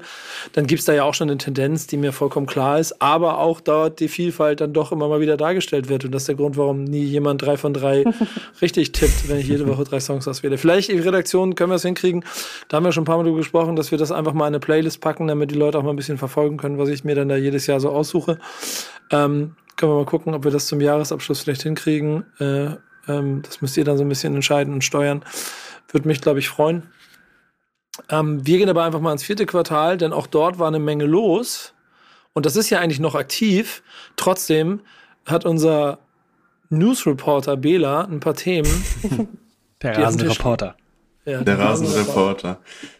dann 0.53 0.67
gibt 0.67 0.79
es 0.79 0.85
da 0.85 0.93
ja 0.93 1.03
auch 1.03 1.13
schon 1.13 1.29
eine 1.29 1.37
Tendenz, 1.37 1.87
die 1.87 1.97
mir 1.97 2.11
vollkommen 2.11 2.45
klar 2.45 2.79
ist, 2.79 3.01
aber 3.01 3.39
auch 3.39 3.61
dort 3.61 3.99
die 3.99 4.07
Vielfalt 4.07 4.61
dann 4.61 4.73
doch 4.73 4.91
immer 4.91 5.07
mal 5.07 5.21
wieder 5.21 5.37
dargestellt 5.37 5.89
wird. 5.89 6.05
Und 6.05 6.11
das 6.11 6.23
ist 6.23 6.27
der 6.27 6.35
Grund, 6.35 6.57
warum 6.57 6.83
nie 6.83 7.03
jemand 7.03 7.41
drei 7.41 7.57
von 7.57 7.73
drei 7.73 8.03
richtig 8.61 8.91
tippt, 8.91 9.29
wenn 9.29 9.39
ich 9.39 9.47
jede 9.47 9.67
Woche 9.67 9.83
drei 9.83 9.99
Songs 9.99 10.27
auswähle. 10.27 10.57
Vielleicht 10.57 10.89
in 10.89 10.99
Redaktion 10.99 11.55
können 11.55 11.71
wir 11.71 11.75
es 11.75 11.83
hinkriegen. 11.83 12.23
Da 12.67 12.77
haben 12.77 12.83
wir 12.83 12.91
schon 12.91 13.03
ein 13.03 13.05
paar 13.05 13.17
Mal 13.17 13.23
drüber 13.23 13.37
gesprochen, 13.37 13.75
dass 13.75 13.91
wir 13.91 13.97
das 13.97 14.11
einfach 14.11 14.33
mal 14.33 14.45
in 14.45 14.47
eine 14.49 14.59
Playlist 14.59 15.01
packen, 15.01 15.27
damit 15.27 15.51
die 15.51 15.55
Leute 15.55 15.77
auch 15.77 15.83
mal 15.83 15.91
ein 15.91 15.95
bisschen 15.95 16.17
verfolgen 16.17 16.57
können, 16.57 16.77
was 16.77 16.89
ich 16.89 17.03
mir 17.03 17.15
dann 17.15 17.29
da 17.29 17.35
jedes 17.35 17.67
Jahr 17.67 17.79
so 17.79 17.89
aussuche. 17.89 18.39
Ähm, 19.11 19.55
können 19.79 19.93
wir 19.93 19.97
mal 19.97 20.05
gucken, 20.05 20.33
ob 20.33 20.43
wir 20.43 20.51
das 20.51 20.67
zum 20.67 20.81
Jahresabschluss 20.81 21.41
vielleicht 21.41 21.63
hinkriegen. 21.63 22.25
Äh, 22.39 22.71
ähm, 23.07 23.41
das 23.43 23.61
müsst 23.61 23.77
ihr 23.77 23.85
dann 23.85 23.97
so 23.97 24.03
ein 24.03 24.09
bisschen 24.09 24.35
entscheiden 24.35 24.73
und 24.73 24.83
steuern. 24.83 25.23
Würde 25.91 26.07
mich, 26.07 26.21
glaube 26.21 26.39
ich, 26.39 26.49
freuen. 26.49 26.83
Ähm, 28.09 28.45
wir 28.45 28.57
gehen 28.57 28.69
aber 28.69 28.83
einfach 28.83 28.99
mal 28.99 29.11
ins 29.11 29.23
vierte 29.23 29.45
Quartal, 29.45 29.97
denn 29.97 30.13
auch 30.13 30.27
dort 30.27 30.59
war 30.59 30.67
eine 30.67 30.79
Menge 30.79 31.05
los. 31.05 31.73
Und 32.33 32.45
das 32.45 32.55
ist 32.55 32.69
ja 32.69 32.79
eigentlich 32.79 32.99
noch 32.99 33.15
aktiv. 33.15 33.83
Trotzdem 34.15 34.81
hat 35.25 35.45
unser 35.45 35.99
News-Reporter 36.69 37.57
Bela 37.57 38.03
ein 38.05 38.19
paar 38.19 38.35
Themen. 38.35 38.69
Der 39.81 39.97
Rasenreporter. 39.97 40.75
Ja, 41.25 41.41
der 41.41 41.57
Rasenreporter. 41.57 42.59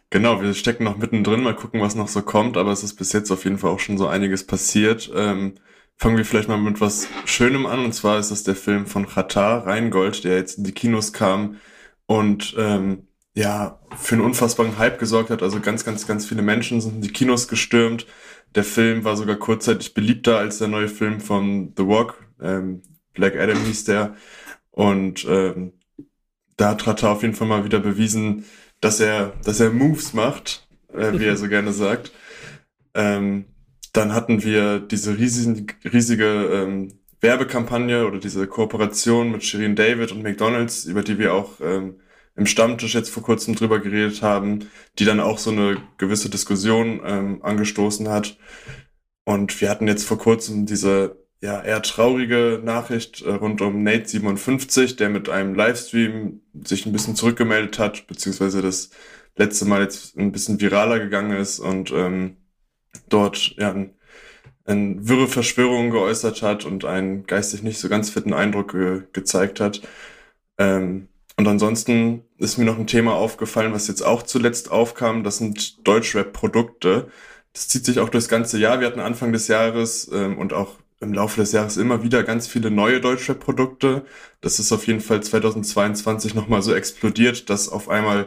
Genau, 0.10 0.42
wir 0.42 0.54
stecken 0.54 0.86
noch 0.86 0.98
mittendrin, 0.98 1.44
mal 1.44 1.56
gucken, 1.56 1.82
was 1.82 1.96
noch 1.96 2.08
so 2.08 2.22
kommt, 2.22 2.58
aber 2.58 2.72
es 2.72 2.84
ist 2.84 2.96
bis 2.96 3.12
jetzt 3.12 3.32
auf 3.32 3.44
jeden 3.44 3.58
Fall 3.58 3.72
auch 3.72 3.80
schon 3.80 3.98
so 3.98 4.08
einiges 4.08 4.48
passiert. 4.48 5.12
Ähm, 5.14 5.56
fangen 5.98 6.16
wir 6.16 6.24
vielleicht 6.24 6.48
mal 6.48 6.58
mit 6.58 6.80
was 6.80 7.08
Schönem 7.26 7.66
an, 7.66 7.84
und 7.84 7.94
zwar 7.94 8.18
ist 8.18 8.32
das 8.32 8.44
der 8.44 8.56
Film 8.56 8.86
von 8.86 9.08
Qatar, 9.08 9.66
Rheingold, 9.66 10.24
der 10.24 10.38
jetzt 10.38 10.58
in 10.58 10.64
die 10.64 10.72
Kinos 10.72 11.12
kam 11.12 11.58
und 12.06 12.56
ähm, 12.58 13.09
ja, 13.36 13.80
für 13.98 14.16
einen 14.16 14.26
unfassbaren 14.26 14.78
Hype 14.78 15.00
gesorgt 15.00 15.30
hat. 15.30 15.44
Also 15.44 15.60
ganz, 15.60 15.86
ganz, 15.86 16.08
ganz 16.08 16.26
viele 16.26 16.42
Menschen 16.42 16.82
sind 16.82 16.96
in 16.96 17.02
die 17.02 17.14
Kinos 17.14 17.48
gestürmt. 17.48 18.06
Der 18.56 18.64
Film 18.64 19.04
war 19.04 19.16
sogar 19.16 19.36
kurzzeitig 19.36 19.94
beliebter 19.94 20.38
als 20.38 20.58
der 20.58 20.68
neue 20.68 20.88
Film 20.88 21.22
von 21.22 21.74
The 21.78 21.86
Walk. 21.86 22.16
Ähm, 22.42 22.82
Black 23.14 23.36
Adam 23.38 23.58
hieß 23.64 23.86
der. 23.86 24.16
Und 24.72 25.26
ähm, 25.30 25.74
da 26.58 26.70
hat 26.70 26.88
Rata 26.88 27.12
auf 27.12 27.22
jeden 27.22 27.36
Fall 27.36 27.48
mal 27.48 27.64
wieder 27.64 27.80
bewiesen, 27.80 28.46
dass 28.82 29.00
er, 29.00 29.34
dass 29.44 29.60
er 29.60 29.72
Moves 29.72 30.14
macht, 30.14 30.68
äh, 30.94 31.18
wie 31.20 31.26
er 31.26 31.38
so 31.38 31.48
gerne 31.50 31.74
sagt. 31.74 32.12
Ähm, 32.94 33.46
dann 33.94 34.14
hatten 34.14 34.44
wir 34.44 34.80
diese 34.80 35.18
riesige, 35.18 35.74
riesige 35.92 36.26
ähm, 36.26 37.00
Werbekampagne 37.22 38.08
oder 38.08 38.20
diese 38.20 38.48
Kooperation 38.48 39.32
mit 39.32 39.44
Shirin 39.44 39.76
David 39.76 40.12
und 40.12 40.24
McDonald's, 40.24 40.86
über 40.86 41.04
die 41.04 41.20
wir 41.20 41.34
auch 41.34 41.60
ähm, 41.62 42.00
im 42.40 42.46
Stammtisch 42.46 42.96
jetzt 42.96 43.10
vor 43.10 43.24
kurzem 43.24 43.56
drüber 43.56 43.80
geredet 43.80 44.22
haben, 44.22 44.70
die 44.98 45.06
dann 45.06 45.20
auch 45.20 45.38
so 45.38 45.52
eine 45.52 45.78
gewisse 45.98 46.30
Diskussion 46.30 47.02
ähm, 47.06 47.40
angestoßen 47.44 48.08
hat. 48.10 48.38
Und 49.26 49.60
wir 49.62 49.70
hatten 49.70 49.88
jetzt 49.88 50.06
vor 50.06 50.18
kurzem 50.18 50.66
diese 50.66 51.18
ja 51.42 51.62
eher 51.62 51.82
traurige 51.82 52.62
Nachricht 52.64 53.22
äh, 53.22 53.32
rund 53.32 53.62
um 53.62 53.84
Nate 53.84 54.08
57, 54.08 54.96
der 54.96 55.10
mit 55.10 55.30
einem 55.30 55.54
Livestream 55.54 56.42
sich 56.64 56.86
ein 56.86 56.92
bisschen 56.92 57.16
zurückgemeldet 57.16 57.80
hat, 57.80 58.08
beziehungsweise 58.08 58.62
das 58.62 58.90
letzte 59.36 59.66
Mal 59.66 59.82
jetzt 59.82 60.18
ein 60.18 60.32
bisschen 60.32 60.60
viraler 60.60 61.00
gegangen 61.00 61.38
ist 61.38 61.60
und 61.60 61.92
ähm, 61.92 62.38
dort 63.10 63.56
ja 63.58 63.72
ein, 63.72 63.96
ein 64.66 65.08
wirre 65.08 65.28
Verschwörungen 65.28 65.92
geäußert 65.92 66.42
hat 66.42 66.66
und 66.66 66.86
einen 66.86 67.26
geistig 67.26 67.64
nicht 67.64 67.80
so 67.80 67.90
ganz 67.90 68.10
fitten 68.10 68.34
Eindruck 68.34 68.72
ge 68.74 69.04
gezeigt 69.14 69.60
hat. 69.60 69.82
Ähm, 70.58 71.10
und 71.40 71.48
ansonsten 71.48 72.24
ist 72.38 72.58
mir 72.58 72.66
noch 72.66 72.78
ein 72.78 72.86
Thema 72.86 73.14
aufgefallen, 73.14 73.72
was 73.72 73.88
jetzt 73.88 74.02
auch 74.02 74.24
zuletzt 74.24 74.72
aufkam. 74.72 75.24
Das 75.24 75.38
sind 75.38 75.88
Deutschrap-Produkte. 75.88 77.08
Das 77.54 77.70
zieht 77.70 77.86
sich 77.86 78.00
auch 78.00 78.10
durchs 78.10 78.28
ganze 78.28 78.60
Jahr. 78.60 78.82
Wir 78.82 78.88
hatten 78.88 79.00
Anfang 79.00 79.32
des 79.32 79.48
Jahres 79.48 80.12
ähm, 80.14 80.38
und 80.38 80.52
auch 80.52 80.76
im 81.00 81.14
Laufe 81.14 81.40
des 81.40 81.54
Jahres 81.54 81.78
immer 81.78 82.04
wieder 82.04 82.24
ganz 82.24 82.46
viele 82.46 82.72
neue 82.72 83.00
Deutschrap-Produkte. 83.00 84.04
Das 84.42 84.60
ist 84.60 84.74
auf 84.74 84.86
jeden 84.86 85.00
Fall 85.00 85.24
2022 85.24 86.36
nochmal 86.36 86.62
so 86.62 86.74
explodiert, 86.74 87.50
dass 87.50 87.70
auf 87.70 87.88
einmal 87.88 88.26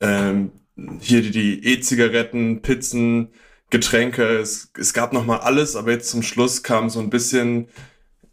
ähm, 0.00 0.52
hier 1.00 1.22
die 1.22 1.64
E-Zigaretten, 1.64 2.60
Pizzen, 2.60 3.30
Getränke, 3.70 4.24
es, 4.24 4.70
es 4.78 4.92
gab 4.92 5.14
nochmal 5.14 5.40
alles, 5.40 5.74
aber 5.74 5.92
jetzt 5.92 6.10
zum 6.10 6.22
Schluss 6.22 6.62
kam 6.62 6.90
so 6.90 7.00
ein 7.00 7.08
bisschen 7.08 7.68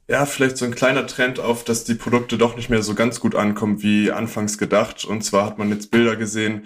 ja, 0.10 0.26
vielleicht 0.26 0.58
so 0.58 0.66
ein 0.66 0.74
kleiner 0.74 1.06
Trend 1.06 1.40
auf, 1.40 1.64
dass 1.64 1.84
die 1.84 1.94
Produkte 1.94 2.38
doch 2.40 2.56
nicht 2.56 2.70
mehr 2.70 2.82
so 2.82 2.96
ganz 2.96 3.20
gut 3.20 3.36
ankommen 3.36 3.84
wie 3.84 4.12
anfangs 4.12 4.58
gedacht. 4.58 5.06
Und 5.06 5.24
zwar 5.24 5.46
hat 5.46 5.60
man 5.60 5.70
jetzt 5.70 5.92
Bilder 5.92 6.16
gesehen, 6.16 6.66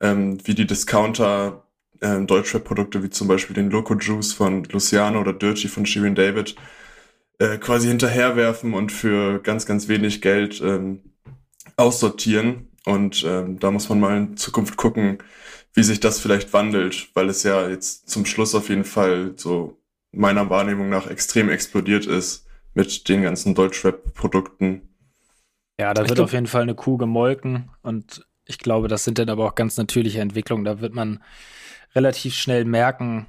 ähm, 0.00 0.38
wie 0.46 0.54
die 0.54 0.66
Discounter 0.66 1.66
äh, 2.00 2.20
Deutschrap-Produkte 2.20 3.02
wie 3.02 3.08
zum 3.08 3.28
Beispiel 3.28 3.54
den 3.54 3.70
Loco 3.70 3.94
Juice 3.94 4.34
von 4.34 4.64
Luciano 4.64 5.20
oder 5.20 5.32
Dirty 5.32 5.68
von 5.68 5.86
Shirin 5.86 6.14
David 6.14 6.54
äh, 7.38 7.56
quasi 7.56 7.88
hinterherwerfen 7.88 8.74
und 8.74 8.92
für 8.92 9.40
ganz, 9.40 9.64
ganz 9.64 9.88
wenig 9.88 10.20
Geld 10.20 10.60
ähm, 10.60 11.00
aussortieren. 11.76 12.68
Und 12.84 13.24
ähm, 13.26 13.58
da 13.58 13.70
muss 13.70 13.88
man 13.88 14.00
mal 14.00 14.18
in 14.18 14.36
Zukunft 14.36 14.76
gucken, 14.76 15.18
wie 15.72 15.82
sich 15.82 16.00
das 16.00 16.20
vielleicht 16.20 16.52
wandelt, 16.52 17.08
weil 17.14 17.30
es 17.30 17.42
ja 17.42 17.68
jetzt 17.68 18.10
zum 18.10 18.26
Schluss 18.26 18.54
auf 18.54 18.68
jeden 18.68 18.84
Fall 18.84 19.32
so 19.36 19.78
meiner 20.12 20.50
Wahrnehmung 20.50 20.90
nach 20.90 21.06
extrem 21.06 21.48
explodiert 21.48 22.04
ist 22.04 22.46
mit 22.74 23.08
den 23.08 23.22
ganzen 23.22 23.54
Deutschrap-Produkten. 23.54 24.88
Ja, 25.80 25.94
da 25.94 26.02
Ich 26.02 26.08
wird 26.08 26.16
glaub- 26.16 26.26
auf 26.26 26.32
jeden 26.32 26.46
Fall 26.46 26.62
eine 26.62 26.74
Kuh 26.74 26.96
gemolken 26.96 27.70
und 27.82 28.26
ich 28.44 28.58
glaube, 28.58 28.88
das 28.88 29.04
sind 29.04 29.18
dann 29.18 29.30
aber 29.30 29.46
auch 29.46 29.54
ganz 29.54 29.76
natürliche 29.76 30.20
Entwicklungen. 30.20 30.64
Da 30.64 30.80
wird 30.80 30.94
man 30.94 31.22
relativ 31.94 32.34
schnell 32.34 32.64
merken, 32.64 33.26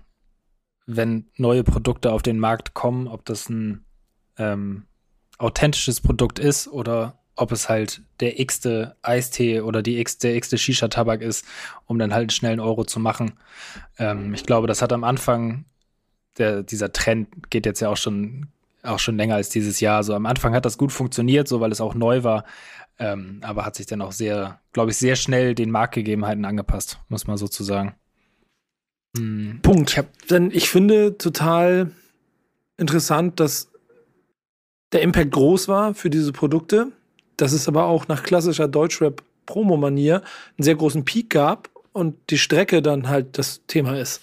wenn 0.86 1.28
neue 1.38 1.64
Produkte 1.64 2.12
auf 2.12 2.22
den 2.24 2.40
Markt 2.40 2.74
kommen, 2.74 3.08
ob 3.08 3.26
das 3.26 3.48
ein 3.50 3.86
ähm, 4.38 4.86
authentisches 5.38 6.02
Produkt 6.02 6.40
ist 6.40 6.68
oder 6.68 7.20
ob 7.36 7.52
es 7.52 7.70
halt 7.70 8.02
der 8.20 8.40
x-te 8.40 8.96
Eistee 9.02 9.62
oder 9.62 9.82
die 9.82 10.00
x 10.00 10.18
der 10.18 10.36
x-te 10.36 10.58
Shisha-Tabak 10.58 11.22
ist, 11.22 11.46
um 11.86 11.98
dann 11.98 12.14
halt 12.14 12.32
schnell 12.32 12.52
einen 12.52 12.60
Euro 12.62 12.84
zu 12.86 13.00
machen. 13.00 13.34
Ähm, 13.98 14.34
ich 14.34 14.44
glaube, 14.46 14.68
das 14.68 14.82
hat 14.82 14.94
am 14.94 15.04
Anfang, 15.04 15.66
der, 16.38 16.64
dieser 16.64 16.92
Trend 16.94 17.50
geht 17.50 17.66
jetzt 17.66 17.80
ja 17.80 17.90
auch 17.90 17.98
schon, 17.98 18.48
auch 18.84 19.00
schon 19.00 19.18
länger 19.18 19.36
als 19.36 19.50
dieses 19.50 19.80
Jahr. 19.80 20.04
So 20.04 20.14
am 20.14 20.26
Anfang 20.26 20.54
hat 20.54 20.66
das 20.66 20.78
gut 20.78 20.92
funktioniert, 20.92 21.48
so 21.48 21.62
weil 21.62 21.72
es 21.72 21.82
auch 21.82 21.96
neu 21.96 22.24
war, 22.24 22.44
ähm, 23.00 23.40
aber 23.42 23.66
hat 23.66 23.76
sich 23.76 23.86
dann 23.86 24.02
auch 24.02 24.12
sehr, 24.12 24.60
glaube 24.72 24.92
ich, 24.92 24.98
sehr 24.98 25.16
schnell 25.16 25.56
den 25.56 25.72
Marktgegebenheiten 25.72 26.46
angepasst, 26.46 27.00
muss 27.10 27.28
man 27.28 27.38
sozusagen. 27.38 27.96
Hm. 29.18 29.60
Punkt. 29.62 30.04
Denn 30.30 30.52
ich 30.52 30.70
finde 30.70 31.18
total 31.18 31.92
interessant, 32.78 33.40
dass 33.40 33.72
der 34.92 35.02
Impact 35.02 35.32
groß 35.32 35.68
war 35.68 35.94
für 35.94 36.10
diese 36.10 36.32
Produkte, 36.32 36.92
dass 37.38 37.54
es 37.54 37.68
aber 37.68 37.86
auch 37.86 38.08
nach 38.08 38.24
klassischer 38.24 38.68
Deutschrap-Promo-Manier 38.68 40.18
einen 40.18 40.64
sehr 40.64 40.76
großen 40.76 41.04
Peak 41.04 41.30
gab 41.32 41.70
und 41.94 42.16
die 42.32 42.40
Strecke 42.40 42.82
dann 42.82 43.08
halt 43.08 43.38
das 43.38 43.62
Thema 43.68 43.98
ist. 43.98 44.22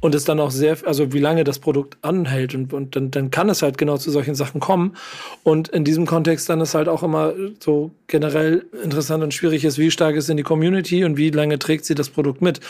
Und 0.00 0.14
es 0.14 0.24
dann 0.24 0.40
auch 0.40 0.50
sehr, 0.50 0.76
also 0.84 1.12
wie 1.12 1.20
lange 1.20 1.44
das 1.44 1.60
Produkt 1.60 1.96
anhält 2.02 2.54
und, 2.54 2.72
und 2.72 2.96
dann, 2.96 3.10
dann 3.10 3.30
kann 3.30 3.48
es 3.48 3.62
halt 3.62 3.78
genau 3.78 3.96
zu 3.96 4.10
solchen 4.10 4.34
Sachen 4.34 4.60
kommen. 4.60 4.96
Und 5.44 5.68
in 5.68 5.84
diesem 5.84 6.04
Kontext 6.04 6.48
dann 6.48 6.60
ist 6.60 6.74
halt 6.74 6.88
auch 6.88 7.02
immer 7.02 7.32
so 7.60 7.92
generell 8.08 8.66
interessant 8.82 9.22
und 9.22 9.32
schwierig 9.32 9.64
ist, 9.64 9.78
wie 9.78 9.90
stark 9.90 10.16
ist 10.16 10.28
denn 10.28 10.36
die 10.36 10.42
Community 10.42 11.04
und 11.04 11.16
wie 11.16 11.30
lange 11.30 11.58
trägt 11.58 11.84
sie 11.84 11.94
das 11.94 12.10
Produkt 12.10 12.42
mit. 12.42 12.60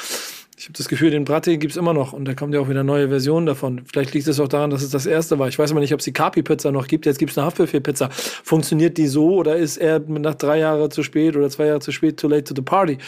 Ich 0.59 0.67
habe 0.67 0.75
das 0.77 0.89
Gefühl, 0.89 1.11
den 1.11 1.25
Bratte 1.25 1.57
gibt's 1.57 1.77
immer 1.77 1.95
noch 1.95 2.13
und 2.13 2.27
da 2.27 2.35
kommt 2.35 2.55
ja 2.55 2.61
auch 2.61 2.69
wieder 2.69 2.85
neue 2.85 3.09
Versionen 3.09 3.47
davon. 3.47 3.81
Vielleicht 3.91 4.13
liegt 4.13 4.29
es 4.29 4.39
auch 4.39 4.49
daran, 4.49 4.71
dass 4.71 4.83
es 4.83 4.91
das 4.91 5.07
erste 5.07 5.39
war. 5.39 5.49
Ich 5.49 5.59
weiß 5.59 5.71
aber 5.71 5.81
nicht, 5.81 5.95
ob 5.95 6.01
es 6.01 6.05
die 6.05 6.13
Kapi-Pizza 6.13 6.71
noch 6.71 6.87
gibt. 6.87 7.07
Jetzt 7.07 7.19
gibt's 7.19 7.39
eine 7.39 7.47
Haftbefehl-Pizza. 7.47 8.11
Funktioniert 8.11 8.99
die 8.99 9.09
so 9.09 9.35
oder 9.35 9.57
ist 9.57 9.79
er 9.79 9.99
nach 9.99 10.35
drei 10.35 10.59
Jahren 10.59 10.91
zu 10.91 11.03
spät 11.03 11.37
oder 11.37 11.49
zwei 11.49 11.67
Jahre 11.67 11.81
zu 11.81 11.91
spät, 11.91 12.19
too 12.21 12.29
late 12.29 12.45
to 12.45 12.55
the 12.55 12.63
party? 12.63 12.99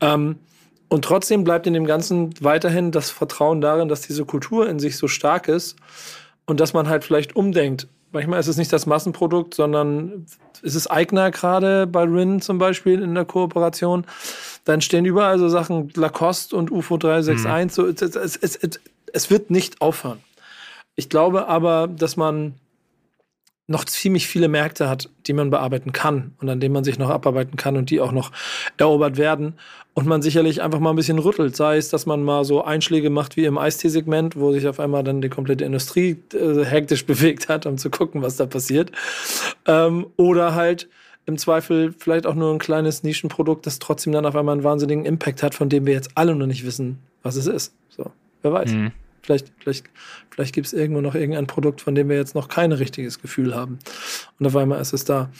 Ähm, 0.00 0.36
und 0.90 1.04
trotzdem 1.04 1.44
bleibt 1.44 1.68
in 1.68 1.72
dem 1.72 1.86
Ganzen 1.86 2.34
weiterhin 2.40 2.90
das 2.90 3.10
Vertrauen 3.10 3.60
darin, 3.60 3.88
dass 3.88 4.00
diese 4.02 4.24
Kultur 4.24 4.68
in 4.68 4.80
sich 4.80 4.96
so 4.96 5.06
stark 5.06 5.46
ist 5.46 5.76
und 6.46 6.58
dass 6.58 6.74
man 6.74 6.88
halt 6.88 7.04
vielleicht 7.04 7.36
umdenkt. 7.36 7.86
Manchmal 8.10 8.40
ist 8.40 8.48
es 8.48 8.56
nicht 8.56 8.72
das 8.72 8.86
Massenprodukt, 8.86 9.54
sondern 9.54 10.26
ist 10.62 10.74
es 10.74 10.90
Eigner 10.90 11.30
gerade 11.30 11.86
bei 11.86 12.02
Rin 12.02 12.40
zum 12.40 12.58
Beispiel 12.58 13.00
in 13.02 13.14
der 13.14 13.24
Kooperation. 13.24 14.04
Dann 14.64 14.80
stehen 14.80 15.04
überall 15.04 15.38
so 15.38 15.48
Sachen 15.48 15.92
Lacoste 15.94 16.56
und 16.56 16.72
UFO 16.72 16.96
361. 16.96 17.72
So, 17.72 17.86
es, 17.86 18.02
es, 18.02 18.36
es, 18.36 18.56
es, 18.56 18.80
es 19.12 19.30
wird 19.30 19.50
nicht 19.50 19.80
aufhören. 19.80 20.18
Ich 20.96 21.08
glaube 21.08 21.46
aber, 21.46 21.86
dass 21.86 22.16
man 22.16 22.54
noch 23.70 23.84
ziemlich 23.84 24.26
viele 24.26 24.48
Märkte 24.48 24.88
hat, 24.88 25.08
die 25.28 25.32
man 25.32 25.50
bearbeiten 25.50 25.92
kann 25.92 26.32
und 26.40 26.48
an 26.48 26.58
denen 26.58 26.74
man 26.74 26.82
sich 26.82 26.98
noch 26.98 27.08
abarbeiten 27.08 27.56
kann 27.56 27.76
und 27.76 27.88
die 27.90 28.00
auch 28.00 28.10
noch 28.10 28.32
erobert 28.78 29.16
werden 29.16 29.54
und 29.94 30.08
man 30.08 30.22
sicherlich 30.22 30.60
einfach 30.60 30.80
mal 30.80 30.90
ein 30.90 30.96
bisschen 30.96 31.20
rüttelt, 31.20 31.54
sei 31.54 31.76
es, 31.76 31.88
dass 31.88 32.04
man 32.04 32.24
mal 32.24 32.44
so 32.44 32.64
Einschläge 32.64 33.10
macht 33.10 33.36
wie 33.36 33.44
im 33.44 33.58
Eistee-Segment, 33.58 34.34
wo 34.34 34.50
sich 34.50 34.66
auf 34.66 34.80
einmal 34.80 35.04
dann 35.04 35.20
die 35.20 35.28
komplette 35.28 35.64
Industrie 35.64 36.16
äh, 36.34 36.64
hektisch 36.64 37.06
bewegt 37.06 37.48
hat, 37.48 37.64
um 37.64 37.78
zu 37.78 37.90
gucken, 37.90 38.22
was 38.22 38.36
da 38.36 38.46
passiert, 38.46 38.90
ähm, 39.66 40.06
oder 40.16 40.56
halt 40.56 40.88
im 41.26 41.38
Zweifel 41.38 41.94
vielleicht 41.96 42.26
auch 42.26 42.34
nur 42.34 42.52
ein 42.52 42.58
kleines 42.58 43.04
Nischenprodukt, 43.04 43.66
das 43.66 43.78
trotzdem 43.78 44.12
dann 44.12 44.26
auf 44.26 44.34
einmal 44.34 44.54
einen 44.54 44.64
wahnsinnigen 44.64 45.04
Impact 45.04 45.44
hat, 45.44 45.54
von 45.54 45.68
dem 45.68 45.86
wir 45.86 45.94
jetzt 45.94 46.10
alle 46.16 46.34
noch 46.34 46.46
nicht 46.46 46.66
wissen, 46.66 46.98
was 47.22 47.36
es 47.36 47.46
ist. 47.46 47.72
So, 47.88 48.10
wer 48.42 48.52
weiß. 48.52 48.72
Mhm. 48.72 48.90
Vielleicht, 49.22 49.52
vielleicht, 49.58 49.86
vielleicht 50.30 50.54
gibt 50.54 50.66
es 50.66 50.72
irgendwo 50.72 51.00
noch 51.00 51.14
irgendein 51.14 51.46
Produkt, 51.46 51.80
von 51.80 51.94
dem 51.94 52.08
wir 52.08 52.16
jetzt 52.16 52.34
noch 52.34 52.48
kein 52.48 52.72
richtiges 52.72 53.20
Gefühl 53.20 53.54
haben. 53.54 53.78
Und 54.38 54.46
auf 54.46 54.56
einmal 54.56 54.80
ist 54.80 54.92
es 54.92 55.04
da. 55.04 55.30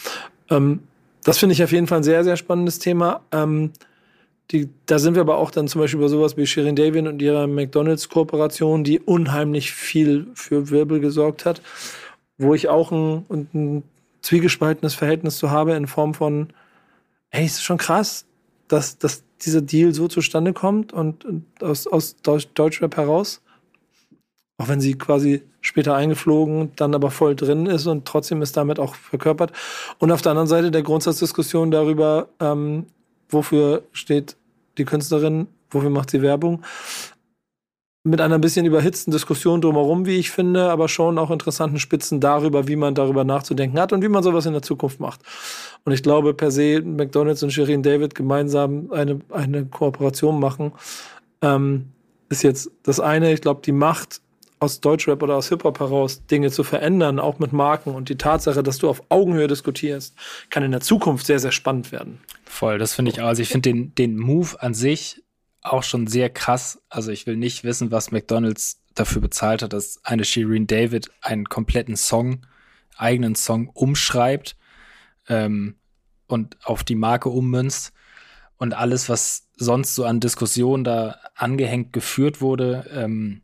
Ähm, 0.51 0.81
das 1.25 1.39
finde 1.39 1.55
ich 1.55 1.63
auf 1.63 1.73
jeden 1.73 1.87
Fall 1.87 1.99
ein 1.99 2.05
sehr, 2.05 2.25
sehr 2.25 2.37
spannendes 2.37 2.79
Thema. 2.79 3.23
Ähm, 3.33 3.73
die, 4.51 4.69
da 4.87 4.99
sind 4.99 5.15
wir 5.15 5.21
aber 5.21 5.39
auch 5.39 5.51
dann 5.51 5.69
zum 5.69 5.81
Beispiel 5.81 5.99
über 5.99 6.09
sowas 6.09 6.37
wie 6.37 6.47
Shirin 6.47 6.75
David 6.75 7.07
und 7.07 7.23
ihrer 7.23 7.47
McDonalds-Kooperation, 7.47 8.83
die 8.83 8.99
unheimlich 8.99 9.73
viel 9.73 10.27
für 10.35 10.71
Wirbel 10.71 11.01
gesorgt 11.01 11.45
hat, 11.45 11.63
wo 12.37 12.55
ich 12.55 12.69
auch 12.69 12.91
ein, 12.91 13.25
ein 13.31 13.83
zwiegespaltenes 14.23 14.95
Verhältnis 14.95 15.39
zu 15.39 15.51
habe 15.51 15.75
in 15.75 15.87
Form 15.87 16.15
von, 16.15 16.49
hey, 17.29 17.47
ist 17.47 17.63
schon 17.63 17.79
krass, 17.79 18.27
dass, 18.67 18.99
dass 18.99 19.23
dieser 19.43 19.63
Deal 19.63 19.95
so 19.95 20.09
zustande 20.09 20.53
kommt 20.53 20.93
und, 20.93 21.25
und 21.25 21.45
aus, 21.61 21.87
aus 21.87 22.17
Deutsch, 22.23 22.49
Deutschrap 22.55 22.97
heraus. 22.97 23.43
Auch 24.61 24.69
wenn 24.69 24.83
sie 24.83 24.99
quasi 24.99 25.41
später 25.63 25.95
eingeflogen, 25.95 26.73
dann 26.77 26.95
aber 26.95 27.11
voll 27.11 27.35
drin 27.35 27.65
ist 27.65 27.87
und 27.87 28.05
trotzdem 28.05 28.43
ist 28.43 28.59
damit 28.59 28.79
auch 28.79 28.95
verkörpert. 28.95 29.53
Und 29.99 30.13
auf 30.13 30.21
der 30.21 30.33
anderen 30.33 30.49
Seite 30.49 30.71
der 30.71 30.83
Grundsatzdiskussion 30.83 31.71
darüber, 31.71 32.29
ähm, 32.41 32.85
wofür 33.31 33.85
steht 33.93 34.37
die 34.77 34.85
Künstlerin, 34.85 35.47
wofür 35.71 35.89
macht 35.89 36.11
sie 36.11 36.21
Werbung. 36.21 36.63
Mit 38.05 38.21
einer 38.21 38.35
ein 38.35 38.43
bisschen 38.43 38.67
überhitzten 38.67 39.11
Diskussion 39.11 39.63
drumherum, 39.63 40.05
wie 40.05 40.19
ich 40.19 40.31
finde, 40.31 40.71
aber 40.71 40.91
schon 40.91 41.17
auch 41.17 41.31
interessanten 41.31 41.79
Spitzen 41.79 42.21
darüber, 42.21 42.69
wie 42.69 42.77
man 42.77 42.95
darüber 42.95 43.25
nachzudenken 43.25 43.81
hat 43.81 43.95
und 43.95 44.03
wie 44.03 44.09
man 44.09 44.23
sowas 44.23 44.45
in 44.45 44.53
der 44.53 44.63
Zukunft 44.63 45.01
macht. 45.01 45.23
Und 45.87 45.95
ich 45.95 46.03
glaube, 46.03 46.35
per 46.35 46.51
se 46.51 46.83
McDonalds 46.83 47.43
und 47.43 47.51
Shirin 47.51 47.83
David 47.83 48.15
gemeinsam 48.15 48.93
eine, 48.93 49.21
eine 49.31 49.65
Kooperation 49.65 50.39
machen, 50.39 50.73
ähm, 51.41 51.87
ist 52.29 52.43
jetzt 52.43 52.71
das 52.83 53.01
eine. 53.01 53.33
Ich 53.33 53.41
glaube, 53.41 53.63
die 53.65 53.73
Macht 53.73 54.21
aus 54.61 54.81
Deutschrap 54.81 55.23
oder 55.23 55.37
aus 55.37 55.49
Hip-Hop 55.49 55.81
heraus 55.81 56.27
Dinge 56.27 56.51
zu 56.51 56.63
verändern, 56.63 57.19
auch 57.19 57.39
mit 57.39 57.53
Marken 57.53 57.95
und 57.95 58.11
die 58.11 58.19
Tatsache, 58.19 58.63
dass 58.63 58.79
du 58.79 58.91
auf 58.91 59.03
Augenhöhe 59.09 59.49
diskutierst, 59.49 60.15
kann 60.51 60.63
in 60.63 60.71
der 60.71 60.83
Zukunft 60.83 61.27
sehr, 61.27 61.41
sehr 61.41 61.51
spannend 61.51 61.91
werden. 61.93 62.21
Voll, 62.45 62.79
das 62.79 62.95
finde 62.95 63.11
ich 63.11 63.23
auch. 63.23 63.27
Also 63.27 63.41
ich 63.41 63.49
finde 63.49 63.71
den, 63.71 63.95
den 63.95 64.19
Move 64.19 64.61
an 64.61 64.75
sich 64.75 65.23
auch 65.63 65.83
schon 65.83 66.07
sehr 66.07 66.29
krass. 66.29 66.83
Also 66.91 67.11
ich 67.11 67.27
will 67.27 67.37
nicht 67.37 67.65
wissen, 67.65 67.91
was 67.91 68.13
McDonalds 68.13 68.83
dafür 68.95 69.23
bezahlt 69.23 69.63
hat, 69.63 69.73
dass 69.73 70.05
eine 70.05 70.25
Shireen 70.25 70.67
David 70.67 71.11
einen 71.23 71.47
kompletten 71.47 71.97
Song, 71.97 72.47
eigenen 72.97 73.35
Song 73.35 73.69
umschreibt 73.69 74.57
ähm, 75.29 75.77
und 76.27 76.59
auf 76.65 76.85
die 76.85 76.97
Marke 76.97 77.31
ummünzt. 77.31 77.93
Und 78.59 78.75
alles, 78.75 79.09
was 79.09 79.49
sonst 79.57 79.95
so 79.95 80.05
an 80.05 80.21
Diskussionen 80.21 80.85
da 80.85 81.17
angehängt 81.35 81.95
geführt 81.95 82.43
wurde, 82.43 82.91
ähm, 82.93 83.41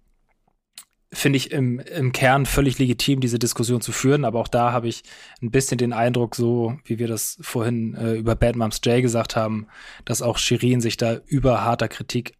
finde 1.13 1.37
ich 1.37 1.53
im, 1.53 1.79
im 1.79 2.13
Kern 2.13 2.47
völlig 2.47 2.79
legitim, 2.79 3.21
diese 3.21 3.39
Diskussion 3.39 3.81
zu 3.81 3.93
führen. 3.93 4.25
Aber 4.25 4.41
auch 4.41 4.49
da 4.49 4.73
habe 4.73 4.89
ich 4.89 5.03
ein 5.41 5.51
bisschen 5.51 5.79
den 5.79 5.93
Eindruck, 5.93 6.35
so 6.35 6.79
wie 6.85 6.99
wir 6.99 7.09
das 7.09 7.39
vorhin 7.41 7.95
äh, 7.95 8.15
über 8.15 8.35
Bad 8.35 8.57
Moms 8.57 8.81
J 8.85 9.03
gesagt 9.03 9.37
haben, 9.37 9.67
dass 10.05 10.23
auch 10.23 10.39
Shirin 10.39 10.81
sich 10.81 10.97
da 10.97 11.15
über 11.27 11.65
harter 11.65 11.89
Kritik 11.89 12.35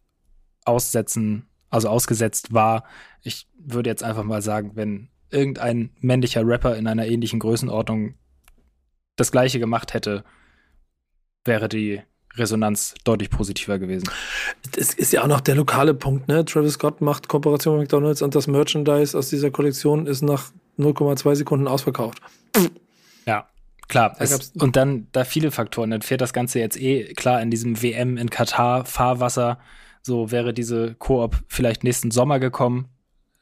aussetzen, 0.65 1.47
also 1.69 1.89
ausgesetzt 1.89 2.53
war. 2.53 2.83
Ich 3.21 3.47
würde 3.57 3.89
jetzt 3.89 4.03
einfach 4.03 4.23
mal 4.23 4.41
sagen, 4.41 4.71
wenn 4.75 5.09
irgendein 5.29 5.91
männlicher 5.99 6.45
Rapper 6.45 6.75
in 6.75 6.87
einer 6.87 7.07
ähnlichen 7.07 7.39
Größenordnung 7.39 8.15
das 9.15 9.31
gleiche 9.31 9.59
gemacht 9.59 9.93
hätte, 9.93 10.23
wäre 11.43 11.69
die 11.69 12.01
Resonanz 12.37 12.95
deutlich 13.03 13.29
positiver 13.29 13.79
gewesen. 13.79 14.09
Es 14.75 14.93
ist 14.93 15.13
ja 15.13 15.23
auch 15.23 15.27
noch 15.27 15.41
der 15.41 15.55
lokale 15.55 15.93
Punkt, 15.93 16.27
ne? 16.27 16.45
Travis 16.45 16.73
Scott 16.73 17.01
macht 17.01 17.27
Kooperation 17.27 17.75
mit 17.75 17.83
McDonalds 17.83 18.21
und 18.21 18.35
das 18.35 18.47
Merchandise 18.47 19.17
aus 19.17 19.29
dieser 19.29 19.51
Kollektion 19.51 20.07
ist 20.07 20.21
nach 20.21 20.51
0,2 20.77 21.35
Sekunden 21.35 21.67
ausverkauft. 21.67 22.19
Ja, 23.25 23.47
klar. 23.87 24.15
Da 24.17 24.23
Es, 24.23 24.51
und 24.51 24.75
dann 24.75 25.07
da 25.11 25.23
viele 25.23 25.51
Faktoren. 25.51 25.91
Dann 25.91 26.01
fährt 26.01 26.21
das 26.21 26.33
Ganze 26.33 26.59
jetzt 26.59 26.79
eh 26.79 27.13
klar 27.13 27.41
in 27.41 27.51
diesem 27.51 27.81
WM 27.81 28.17
in 28.17 28.29
Katar 28.29 28.85
Fahrwasser. 28.85 29.59
So 30.01 30.31
wäre 30.31 30.53
diese 30.53 30.95
Koop 30.95 31.43
vielleicht 31.47 31.83
nächsten 31.83 32.11
Sommer 32.11 32.39
gekommen, 32.39 32.87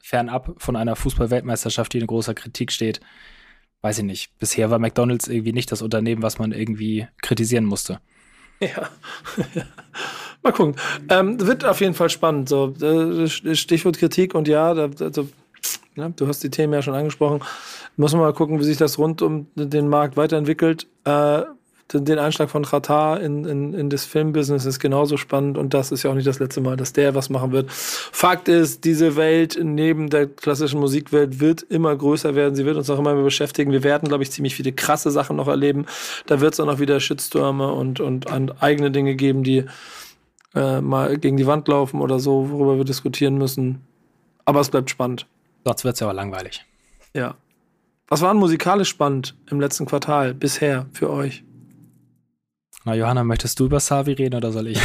fernab 0.02 0.54
von 0.58 0.74
einer 0.74 0.96
Fußball-Weltmeisterschaft, 0.96 1.92
die 1.92 1.98
in 1.98 2.06
großer 2.06 2.34
Kritik 2.34 2.72
steht. 2.72 3.00
Weiß 3.82 3.98
ich 3.98 4.04
nicht. 4.04 4.36
Bisher 4.38 4.70
war 4.70 4.80
McDonalds 4.80 5.28
irgendwie 5.28 5.52
nicht 5.52 5.70
das 5.70 5.82
Unternehmen, 5.82 6.22
was 6.22 6.38
man 6.38 6.50
irgendwie 6.50 7.06
kritisieren 7.22 7.64
musste. 7.64 8.00
Ja. 8.60 8.88
Mal 10.42 10.52
gucken. 10.52 10.76
Ähm, 11.08 11.44
wird 11.44 11.64
auf 11.64 11.80
jeden 11.80 11.94
Fall 11.94 12.10
spannend. 12.10 12.48
So, 12.48 12.74
äh, 12.80 13.26
Stichwort 13.26 13.98
Kritik 13.98 14.34
und 14.34 14.48
ja, 14.48 14.74
da, 14.74 14.88
also, 15.00 15.28
ja, 15.96 16.08
du 16.08 16.26
hast 16.28 16.42
die 16.42 16.50
Themen 16.50 16.72
ja 16.72 16.82
schon 16.82 16.94
angesprochen. 16.94 17.40
Muss 17.96 18.12
man 18.12 18.22
mal 18.22 18.32
gucken, 18.32 18.58
wie 18.60 18.64
sich 18.64 18.76
das 18.76 18.98
rund 18.98 19.22
um 19.22 19.46
den 19.54 19.88
Markt 19.88 20.16
weiterentwickelt. 20.16 20.86
Äh, 21.04 21.42
den 21.92 22.18
Einschlag 22.18 22.50
von 22.50 22.64
Qatar 22.64 23.20
in, 23.20 23.44
in, 23.44 23.72
in 23.72 23.90
das 23.90 24.04
Filmbusiness 24.04 24.64
ist 24.64 24.80
genauso 24.80 25.16
spannend 25.16 25.56
und 25.56 25.72
das 25.72 25.92
ist 25.92 26.02
ja 26.02 26.10
auch 26.10 26.14
nicht 26.14 26.26
das 26.26 26.40
letzte 26.40 26.60
Mal, 26.60 26.76
dass 26.76 26.92
der 26.92 27.14
was 27.14 27.30
machen 27.30 27.52
wird. 27.52 27.70
Fakt 27.70 28.48
ist, 28.48 28.84
diese 28.84 29.14
Welt 29.14 29.58
neben 29.62 30.10
der 30.10 30.26
klassischen 30.26 30.80
Musikwelt 30.80 31.38
wird 31.38 31.62
immer 31.62 31.94
größer 31.94 32.34
werden. 32.34 32.56
Sie 32.56 32.64
wird 32.64 32.76
uns 32.76 32.90
auch 32.90 32.98
immer 32.98 33.14
mehr 33.14 33.22
beschäftigen. 33.22 33.70
Wir 33.70 33.84
werden, 33.84 34.08
glaube 34.08 34.24
ich, 34.24 34.32
ziemlich 34.32 34.56
viele 34.56 34.72
krasse 34.72 35.12
Sachen 35.12 35.36
noch 35.36 35.46
erleben. 35.46 35.86
Da 36.26 36.40
wird 36.40 36.54
es 36.54 36.60
auch 36.60 36.66
noch 36.66 36.80
wieder 36.80 36.98
Shitstürme 36.98 37.72
und, 37.72 38.00
und 38.00 38.26
eigene 38.60 38.90
Dinge 38.90 39.14
geben, 39.14 39.44
die 39.44 39.64
äh, 40.56 40.80
mal 40.80 41.18
gegen 41.18 41.36
die 41.36 41.46
Wand 41.46 41.68
laufen 41.68 42.00
oder 42.00 42.18
so, 42.18 42.50
worüber 42.50 42.78
wir 42.78 42.84
diskutieren 42.84 43.38
müssen. 43.38 43.82
Aber 44.44 44.60
es 44.60 44.70
bleibt 44.70 44.90
spannend. 44.90 45.26
Sonst 45.64 45.84
wird 45.84 45.94
es 45.94 46.00
ja 46.00 46.06
aber 46.06 46.14
langweilig. 46.14 46.64
Ja. 47.14 47.36
Was 48.08 48.22
war 48.22 48.32
denn 48.32 48.40
musikalisch 48.40 48.88
spannend 48.88 49.36
im 49.50 49.60
letzten 49.60 49.86
Quartal 49.86 50.34
bisher 50.34 50.86
für 50.92 51.10
euch? 51.10 51.44
Na, 52.86 52.94
Johanna, 52.94 53.24
möchtest 53.24 53.58
du 53.58 53.64
über 53.64 53.80
Savi 53.80 54.12
reden 54.12 54.36
oder 54.36 54.52
soll 54.52 54.68
ich? 54.68 54.78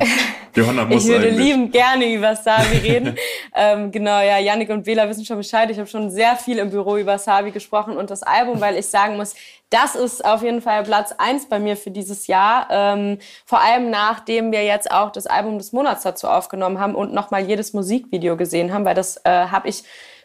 Johanna 0.54 0.84
muss 0.84 1.02
Ich 1.04 1.08
würde 1.08 1.28
eigentlich. 1.28 1.46
liebend 1.46 1.72
gerne 1.72 2.12
über 2.12 2.36
Savi 2.36 2.76
reden. 2.86 3.16
ähm, 3.54 3.90
genau, 3.90 4.20
ja, 4.20 4.36
Yannick 4.36 4.68
und 4.68 4.84
Bela 4.84 5.08
wissen 5.08 5.24
schon 5.24 5.38
Bescheid. 5.38 5.70
Ich 5.70 5.78
habe 5.78 5.88
schon 5.88 6.10
sehr 6.10 6.36
viel 6.36 6.58
im 6.58 6.68
Büro 6.68 6.98
über 6.98 7.16
Savi 7.16 7.50
gesprochen 7.50 7.96
und 7.96 8.10
das 8.10 8.22
Album, 8.22 8.60
weil 8.60 8.76
ich 8.76 8.86
sagen 8.88 9.16
muss, 9.16 9.34
das 9.70 9.94
ist 9.94 10.22
auf 10.26 10.42
jeden 10.42 10.60
Fall 10.60 10.82
Platz 10.82 11.14
eins 11.16 11.48
bei 11.48 11.58
mir 11.58 11.78
für 11.78 11.90
dieses 11.90 12.26
Jahr. 12.26 12.68
Ähm, 12.70 13.16
vor 13.46 13.62
allem 13.62 13.88
nachdem 13.88 14.52
wir 14.52 14.64
jetzt 14.66 14.90
auch 14.90 15.10
das 15.10 15.26
Album 15.26 15.56
des 15.56 15.72
Monats 15.72 16.02
dazu 16.02 16.28
aufgenommen 16.28 16.78
haben 16.78 16.94
und 16.94 17.14
nochmal 17.14 17.44
jedes 17.46 17.72
Musikvideo 17.72 18.36
gesehen 18.36 18.74
haben, 18.74 18.84
weil 18.84 18.94
das 18.94 19.22
äh, 19.24 19.30
habe 19.30 19.70
ich 19.70 19.84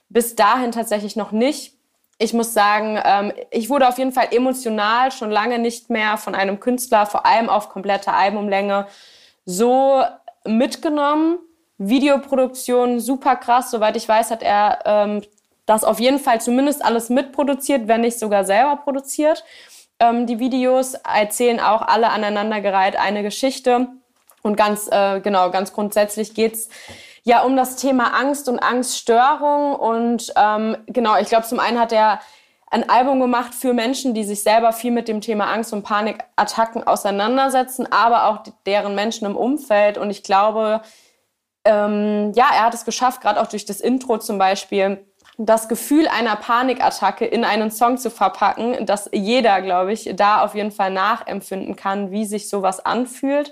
bis 0.09 0.35
dahin 0.35 0.73
tatsächlich 0.73 1.15
noch 1.15 1.31
nicht. 1.31 1.72
Ich 2.17 2.33
muss 2.33 2.53
sagen, 2.53 2.99
ähm, 3.03 3.33
ich 3.51 3.69
wurde 3.69 3.87
auf 3.87 3.97
jeden 3.97 4.11
Fall 4.11 4.27
emotional 4.31 5.11
schon 5.11 5.31
lange 5.31 5.59
nicht 5.59 5.89
mehr 5.89 6.17
von 6.17 6.35
einem 6.35 6.59
Künstler, 6.59 7.05
vor 7.05 7.25
allem 7.25 7.49
auf 7.49 7.69
komplette 7.69 8.13
Albumlänge, 8.13 8.87
so 9.45 10.03
mitgenommen. 10.45 11.39
Videoproduktion 11.77 12.99
super 12.99 13.35
krass. 13.35 13.71
Soweit 13.71 13.97
ich 13.97 14.07
weiß, 14.07 14.31
hat 14.31 14.43
er 14.43 14.79
ähm, 14.85 15.21
das 15.65 15.83
auf 15.83 15.99
jeden 15.99 16.19
Fall 16.19 16.39
zumindest 16.39 16.83
alles 16.83 17.09
mitproduziert, 17.09 17.87
wenn 17.87 18.01
nicht 18.01 18.19
sogar 18.19 18.43
selber 18.43 18.77
produziert. 18.77 19.43
Ähm, 19.99 20.27
die 20.27 20.39
Videos 20.39 20.93
erzählen 20.93 21.59
auch 21.59 21.81
alle 21.81 22.09
aneinandergereiht 22.09 22.95
eine 22.95 23.23
Geschichte. 23.23 23.87
Und 24.41 24.57
ganz, 24.57 24.89
äh, 24.91 25.21
genau, 25.21 25.49
ganz 25.51 25.73
grundsätzlich 25.73 26.33
geht's 26.33 26.69
ja 27.23 27.43
um 27.43 27.55
das 27.55 27.77
Thema 27.77 28.13
Angst 28.13 28.47
und 28.47 28.59
Angststörung. 28.59 29.75
Und 29.75 30.31
ähm, 30.35 30.77
genau, 30.87 31.17
ich 31.17 31.29
glaube, 31.29 31.45
zum 31.45 31.59
einen 31.59 31.79
hat 31.79 31.91
er 31.91 32.19
ein 32.69 32.89
Album 32.89 33.19
gemacht 33.19 33.53
für 33.53 33.73
Menschen, 33.73 34.13
die 34.13 34.23
sich 34.23 34.41
selber 34.41 34.73
viel 34.73 34.91
mit 34.91 35.07
dem 35.07 35.21
Thema 35.21 35.51
Angst 35.51 35.73
und 35.73 35.83
Panikattacken 35.83 36.85
auseinandersetzen, 36.85 37.91
aber 37.91 38.27
auch 38.27 38.43
deren 38.65 38.95
Menschen 38.95 39.25
im 39.25 39.35
Umfeld. 39.35 39.97
Und 39.97 40.09
ich 40.09 40.23
glaube, 40.23 40.81
ähm, 41.65 42.31
ja, 42.35 42.47
er 42.51 42.65
hat 42.65 42.73
es 42.73 42.83
geschafft, 42.83 43.21
gerade 43.21 43.39
auch 43.39 43.47
durch 43.47 43.65
das 43.65 43.79
Intro 43.79 44.17
zum 44.17 44.37
Beispiel, 44.37 45.05
das 45.37 45.67
Gefühl 45.67 46.07
einer 46.07 46.35
Panikattacke 46.35 47.25
in 47.25 47.43
einen 47.43 47.71
Song 47.71 47.97
zu 47.97 48.11
verpacken, 48.11 48.85
dass 48.85 49.09
jeder, 49.13 49.61
glaube 49.61 49.93
ich, 49.93 50.11
da 50.15 50.43
auf 50.43 50.55
jeden 50.55 50.71
Fall 50.71 50.91
nachempfinden 50.91 51.75
kann, 51.75 52.11
wie 52.11 52.25
sich 52.25 52.49
sowas 52.49 52.85
anfühlt 52.85 53.51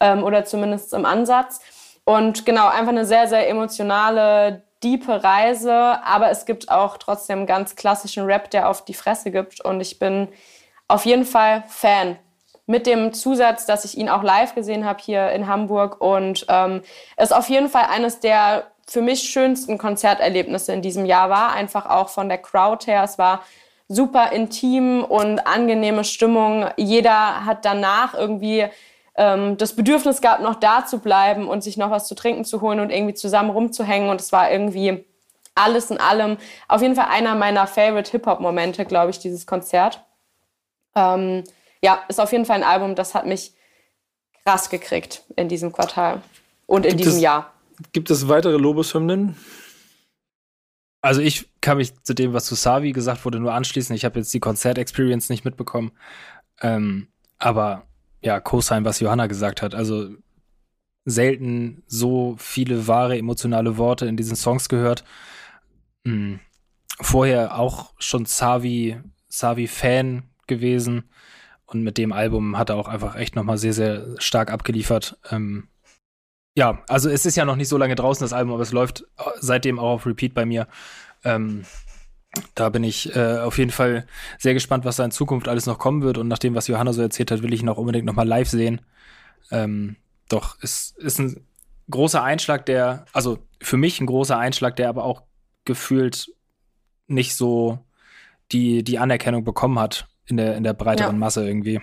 ähm, 0.00 0.24
oder 0.24 0.44
zumindest 0.44 0.94
im 0.94 1.04
Ansatz. 1.04 1.60
Und 2.08 2.46
genau, 2.46 2.68
einfach 2.68 2.88
eine 2.88 3.04
sehr, 3.04 3.28
sehr 3.28 3.50
emotionale, 3.50 4.62
diepe 4.82 5.22
Reise, 5.22 6.02
aber 6.02 6.30
es 6.30 6.46
gibt 6.46 6.70
auch 6.70 6.96
trotzdem 6.96 7.44
ganz 7.44 7.76
klassischen 7.76 8.24
Rap, 8.24 8.50
der 8.50 8.70
auf 8.70 8.82
die 8.82 8.94
Fresse 8.94 9.30
gibt 9.30 9.60
und 9.60 9.82
ich 9.82 9.98
bin 9.98 10.28
auf 10.86 11.04
jeden 11.04 11.26
Fall 11.26 11.64
Fan. 11.68 12.18
Mit 12.64 12.86
dem 12.86 13.12
Zusatz, 13.12 13.66
dass 13.66 13.84
ich 13.84 13.98
ihn 13.98 14.08
auch 14.08 14.22
live 14.22 14.54
gesehen 14.54 14.86
habe 14.86 15.02
hier 15.02 15.32
in 15.32 15.48
Hamburg 15.48 16.00
und 16.00 16.46
ähm, 16.48 16.80
es 17.18 17.30
auf 17.30 17.50
jeden 17.50 17.68
Fall 17.68 17.84
eines 17.90 18.20
der 18.20 18.68
für 18.86 19.02
mich 19.02 19.24
schönsten 19.24 19.76
Konzerterlebnisse 19.76 20.72
in 20.72 20.80
diesem 20.80 21.04
Jahr 21.04 21.28
war, 21.28 21.52
einfach 21.52 21.84
auch 21.84 22.08
von 22.08 22.30
der 22.30 22.38
Crowd 22.38 22.90
her. 22.90 23.02
Es 23.02 23.18
war 23.18 23.42
super 23.86 24.32
intim 24.32 25.04
und 25.04 25.46
angenehme 25.46 26.04
Stimmung. 26.04 26.68
Jeder 26.78 27.44
hat 27.44 27.66
danach 27.66 28.14
irgendwie 28.14 28.64
das 29.56 29.74
Bedürfnis 29.74 30.20
gehabt, 30.20 30.42
noch 30.42 30.54
da 30.54 30.86
zu 30.86 31.00
bleiben 31.00 31.48
und 31.48 31.62
sich 31.64 31.76
noch 31.76 31.90
was 31.90 32.06
zu 32.06 32.14
trinken 32.14 32.44
zu 32.44 32.60
holen 32.60 32.78
und 32.78 32.90
irgendwie 32.90 33.14
zusammen 33.14 33.50
rumzuhängen. 33.50 34.10
Und 34.10 34.20
es 34.20 34.30
war 34.30 34.48
irgendwie 34.50 35.04
alles 35.56 35.90
in 35.90 35.98
allem 35.98 36.36
auf 36.68 36.82
jeden 36.82 36.94
Fall 36.94 37.06
einer 37.10 37.34
meiner 37.34 37.66
Favorite 37.66 38.12
Hip-Hop-Momente, 38.12 38.84
glaube 38.84 39.10
ich, 39.10 39.18
dieses 39.18 39.44
Konzert. 39.44 40.04
Ähm, 40.94 41.42
ja, 41.82 41.98
ist 42.06 42.20
auf 42.20 42.30
jeden 42.30 42.44
Fall 42.44 42.58
ein 42.58 42.68
Album, 42.68 42.94
das 42.94 43.16
hat 43.16 43.26
mich 43.26 43.54
krass 44.44 44.70
gekriegt 44.70 45.24
in 45.34 45.48
diesem 45.48 45.72
Quartal 45.72 46.22
und 46.66 46.86
in 46.86 46.90
Gibt 46.92 47.00
diesem 47.00 47.16
es- 47.16 47.20
Jahr. 47.22 47.52
Gibt 47.92 48.10
es 48.12 48.28
weitere 48.28 48.56
Lobeshymnen? 48.56 49.36
Also 51.00 51.20
ich 51.20 51.48
kann 51.60 51.78
mich 51.78 52.00
zu 52.04 52.14
dem, 52.14 52.34
was 52.34 52.44
zu 52.44 52.54
Savi 52.54 52.92
gesagt 52.92 53.24
wurde, 53.24 53.40
nur 53.40 53.52
anschließen. 53.52 53.94
Ich 53.96 54.04
habe 54.04 54.20
jetzt 54.20 54.32
die 54.32 54.40
Konzert-Experience 54.40 55.28
nicht 55.28 55.44
mitbekommen. 55.44 55.90
Ähm, 56.60 57.08
aber 57.38 57.82
ja, 58.20 58.40
Co-Sign, 58.40 58.84
was 58.84 59.00
Johanna 59.00 59.26
gesagt 59.26 59.62
hat. 59.62 59.74
Also 59.74 60.10
selten 61.04 61.82
so 61.86 62.36
viele 62.38 62.86
wahre 62.86 63.16
emotionale 63.16 63.76
Worte 63.78 64.06
in 64.06 64.16
diesen 64.16 64.36
Songs 64.36 64.68
gehört. 64.68 65.04
Hm. 66.04 66.40
Vorher 67.00 67.58
auch 67.58 67.92
schon 67.98 68.24
Savi, 68.24 69.00
Savi-Fan 69.28 70.24
gewesen. 70.46 71.04
Und 71.66 71.82
mit 71.82 71.98
dem 71.98 72.12
Album 72.12 72.56
hat 72.56 72.70
er 72.70 72.76
auch 72.76 72.88
einfach 72.88 73.14
echt 73.14 73.36
nochmal 73.36 73.58
sehr, 73.58 73.74
sehr 73.74 74.06
stark 74.18 74.50
abgeliefert. 74.50 75.18
Ähm, 75.30 75.68
ja, 76.56 76.82
also 76.88 77.08
es 77.10 77.26
ist 77.26 77.36
ja 77.36 77.44
noch 77.44 77.56
nicht 77.56 77.68
so 77.68 77.76
lange 77.76 77.94
draußen, 77.94 78.24
das 78.24 78.32
Album, 78.32 78.54
aber 78.54 78.62
es 78.62 78.72
läuft 78.72 79.04
seitdem 79.38 79.78
auch 79.78 79.92
auf 79.92 80.06
Repeat 80.06 80.34
bei 80.34 80.44
mir. 80.44 80.66
Ähm, 81.24 81.64
da 82.54 82.68
bin 82.68 82.84
ich 82.84 83.14
äh, 83.16 83.38
auf 83.38 83.58
jeden 83.58 83.70
Fall 83.70 84.06
sehr 84.38 84.54
gespannt, 84.54 84.84
was 84.84 84.96
da 84.96 85.04
in 85.04 85.10
Zukunft 85.10 85.48
alles 85.48 85.66
noch 85.66 85.78
kommen 85.78 86.02
wird. 86.02 86.18
Und 86.18 86.28
nach 86.28 86.38
dem, 86.38 86.54
was 86.54 86.68
Johanna 86.68 86.92
so 86.92 87.02
erzählt 87.02 87.30
hat, 87.30 87.42
will 87.42 87.52
ich 87.52 87.62
ihn 87.62 87.68
auch 87.68 87.78
unbedingt 87.78 88.04
nochmal 88.04 88.28
live 88.28 88.48
sehen. 88.48 88.80
Ähm, 89.50 89.96
doch, 90.28 90.56
es 90.60 90.94
ist 90.98 91.18
ein 91.18 91.46
großer 91.90 92.22
Einschlag, 92.22 92.66
der, 92.66 93.06
also 93.12 93.38
für 93.60 93.76
mich 93.76 94.00
ein 94.00 94.06
großer 94.06 94.36
Einschlag, 94.38 94.76
der 94.76 94.88
aber 94.88 95.04
auch 95.04 95.22
gefühlt 95.64 96.32
nicht 97.06 97.34
so 97.34 97.78
die, 98.52 98.84
die 98.84 98.98
Anerkennung 98.98 99.44
bekommen 99.44 99.78
hat 99.78 100.06
in 100.26 100.36
der, 100.36 100.56
in 100.56 100.64
der 100.64 100.74
breiteren 100.74 101.16
Ja. 101.16 101.18
Masse 101.18 101.46
irgendwie. 101.46 101.80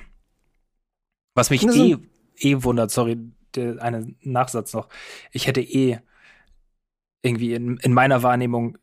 Was 1.33 1.49
mich 1.49 1.63
eh, 1.63 1.97
eh 2.37 2.63
wundert, 2.63 2.91
sorry, 2.91 3.17
der, 3.55 3.81
einen 3.81 4.17
Nachsatz 4.21 4.73
noch. 4.73 4.87
Ich 5.31 5.47
hätte 5.47 5.61
eh 5.61 5.99
irgendwie 7.23 7.53
in, 7.53 7.77
in 7.77 7.93
meiner 7.93 8.21
Wahrnehmung 8.21 8.77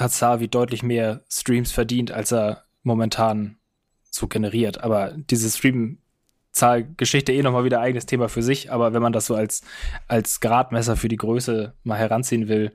hat 0.00 0.12
Savi 0.12 0.48
deutlich 0.48 0.82
mehr 0.82 1.22
Streams 1.30 1.72
verdient, 1.72 2.10
als 2.10 2.32
er 2.32 2.64
momentan 2.82 3.56
so 4.10 4.26
generiert. 4.26 4.82
Aber 4.82 5.12
diese 5.16 5.50
Stream-Zahl-Geschichte 5.50 7.32
eh 7.32 7.42
nochmal 7.42 7.64
wieder 7.64 7.80
eigenes 7.80 8.06
Thema 8.06 8.28
für 8.28 8.42
sich. 8.42 8.72
Aber 8.72 8.92
wenn 8.92 9.02
man 9.02 9.12
das 9.12 9.26
so 9.26 9.34
als, 9.34 9.62
als 10.08 10.40
Gradmesser 10.40 10.96
für 10.96 11.08
die 11.08 11.16
Größe 11.16 11.74
mal 11.84 11.98
heranziehen 11.98 12.48
will, 12.48 12.72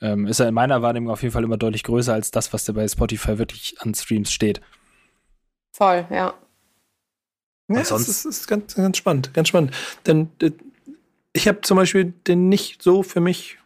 ähm, 0.00 0.26
ist 0.26 0.40
er 0.40 0.48
in 0.48 0.54
meiner 0.54 0.82
Wahrnehmung 0.82 1.10
auf 1.10 1.22
jeden 1.22 1.32
Fall 1.32 1.44
immer 1.44 1.58
deutlich 1.58 1.82
größer 1.82 2.14
als 2.14 2.30
das, 2.30 2.52
was 2.52 2.64
da 2.64 2.72
bei 2.72 2.88
Spotify 2.88 3.38
wirklich 3.38 3.76
an 3.80 3.94
Streams 3.94 4.32
steht. 4.32 4.60
Voll, 5.72 6.06
ja. 6.10 6.34
Ja, 7.68 7.76
das 7.76 8.08
ist, 8.08 8.24
ist 8.24 8.48
ganz, 8.48 8.74
ganz 8.74 8.96
spannend, 8.96 9.32
ganz 9.32 9.48
spannend. 9.48 9.72
Denn 10.06 10.30
äh, 10.42 10.50
ich 11.32 11.46
habe 11.46 11.60
zum 11.60 11.76
Beispiel 11.76 12.12
den 12.26 12.48
nicht 12.48 12.82
so 12.82 13.04
für 13.04 13.20
mich 13.20 13.59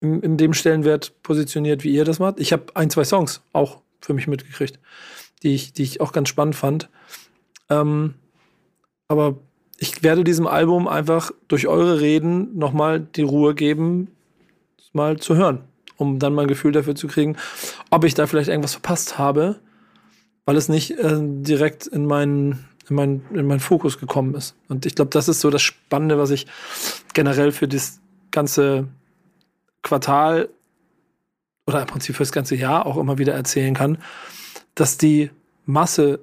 in, 0.00 0.20
in 0.20 0.36
dem 0.36 0.54
Stellenwert 0.54 1.22
positioniert, 1.22 1.84
wie 1.84 1.94
ihr 1.94 2.04
das 2.04 2.18
macht. 2.18 2.40
Ich 2.40 2.52
habe 2.52 2.64
ein, 2.74 2.90
zwei 2.90 3.04
Songs 3.04 3.42
auch 3.52 3.80
für 4.00 4.14
mich 4.14 4.26
mitgekriegt, 4.26 4.78
die 5.42 5.54
ich, 5.54 5.72
die 5.72 5.82
ich 5.82 6.00
auch 6.00 6.12
ganz 6.12 6.28
spannend 6.28 6.56
fand. 6.56 6.88
Ähm, 7.68 8.14
aber 9.08 9.36
ich 9.78 10.02
werde 10.02 10.24
diesem 10.24 10.46
Album 10.46 10.88
einfach 10.88 11.30
durch 11.48 11.66
eure 11.66 12.00
Reden 12.00 12.56
nochmal 12.58 13.00
die 13.00 13.22
Ruhe 13.22 13.54
geben, 13.54 14.08
mal 14.92 15.18
zu 15.18 15.36
hören, 15.36 15.60
um 15.96 16.18
dann 16.18 16.34
mal 16.34 16.42
ein 16.42 16.48
Gefühl 16.48 16.72
dafür 16.72 16.94
zu 16.94 17.06
kriegen, 17.06 17.36
ob 17.90 18.04
ich 18.04 18.14
da 18.14 18.26
vielleicht 18.26 18.48
irgendwas 18.48 18.72
verpasst 18.72 19.18
habe, 19.18 19.60
weil 20.44 20.56
es 20.56 20.68
nicht 20.68 20.92
äh, 20.92 21.18
direkt 21.20 21.86
in 21.86 22.06
meinen, 22.06 22.66
in, 22.88 22.96
meinen, 22.96 23.22
in 23.32 23.46
meinen 23.46 23.60
Fokus 23.60 23.98
gekommen 23.98 24.34
ist. 24.34 24.56
Und 24.68 24.86
ich 24.86 24.94
glaube, 24.94 25.10
das 25.10 25.28
ist 25.28 25.40
so 25.40 25.50
das 25.50 25.62
Spannende, 25.62 26.18
was 26.18 26.30
ich 26.30 26.46
generell 27.14 27.52
für 27.52 27.68
das 27.68 28.00
ganze 28.30 28.88
Quartal 29.82 30.48
oder 31.66 31.80
im 31.80 31.86
Prinzip 31.86 32.16
für 32.16 32.22
das 32.22 32.32
ganze 32.32 32.56
Jahr 32.56 32.86
auch 32.86 32.96
immer 32.96 33.18
wieder 33.18 33.34
erzählen 33.34 33.74
kann, 33.74 33.98
dass 34.74 34.98
die 34.98 35.30
Masse 35.66 36.20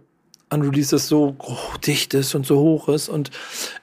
an 0.50 0.62
Releases 0.62 1.08
so 1.08 1.34
gro- 1.34 1.78
dicht 1.86 2.14
ist 2.14 2.36
und 2.36 2.46
so 2.46 2.60
hoch 2.60 2.90
ist 2.90 3.10
und 3.10 3.32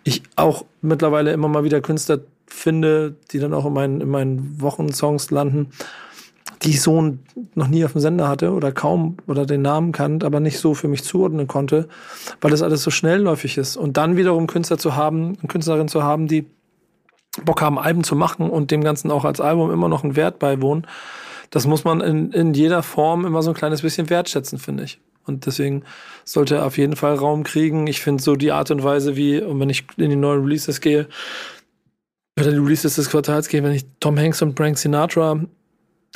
ich 0.05 0.23
auch 0.37 0.64
mittlerweile 0.81 1.33
immer 1.33 1.49
mal 1.49 1.64
wieder 1.64 1.81
Künstler 1.81 2.20
finde, 2.47 3.14
die 3.31 3.39
dann 3.39 3.55
auch 3.55 3.66
in 3.66 3.73
meinen, 3.73 4.01
in 4.01 4.09
meinen 4.09 4.61
Wochensongs 4.61 5.31
landen, 5.31 5.70
die 6.62 6.70
ich 6.70 6.81
so 6.81 7.16
noch 7.55 7.68
nie 7.68 7.85
auf 7.85 7.93
dem 7.93 8.01
Sender 8.01 8.29
hatte 8.29 8.53
oder 8.53 8.70
kaum 8.70 9.16
oder 9.27 9.47
den 9.47 9.62
Namen 9.62 9.93
kannte, 9.93 10.27
aber 10.27 10.39
nicht 10.39 10.59
so 10.59 10.75
für 10.75 10.87
mich 10.89 11.03
zuordnen 11.03 11.49
konnte, 11.49 11.89
weil 12.41 12.51
das 12.53 12.62
alles 12.62 12.83
so 12.83 12.91
schnellläufig 12.91 13.59
ist. 13.59 13.77
Und 13.77 13.97
dann 13.97 14.16
wiederum 14.16 14.47
Künstler 14.47 14.79
zu 14.79 14.95
haben, 14.95 15.37
Künstlerin 15.49 15.89
zu 15.89 16.03
haben, 16.03 16.29
die 16.29 16.47
Bock 17.45 17.62
haben, 17.62 17.78
Alben 17.78 18.05
zu 18.05 18.14
machen 18.14 18.51
und 18.51 18.70
dem 18.70 18.85
Ganzen 18.85 19.11
auch 19.11 19.24
als 19.24 19.41
Album 19.41 19.70
immer 19.70 19.89
noch 19.89 20.05
einen 20.05 20.16
Wert 20.16 20.39
beiwohnen, 20.39 20.87
das 21.51 21.66
muss 21.66 21.85
man 21.85 22.01
in, 22.01 22.33
in 22.33 22.55
jeder 22.55 22.83
Form 22.83 23.26
immer 23.26 23.43
so 23.43 23.51
ein 23.51 23.57
kleines 23.57 23.83
bisschen 23.83 24.11
wertschätzen, 24.11 24.59
finde 24.59 24.85
ich. 24.85 25.01
Und 25.24 25.47
deswegen 25.47 25.85
sollte 26.24 26.57
er 26.57 26.66
auf 26.66 26.78
jeden 26.78 26.97
Fall 26.97 27.14
Raum 27.14 27.45
kriegen. 27.45 27.87
Ich 27.87 28.01
finde 28.01 28.22
so 28.22 28.37
die 28.37 28.53
Art 28.53 28.70
und 28.70 28.83
Weise, 28.83 29.16
wie, 29.16 29.41
und 29.41 29.61
wenn 29.61 29.70
ich 29.70 29.85
in 29.97 30.11
die 30.11 30.16
neuen 30.16 30.43
Releases 30.43 30.80
gehe, 30.80 31.09
oder 32.41 32.51
die 32.51 32.59
Releases 32.59 32.97
des 32.97 33.11
Quartals 33.11 33.49
gehe, 33.49 33.62
wenn 33.62 33.72
ich 33.72 33.85
Tom 34.01 34.18
Hanks 34.18 34.41
und 34.43 34.57
Frank 34.57 34.78
Sinatra 34.78 35.41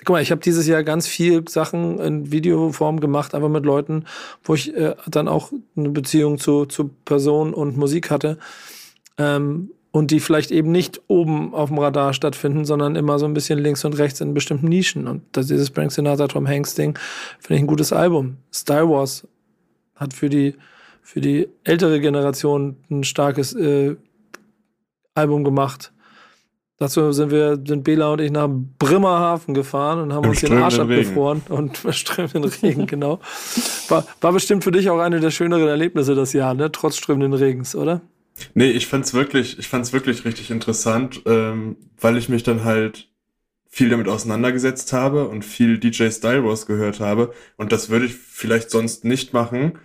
guck 0.05 0.15
mal, 0.15 0.23
ich 0.23 0.31
habe 0.31 0.41
dieses 0.41 0.67
Jahr 0.67 0.85
ganz 0.85 1.07
viel 1.07 1.49
Sachen 1.49 1.99
in 1.99 2.31
Videoform 2.31 3.01
gemacht, 3.01 3.35
einfach 3.35 3.49
mit 3.49 3.65
Leuten, 3.65 4.05
wo 4.45 4.55
ich 4.55 4.75
äh, 4.77 4.95
dann 5.07 5.29
auch 5.29 5.53
eine 5.77 5.89
Beziehung 5.91 6.39
zu, 6.39 6.67
zu 6.67 6.91
Person 7.05 7.55
und 7.55 7.77
Musik 7.77 8.11
hatte. 8.11 8.39
Ähm, 9.19 9.71
und 9.97 10.11
die 10.11 10.21
vielleicht 10.21 10.51
eben 10.51 10.73
nicht 10.73 11.01
oben 11.07 11.55
auf 11.55 11.71
dem 11.71 11.79
Radar 11.79 12.13
stattfinden, 12.13 12.67
sondern 12.67 12.97
immer 12.97 13.19
so 13.19 13.25
ein 13.25 13.33
bisschen 13.33 13.59
links 13.59 13.83
und 13.83 13.95
rechts 13.97 14.21
in 14.21 14.35
bestimmten 14.35 14.69
Nischen. 14.69 15.09
Und 15.09 15.23
das 15.33 15.47
dieses 15.47 15.71
Frank 15.71 15.91
Sinatra, 15.91 16.29
Tom 16.29 16.47
Hanks 16.47 16.75
Ding, 16.75 16.99
finde 17.41 17.57
ich 17.57 17.63
ein 17.63 17.67
gutes 17.67 17.95
Album. 17.95 18.37
Star 18.53 18.91
Wars 18.91 19.27
hat 19.95 20.13
für 20.13 20.29
die, 20.29 20.55
für 21.01 21.23
die 21.23 21.49
ältere 21.65 21.99
Generation 21.99 22.77
ein 22.91 23.05
starkes 23.05 23.55
äh, 23.55 23.97
Album 25.15 25.45
gemacht. 25.45 25.95
Dazu 26.77 27.11
sind 27.13 27.31
wir, 27.31 27.59
sind 27.67 27.83
Bela 27.83 28.13
und 28.13 28.21
ich 28.21 28.31
nach 28.31 28.51
Bremerhaven 28.79 29.55
gefahren 29.55 30.01
und 30.01 30.13
haben 30.13 30.25
Im 30.25 30.31
uns 30.31 30.41
den 30.43 30.59
Arsch 30.59 30.79
abgefroren 30.79 31.41
und 31.49 31.79
strömenden 31.93 32.45
Regen, 32.45 32.87
genau. 32.87 33.19
War, 33.89 34.05
war 34.21 34.33
bestimmt 34.33 34.63
für 34.63 34.73
dich 34.73 34.91
auch 34.91 34.99
eine 34.99 35.21
der 35.21 35.31
schöneren 35.31 35.69
Erlebnisse 35.69 36.15
das 36.15 36.35
Jahr, 36.35 36.53
ne? 36.53 36.71
Trotz 36.71 36.99
strömenden 36.99 37.33
Regens, 37.33 37.75
oder? 37.75 38.03
Nee, 38.55 38.71
ich 38.71 38.87
fand's 38.87 39.15
wirklich, 39.15 39.59
ich 39.59 39.69
fand's 39.69 39.93
wirklich 39.93 40.25
richtig 40.25 40.51
interessant, 40.51 41.23
ähm, 41.27 41.77
weil 42.01 42.17
ich 42.17 42.29
mich 42.29 42.43
dann 42.43 42.65
halt 42.65 43.09
viel 43.69 43.91
damit 43.91 44.09
auseinandergesetzt 44.09 44.93
habe 44.93 45.29
und 45.29 45.45
viel 45.45 45.79
DJ 45.79 46.11
Style 46.11 46.45
Wars 46.45 46.67
gehört 46.67 47.01
habe. 47.01 47.33
Und 47.57 47.73
das 47.73 47.91
würde 47.91 48.07
ich 48.07 48.15
vielleicht 48.15 48.71
sonst 48.71 49.05
nicht 49.05 49.33
machen. 49.33 49.79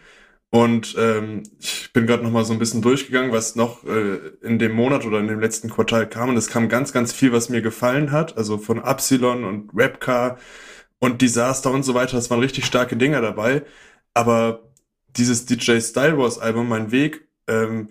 Und 0.49 0.95
ähm, 0.97 1.43
ich 1.59 1.91
bin 1.93 2.07
gerade 2.07 2.23
noch 2.23 2.31
mal 2.31 2.45
so 2.45 2.53
ein 2.53 2.59
bisschen 2.59 2.81
durchgegangen, 2.81 3.31
was 3.31 3.55
noch 3.55 3.85
äh, 3.85 4.17
in 4.41 4.59
dem 4.59 4.73
Monat 4.73 5.05
oder 5.05 5.19
in 5.19 5.27
dem 5.27 5.39
letzten 5.39 5.69
Quartal 5.69 6.07
kam. 6.07 6.29
Und 6.29 6.37
es 6.37 6.47
kam 6.47 6.69
ganz, 6.69 6.93
ganz 6.93 7.13
viel, 7.13 7.31
was 7.31 7.49
mir 7.49 7.61
gefallen 7.61 8.11
hat. 8.11 8.37
Also 8.37 8.57
von 8.57 8.83
Epsilon 8.83 9.43
und 9.45 9.71
Rapcar 9.73 10.37
und 10.99 11.21
Disaster 11.21 11.71
und 11.71 11.83
so 11.83 11.93
weiter. 11.93 12.17
Das 12.17 12.29
waren 12.29 12.39
richtig 12.39 12.65
starke 12.65 12.97
Dinger 12.97 13.21
dabei. 13.21 13.63
Aber 14.13 14.71
dieses 15.17 15.45
DJ 15.45 15.79
Style 15.79 16.17
Wars 16.17 16.37
Album, 16.37 16.69
mein 16.69 16.91
Weg, 16.91 17.27
ähm, 17.47 17.89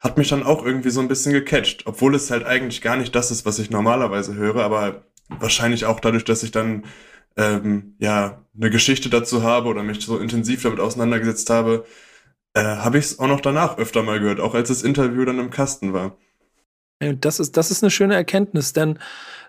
hat 0.00 0.16
mich 0.16 0.28
dann 0.28 0.44
auch 0.44 0.64
irgendwie 0.64 0.90
so 0.90 1.00
ein 1.00 1.08
bisschen 1.08 1.32
gecatcht. 1.32 1.86
Obwohl 1.86 2.14
es 2.14 2.30
halt 2.30 2.44
eigentlich 2.44 2.82
gar 2.82 2.96
nicht 2.96 3.14
das 3.14 3.30
ist, 3.30 3.44
was 3.46 3.58
ich 3.58 3.70
normalerweise 3.70 4.34
höre. 4.34 4.62
Aber 4.62 5.02
wahrscheinlich 5.28 5.84
auch 5.84 6.00
dadurch, 6.00 6.24
dass 6.24 6.42
ich 6.42 6.50
dann 6.50 6.84
ähm, 7.36 7.94
ja 7.98 8.44
eine 8.56 8.70
Geschichte 8.70 9.10
dazu 9.10 9.42
habe 9.42 9.68
oder 9.68 9.82
mich 9.82 10.04
so 10.04 10.18
intensiv 10.18 10.62
damit 10.62 10.80
auseinandergesetzt 10.80 11.50
habe, 11.50 11.84
äh, 12.54 12.62
habe 12.62 12.98
ich 12.98 13.06
es 13.06 13.18
auch 13.18 13.28
noch 13.28 13.40
danach 13.40 13.78
öfter 13.78 14.02
mal 14.02 14.20
gehört, 14.20 14.40
auch 14.40 14.54
als 14.54 14.68
das 14.68 14.82
Interview 14.82 15.24
dann 15.24 15.38
im 15.38 15.50
Kasten 15.50 15.92
war. 15.92 16.16
Das 17.00 17.38
ist, 17.38 17.56
das 17.56 17.70
ist 17.70 17.84
eine 17.84 17.90
schöne 17.90 18.14
Erkenntnis, 18.16 18.72
denn 18.72 18.98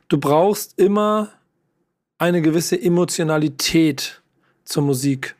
du 0.07 0.19
brauchst 0.19 0.77
immer 0.77 1.29
eine 2.19 2.41
gewisse 2.41 2.79
Emotionalität 2.79 4.21
zur 4.65 4.83
Musik. 4.83 5.35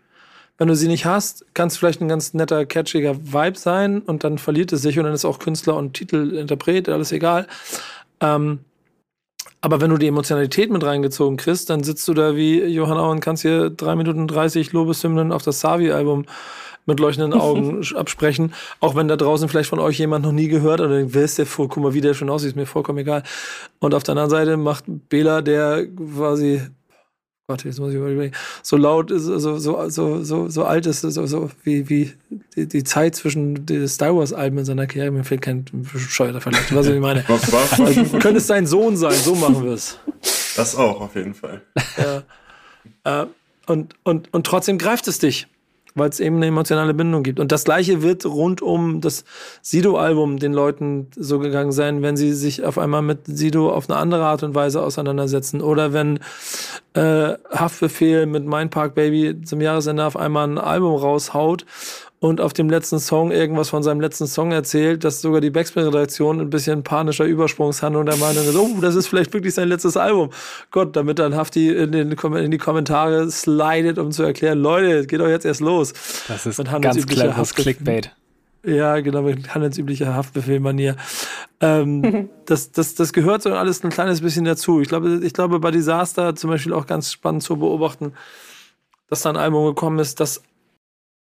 Wenn 0.59 0.67
du 0.67 0.75
sie 0.75 0.89
nicht 0.89 1.05
hast, 1.05 1.45
kann 1.53 1.69
es 1.69 1.77
vielleicht 1.77 2.01
ein 2.01 2.09
ganz 2.09 2.33
netter, 2.33 2.65
catchiger 2.65 3.15
Vibe 3.15 3.57
sein 3.57 4.01
und 4.01 4.25
dann 4.25 4.37
verliert 4.37 4.73
es 4.73 4.81
sich 4.81 4.99
und 4.99 5.05
dann 5.05 5.13
ist 5.13 5.23
auch 5.23 5.39
Künstler 5.39 5.77
und 5.77 5.93
Titel, 5.93 6.35
Interpret, 6.35 6.89
alles 6.89 7.13
egal. 7.13 7.47
Ähm, 8.19 8.59
aber 9.61 9.79
wenn 9.79 9.89
du 9.89 9.97
die 9.97 10.07
Emotionalität 10.07 10.69
mit 10.69 10.83
reingezogen 10.83 11.37
kriegst, 11.37 11.69
dann 11.69 11.83
sitzt 11.83 12.05
du 12.09 12.13
da 12.13 12.35
wie 12.35 12.61
Johanna 12.61 13.09
und 13.09 13.21
kannst 13.21 13.41
hier 13.41 13.69
drei 13.69 13.95
Minuten 13.95 14.27
30 14.27 14.73
Lobeshymnen 14.73 15.31
auf 15.31 15.43
das 15.43 15.61
Savi-Album 15.61 16.25
mit 16.85 16.99
leuchtenden 16.99 17.39
Augen 17.39 17.81
absprechen. 17.95 18.53
Auch 18.81 18.95
wenn 18.95 19.07
da 19.07 19.15
draußen 19.15 19.47
vielleicht 19.47 19.69
von 19.69 19.79
euch 19.79 19.97
jemand 19.97 20.25
noch 20.25 20.33
nie 20.33 20.49
gehört 20.49 20.81
oder 20.81 20.97
denkt, 20.97 21.13
wer 21.13 21.23
ist 21.23 21.37
der 21.37 21.45
vor, 21.45 21.69
guck 21.69 21.83
mal, 21.83 21.93
wie 21.93 22.01
der 22.01 22.13
schon 22.13 22.29
aussieht, 22.29 22.49
ist 22.49 22.55
mir 22.57 22.65
vollkommen 22.65 22.99
egal. 22.99 23.23
Und 23.79 23.93
auf 23.93 24.03
der 24.03 24.11
anderen 24.13 24.29
Seite 24.29 24.57
macht 24.57 24.83
Bela, 24.87 25.41
der 25.41 25.87
quasi 25.87 26.61
Warte, 27.49 27.67
jetzt 27.67 27.79
muss 27.79 27.89
ich 27.89 27.95
überlegen. 27.95 28.31
So 28.61 28.77
laut 28.77 29.09
ist, 29.09 29.23
so, 29.23 29.57
so, 29.57 29.89
so, 29.89 30.23
so, 30.23 30.49
so 30.49 30.65
alt 30.65 30.85
ist, 30.85 31.01
so, 31.01 31.25
so 31.25 31.49
wie, 31.63 31.89
wie 31.89 32.13
die, 32.55 32.67
die 32.67 32.83
Zeit 32.83 33.15
zwischen 33.15 33.65
den 33.65 33.87
Star 33.87 34.15
Wars-Alben 34.15 34.59
in 34.59 34.65
seiner 34.65 34.85
Karriere. 34.85 35.09
Mir 35.09 35.23
fehlt 35.23 35.41
kein 35.41 35.65
bescheuerter 35.71 36.41
Vergleich. 36.41 36.73
Was 36.75 36.85
ich 36.85 36.99
meine. 36.99 37.25
also, 37.27 38.03
könnte 38.19 38.37
es 38.37 38.45
sein 38.45 38.67
Sohn 38.67 38.95
sein, 38.95 39.15
so 39.15 39.33
machen 39.33 39.63
wir 39.63 39.71
es. 39.71 39.97
Das 40.55 40.75
auch, 40.75 41.01
auf 41.01 41.15
jeden 41.15 41.33
Fall. 41.33 41.63
Ja. 41.97 43.23
Äh, 43.23 43.25
und, 43.65 43.95
und, 44.03 44.31
und 44.31 44.45
trotzdem 44.45 44.77
greift 44.77 45.07
es 45.07 45.17
dich 45.17 45.47
weil 45.95 46.09
es 46.09 46.19
eben 46.19 46.37
eine 46.37 46.47
emotionale 46.47 46.93
Bindung 46.93 47.23
gibt. 47.23 47.39
Und 47.39 47.51
das 47.51 47.63
gleiche 47.63 48.01
wird 48.01 48.25
rund 48.25 48.61
um 48.61 49.01
das 49.01 49.23
Sido-Album 49.61 50.39
den 50.39 50.53
Leuten 50.53 51.07
so 51.15 51.39
gegangen 51.39 51.71
sein, 51.71 52.01
wenn 52.01 52.17
sie 52.17 52.33
sich 52.33 52.63
auf 52.63 52.77
einmal 52.77 53.01
mit 53.01 53.25
Sido 53.25 53.71
auf 53.71 53.89
eine 53.89 53.99
andere 53.99 54.25
Art 54.25 54.43
und 54.43 54.55
Weise 54.55 54.81
auseinandersetzen. 54.81 55.61
Oder 55.61 55.93
wenn 55.93 56.19
äh, 56.93 57.33
Haftbefehl 57.51 58.25
mit 58.25 58.45
Mein 58.45 58.69
Park 58.69 58.95
Baby 58.95 59.41
zum 59.43 59.61
Jahresende 59.61 60.05
auf 60.05 60.15
einmal 60.15 60.47
ein 60.47 60.57
Album 60.57 60.95
raushaut 60.95 61.65
und 62.19 62.41
auf 62.41 62.51
dem 62.51 62.69
letzten 62.69 62.99
Song 62.99 63.31
irgendwas 63.31 63.69
von 63.69 63.81
seinem 63.81 64.01
letzten 64.01 64.27
Song 64.27 64.51
erzählt, 64.51 65.03
dass 65.05 65.21
sogar 65.21 65.39
die 65.39 65.49
Backspin-Redaktion 65.49 66.41
ein 66.41 66.49
bisschen 66.49 66.83
panischer 66.83 67.23
Übersprungshandlung 67.23 68.05
der 68.05 68.17
Meinung 68.17 68.43
ist, 68.43 68.55
oh, 68.57 68.81
das 68.81 68.95
ist 68.95 69.07
vielleicht 69.07 69.33
wirklich 69.33 69.53
sein 69.53 69.69
letztes 69.69 69.95
Album. 69.95 70.29
Gott, 70.71 70.95
damit 70.95 71.19
dann 71.19 71.35
Hafti 71.35 71.69
in, 71.69 71.93
den, 71.93 72.11
in 72.11 72.51
die 72.51 72.57
Kommentare 72.57 73.29
slidet, 73.31 73.97
um 73.97 74.11
zu 74.11 74.23
erklären, 74.23 74.59
Leute, 74.59 75.07
geht 75.07 75.21
doch 75.21 75.29
jetzt 75.29 75.45
erst 75.45 75.61
los. 75.61 75.93
Das 76.27 76.45
ist 76.45 76.57
ganz 76.81 77.07
cleveres 77.07 77.55
Clickbait. 77.55 78.13
Ja, 78.65 78.99
genau, 78.99 79.21
mit 79.21 79.55
handelsüblicher 79.55 80.13
Haftbefehlmanier. 80.13 80.97
Ähm, 81.61 82.29
das, 82.45 82.71
das, 82.73 82.95
das 82.95 83.13
gehört 83.13 83.41
so 83.41 83.53
alles 83.53 83.83
ein 83.85 83.89
kleines 83.89 84.19
bisschen 84.19 84.43
dazu. 84.43 84.81
Ich 84.81 84.89
glaube, 84.89 85.21
ich 85.23 85.31
glaube, 85.31 85.59
bei 85.59 85.71
Disaster 85.71 86.35
zum 86.35 86.49
Beispiel 86.49 86.73
auch 86.73 86.85
ganz 86.85 87.13
spannend 87.13 87.43
zu 87.43 87.55
beobachten, 87.55 88.13
dass 89.07 89.21
da 89.21 89.29
ein 89.29 89.37
Album 89.37 89.65
gekommen 89.65 89.99
ist, 89.99 90.19
das 90.19 90.43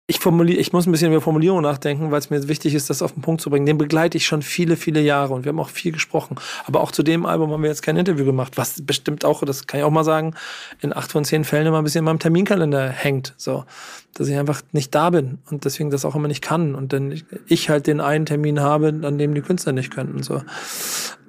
ich 0.08 0.20
formuliere, 0.20 0.60
ich 0.60 0.72
muss 0.72 0.86
ein 0.86 0.92
bisschen 0.92 1.12
über 1.12 1.20
Formulierung 1.20 1.62
nachdenken, 1.62 2.12
weil 2.12 2.20
es 2.20 2.30
mir 2.30 2.48
wichtig 2.48 2.76
ist, 2.76 2.92
das 2.92 3.02
auf 3.02 3.14
den 3.14 3.24
Punkt 3.24 3.42
zu 3.42 3.50
bringen. 3.50 3.66
Den 3.66 3.80
begleite 3.80 4.18
ich 4.18 4.28
schon 4.28 4.44
viele, 4.44 4.78
viele 4.78 5.02
Jahre 5.02 5.34
und 5.34 5.46
wir 5.46 5.50
haben 5.50 5.60
auch 5.60 5.70
viel 5.70 5.92
gesprochen. 5.92 6.36
Aber 6.66 6.82
auch 6.82 6.92
zu 6.92 7.02
dem 7.02 7.26
Album 7.26 7.52
haben 7.52 7.64
wir 7.64 7.70
jetzt 7.70 7.82
kein 7.82 7.98
Interview 7.98 8.24
gemacht, 8.24 8.56
was 8.56 8.86
bestimmt 8.86 9.26
auch, 9.26 9.44
das 9.44 9.66
kann 9.66 9.80
ich 9.80 9.84
auch 9.84 9.90
mal 9.90 10.04
sagen, 10.04 10.36
in 10.80 10.96
acht 10.96 11.12
von 11.12 11.26
zehn 11.26 11.44
Fällen 11.44 11.66
immer 11.66 11.80
ein 11.80 11.84
bisschen 11.84 12.00
in 12.00 12.06
meinem 12.06 12.20
Terminkalender 12.20 12.88
hängt, 12.90 13.34
so. 13.38 13.66
Dass 14.14 14.28
ich 14.28 14.38
einfach 14.38 14.62
nicht 14.74 14.94
da 14.94 15.10
bin 15.10 15.40
und 15.50 15.66
deswegen 15.66 15.90
das 15.90 16.06
auch 16.06 16.16
immer 16.16 16.28
nicht 16.28 16.44
kann 16.44 16.76
und 16.76 16.94
dann 16.94 17.20
ich 17.48 17.70
halt 17.70 17.88
den 17.88 18.00
einen 18.00 18.28
Termin 18.28 18.60
habe, 18.60 18.94
an 19.04 19.18
dem 19.18 19.34
die 19.34 19.42
Künstler 19.42 19.74
nicht 19.74 19.92
können, 19.92 20.22
so. 20.22 20.44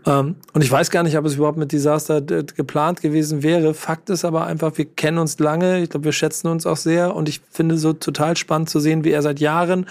Ähm, 0.07 0.37
und 0.53 0.63
ich 0.63 0.71
weiß 0.71 0.91
gar 0.91 1.03
nicht, 1.03 1.19
ob 1.19 1.25
es 1.25 1.35
überhaupt 1.35 1.59
mit 1.59 1.73
Disaster 1.73 2.23
geplant 2.23 3.03
gewesen 3.03 3.43
wäre. 3.43 3.75
Fakt 3.75 4.09
ist 4.09 4.25
aber 4.25 4.47
einfach, 4.47 4.79
wir 4.79 4.85
kennen 4.85 5.19
uns 5.19 5.39
lange. 5.39 5.83
Ich 5.83 5.91
glaube, 5.91 6.05
wir 6.05 6.13
schätzen 6.13 6.47
uns 6.49 6.65
auch 6.65 6.77
sehr. 6.77 7.15
Und 7.15 7.29
ich 7.29 7.41
finde 7.51 7.77
so 7.77 7.93
total 7.93 8.37
spannend 8.37 8.71
zu 8.71 8.81
sehen, 8.81 9.05
wie 9.05 9.11
er 9.11 9.23
seit 9.23 9.41
Jahren 9.41 9.87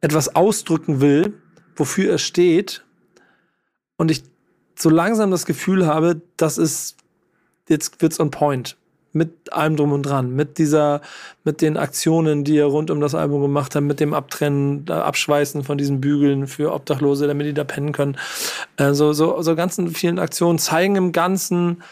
etwas 0.00 0.34
ausdrücken 0.34 1.00
will, 1.00 1.34
wofür 1.76 2.10
er 2.10 2.18
steht. 2.18 2.84
Und 3.96 4.10
ich 4.10 4.22
so 4.76 4.90
langsam 4.90 5.30
das 5.30 5.46
Gefühl 5.46 5.86
habe, 5.86 6.20
das 6.36 6.58
ist, 6.58 6.96
jetzt 7.68 8.00
wird's 8.02 8.20
on 8.20 8.30
point 8.30 8.76
mit 9.12 9.52
allem 9.52 9.76
drum 9.76 9.92
und 9.92 10.02
dran, 10.02 10.34
mit 10.34 10.58
dieser, 10.58 11.00
mit 11.44 11.62
den 11.62 11.76
Aktionen, 11.76 12.44
die 12.44 12.58
er 12.58 12.66
rund 12.66 12.90
um 12.90 13.00
das 13.00 13.14
Album 13.14 13.40
gemacht 13.40 13.74
hat, 13.74 13.82
mit 13.82 14.00
dem 14.00 14.14
Abtrennen, 14.14 14.88
Abschweißen 14.88 15.64
von 15.64 15.78
diesen 15.78 16.00
Bügeln 16.00 16.46
für 16.46 16.72
Obdachlose, 16.72 17.26
damit 17.26 17.46
die 17.46 17.54
da 17.54 17.64
pennen 17.64 17.92
können. 17.92 18.16
Also 18.76 19.12
so, 19.12 19.40
so 19.42 19.56
ganzen 19.56 19.88
vielen 19.90 20.18
Aktionen 20.18 20.58
zeigen 20.58 20.96
im 20.96 21.12
Ganzen, 21.12 21.82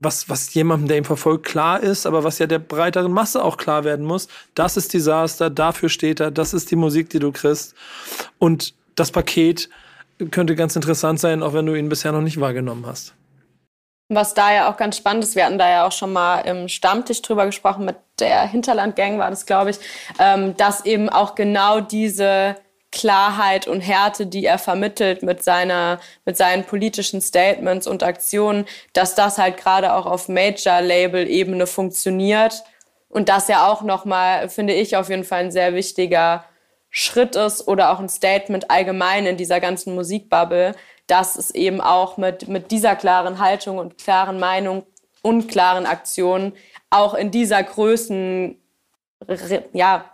was, 0.00 0.28
was 0.28 0.54
jemandem, 0.54 0.88
der 0.88 0.98
ihm 0.98 1.04
verfolgt, 1.04 1.44
klar 1.44 1.80
ist, 1.80 2.06
aber 2.06 2.24
was 2.24 2.38
ja 2.38 2.46
der 2.46 2.60
breiteren 2.60 3.12
Masse 3.12 3.42
auch 3.42 3.56
klar 3.56 3.84
werden 3.84 4.06
muss. 4.06 4.28
Das 4.54 4.76
ist 4.76 4.94
Desaster, 4.94 5.50
dafür 5.50 5.88
steht 5.88 6.20
er, 6.20 6.30
das 6.30 6.54
ist 6.54 6.70
die 6.70 6.76
Musik, 6.76 7.10
die 7.10 7.18
du 7.18 7.32
kriegst. 7.32 7.74
Und 8.38 8.74
das 8.94 9.10
Paket 9.10 9.68
könnte 10.30 10.56
ganz 10.56 10.76
interessant 10.76 11.20
sein, 11.20 11.42
auch 11.42 11.52
wenn 11.52 11.66
du 11.66 11.74
ihn 11.74 11.88
bisher 11.88 12.12
noch 12.12 12.22
nicht 12.22 12.40
wahrgenommen 12.40 12.86
hast. 12.86 13.14
Was 14.08 14.32
da 14.32 14.52
ja 14.52 14.70
auch 14.70 14.76
ganz 14.78 14.96
spannend 14.96 15.24
ist, 15.24 15.36
wir 15.36 15.44
hatten 15.44 15.58
da 15.58 15.68
ja 15.68 15.86
auch 15.86 15.92
schon 15.92 16.12
mal 16.12 16.40
im 16.40 16.68
Stammtisch 16.68 17.20
drüber 17.20 17.44
gesprochen, 17.44 17.84
mit 17.84 17.96
der 18.18 18.46
Hinterlandgang 18.46 19.18
war 19.18 19.28
das, 19.28 19.44
glaube 19.44 19.70
ich, 19.70 19.78
ähm, 20.18 20.56
dass 20.56 20.86
eben 20.86 21.10
auch 21.10 21.34
genau 21.34 21.80
diese 21.80 22.56
Klarheit 22.90 23.68
und 23.68 23.80
Härte, 23.80 24.26
die 24.26 24.46
er 24.46 24.58
vermittelt 24.58 25.22
mit 25.22 25.44
seiner, 25.44 26.00
mit 26.24 26.38
seinen 26.38 26.64
politischen 26.64 27.20
Statements 27.20 27.86
und 27.86 28.02
Aktionen, 28.02 28.64
dass 28.94 29.14
das 29.14 29.36
halt 29.36 29.58
gerade 29.58 29.92
auch 29.92 30.06
auf 30.06 30.28
Major-Label-Ebene 30.28 31.66
funktioniert 31.66 32.64
und 33.10 33.28
das 33.28 33.48
ja 33.48 33.70
auch 33.70 33.82
nochmal, 33.82 34.48
finde 34.48 34.72
ich, 34.74 34.96
auf 34.96 35.10
jeden 35.10 35.24
Fall 35.24 35.44
ein 35.44 35.50
sehr 35.50 35.74
wichtiger 35.74 36.44
Schritt 36.90 37.36
ist 37.36 37.68
oder 37.68 37.90
auch 37.90 38.00
ein 38.00 38.08
Statement 38.08 38.70
allgemein 38.70 39.26
in 39.26 39.36
dieser 39.36 39.60
ganzen 39.60 39.94
Musikbubble, 39.94 40.74
dass 41.08 41.36
es 41.36 41.50
eben 41.50 41.80
auch 41.80 42.16
mit, 42.16 42.46
mit 42.46 42.70
dieser 42.70 42.94
klaren 42.94 43.40
Haltung 43.40 43.78
und 43.78 43.98
klaren 43.98 44.38
Meinung 44.38 44.84
und 45.22 45.48
klaren 45.48 45.86
Aktionen 45.86 46.52
auch 46.90 47.14
in 47.14 47.30
dieser 47.30 47.62
Größen, 47.62 48.56
ja, 49.72 50.04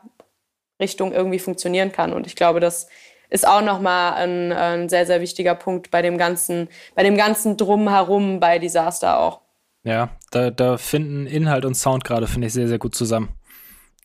Richtung 0.81 1.13
irgendwie 1.13 1.39
funktionieren 1.39 1.93
kann. 1.93 2.13
Und 2.13 2.27
ich 2.27 2.37
glaube, 2.37 2.61
das 2.61 2.89
ist 3.31 3.47
auch 3.47 3.63
nochmal 3.63 4.15
ein, 4.15 4.53
ein 4.53 4.89
sehr, 4.89 5.07
sehr 5.07 5.21
wichtiger 5.21 5.55
Punkt 5.55 5.91
bei 5.91 6.03
dem 6.03 6.19
ganzen, 6.19 6.69
bei 6.95 7.03
dem 7.03 7.17
ganzen 7.17 7.57
Drumherum 7.57 8.41
bei 8.41 8.59
Disaster 8.59 9.19
auch. 9.19 9.41
Ja, 9.85 10.11
da, 10.31 10.51
da 10.51 10.79
finden 10.79 11.27
Inhalt 11.27 11.65
und 11.65 11.75
Sound 11.75 12.05
gerade, 12.05 12.27
finde 12.27 12.47
ich, 12.47 12.53
sehr, 12.53 12.69
sehr 12.69 12.79
gut 12.79 12.95
zusammen. 12.95 13.31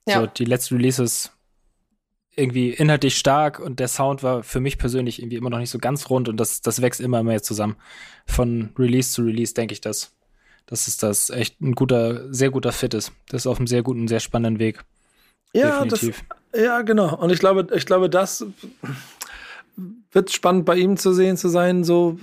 Ja. 0.08 0.22
So, 0.22 0.26
die 0.28 0.46
letzten 0.46 0.76
Releases 0.76 1.32
irgendwie 2.40 2.70
inhaltlich 2.70 3.18
stark 3.18 3.60
und 3.60 3.80
der 3.80 3.88
Sound 3.88 4.24
war 4.24 4.44
für 4.44 4.60
mich 4.60 4.78
persönlich 4.78 5.22
irgendwie 5.22 5.38
immer 5.38 5.50
noch 5.50 5.60
nicht 5.60 5.70
so 5.70 5.80
ganz 5.80 6.10
rund 6.10 6.30
und 6.30 6.38
das, 6.38 6.62
das 6.62 6.82
wächst 6.82 7.02
immer 7.02 7.24
mehr 7.24 7.44
zusammen. 7.44 7.76
Von 8.26 8.70
Release 8.78 9.12
zu 9.12 9.24
Release 9.24 9.54
denke 9.54 9.74
ich 9.74 9.82
das. 9.82 10.16
Dass 10.66 10.88
es 10.88 10.98
das 10.98 11.30
echt 11.30 11.62
ein 11.62 11.74
guter, 11.74 12.32
sehr 12.34 12.52
guter 12.52 12.72
Fit 12.72 12.94
ist. 12.94 13.12
Das 13.30 13.42
ist 13.42 13.48
auf 13.48 13.58
einem 13.58 13.68
sehr 13.68 13.82
guten, 13.82 14.08
sehr 14.08 14.20
spannenden 14.20 14.60
Weg. 14.60 14.84
Ja, 15.54 15.84
das, 15.84 16.06
ja, 16.56 16.82
genau. 16.84 17.16
Und 17.18 17.32
ich 17.32 17.40
glaube, 17.40 17.68
ich 17.76 17.86
glaube, 17.86 18.10
das 18.10 18.46
wird 20.12 20.32
spannend 20.32 20.66
bei 20.66 20.76
ihm 20.76 20.98
zu 20.98 21.14
sehen 21.14 21.38
zu 21.38 21.50
sein. 21.50 21.84
So, 21.84 22.20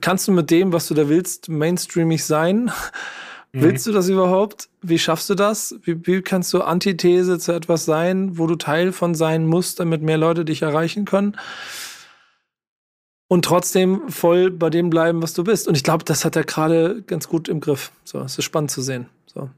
kannst 0.00 0.28
du 0.28 0.32
mit 0.32 0.50
dem, 0.50 0.72
was 0.72 0.88
du 0.88 0.94
da 0.94 1.08
willst, 1.08 1.48
mainstreamig 1.48 2.24
sein? 2.24 2.70
Mhm. 3.56 3.62
Willst 3.62 3.86
du 3.86 3.92
das 3.92 4.08
überhaupt? 4.08 4.68
Wie 4.82 4.98
schaffst 4.98 5.30
du 5.30 5.34
das? 5.34 5.74
Wie, 5.82 6.06
wie 6.06 6.20
kannst 6.20 6.52
du 6.52 6.60
Antithese 6.60 7.38
zu 7.38 7.52
etwas 7.52 7.86
sein, 7.86 8.36
wo 8.36 8.46
du 8.46 8.56
Teil 8.56 8.92
von 8.92 9.14
sein 9.14 9.46
musst, 9.46 9.80
damit 9.80 10.02
mehr 10.02 10.18
Leute 10.18 10.44
dich 10.44 10.60
erreichen 10.60 11.06
können? 11.06 11.36
Und 13.28 13.46
trotzdem 13.46 14.08
voll 14.10 14.50
bei 14.50 14.68
dem 14.68 14.90
bleiben, 14.90 15.22
was 15.22 15.32
du 15.32 15.42
bist. 15.42 15.66
Und 15.68 15.74
ich 15.74 15.82
glaube, 15.82 16.04
das 16.04 16.24
hat 16.24 16.36
er 16.36 16.44
gerade 16.44 17.02
ganz 17.02 17.28
gut 17.28 17.48
im 17.48 17.60
Griff. 17.60 17.92
So, 18.04 18.20
es 18.20 18.38
ist 18.38 18.44
spannend 18.44 18.70
zu 18.70 18.82
sehen. 18.82 19.06
So. 19.26 19.48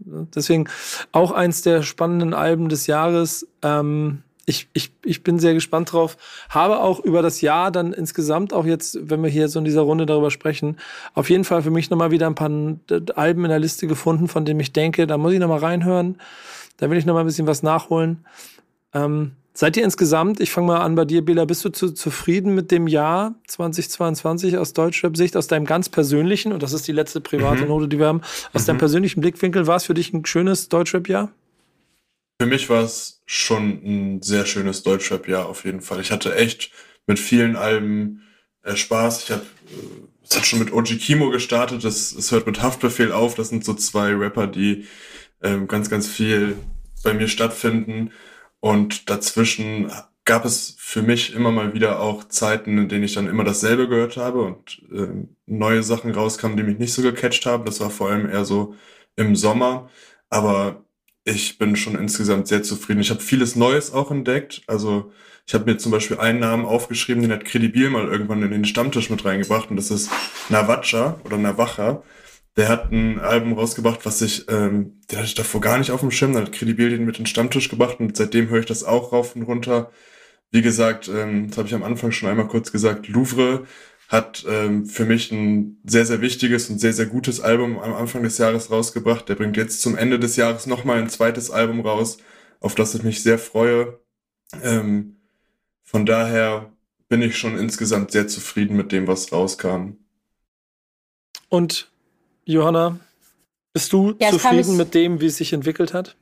Deswegen 0.00 0.68
auch 1.12 1.30
eins 1.30 1.62
der 1.62 1.82
spannenden 1.82 2.34
Alben 2.34 2.68
des 2.68 2.88
Jahres. 2.88 3.46
Ähm, 3.62 4.22
ich, 4.46 4.68
ich, 4.72 4.92
ich 5.04 5.22
bin 5.22 5.38
sehr 5.38 5.54
gespannt 5.54 5.92
drauf. 5.92 6.16
Habe 6.48 6.80
auch 6.80 7.00
über 7.00 7.22
das 7.22 7.40
Jahr 7.40 7.70
dann 7.70 7.92
insgesamt 7.92 8.52
auch 8.52 8.66
jetzt, 8.66 8.98
wenn 9.00 9.22
wir 9.22 9.30
hier 9.30 9.48
so 9.48 9.58
in 9.58 9.64
dieser 9.64 9.82
Runde 9.82 10.06
darüber 10.06 10.30
sprechen, 10.30 10.76
auf 11.14 11.30
jeden 11.30 11.44
Fall 11.44 11.62
für 11.62 11.70
mich 11.70 11.90
nochmal 11.90 12.10
wieder 12.10 12.26
ein 12.26 12.34
paar 12.34 12.50
Alben 13.16 13.44
in 13.44 13.50
der 13.50 13.58
Liste 13.58 13.86
gefunden, 13.86 14.28
von 14.28 14.44
denen 14.44 14.60
ich 14.60 14.72
denke, 14.72 15.06
da 15.06 15.18
muss 15.18 15.32
ich 15.32 15.38
nochmal 15.38 15.60
reinhören. 15.60 16.18
Da 16.76 16.90
will 16.90 16.98
ich 16.98 17.06
nochmal 17.06 17.22
ein 17.22 17.26
bisschen 17.26 17.46
was 17.46 17.62
nachholen. 17.62 18.24
Ähm, 18.92 19.32
seid 19.52 19.76
ihr 19.76 19.84
insgesamt, 19.84 20.40
ich 20.40 20.50
fange 20.50 20.66
mal 20.66 20.80
an 20.80 20.94
bei 20.96 21.04
dir, 21.04 21.24
Bela, 21.24 21.44
bist 21.44 21.64
du 21.64 21.70
zu, 21.70 21.92
zufrieden 21.92 22.54
mit 22.54 22.70
dem 22.70 22.88
Jahr 22.88 23.34
2022 23.46 24.58
aus 24.58 24.72
Deutschrap-Sicht, 24.72 25.36
aus 25.36 25.46
deinem 25.46 25.66
ganz 25.66 25.88
persönlichen, 25.88 26.52
und 26.52 26.62
das 26.62 26.72
ist 26.72 26.86
die 26.88 26.92
letzte 26.92 27.20
private 27.20 27.62
mhm. 27.62 27.68
Note, 27.68 27.88
die 27.88 27.98
wir 27.98 28.06
haben, 28.06 28.22
aus 28.52 28.62
mhm. 28.62 28.66
deinem 28.66 28.78
persönlichen 28.78 29.20
Blickwinkel, 29.20 29.66
war 29.66 29.76
es 29.76 29.84
für 29.84 29.94
dich 29.94 30.12
ein 30.12 30.26
schönes 30.26 30.68
Deutschrap-Jahr? 30.68 31.30
Für 32.40 32.46
mich 32.46 32.68
war 32.68 32.82
es 32.82 33.22
schon 33.26 33.80
ein 33.84 34.22
sehr 34.22 34.46
schönes 34.46 34.82
Deutschrap-Jahr 34.82 35.46
auf 35.46 35.64
jeden 35.64 35.80
Fall. 35.80 36.00
Ich 36.00 36.10
hatte 36.10 36.34
echt 36.34 36.70
mit 37.06 37.18
vielen 37.18 37.56
Alben 37.56 38.22
äh, 38.62 38.76
Spaß. 38.76 39.24
Ich 39.24 39.30
habe 39.30 39.42
äh, 39.42 40.08
es 40.28 40.36
hat 40.36 40.46
schon 40.46 40.58
mit 40.58 40.72
OG 40.72 40.98
Kimo 40.98 41.30
gestartet, 41.30 41.84
das, 41.84 42.12
es 42.12 42.32
hört 42.32 42.46
mit 42.46 42.62
Haftbefehl 42.62 43.12
auf. 43.12 43.34
Das 43.34 43.50
sind 43.50 43.64
so 43.64 43.74
zwei 43.74 44.14
Rapper, 44.14 44.46
die 44.46 44.86
ähm, 45.42 45.68
ganz, 45.68 45.90
ganz 45.90 46.08
viel 46.08 46.56
bei 47.02 47.12
mir 47.12 47.28
stattfinden. 47.28 48.10
Und 48.60 49.10
dazwischen 49.10 49.92
gab 50.24 50.46
es 50.46 50.76
für 50.78 51.02
mich 51.02 51.34
immer 51.34 51.52
mal 51.52 51.74
wieder 51.74 52.00
auch 52.00 52.24
Zeiten, 52.24 52.78
in 52.78 52.88
denen 52.88 53.04
ich 53.04 53.14
dann 53.14 53.28
immer 53.28 53.44
dasselbe 53.44 53.88
gehört 53.88 54.16
habe 54.16 54.42
und 54.42 54.82
äh, 54.90 55.26
neue 55.46 55.82
Sachen 55.82 56.10
rauskamen, 56.12 56.56
die 56.56 56.62
mich 56.62 56.78
nicht 56.78 56.94
so 56.94 57.02
gecatcht 57.02 57.44
haben. 57.44 57.66
Das 57.66 57.80
war 57.80 57.90
vor 57.90 58.10
allem 58.10 58.28
eher 58.28 58.46
so 58.46 58.74
im 59.16 59.36
Sommer. 59.36 59.90
Aber 60.30 60.83
ich 61.24 61.58
bin 61.58 61.74
schon 61.74 61.98
insgesamt 61.98 62.48
sehr 62.48 62.62
zufrieden. 62.62 63.00
Ich 63.00 63.10
habe 63.10 63.20
vieles 63.20 63.56
Neues 63.56 63.92
auch 63.92 64.10
entdeckt. 64.10 64.62
Also 64.66 65.12
ich 65.46 65.54
habe 65.54 65.70
mir 65.70 65.78
zum 65.78 65.92
Beispiel 65.92 66.18
einen 66.18 66.40
Namen 66.40 66.64
aufgeschrieben, 66.64 67.22
den 67.22 67.32
hat 67.32 67.44
Credibil 67.44 67.90
mal 67.90 68.06
irgendwann 68.08 68.42
in 68.42 68.50
den 68.50 68.64
Stammtisch 68.64 69.10
mit 69.10 69.24
reingebracht 69.24 69.70
und 69.70 69.76
das 69.76 69.90
ist 69.90 70.10
Navacha 70.48 71.20
oder 71.24 71.36
Navacha. 71.38 72.02
Der 72.56 72.68
hat 72.68 72.92
ein 72.92 73.18
Album 73.20 73.54
rausgebracht, 73.54 74.06
was 74.06 74.22
ich, 74.22 74.48
ähm, 74.48 75.00
der 75.10 75.18
hatte 75.18 75.28
ich 75.28 75.34
davor 75.34 75.60
gar 75.60 75.78
nicht 75.78 75.90
auf 75.90 76.00
dem 76.00 76.10
Schirm. 76.10 76.34
Dann 76.34 76.44
hat 76.44 76.52
Credibil 76.52 76.90
den 76.90 77.04
mit 77.04 77.18
in 77.18 77.24
den 77.24 77.26
Stammtisch 77.26 77.68
gebracht 77.68 78.00
und 78.00 78.16
seitdem 78.16 78.48
höre 78.48 78.60
ich 78.60 78.66
das 78.66 78.84
auch 78.84 79.12
rauf 79.12 79.34
und 79.34 79.42
runter. 79.42 79.90
Wie 80.50 80.62
gesagt, 80.62 81.08
ähm, 81.08 81.48
das 81.48 81.58
habe 81.58 81.68
ich 81.68 81.74
am 81.74 81.82
Anfang 81.82 82.12
schon 82.12 82.28
einmal 82.28 82.46
kurz 82.46 82.70
gesagt, 82.70 83.08
Louvre 83.08 83.66
hat 84.08 84.44
ähm, 84.48 84.86
für 84.86 85.04
mich 85.04 85.30
ein 85.32 85.80
sehr, 85.84 86.04
sehr 86.06 86.20
wichtiges 86.20 86.68
und 86.70 86.78
sehr, 86.78 86.92
sehr 86.92 87.06
gutes 87.06 87.40
Album 87.40 87.78
am 87.78 87.94
Anfang 87.94 88.22
des 88.22 88.38
Jahres 88.38 88.70
rausgebracht. 88.70 89.28
Der 89.28 89.34
bringt 89.34 89.56
jetzt 89.56 89.80
zum 89.80 89.96
Ende 89.96 90.18
des 90.18 90.36
Jahres 90.36 90.66
nochmal 90.66 90.98
ein 90.98 91.08
zweites 91.08 91.50
Album 91.50 91.80
raus, 91.80 92.18
auf 92.60 92.74
das 92.74 92.94
ich 92.94 93.02
mich 93.02 93.22
sehr 93.22 93.38
freue. 93.38 93.98
Ähm, 94.62 95.16
von 95.82 96.06
daher 96.06 96.72
bin 97.08 97.22
ich 97.22 97.36
schon 97.38 97.58
insgesamt 97.58 98.10
sehr 98.10 98.28
zufrieden 98.28 98.76
mit 98.76 98.92
dem, 98.92 99.06
was 99.06 99.32
rauskam. 99.32 99.92
Und 101.48 101.90
Johanna, 102.44 102.98
bist 103.72 103.92
du 103.92 104.14
ja, 104.20 104.30
zufrieden 104.30 104.76
mit 104.76 104.94
dem, 104.94 105.20
wie 105.20 105.26
es 105.26 105.36
sich 105.36 105.52
entwickelt 105.52 105.94
hat? 105.94 106.16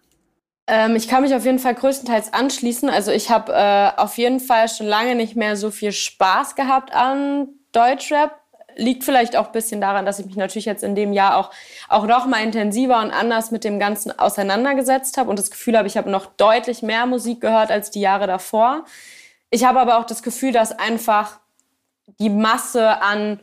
Ähm, 0.67 0.95
ich 0.95 1.09
kann 1.09 1.23
mich 1.23 1.35
auf 1.35 1.45
jeden 1.45 1.59
Fall 1.59 1.75
größtenteils 1.75 2.33
anschließen. 2.33 2.89
Also 2.89 3.11
ich 3.11 3.31
habe 3.31 3.53
äh, 3.53 4.01
auf 4.01 4.17
jeden 4.19 4.41
Fall 4.41 4.69
schon 4.69 4.87
lange 4.87 5.15
nicht 5.17 5.35
mehr 5.35 5.57
so 5.57 5.71
viel 5.71 5.93
Spaß 5.93 6.55
gehabt 6.55 6.93
an 6.93 7.49
Deutschrap. 7.73 8.39
Liegt 8.75 9.05
vielleicht 9.05 9.37
auch 9.37 9.49
ein 9.49 9.53
bisschen 9.53 9.83
daran, 9.83 10.07
dass 10.07 10.19
ich 10.19 10.25
mich 10.25 10.37
natürlich 10.37 10.65
jetzt 10.65 10.83
in 10.83 10.95
dem 10.95 11.13
Jahr 11.13 11.37
auch, 11.37 11.51
auch 11.91 12.07
noch 12.07 12.25
mal 12.25 12.43
intensiver 12.43 13.03
und 13.03 13.11
anders 13.11 13.51
mit 13.51 13.65
dem 13.65 13.79
Ganzen 13.79 14.19
auseinandergesetzt 14.19 15.19
habe 15.19 15.29
und 15.29 15.39
das 15.39 15.51
Gefühl 15.51 15.77
habe, 15.77 15.87
ich 15.87 15.99
habe 15.99 16.09
noch 16.09 16.25
deutlich 16.25 16.81
mehr 16.81 17.05
Musik 17.05 17.43
gehört 17.43 17.71
als 17.71 17.91
die 17.91 18.01
Jahre 18.01 18.27
davor. 18.27 18.87
Ich 19.51 19.65
habe 19.65 19.79
aber 19.79 19.99
auch 19.99 20.07
das 20.07 20.23
Gefühl, 20.23 20.53
dass 20.53 20.73
einfach 20.73 21.39
die 22.19 22.31
Masse 22.31 23.03
an 23.03 23.41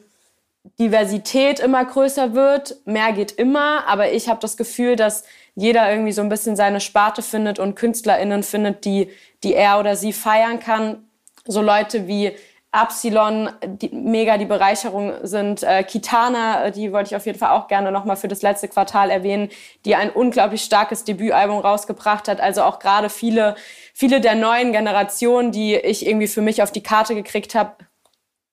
Diversität 0.80 1.60
immer 1.60 1.84
größer 1.86 2.34
wird. 2.34 2.78
Mehr 2.86 3.12
geht 3.14 3.32
immer, 3.32 3.88
aber 3.88 4.12
ich 4.12 4.30
habe 4.30 4.40
das 4.40 4.58
Gefühl, 4.58 4.96
dass 4.96 5.24
jeder 5.56 5.90
irgendwie 5.92 6.12
so 6.12 6.22
ein 6.22 6.30
bisschen 6.30 6.56
seine 6.56 6.80
Sparte 6.80 7.22
findet 7.22 7.60
und 7.60 7.76
KünstlerInnen 7.76 8.44
findet, 8.44 8.86
die, 8.86 9.10
die 9.44 9.54
er 9.54 9.80
oder 9.80 9.96
sie 9.96 10.14
feiern 10.14 10.60
kann. 10.60 11.08
So 11.46 11.62
Leute 11.62 12.08
wie 12.08 12.34
Absilon, 12.72 13.50
die 13.66 13.90
mega 13.90 14.38
die 14.38 14.46
Bereicherung 14.46 15.14
sind. 15.24 15.64
Äh, 15.64 15.84
Kitana, 15.84 16.66
äh, 16.66 16.72
die 16.72 16.94
wollte 16.94 17.08
ich 17.08 17.16
auf 17.16 17.26
jeden 17.26 17.40
Fall 17.40 17.50
auch 17.52 17.68
gerne 17.68 17.92
nochmal 17.92 18.16
für 18.16 18.28
das 18.28 18.44
letzte 18.44 18.68
Quartal 18.68 19.10
erwähnen, 19.10 19.50
die 19.86 19.96
ein 19.96 20.12
unglaublich 20.12 20.64
starkes 20.64 21.04
Debütalbum 21.04 21.60
rausgebracht 21.60 22.28
hat. 22.28 22.40
Also 22.40 22.62
auch 22.62 22.78
gerade 22.78 23.10
viele, 23.10 23.56
viele 23.94 24.22
der 24.22 24.36
neuen 24.36 24.72
Generationen, 24.72 25.52
die 25.52 25.76
ich 25.76 26.06
irgendwie 26.06 26.28
für 26.28 26.42
mich 26.42 26.62
auf 26.62 26.72
die 26.72 26.84
Karte 26.84 27.16
gekriegt 27.16 27.56
habe, 27.56 27.74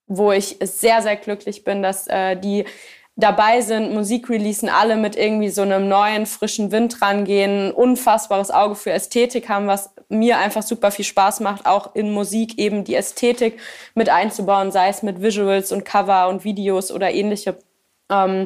wo 0.07 0.33
ich 0.33 0.57
sehr, 0.63 1.03
sehr 1.03 1.17
glücklich 1.17 1.65
bin, 1.65 1.83
dass 1.83 2.07
äh, 2.07 2.37
die 2.37 2.65
dabei 3.17 3.63
sind, 3.63 3.95
Musik 3.95 4.29
releasen, 4.29 4.69
alle 4.69 4.97
mit 4.97 5.17
irgendwie 5.17 5.49
so 5.49 5.63
einem 5.63 5.89
neuen, 5.89 6.27
frischen 6.27 6.71
Wind 6.71 7.01
rangehen, 7.01 7.73
unfassbares 7.73 8.51
Auge 8.51 8.75
für 8.75 8.93
Ästhetik 8.93 9.49
haben, 9.49 9.67
was 9.67 9.91
mir 10.09 10.39
einfach 10.39 10.63
super 10.63 10.91
viel 10.91 11.05
Spaß 11.05 11.41
macht, 11.41 11.67
auch 11.67 11.95
in 11.95 12.13
Musik 12.13 12.59
eben 12.59 12.85
die 12.85 12.95
Ästhetik 12.95 13.59
mit 13.95 14.11
einzubauen, 14.11 14.71
sei 14.71 14.89
es 14.89 15.03
mit 15.03 15.23
Visuals 15.23 15.73
und 15.73 15.85
Cover 15.85 16.29
und 16.29 16.45
Videos 16.45 16.93
oder 16.93 17.11
ähnliche. 17.11 17.59
Ähm, 18.11 18.45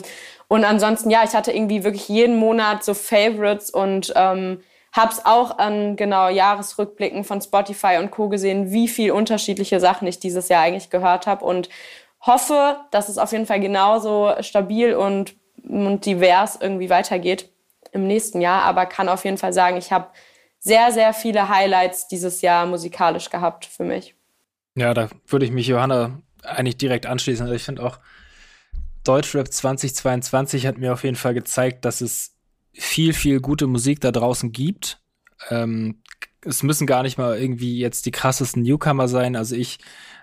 und 0.49 0.65
ansonsten, 0.65 1.11
ja, 1.11 1.23
ich 1.25 1.35
hatte 1.35 1.53
irgendwie 1.53 1.85
wirklich 1.85 2.09
jeden 2.09 2.37
Monat 2.37 2.85
so 2.85 2.95
Favorites 2.95 3.71
und 3.71 4.13
ähm, 4.17 4.61
hab's 4.93 5.25
auch 5.25 5.59
an 5.59 5.97
genau 5.97 6.29
Jahresrückblicken 6.29 7.25
von 7.25 7.41
Spotify 7.41 7.99
und 7.99 8.11
Co 8.11 8.29
gesehen, 8.29 8.73
wie 8.73 8.89
viel 8.89 9.13
unterschiedliche 9.13 9.81
Sachen 9.81 10.09
ich 10.09 10.19
dieses 10.19 10.49
Jahr 10.49 10.63
eigentlich 10.63 10.91
gehört 10.91 11.27
habe 11.27 11.45
und 11.45 11.69
hoffe, 12.21 12.77
dass 12.91 13.09
es 13.09 13.19
auf 13.19 13.33
jeden 13.33 13.47
Fall 13.47 13.61
genauso 13.61 14.35
stabil 14.41 14.95
und, 14.95 15.35
und 15.69 16.05
divers 16.05 16.59
irgendwie 16.61 16.91
weitergeht 16.91 17.51
im 17.93 18.07
nächsten 18.07 18.41
Jahr, 18.41 18.63
aber 18.63 18.87
kann 18.87 19.09
auf 19.09 19.25
jeden 19.25 19.39
Fall 19.39 19.53
sagen, 19.53 19.77
ich 19.77 19.93
habe 19.93 20.09
sehr, 20.59 20.93
sehr 20.93 21.15
viele 21.15 21.49
Highlights 21.49 22.07
dieses 22.09 22.43
Jahr 22.43 22.67
musikalisch 22.67 23.31
gehabt 23.31 23.65
für 23.65 23.85
mich. 23.85 24.15
Ja, 24.75 24.95
da 24.95 25.09
würde 25.27 25.47
ich 25.47 25.53
mich 25.53 25.67
Johanna 25.67 26.21
eigentlich 26.43 26.77
direkt 26.77 27.07
anschließen. 27.07 27.45
Also 27.45 27.55
ich 27.55 27.63
finde 27.63 27.83
auch, 27.83 27.99
Deutschrap 29.05 29.51
2022 29.51 30.67
hat 30.67 30.79
mir 30.79 30.93
auf 30.93 31.05
jeden 31.05 31.17
Fall 31.17 31.35
gezeigt, 31.35 31.85
dass 31.85 32.03
es 32.03 32.37
viel, 32.73 33.15
viel 33.15 33.41
gute 33.41 33.67
Musik 33.67 34.01
da 34.01 34.13
draußen 34.13 34.53
gibt. 34.53 35.01
Ähm, 35.49 36.03
es 36.43 36.63
müssen 36.63 36.87
gar 36.87 37.03
nicht 37.03 37.19
mal 37.19 37.39
irgendwie 37.39 37.79
jetzt 37.79 38.07
die 38.07 38.11
krassesten 38.11 38.63
Newcomer 38.63 39.09
sein. 39.09 39.37
Also 39.37 39.57
ich 39.57 39.79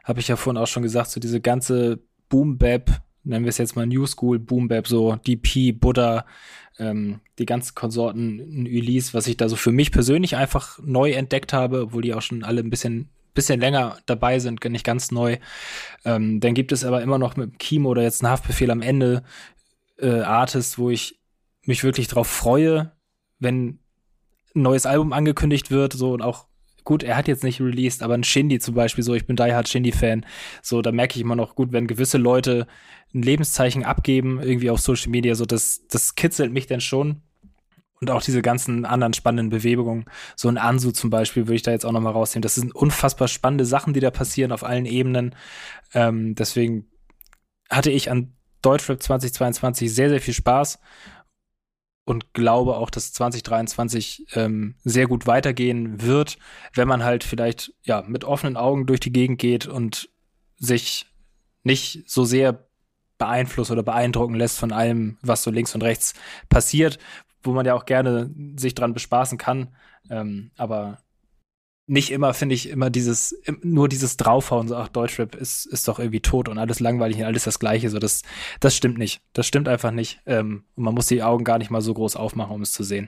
habe 0.07 0.21
ich 0.21 0.29
ja 0.29 0.38
vorhin 0.38 0.61
auch 0.61 0.67
schon 0.67 0.84
gesagt, 0.84 1.11
so 1.11 1.19
diese 1.19 1.41
ganze 1.41 1.99
Boom 2.29 2.57
Bap, 2.57 3.01
nennen 3.23 3.43
wir 3.43 3.49
es 3.49 3.57
jetzt 3.57 3.75
mal 3.75 3.85
New 3.85 4.05
School 4.07 4.39
Boom 4.39 4.69
Bap, 4.69 4.88
so 4.88 5.15
DP, 5.15 5.73
Buddha, 5.73 6.25
ähm, 6.79 7.19
die 7.39 7.45
ganzen 7.45 7.75
Konsorten 7.75 8.39
Ulysse, 8.65 9.13
was 9.13 9.27
ich 9.27 9.35
da 9.35 9.49
so 9.49 9.57
für 9.57 9.71
mich 9.71 9.91
persönlich 9.91 10.38
einfach 10.38 10.79
neu 10.81 11.11
entdeckt 11.11 11.51
habe, 11.51 11.81
obwohl 11.81 12.01
die 12.01 12.13
auch 12.13 12.21
schon 12.21 12.43
alle 12.43 12.61
ein 12.61 12.69
bisschen 12.69 13.09
bisschen 13.34 13.59
länger 13.59 13.99
dabei 14.07 14.39
sind, 14.39 14.63
nicht 14.65 14.84
ganz 14.84 15.11
neu. 15.11 15.38
Ähm, 16.05 16.39
dann 16.39 16.55
gibt 16.55 16.71
es 16.71 16.84
aber 16.84 17.03
immer 17.03 17.19
noch 17.19 17.35
mit 17.35 17.59
Kimo 17.59 17.89
oder 17.89 18.01
jetzt 18.01 18.23
ein 18.23 18.29
Haftbefehl 18.29 18.71
am 18.71 18.81
Ende 18.81 19.21
äh, 19.99 20.21
Artist, 20.21 20.79
wo 20.79 20.89
ich 20.89 21.19
mich 21.63 21.84
wirklich 21.84 22.07
drauf 22.07 22.27
freue, 22.27 22.93
wenn 23.38 23.79
ein 24.55 24.61
neues 24.63 24.88
Album 24.88 25.13
angekündigt 25.13 25.69
wird, 25.69 25.93
so 25.93 26.13
und 26.13 26.23
auch 26.23 26.47
gut, 26.88 27.03
er 27.03 27.18
hat 27.18 27.27
jetzt 27.27 27.43
nicht 27.43 27.59
released, 27.59 28.01
aber 28.01 28.14
ein 28.14 28.23
Shindy 28.23 28.59
zum 28.59 28.73
Beispiel, 28.73 29.03
so, 29.03 29.14
ich 29.14 29.27
bin 29.27 29.35
Die 29.35 29.53
Hard 29.53 29.68
Shindy-Fan, 29.68 30.26
so, 30.61 30.81
da 30.81 30.93
merke 30.93 31.18
ich 31.18 31.22
immer 31.22 31.35
noch 31.35 31.53
gut, 31.53 31.73
wenn 31.73 31.85
gewisse 31.85 32.18
Leute 32.18 32.65
ein 33.14 33.22
Lebenszeichen 33.22 33.84
abgeben, 33.84 34.39
irgendwie 34.41 34.69
auf 34.69 34.80
Social 34.80 35.09
Media, 35.09 35.35
so, 35.35 35.45
das, 35.45 35.85
das 35.89 36.15
kitzelt 36.15 36.53
mich 36.53 36.65
dann 36.65 36.80
schon. 36.80 37.22
Und 37.99 38.09
auch 38.09 38.22
diese 38.22 38.41
ganzen 38.41 38.85
anderen 38.85 39.14
spannenden 39.14 39.49
Bewegungen, 39.49 40.05
so 40.35 40.47
ein 40.47 40.57
Ansu 40.57 40.91
zum 40.91 41.09
Beispiel, 41.09 41.47
würde 41.47 41.55
ich 41.55 41.64
da 41.64 41.72
jetzt 41.72 41.85
auch 41.85 41.91
nochmal 41.91 42.14
rausnehmen. 42.14 42.43
Das 42.43 42.55
sind 42.55 42.73
unfassbar 42.73 43.27
spannende 43.27 43.65
Sachen, 43.65 43.93
die 43.93 43.99
da 43.99 44.11
passieren 44.11 44.51
auf 44.51 44.64
allen 44.64 44.85
Ebenen. 44.85 45.35
Ähm, 45.93 46.35
deswegen 46.35 46.85
hatte 47.69 47.89
ich 47.89 48.11
an 48.11 48.34
Deutschrap 48.61 49.01
2022 49.01 49.93
sehr, 49.93 50.09
sehr 50.09 50.22
viel 50.22 50.35
Spaß 50.35 50.80
und 52.07 52.34
glaube 52.34 52.77
auch, 52.77 52.89
dass 52.89 53.11
2023 53.11 54.27
ähm, 54.35 54.75
sehr 54.85 55.07
gut 55.07 55.27
weitergehen 55.27 56.01
wird, 56.01 56.38
wenn 56.73 56.88
man 56.88 57.03
halt 57.03 57.25
vielleicht 57.25 57.73
ja 57.84 58.01
mit 58.07 58.23
offenen 58.23 58.55
Augen 58.55 58.85
durch 58.85 59.01
die 59.01 59.11
Gegend 59.11 59.39
geht 59.39 59.67
und 59.67 60.09
sich 60.55 61.05
nicht 61.63 62.09
so 62.09 62.23
sehr 62.23 62.65
beeinflusst 63.17 63.71
oder 63.71 63.84
beeindrucken 63.84 64.35
lässt 64.35 64.57
von 64.57 64.71
allem, 64.71 65.17
was 65.21 65.43
so 65.43 65.51
links 65.51 65.75
und 65.75 65.84
rechts 65.84 66.13
passiert, 66.47 66.97
wo 67.43 67.51
man 67.51 67.65
ja 67.65 67.73
auch 67.73 67.85
gerne 67.85 68.34
sich 68.55 68.73
dran 68.73 68.93
bespaßen 68.93 69.38
kann. 69.38 69.75
Ähm, 70.09 70.51
aber 70.55 70.99
nicht 71.88 72.11
immer, 72.11 72.34
finde 72.34 72.53
ich, 72.53 72.69
immer 72.69 72.89
dieses, 72.89 73.35
nur 73.61 73.88
dieses 73.88 74.18
Draufhauen, 74.18 74.68
so, 74.68 74.76
ach, 74.76 74.89
Deutschrap 74.89 75.35
ist, 75.35 75.65
ist 75.65 75.88
doch 75.88 75.99
irgendwie 75.99 76.19
tot 76.19 76.49
und 76.49 76.57
alles 76.57 76.81
langweilig 76.81 77.18
und 77.18 77.23
alles 77.23 77.45
das 77.45 77.59
Gleiche. 77.59 77.89
So, 77.89 77.97
das, 77.97 78.22
das 78.59 78.76
stimmt 78.76 78.97
nicht. 78.97 79.22
Das 79.34 79.47
stimmt 79.47 79.69
einfach 79.69 79.91
nicht. 79.91 80.19
Ähm, 80.26 80.64
und 80.76 80.84
man 80.84 80.93
muss 80.93 81.07
die 81.07 81.23
Augen 81.23 81.45
gar 81.45 81.57
nicht 81.57 81.72
mal 81.72 81.81
so 81.81 81.93
groß 81.93 82.18
aufmachen, 82.18 82.53
um 82.53 82.61
es 82.61 82.73
zu 82.73 82.84
sehen. 82.84 83.07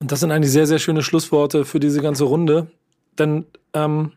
Und 0.00 0.12
das 0.12 0.20
sind 0.20 0.30
eigentlich 0.30 0.52
sehr, 0.52 0.66
sehr 0.66 0.78
schöne 0.78 1.02
Schlussworte 1.02 1.64
für 1.64 1.80
diese 1.80 2.02
ganze 2.02 2.24
Runde. 2.24 2.70
Denn 3.18 3.46
ähm, 3.72 4.12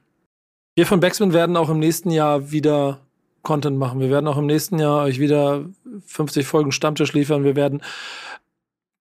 wir 0.76 0.86
von 0.86 1.00
Backspin 1.00 1.34
werden 1.34 1.56
auch 1.56 1.70
im 1.70 1.80
nächsten 1.80 2.12
Jahr 2.12 2.52
wieder 2.52 3.00
Content 3.42 3.78
machen. 3.78 4.00
Wir 4.00 4.10
werden 4.10 4.28
auch 4.28 4.38
im 4.38 4.46
nächsten 4.46 4.80
Jahr 4.80 5.06
euch 5.06 5.20
wieder 5.20 5.66
50 6.06 6.46
Folgen 6.46 6.72
Stammtisch 6.72 7.14
liefern. 7.14 7.44
Wir 7.44 7.56
werden 7.56 7.82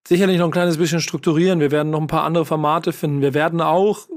sicherlich 0.06 0.39
noch 0.39 0.47
ein 0.47 0.52
kleines 0.52 0.78
bisschen 0.78 1.01
strukturieren. 1.01 1.60
Wir 1.60 1.70
werden 1.70 1.90
noch 1.90 2.01
ein 2.01 2.06
paar 2.06 2.24
andere 2.24 2.44
Formate 2.44 2.93
finden. 2.93 3.20
Wir 3.20 3.35
werden 3.35 3.60
auch 3.60 4.09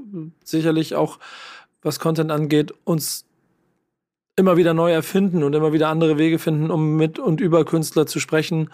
sicherlich 0.43 0.95
auch, 0.95 1.19
was 1.81 1.99
Content 1.99 2.31
angeht, 2.31 2.73
uns 2.83 3.25
immer 4.35 4.57
wieder 4.57 4.73
neu 4.73 4.91
erfinden 4.91 5.43
und 5.43 5.53
immer 5.53 5.73
wieder 5.73 5.89
andere 5.89 6.17
Wege 6.17 6.39
finden, 6.39 6.71
um 6.71 6.95
mit 6.95 7.19
und 7.19 7.41
über 7.41 7.65
Künstler 7.65 8.07
zu 8.07 8.19
sprechen, 8.19 8.69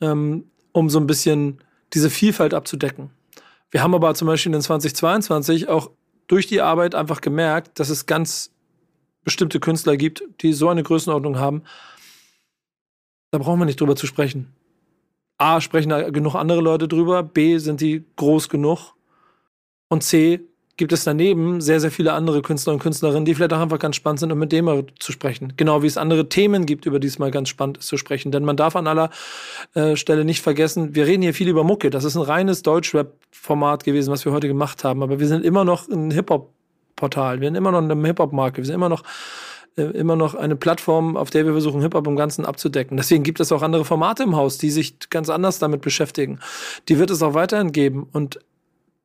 ähm, 0.00 0.44
um 0.72 0.90
so 0.90 0.98
ein 0.98 1.06
bisschen 1.06 1.58
diese 1.92 2.10
Vielfalt 2.10 2.54
abzudecken. 2.54 3.10
Wir 3.70 3.82
haben 3.82 3.94
aber 3.94 4.14
zum 4.14 4.26
Beispiel 4.26 4.54
in 4.54 4.60
2022 4.60 5.68
auch 5.68 5.90
durch 6.26 6.46
die 6.46 6.60
Arbeit 6.60 6.94
einfach 6.94 7.20
gemerkt, 7.20 7.78
dass 7.78 7.88
es 7.88 8.06
ganz 8.06 8.50
bestimmte 9.24 9.60
Künstler 9.60 9.96
gibt, 9.96 10.24
die 10.40 10.52
so 10.52 10.68
eine 10.68 10.82
Größenordnung 10.82 11.38
haben. 11.38 11.62
Da 13.30 13.38
brauchen 13.38 13.58
wir 13.58 13.66
nicht 13.66 13.80
drüber 13.80 13.96
zu 13.96 14.06
sprechen. 14.06 14.52
A, 15.38 15.60
sprechen 15.60 15.88
da 15.88 16.10
genug 16.10 16.34
andere 16.34 16.60
Leute 16.60 16.88
drüber, 16.88 17.22
B, 17.22 17.58
sind 17.58 17.80
die 17.80 18.04
groß 18.16 18.48
genug 18.48 18.94
und 19.88 20.02
C, 20.02 20.40
gibt 20.76 20.92
es 20.92 21.04
daneben 21.04 21.60
sehr, 21.60 21.78
sehr 21.80 21.90
viele 21.90 22.12
andere 22.12 22.42
Künstler 22.42 22.72
und 22.72 22.80
Künstlerinnen, 22.80 23.24
die 23.24 23.34
vielleicht 23.34 23.52
auch 23.52 23.60
einfach 23.60 23.78
ganz 23.78 23.96
spannend 23.96 24.20
sind, 24.20 24.32
um 24.32 24.38
mit 24.38 24.50
dem 24.50 24.86
zu 24.98 25.12
sprechen. 25.12 25.52
Genau 25.56 25.82
wie 25.82 25.86
es 25.86 25.96
andere 25.96 26.28
Themen 26.28 26.66
gibt, 26.66 26.86
über 26.86 26.98
die 26.98 27.06
es 27.06 27.18
mal 27.18 27.30
ganz 27.30 27.48
spannend 27.48 27.78
ist 27.78 27.86
zu 27.86 27.96
sprechen. 27.96 28.32
Denn 28.32 28.44
man 28.44 28.56
darf 28.56 28.74
an 28.74 28.86
aller 28.86 29.10
äh, 29.74 29.94
Stelle 29.96 30.24
nicht 30.24 30.42
vergessen, 30.42 30.94
wir 30.94 31.06
reden 31.06 31.22
hier 31.22 31.34
viel 31.34 31.48
über 31.48 31.62
Mucke. 31.62 31.90
Das 31.90 32.02
ist 32.02 32.16
ein 32.16 32.22
reines 32.22 32.62
Deutschrap-Format 32.62 33.84
gewesen, 33.84 34.10
was 34.10 34.24
wir 34.24 34.32
heute 34.32 34.48
gemacht 34.48 34.82
haben. 34.82 35.02
Aber 35.02 35.20
wir 35.20 35.28
sind 35.28 35.44
immer 35.44 35.64
noch 35.64 35.88
ein 35.88 36.10
Hip-Hop-Portal. 36.10 37.40
Wir 37.40 37.48
sind 37.48 37.54
immer 37.54 37.70
noch 37.70 37.82
eine 37.82 38.06
Hip-Hop-Marke. 38.06 38.56
Wir 38.58 38.66
sind 38.66 38.74
immer 38.74 38.88
noch 38.88 39.04
immer 39.76 40.16
noch 40.16 40.34
eine 40.34 40.56
Plattform, 40.56 41.16
auf 41.16 41.30
der 41.30 41.44
wir 41.46 41.52
versuchen, 41.52 41.80
Hip-Hop 41.80 42.06
im 42.06 42.16
Ganzen 42.16 42.44
abzudecken. 42.44 42.96
Deswegen 42.96 43.24
gibt 43.24 43.40
es 43.40 43.50
auch 43.50 43.62
andere 43.62 43.84
Formate 43.84 44.22
im 44.22 44.36
Haus, 44.36 44.58
die 44.58 44.70
sich 44.70 44.98
ganz 45.10 45.28
anders 45.28 45.58
damit 45.58 45.80
beschäftigen. 45.80 46.38
Die 46.88 46.98
wird 46.98 47.10
es 47.10 47.22
auch 47.22 47.34
weiterhin 47.34 47.72
geben. 47.72 48.06
Und 48.12 48.38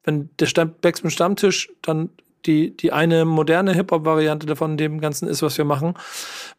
wenn 0.04 0.30
der 0.40 0.46
Stamm 0.46 0.74
Backspin 0.82 1.10
Stammtisch 1.10 1.72
dann 1.82 2.10
die, 2.46 2.76
die 2.76 2.92
eine 2.92 3.26
moderne 3.26 3.74
Hip-Hop-Variante 3.74 4.46
davon 4.46 4.78
dem 4.78 5.02
Ganzen 5.02 5.28
ist, 5.28 5.42
was 5.42 5.58
wir 5.58 5.66
machen, 5.66 5.96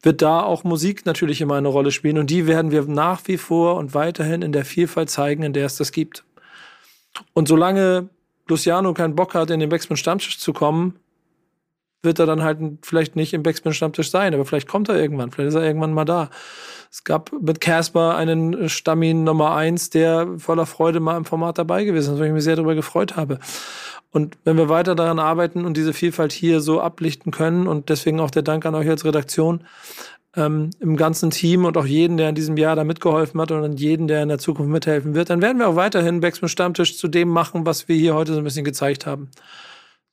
wird 0.02 0.20
da 0.22 0.42
auch 0.42 0.64
Musik 0.64 1.06
natürlich 1.06 1.40
immer 1.40 1.54
eine 1.54 1.68
Rolle 1.68 1.90
spielen. 1.90 2.18
Und 2.18 2.30
die 2.30 2.46
werden 2.46 2.70
wir 2.70 2.82
nach 2.82 3.22
wie 3.26 3.38
vor 3.38 3.76
und 3.76 3.94
weiterhin 3.94 4.42
in 4.42 4.52
der 4.52 4.64
Vielfalt 4.64 5.08
zeigen, 5.08 5.42
in 5.42 5.52
der 5.52 5.66
es 5.66 5.76
das 5.76 5.92
gibt. 5.92 6.24
Und 7.32 7.48
solange 7.48 8.08
Luciano 8.46 8.92
keinen 8.92 9.14
Bock 9.14 9.34
hat, 9.34 9.50
in 9.50 9.60
den 9.60 9.70
Backspin 9.70 9.96
Stammtisch 9.96 10.38
zu 10.38 10.52
kommen, 10.52 10.98
wird 12.02 12.18
er 12.18 12.26
dann 12.26 12.42
halt 12.42 12.58
vielleicht 12.82 13.16
nicht 13.16 13.34
im 13.34 13.42
Backspin 13.42 13.74
Stammtisch 13.74 14.10
sein, 14.10 14.34
aber 14.34 14.44
vielleicht 14.44 14.68
kommt 14.68 14.88
er 14.88 14.96
irgendwann, 14.96 15.30
vielleicht 15.30 15.48
ist 15.48 15.54
er 15.54 15.64
irgendwann 15.64 15.92
mal 15.92 16.04
da. 16.04 16.30
Es 16.90 17.04
gab 17.04 17.30
mit 17.40 17.60
Casper 17.60 18.16
einen 18.16 18.68
Stammin 18.68 19.22
Nummer 19.22 19.54
eins, 19.54 19.90
der 19.90 20.26
voller 20.38 20.66
Freude 20.66 20.98
mal 20.98 21.16
im 21.16 21.24
Format 21.24 21.58
dabei 21.58 21.84
gewesen 21.84 22.14
ist, 22.14 22.20
wo 22.20 22.24
ich 22.24 22.32
mich 22.32 22.44
sehr 22.44 22.56
darüber 22.56 22.74
gefreut 22.74 23.16
habe. 23.16 23.38
Und 24.10 24.36
wenn 24.44 24.56
wir 24.56 24.68
weiter 24.68 24.96
daran 24.96 25.20
arbeiten 25.20 25.64
und 25.64 25.76
diese 25.76 25.92
Vielfalt 25.92 26.32
hier 26.32 26.60
so 26.60 26.80
ablichten 26.80 27.30
können 27.30 27.68
und 27.68 27.90
deswegen 27.90 28.18
auch 28.18 28.30
der 28.30 28.42
Dank 28.42 28.66
an 28.66 28.74
euch 28.74 28.88
als 28.88 29.04
Redaktion, 29.04 29.64
ähm, 30.36 30.70
im 30.80 30.96
ganzen 30.96 31.30
Team 31.30 31.64
und 31.64 31.76
auch 31.76 31.86
jeden, 31.86 32.16
der 32.16 32.28
in 32.28 32.34
diesem 32.34 32.56
Jahr 32.56 32.76
da 32.76 32.84
mitgeholfen 32.84 33.40
hat 33.40 33.50
und 33.50 33.80
jeden, 33.80 34.06
der 34.06 34.22
in 34.22 34.28
der 34.28 34.38
Zukunft 34.38 34.70
mithelfen 34.70 35.14
wird, 35.14 35.30
dann 35.30 35.42
werden 35.42 35.58
wir 35.58 35.68
auch 35.68 35.76
weiterhin 35.76 36.20
Backspin 36.20 36.48
Stammtisch 36.48 36.98
zu 36.98 37.08
dem 37.08 37.28
machen, 37.28 37.66
was 37.66 37.88
wir 37.88 37.96
hier 37.96 38.14
heute 38.14 38.32
so 38.32 38.38
ein 38.38 38.44
bisschen 38.44 38.64
gezeigt 38.64 39.06
haben. 39.06 39.28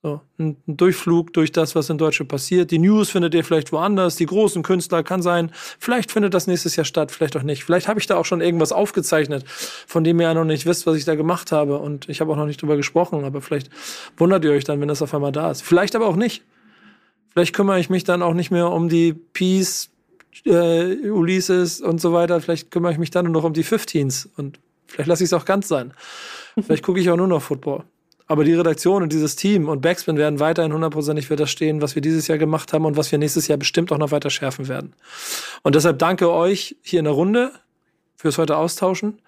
So, 0.03 0.22
ein, 0.38 0.57
Durchflug 0.68 1.34
durch 1.34 1.52
das, 1.52 1.74
was 1.74 1.90
in 1.90 1.98
Deutschland 1.98 2.30
passiert. 2.30 2.69
Die 2.69 2.78
News 2.78 3.10
findet 3.10 3.34
ihr 3.34 3.44
vielleicht 3.44 3.72
woanders, 3.72 4.15
die 4.15 4.28
großen 4.28 4.61
Künstler 4.61 5.02
kann 5.02 5.24
sein. 5.24 5.52
Vielleicht 5.80 6.11
findet 6.11 6.36
das 6.36 6.45
nächstes 6.45 6.76
Jahr 6.76 6.86
statt, 6.86 7.11
vielleicht 7.11 7.36
auch 7.36 7.41
nicht. 7.41 7.64
Vielleicht 7.64 7.88
habe 7.88 7.99
ich 7.99 8.06
da 8.06 8.15
auch 8.18 8.26
schon 8.26 8.40
irgendwas 8.40 8.72
aufgezeichnet, 8.72 9.44
von 9.48 10.03
dem 10.03 10.19
ihr 10.19 10.28
ja 10.28 10.34
noch 10.36 10.45
nicht 10.45 10.68
wisst, 10.68 10.86
was 10.86 10.98
ich 10.98 11.06
da 11.06 11.15
gemacht 11.15 11.52
habe. 11.52 11.80
Und 11.80 12.07
ich 12.10 12.22
habe 12.22 12.32
auch 12.32 12.36
noch 12.36 12.45
nicht 12.45 12.61
drüber 12.61 12.78
gesprochen, 12.78 13.24
aber 13.24 13.41
vielleicht 13.41 13.72
wundert 14.18 14.45
ihr 14.45 14.52
euch 14.52 14.65
dann, 14.65 14.80
wenn 14.82 14.88
das 14.88 15.02
auf 15.02 15.14
einmal 15.15 15.32
da 15.32 15.49
ist. 15.49 15.64
Vielleicht 15.64 15.95
aber 15.95 16.06
auch 16.06 16.15
nicht. 16.15 16.44
Vielleicht 17.32 17.56
kümmere 17.56 17.80
ich 17.80 17.90
mich 17.90 18.03
dann 18.03 18.22
auch 18.22 18.34
nicht 18.34 18.52
mehr 18.52 18.72
um 18.72 18.90
die 18.90 19.14
Peace, 19.14 19.90
äh, 20.45 21.10
Ulysses 21.10 21.82
und 21.82 21.99
so 21.99 22.14
weiter. 22.14 22.40
Vielleicht 22.40 22.69
kümmere 22.69 22.91
ich 22.91 22.99
mich 22.99 23.10
dann 23.10 23.26
nur 23.26 23.34
noch 23.34 23.44
um 23.44 23.53
die 23.53 23.65
15s 23.65 24.28
und 24.38 24.60
vielleicht 24.86 25.07
lasse 25.07 25.24
ich 25.24 25.30
es 25.30 25.34
auch 25.34 25.45
ganz 25.45 25.68
sein. 25.68 25.94
Vielleicht 26.60 26.84
gucke 26.84 26.99
ich 26.99 27.10
auch 27.10 27.18
nur 27.18 27.28
noch 27.28 27.41
Football. 27.41 27.84
Aber 28.28 28.44
die 28.44 28.54
Redaktion 28.54 29.04
und 29.04 29.14
dieses 29.14 29.38
Team 29.38 29.70
und 29.70 29.82
Backspin 29.82 30.18
werden 30.18 30.40
weiterhin 30.40 30.74
hundertprozentig 30.74 31.28
für 31.28 31.38
das 31.38 31.49
stehen, 31.49 31.82
was 31.82 31.95
wir 31.95 32.02
dieses 32.02 32.28
Jahr 32.28 32.38
gemacht 32.38 32.74
haben 32.74 32.86
und 32.86 32.98
was 32.98 33.12
wir 33.12 33.20
nächstes 33.20 33.48
Jahr 33.48 33.58
bestimmt 33.58 33.91
auch 33.91 33.98
noch 33.98 34.12
weiter 34.12 34.30
schärfen 34.30 34.68
werden. 34.68 34.94
Und 35.64 35.76
deshalb 35.76 35.98
danke 35.99 36.30
euch 36.30 36.76
hier 36.82 36.99
in 36.99 37.06
der 37.06 37.14
Runde 37.14 37.52
fürs 38.18 38.38
heute 38.38 38.58
Austauschen. 38.58 39.22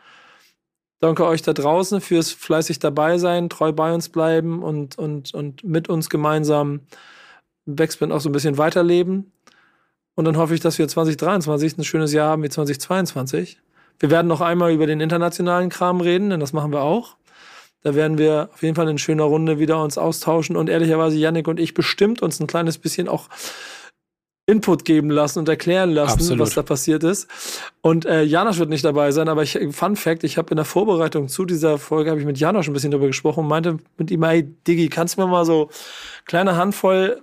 Danke 1.00 1.26
euch 1.26 1.42
da 1.42 1.54
draußen 1.54 2.02
fürs 2.02 2.32
fleißig 2.32 2.80
dabei 2.80 3.18
sein, 3.18 3.50
treu 3.50 3.72
bei 3.72 3.94
uns 3.94 4.10
bleiben 4.10 4.62
und, 4.62 4.98
und, 4.98 5.34
und 5.34 5.64
mit 5.64 5.88
uns 5.88 6.10
gemeinsam 6.10 6.82
Backspin 7.66 8.12
auch 8.12 8.20
so 8.20 8.28
ein 8.28 8.34
bisschen 8.34 8.58
weiterleben. 8.58 9.32
Und 10.16 10.26
dann 10.26 10.36
hoffe 10.36 10.54
ich, 10.54 10.60
dass 10.60 10.78
wir 10.78 10.90
2023 10.90 11.78
ein 11.78 11.86
schönes 11.86 12.12
Jahr 12.12 12.32
haben 12.32 12.44
wie 12.44 12.50
2022. 12.50 13.62
Wir 14.00 14.10
werden 14.10 14.28
noch 14.28 14.42
einmal 14.42 14.74
über 14.74 14.88
den 14.88 15.00
internationalen 15.00 15.70
Kram 15.70 16.02
reden, 16.02 16.30
denn 16.32 16.42
das 16.42 16.52
machen 16.52 16.74
wir 16.74 16.82
auch. 16.82 17.16
Da 17.82 17.96
werden 17.96 18.18
wir 18.18 18.50
auf 18.54 18.62
jeden 18.62 18.76
Fall 18.76 18.90
in 18.90 18.98
schöner 18.98 19.24
Runde 19.24 19.60
wieder 19.60 19.82
uns 19.82 19.98
austauschen 19.98 20.56
und 20.58 20.70
ehrlicherweise 20.70 21.18
Yannick 21.18 21.48
und 21.48 21.60
ich 21.60 21.74
bestimmt 21.74 22.22
uns 22.22 22.40
ein 22.40 22.48
kleines 22.48 22.78
bisschen 22.78 23.08
auch 23.08 23.30
Input 24.50 24.84
geben 24.84 25.12
lassen 25.12 25.40
und 25.40 25.48
erklären 25.48 25.92
lassen, 25.92 26.20
Absolut. 26.20 26.40
was 26.40 26.56
da 26.56 26.64
passiert 26.64 27.04
ist. 27.04 27.28
Und 27.82 28.06
äh, 28.06 28.24
Janosch 28.24 28.58
wird 28.58 28.70
nicht 28.70 28.84
dabei 28.84 29.12
sein, 29.12 29.30
aber 29.30 29.44
ich, 29.44 29.60
Fun 29.72 29.96
Fact, 29.96 30.24
ich 30.24 30.38
habe 30.40 30.50
in 30.50 30.56
der 30.56 30.66
Vorbereitung 30.66 31.28
zu 31.28 31.46
dieser 31.46 31.78
Folge 31.78 32.10
habe 32.10 32.20
ich 32.20 32.26
mit 32.26 32.40
Janosch 32.40 32.68
ein 32.68 32.74
bisschen 32.74 32.90
darüber 32.90 33.08
gesprochen 33.08 33.42
und 33.42 33.48
meinte 33.48 33.78
mit 33.98 34.10
ihm, 34.10 34.24
hey 34.24 34.44
Diggi, 34.68 34.90
kannst 34.90 35.18
du 35.18 35.22
mir 35.22 35.28
mal 35.28 35.46
so 35.46 35.70
kleine 36.26 36.58
Handvoll 36.58 37.22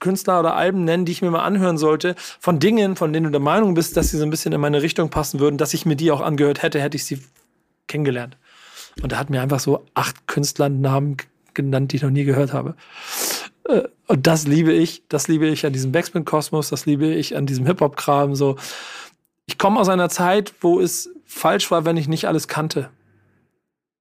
Künstler 0.00 0.38
oder 0.38 0.54
Alben 0.54 0.84
nennen, 0.84 1.04
die 1.04 1.12
ich 1.12 1.22
mir 1.22 1.30
mal 1.30 1.42
anhören 1.42 1.78
sollte, 1.78 2.14
von 2.38 2.60
Dingen, 2.60 2.94
von 2.94 3.12
denen 3.12 3.24
du 3.24 3.30
der 3.30 3.40
Meinung 3.40 3.74
bist, 3.74 3.96
dass 3.96 4.10
sie 4.10 4.16
so 4.16 4.22
ein 4.22 4.30
bisschen 4.30 4.52
in 4.52 4.60
meine 4.60 4.80
Richtung 4.80 5.10
passen 5.10 5.40
würden, 5.40 5.58
dass 5.58 5.74
ich 5.74 5.86
mir 5.86 5.96
die 5.96 6.12
auch 6.12 6.20
angehört 6.20 6.62
hätte, 6.62 6.80
hätte 6.80 6.96
ich 6.96 7.04
sie 7.04 7.20
kennengelernt. 7.88 8.36
Und 9.02 9.12
er 9.12 9.18
hat 9.18 9.30
mir 9.30 9.40
einfach 9.40 9.60
so 9.60 9.84
acht 9.94 10.26
Künstlernamen 10.26 11.16
genannt, 11.54 11.92
die 11.92 11.96
ich 11.96 12.02
noch 12.02 12.10
nie 12.10 12.24
gehört 12.24 12.52
habe. 12.52 12.74
Äh, 13.64 13.82
und 14.06 14.26
das 14.26 14.46
liebe 14.46 14.72
ich, 14.72 15.02
das 15.08 15.28
liebe 15.28 15.46
ich 15.46 15.66
an 15.66 15.72
diesem 15.72 15.92
Backspin-Kosmos, 15.92 16.70
das 16.70 16.86
liebe 16.86 17.06
ich 17.06 17.36
an 17.36 17.46
diesem 17.46 17.66
Hip-Hop-Kram. 17.66 18.34
So, 18.34 18.56
ich 19.46 19.58
komme 19.58 19.78
aus 19.78 19.88
einer 19.88 20.08
Zeit, 20.08 20.54
wo 20.60 20.80
es 20.80 21.10
falsch 21.24 21.70
war, 21.70 21.84
wenn 21.84 21.96
ich 21.96 22.08
nicht 22.08 22.26
alles 22.26 22.48
kannte. 22.48 22.90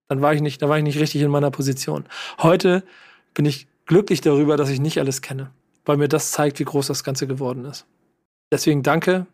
Dann 0.08 0.22
war 0.22 0.34
ich 0.34 0.42
nicht, 0.42 0.62
da 0.62 0.70
war 0.70 0.78
ich 0.78 0.84
nicht 0.84 1.00
richtig 1.00 1.22
in 1.22 1.32
meiner 1.32 1.52
Position. 1.52 2.06
Heute 2.40 2.84
bin 3.34 3.46
ich 3.46 3.68
glücklich 3.86 4.22
darüber, 4.22 4.56
dass 4.56 4.70
ich 4.70 4.80
nicht 4.80 5.00
alles 5.00 5.22
kenne, 5.22 5.52
weil 5.86 5.98
mir 5.98 6.08
das 6.08 6.32
zeigt, 6.32 6.60
wie 6.60 6.66
groß 6.66 6.88
das 6.88 7.04
Ganze 7.04 7.28
geworden 7.28 7.66
ist. 7.66 7.86
Deswegen 8.52 8.84
danke. 8.84 9.28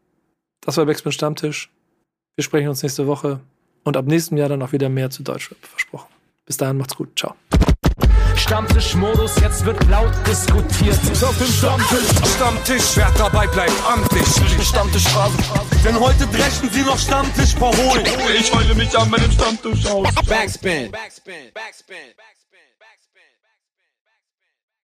Das 0.61 0.77
war 0.77 0.85
Backspin 0.85 1.11
Stammtisch. 1.11 1.69
Wir 2.35 2.43
sprechen 2.43 2.69
uns 2.69 2.81
nächste 2.81 3.05
Woche 3.05 3.41
und 3.83 3.97
ab 3.97 4.05
nächstem 4.05 4.37
Jahr 4.37 4.49
dann 4.49 4.61
auch 4.61 4.71
wieder 4.71 4.89
mehr 4.89 5.09
zu 5.09 5.23
Deutschrap 5.23 5.57
versprochen. 5.61 6.07
Bis 6.45 6.57
dahin 6.57 6.77
macht's 6.77 6.95
gut. 6.95 7.17
Ciao. 7.17 7.35
Stammtischmodus, 8.35 9.39
jetzt 9.39 9.63
wird 9.63 9.81
laut 9.89 10.11
diskutiert. 10.27 10.99
Auf 11.23 11.37
dem 11.37 11.47
Stammtisch, 11.47 12.35
Stammtisch, 12.35 12.83
wer 12.95 13.11
dabei 13.17 13.47
bleibt, 13.47 13.71
amtlich. 13.87 14.27
Stammtisch 14.65 15.07
Phrasen. 15.07 15.37
Denn 15.85 15.99
heute 15.99 16.27
brechen 16.27 16.69
sie 16.69 16.81
noch 16.81 16.97
Stammtisch 16.97 17.55
verholen. 17.55 18.05
Ich 18.37 18.53
heule 18.53 18.75
mich 18.75 18.97
an 18.97 19.09
meinem 19.09 19.31
Stammtisch 19.31 19.85
aus. 19.85 20.13
Backspin. 20.27 20.91
Backspin. 20.91 20.91
Backspin. 20.91 21.53
Backspin. 21.53 22.42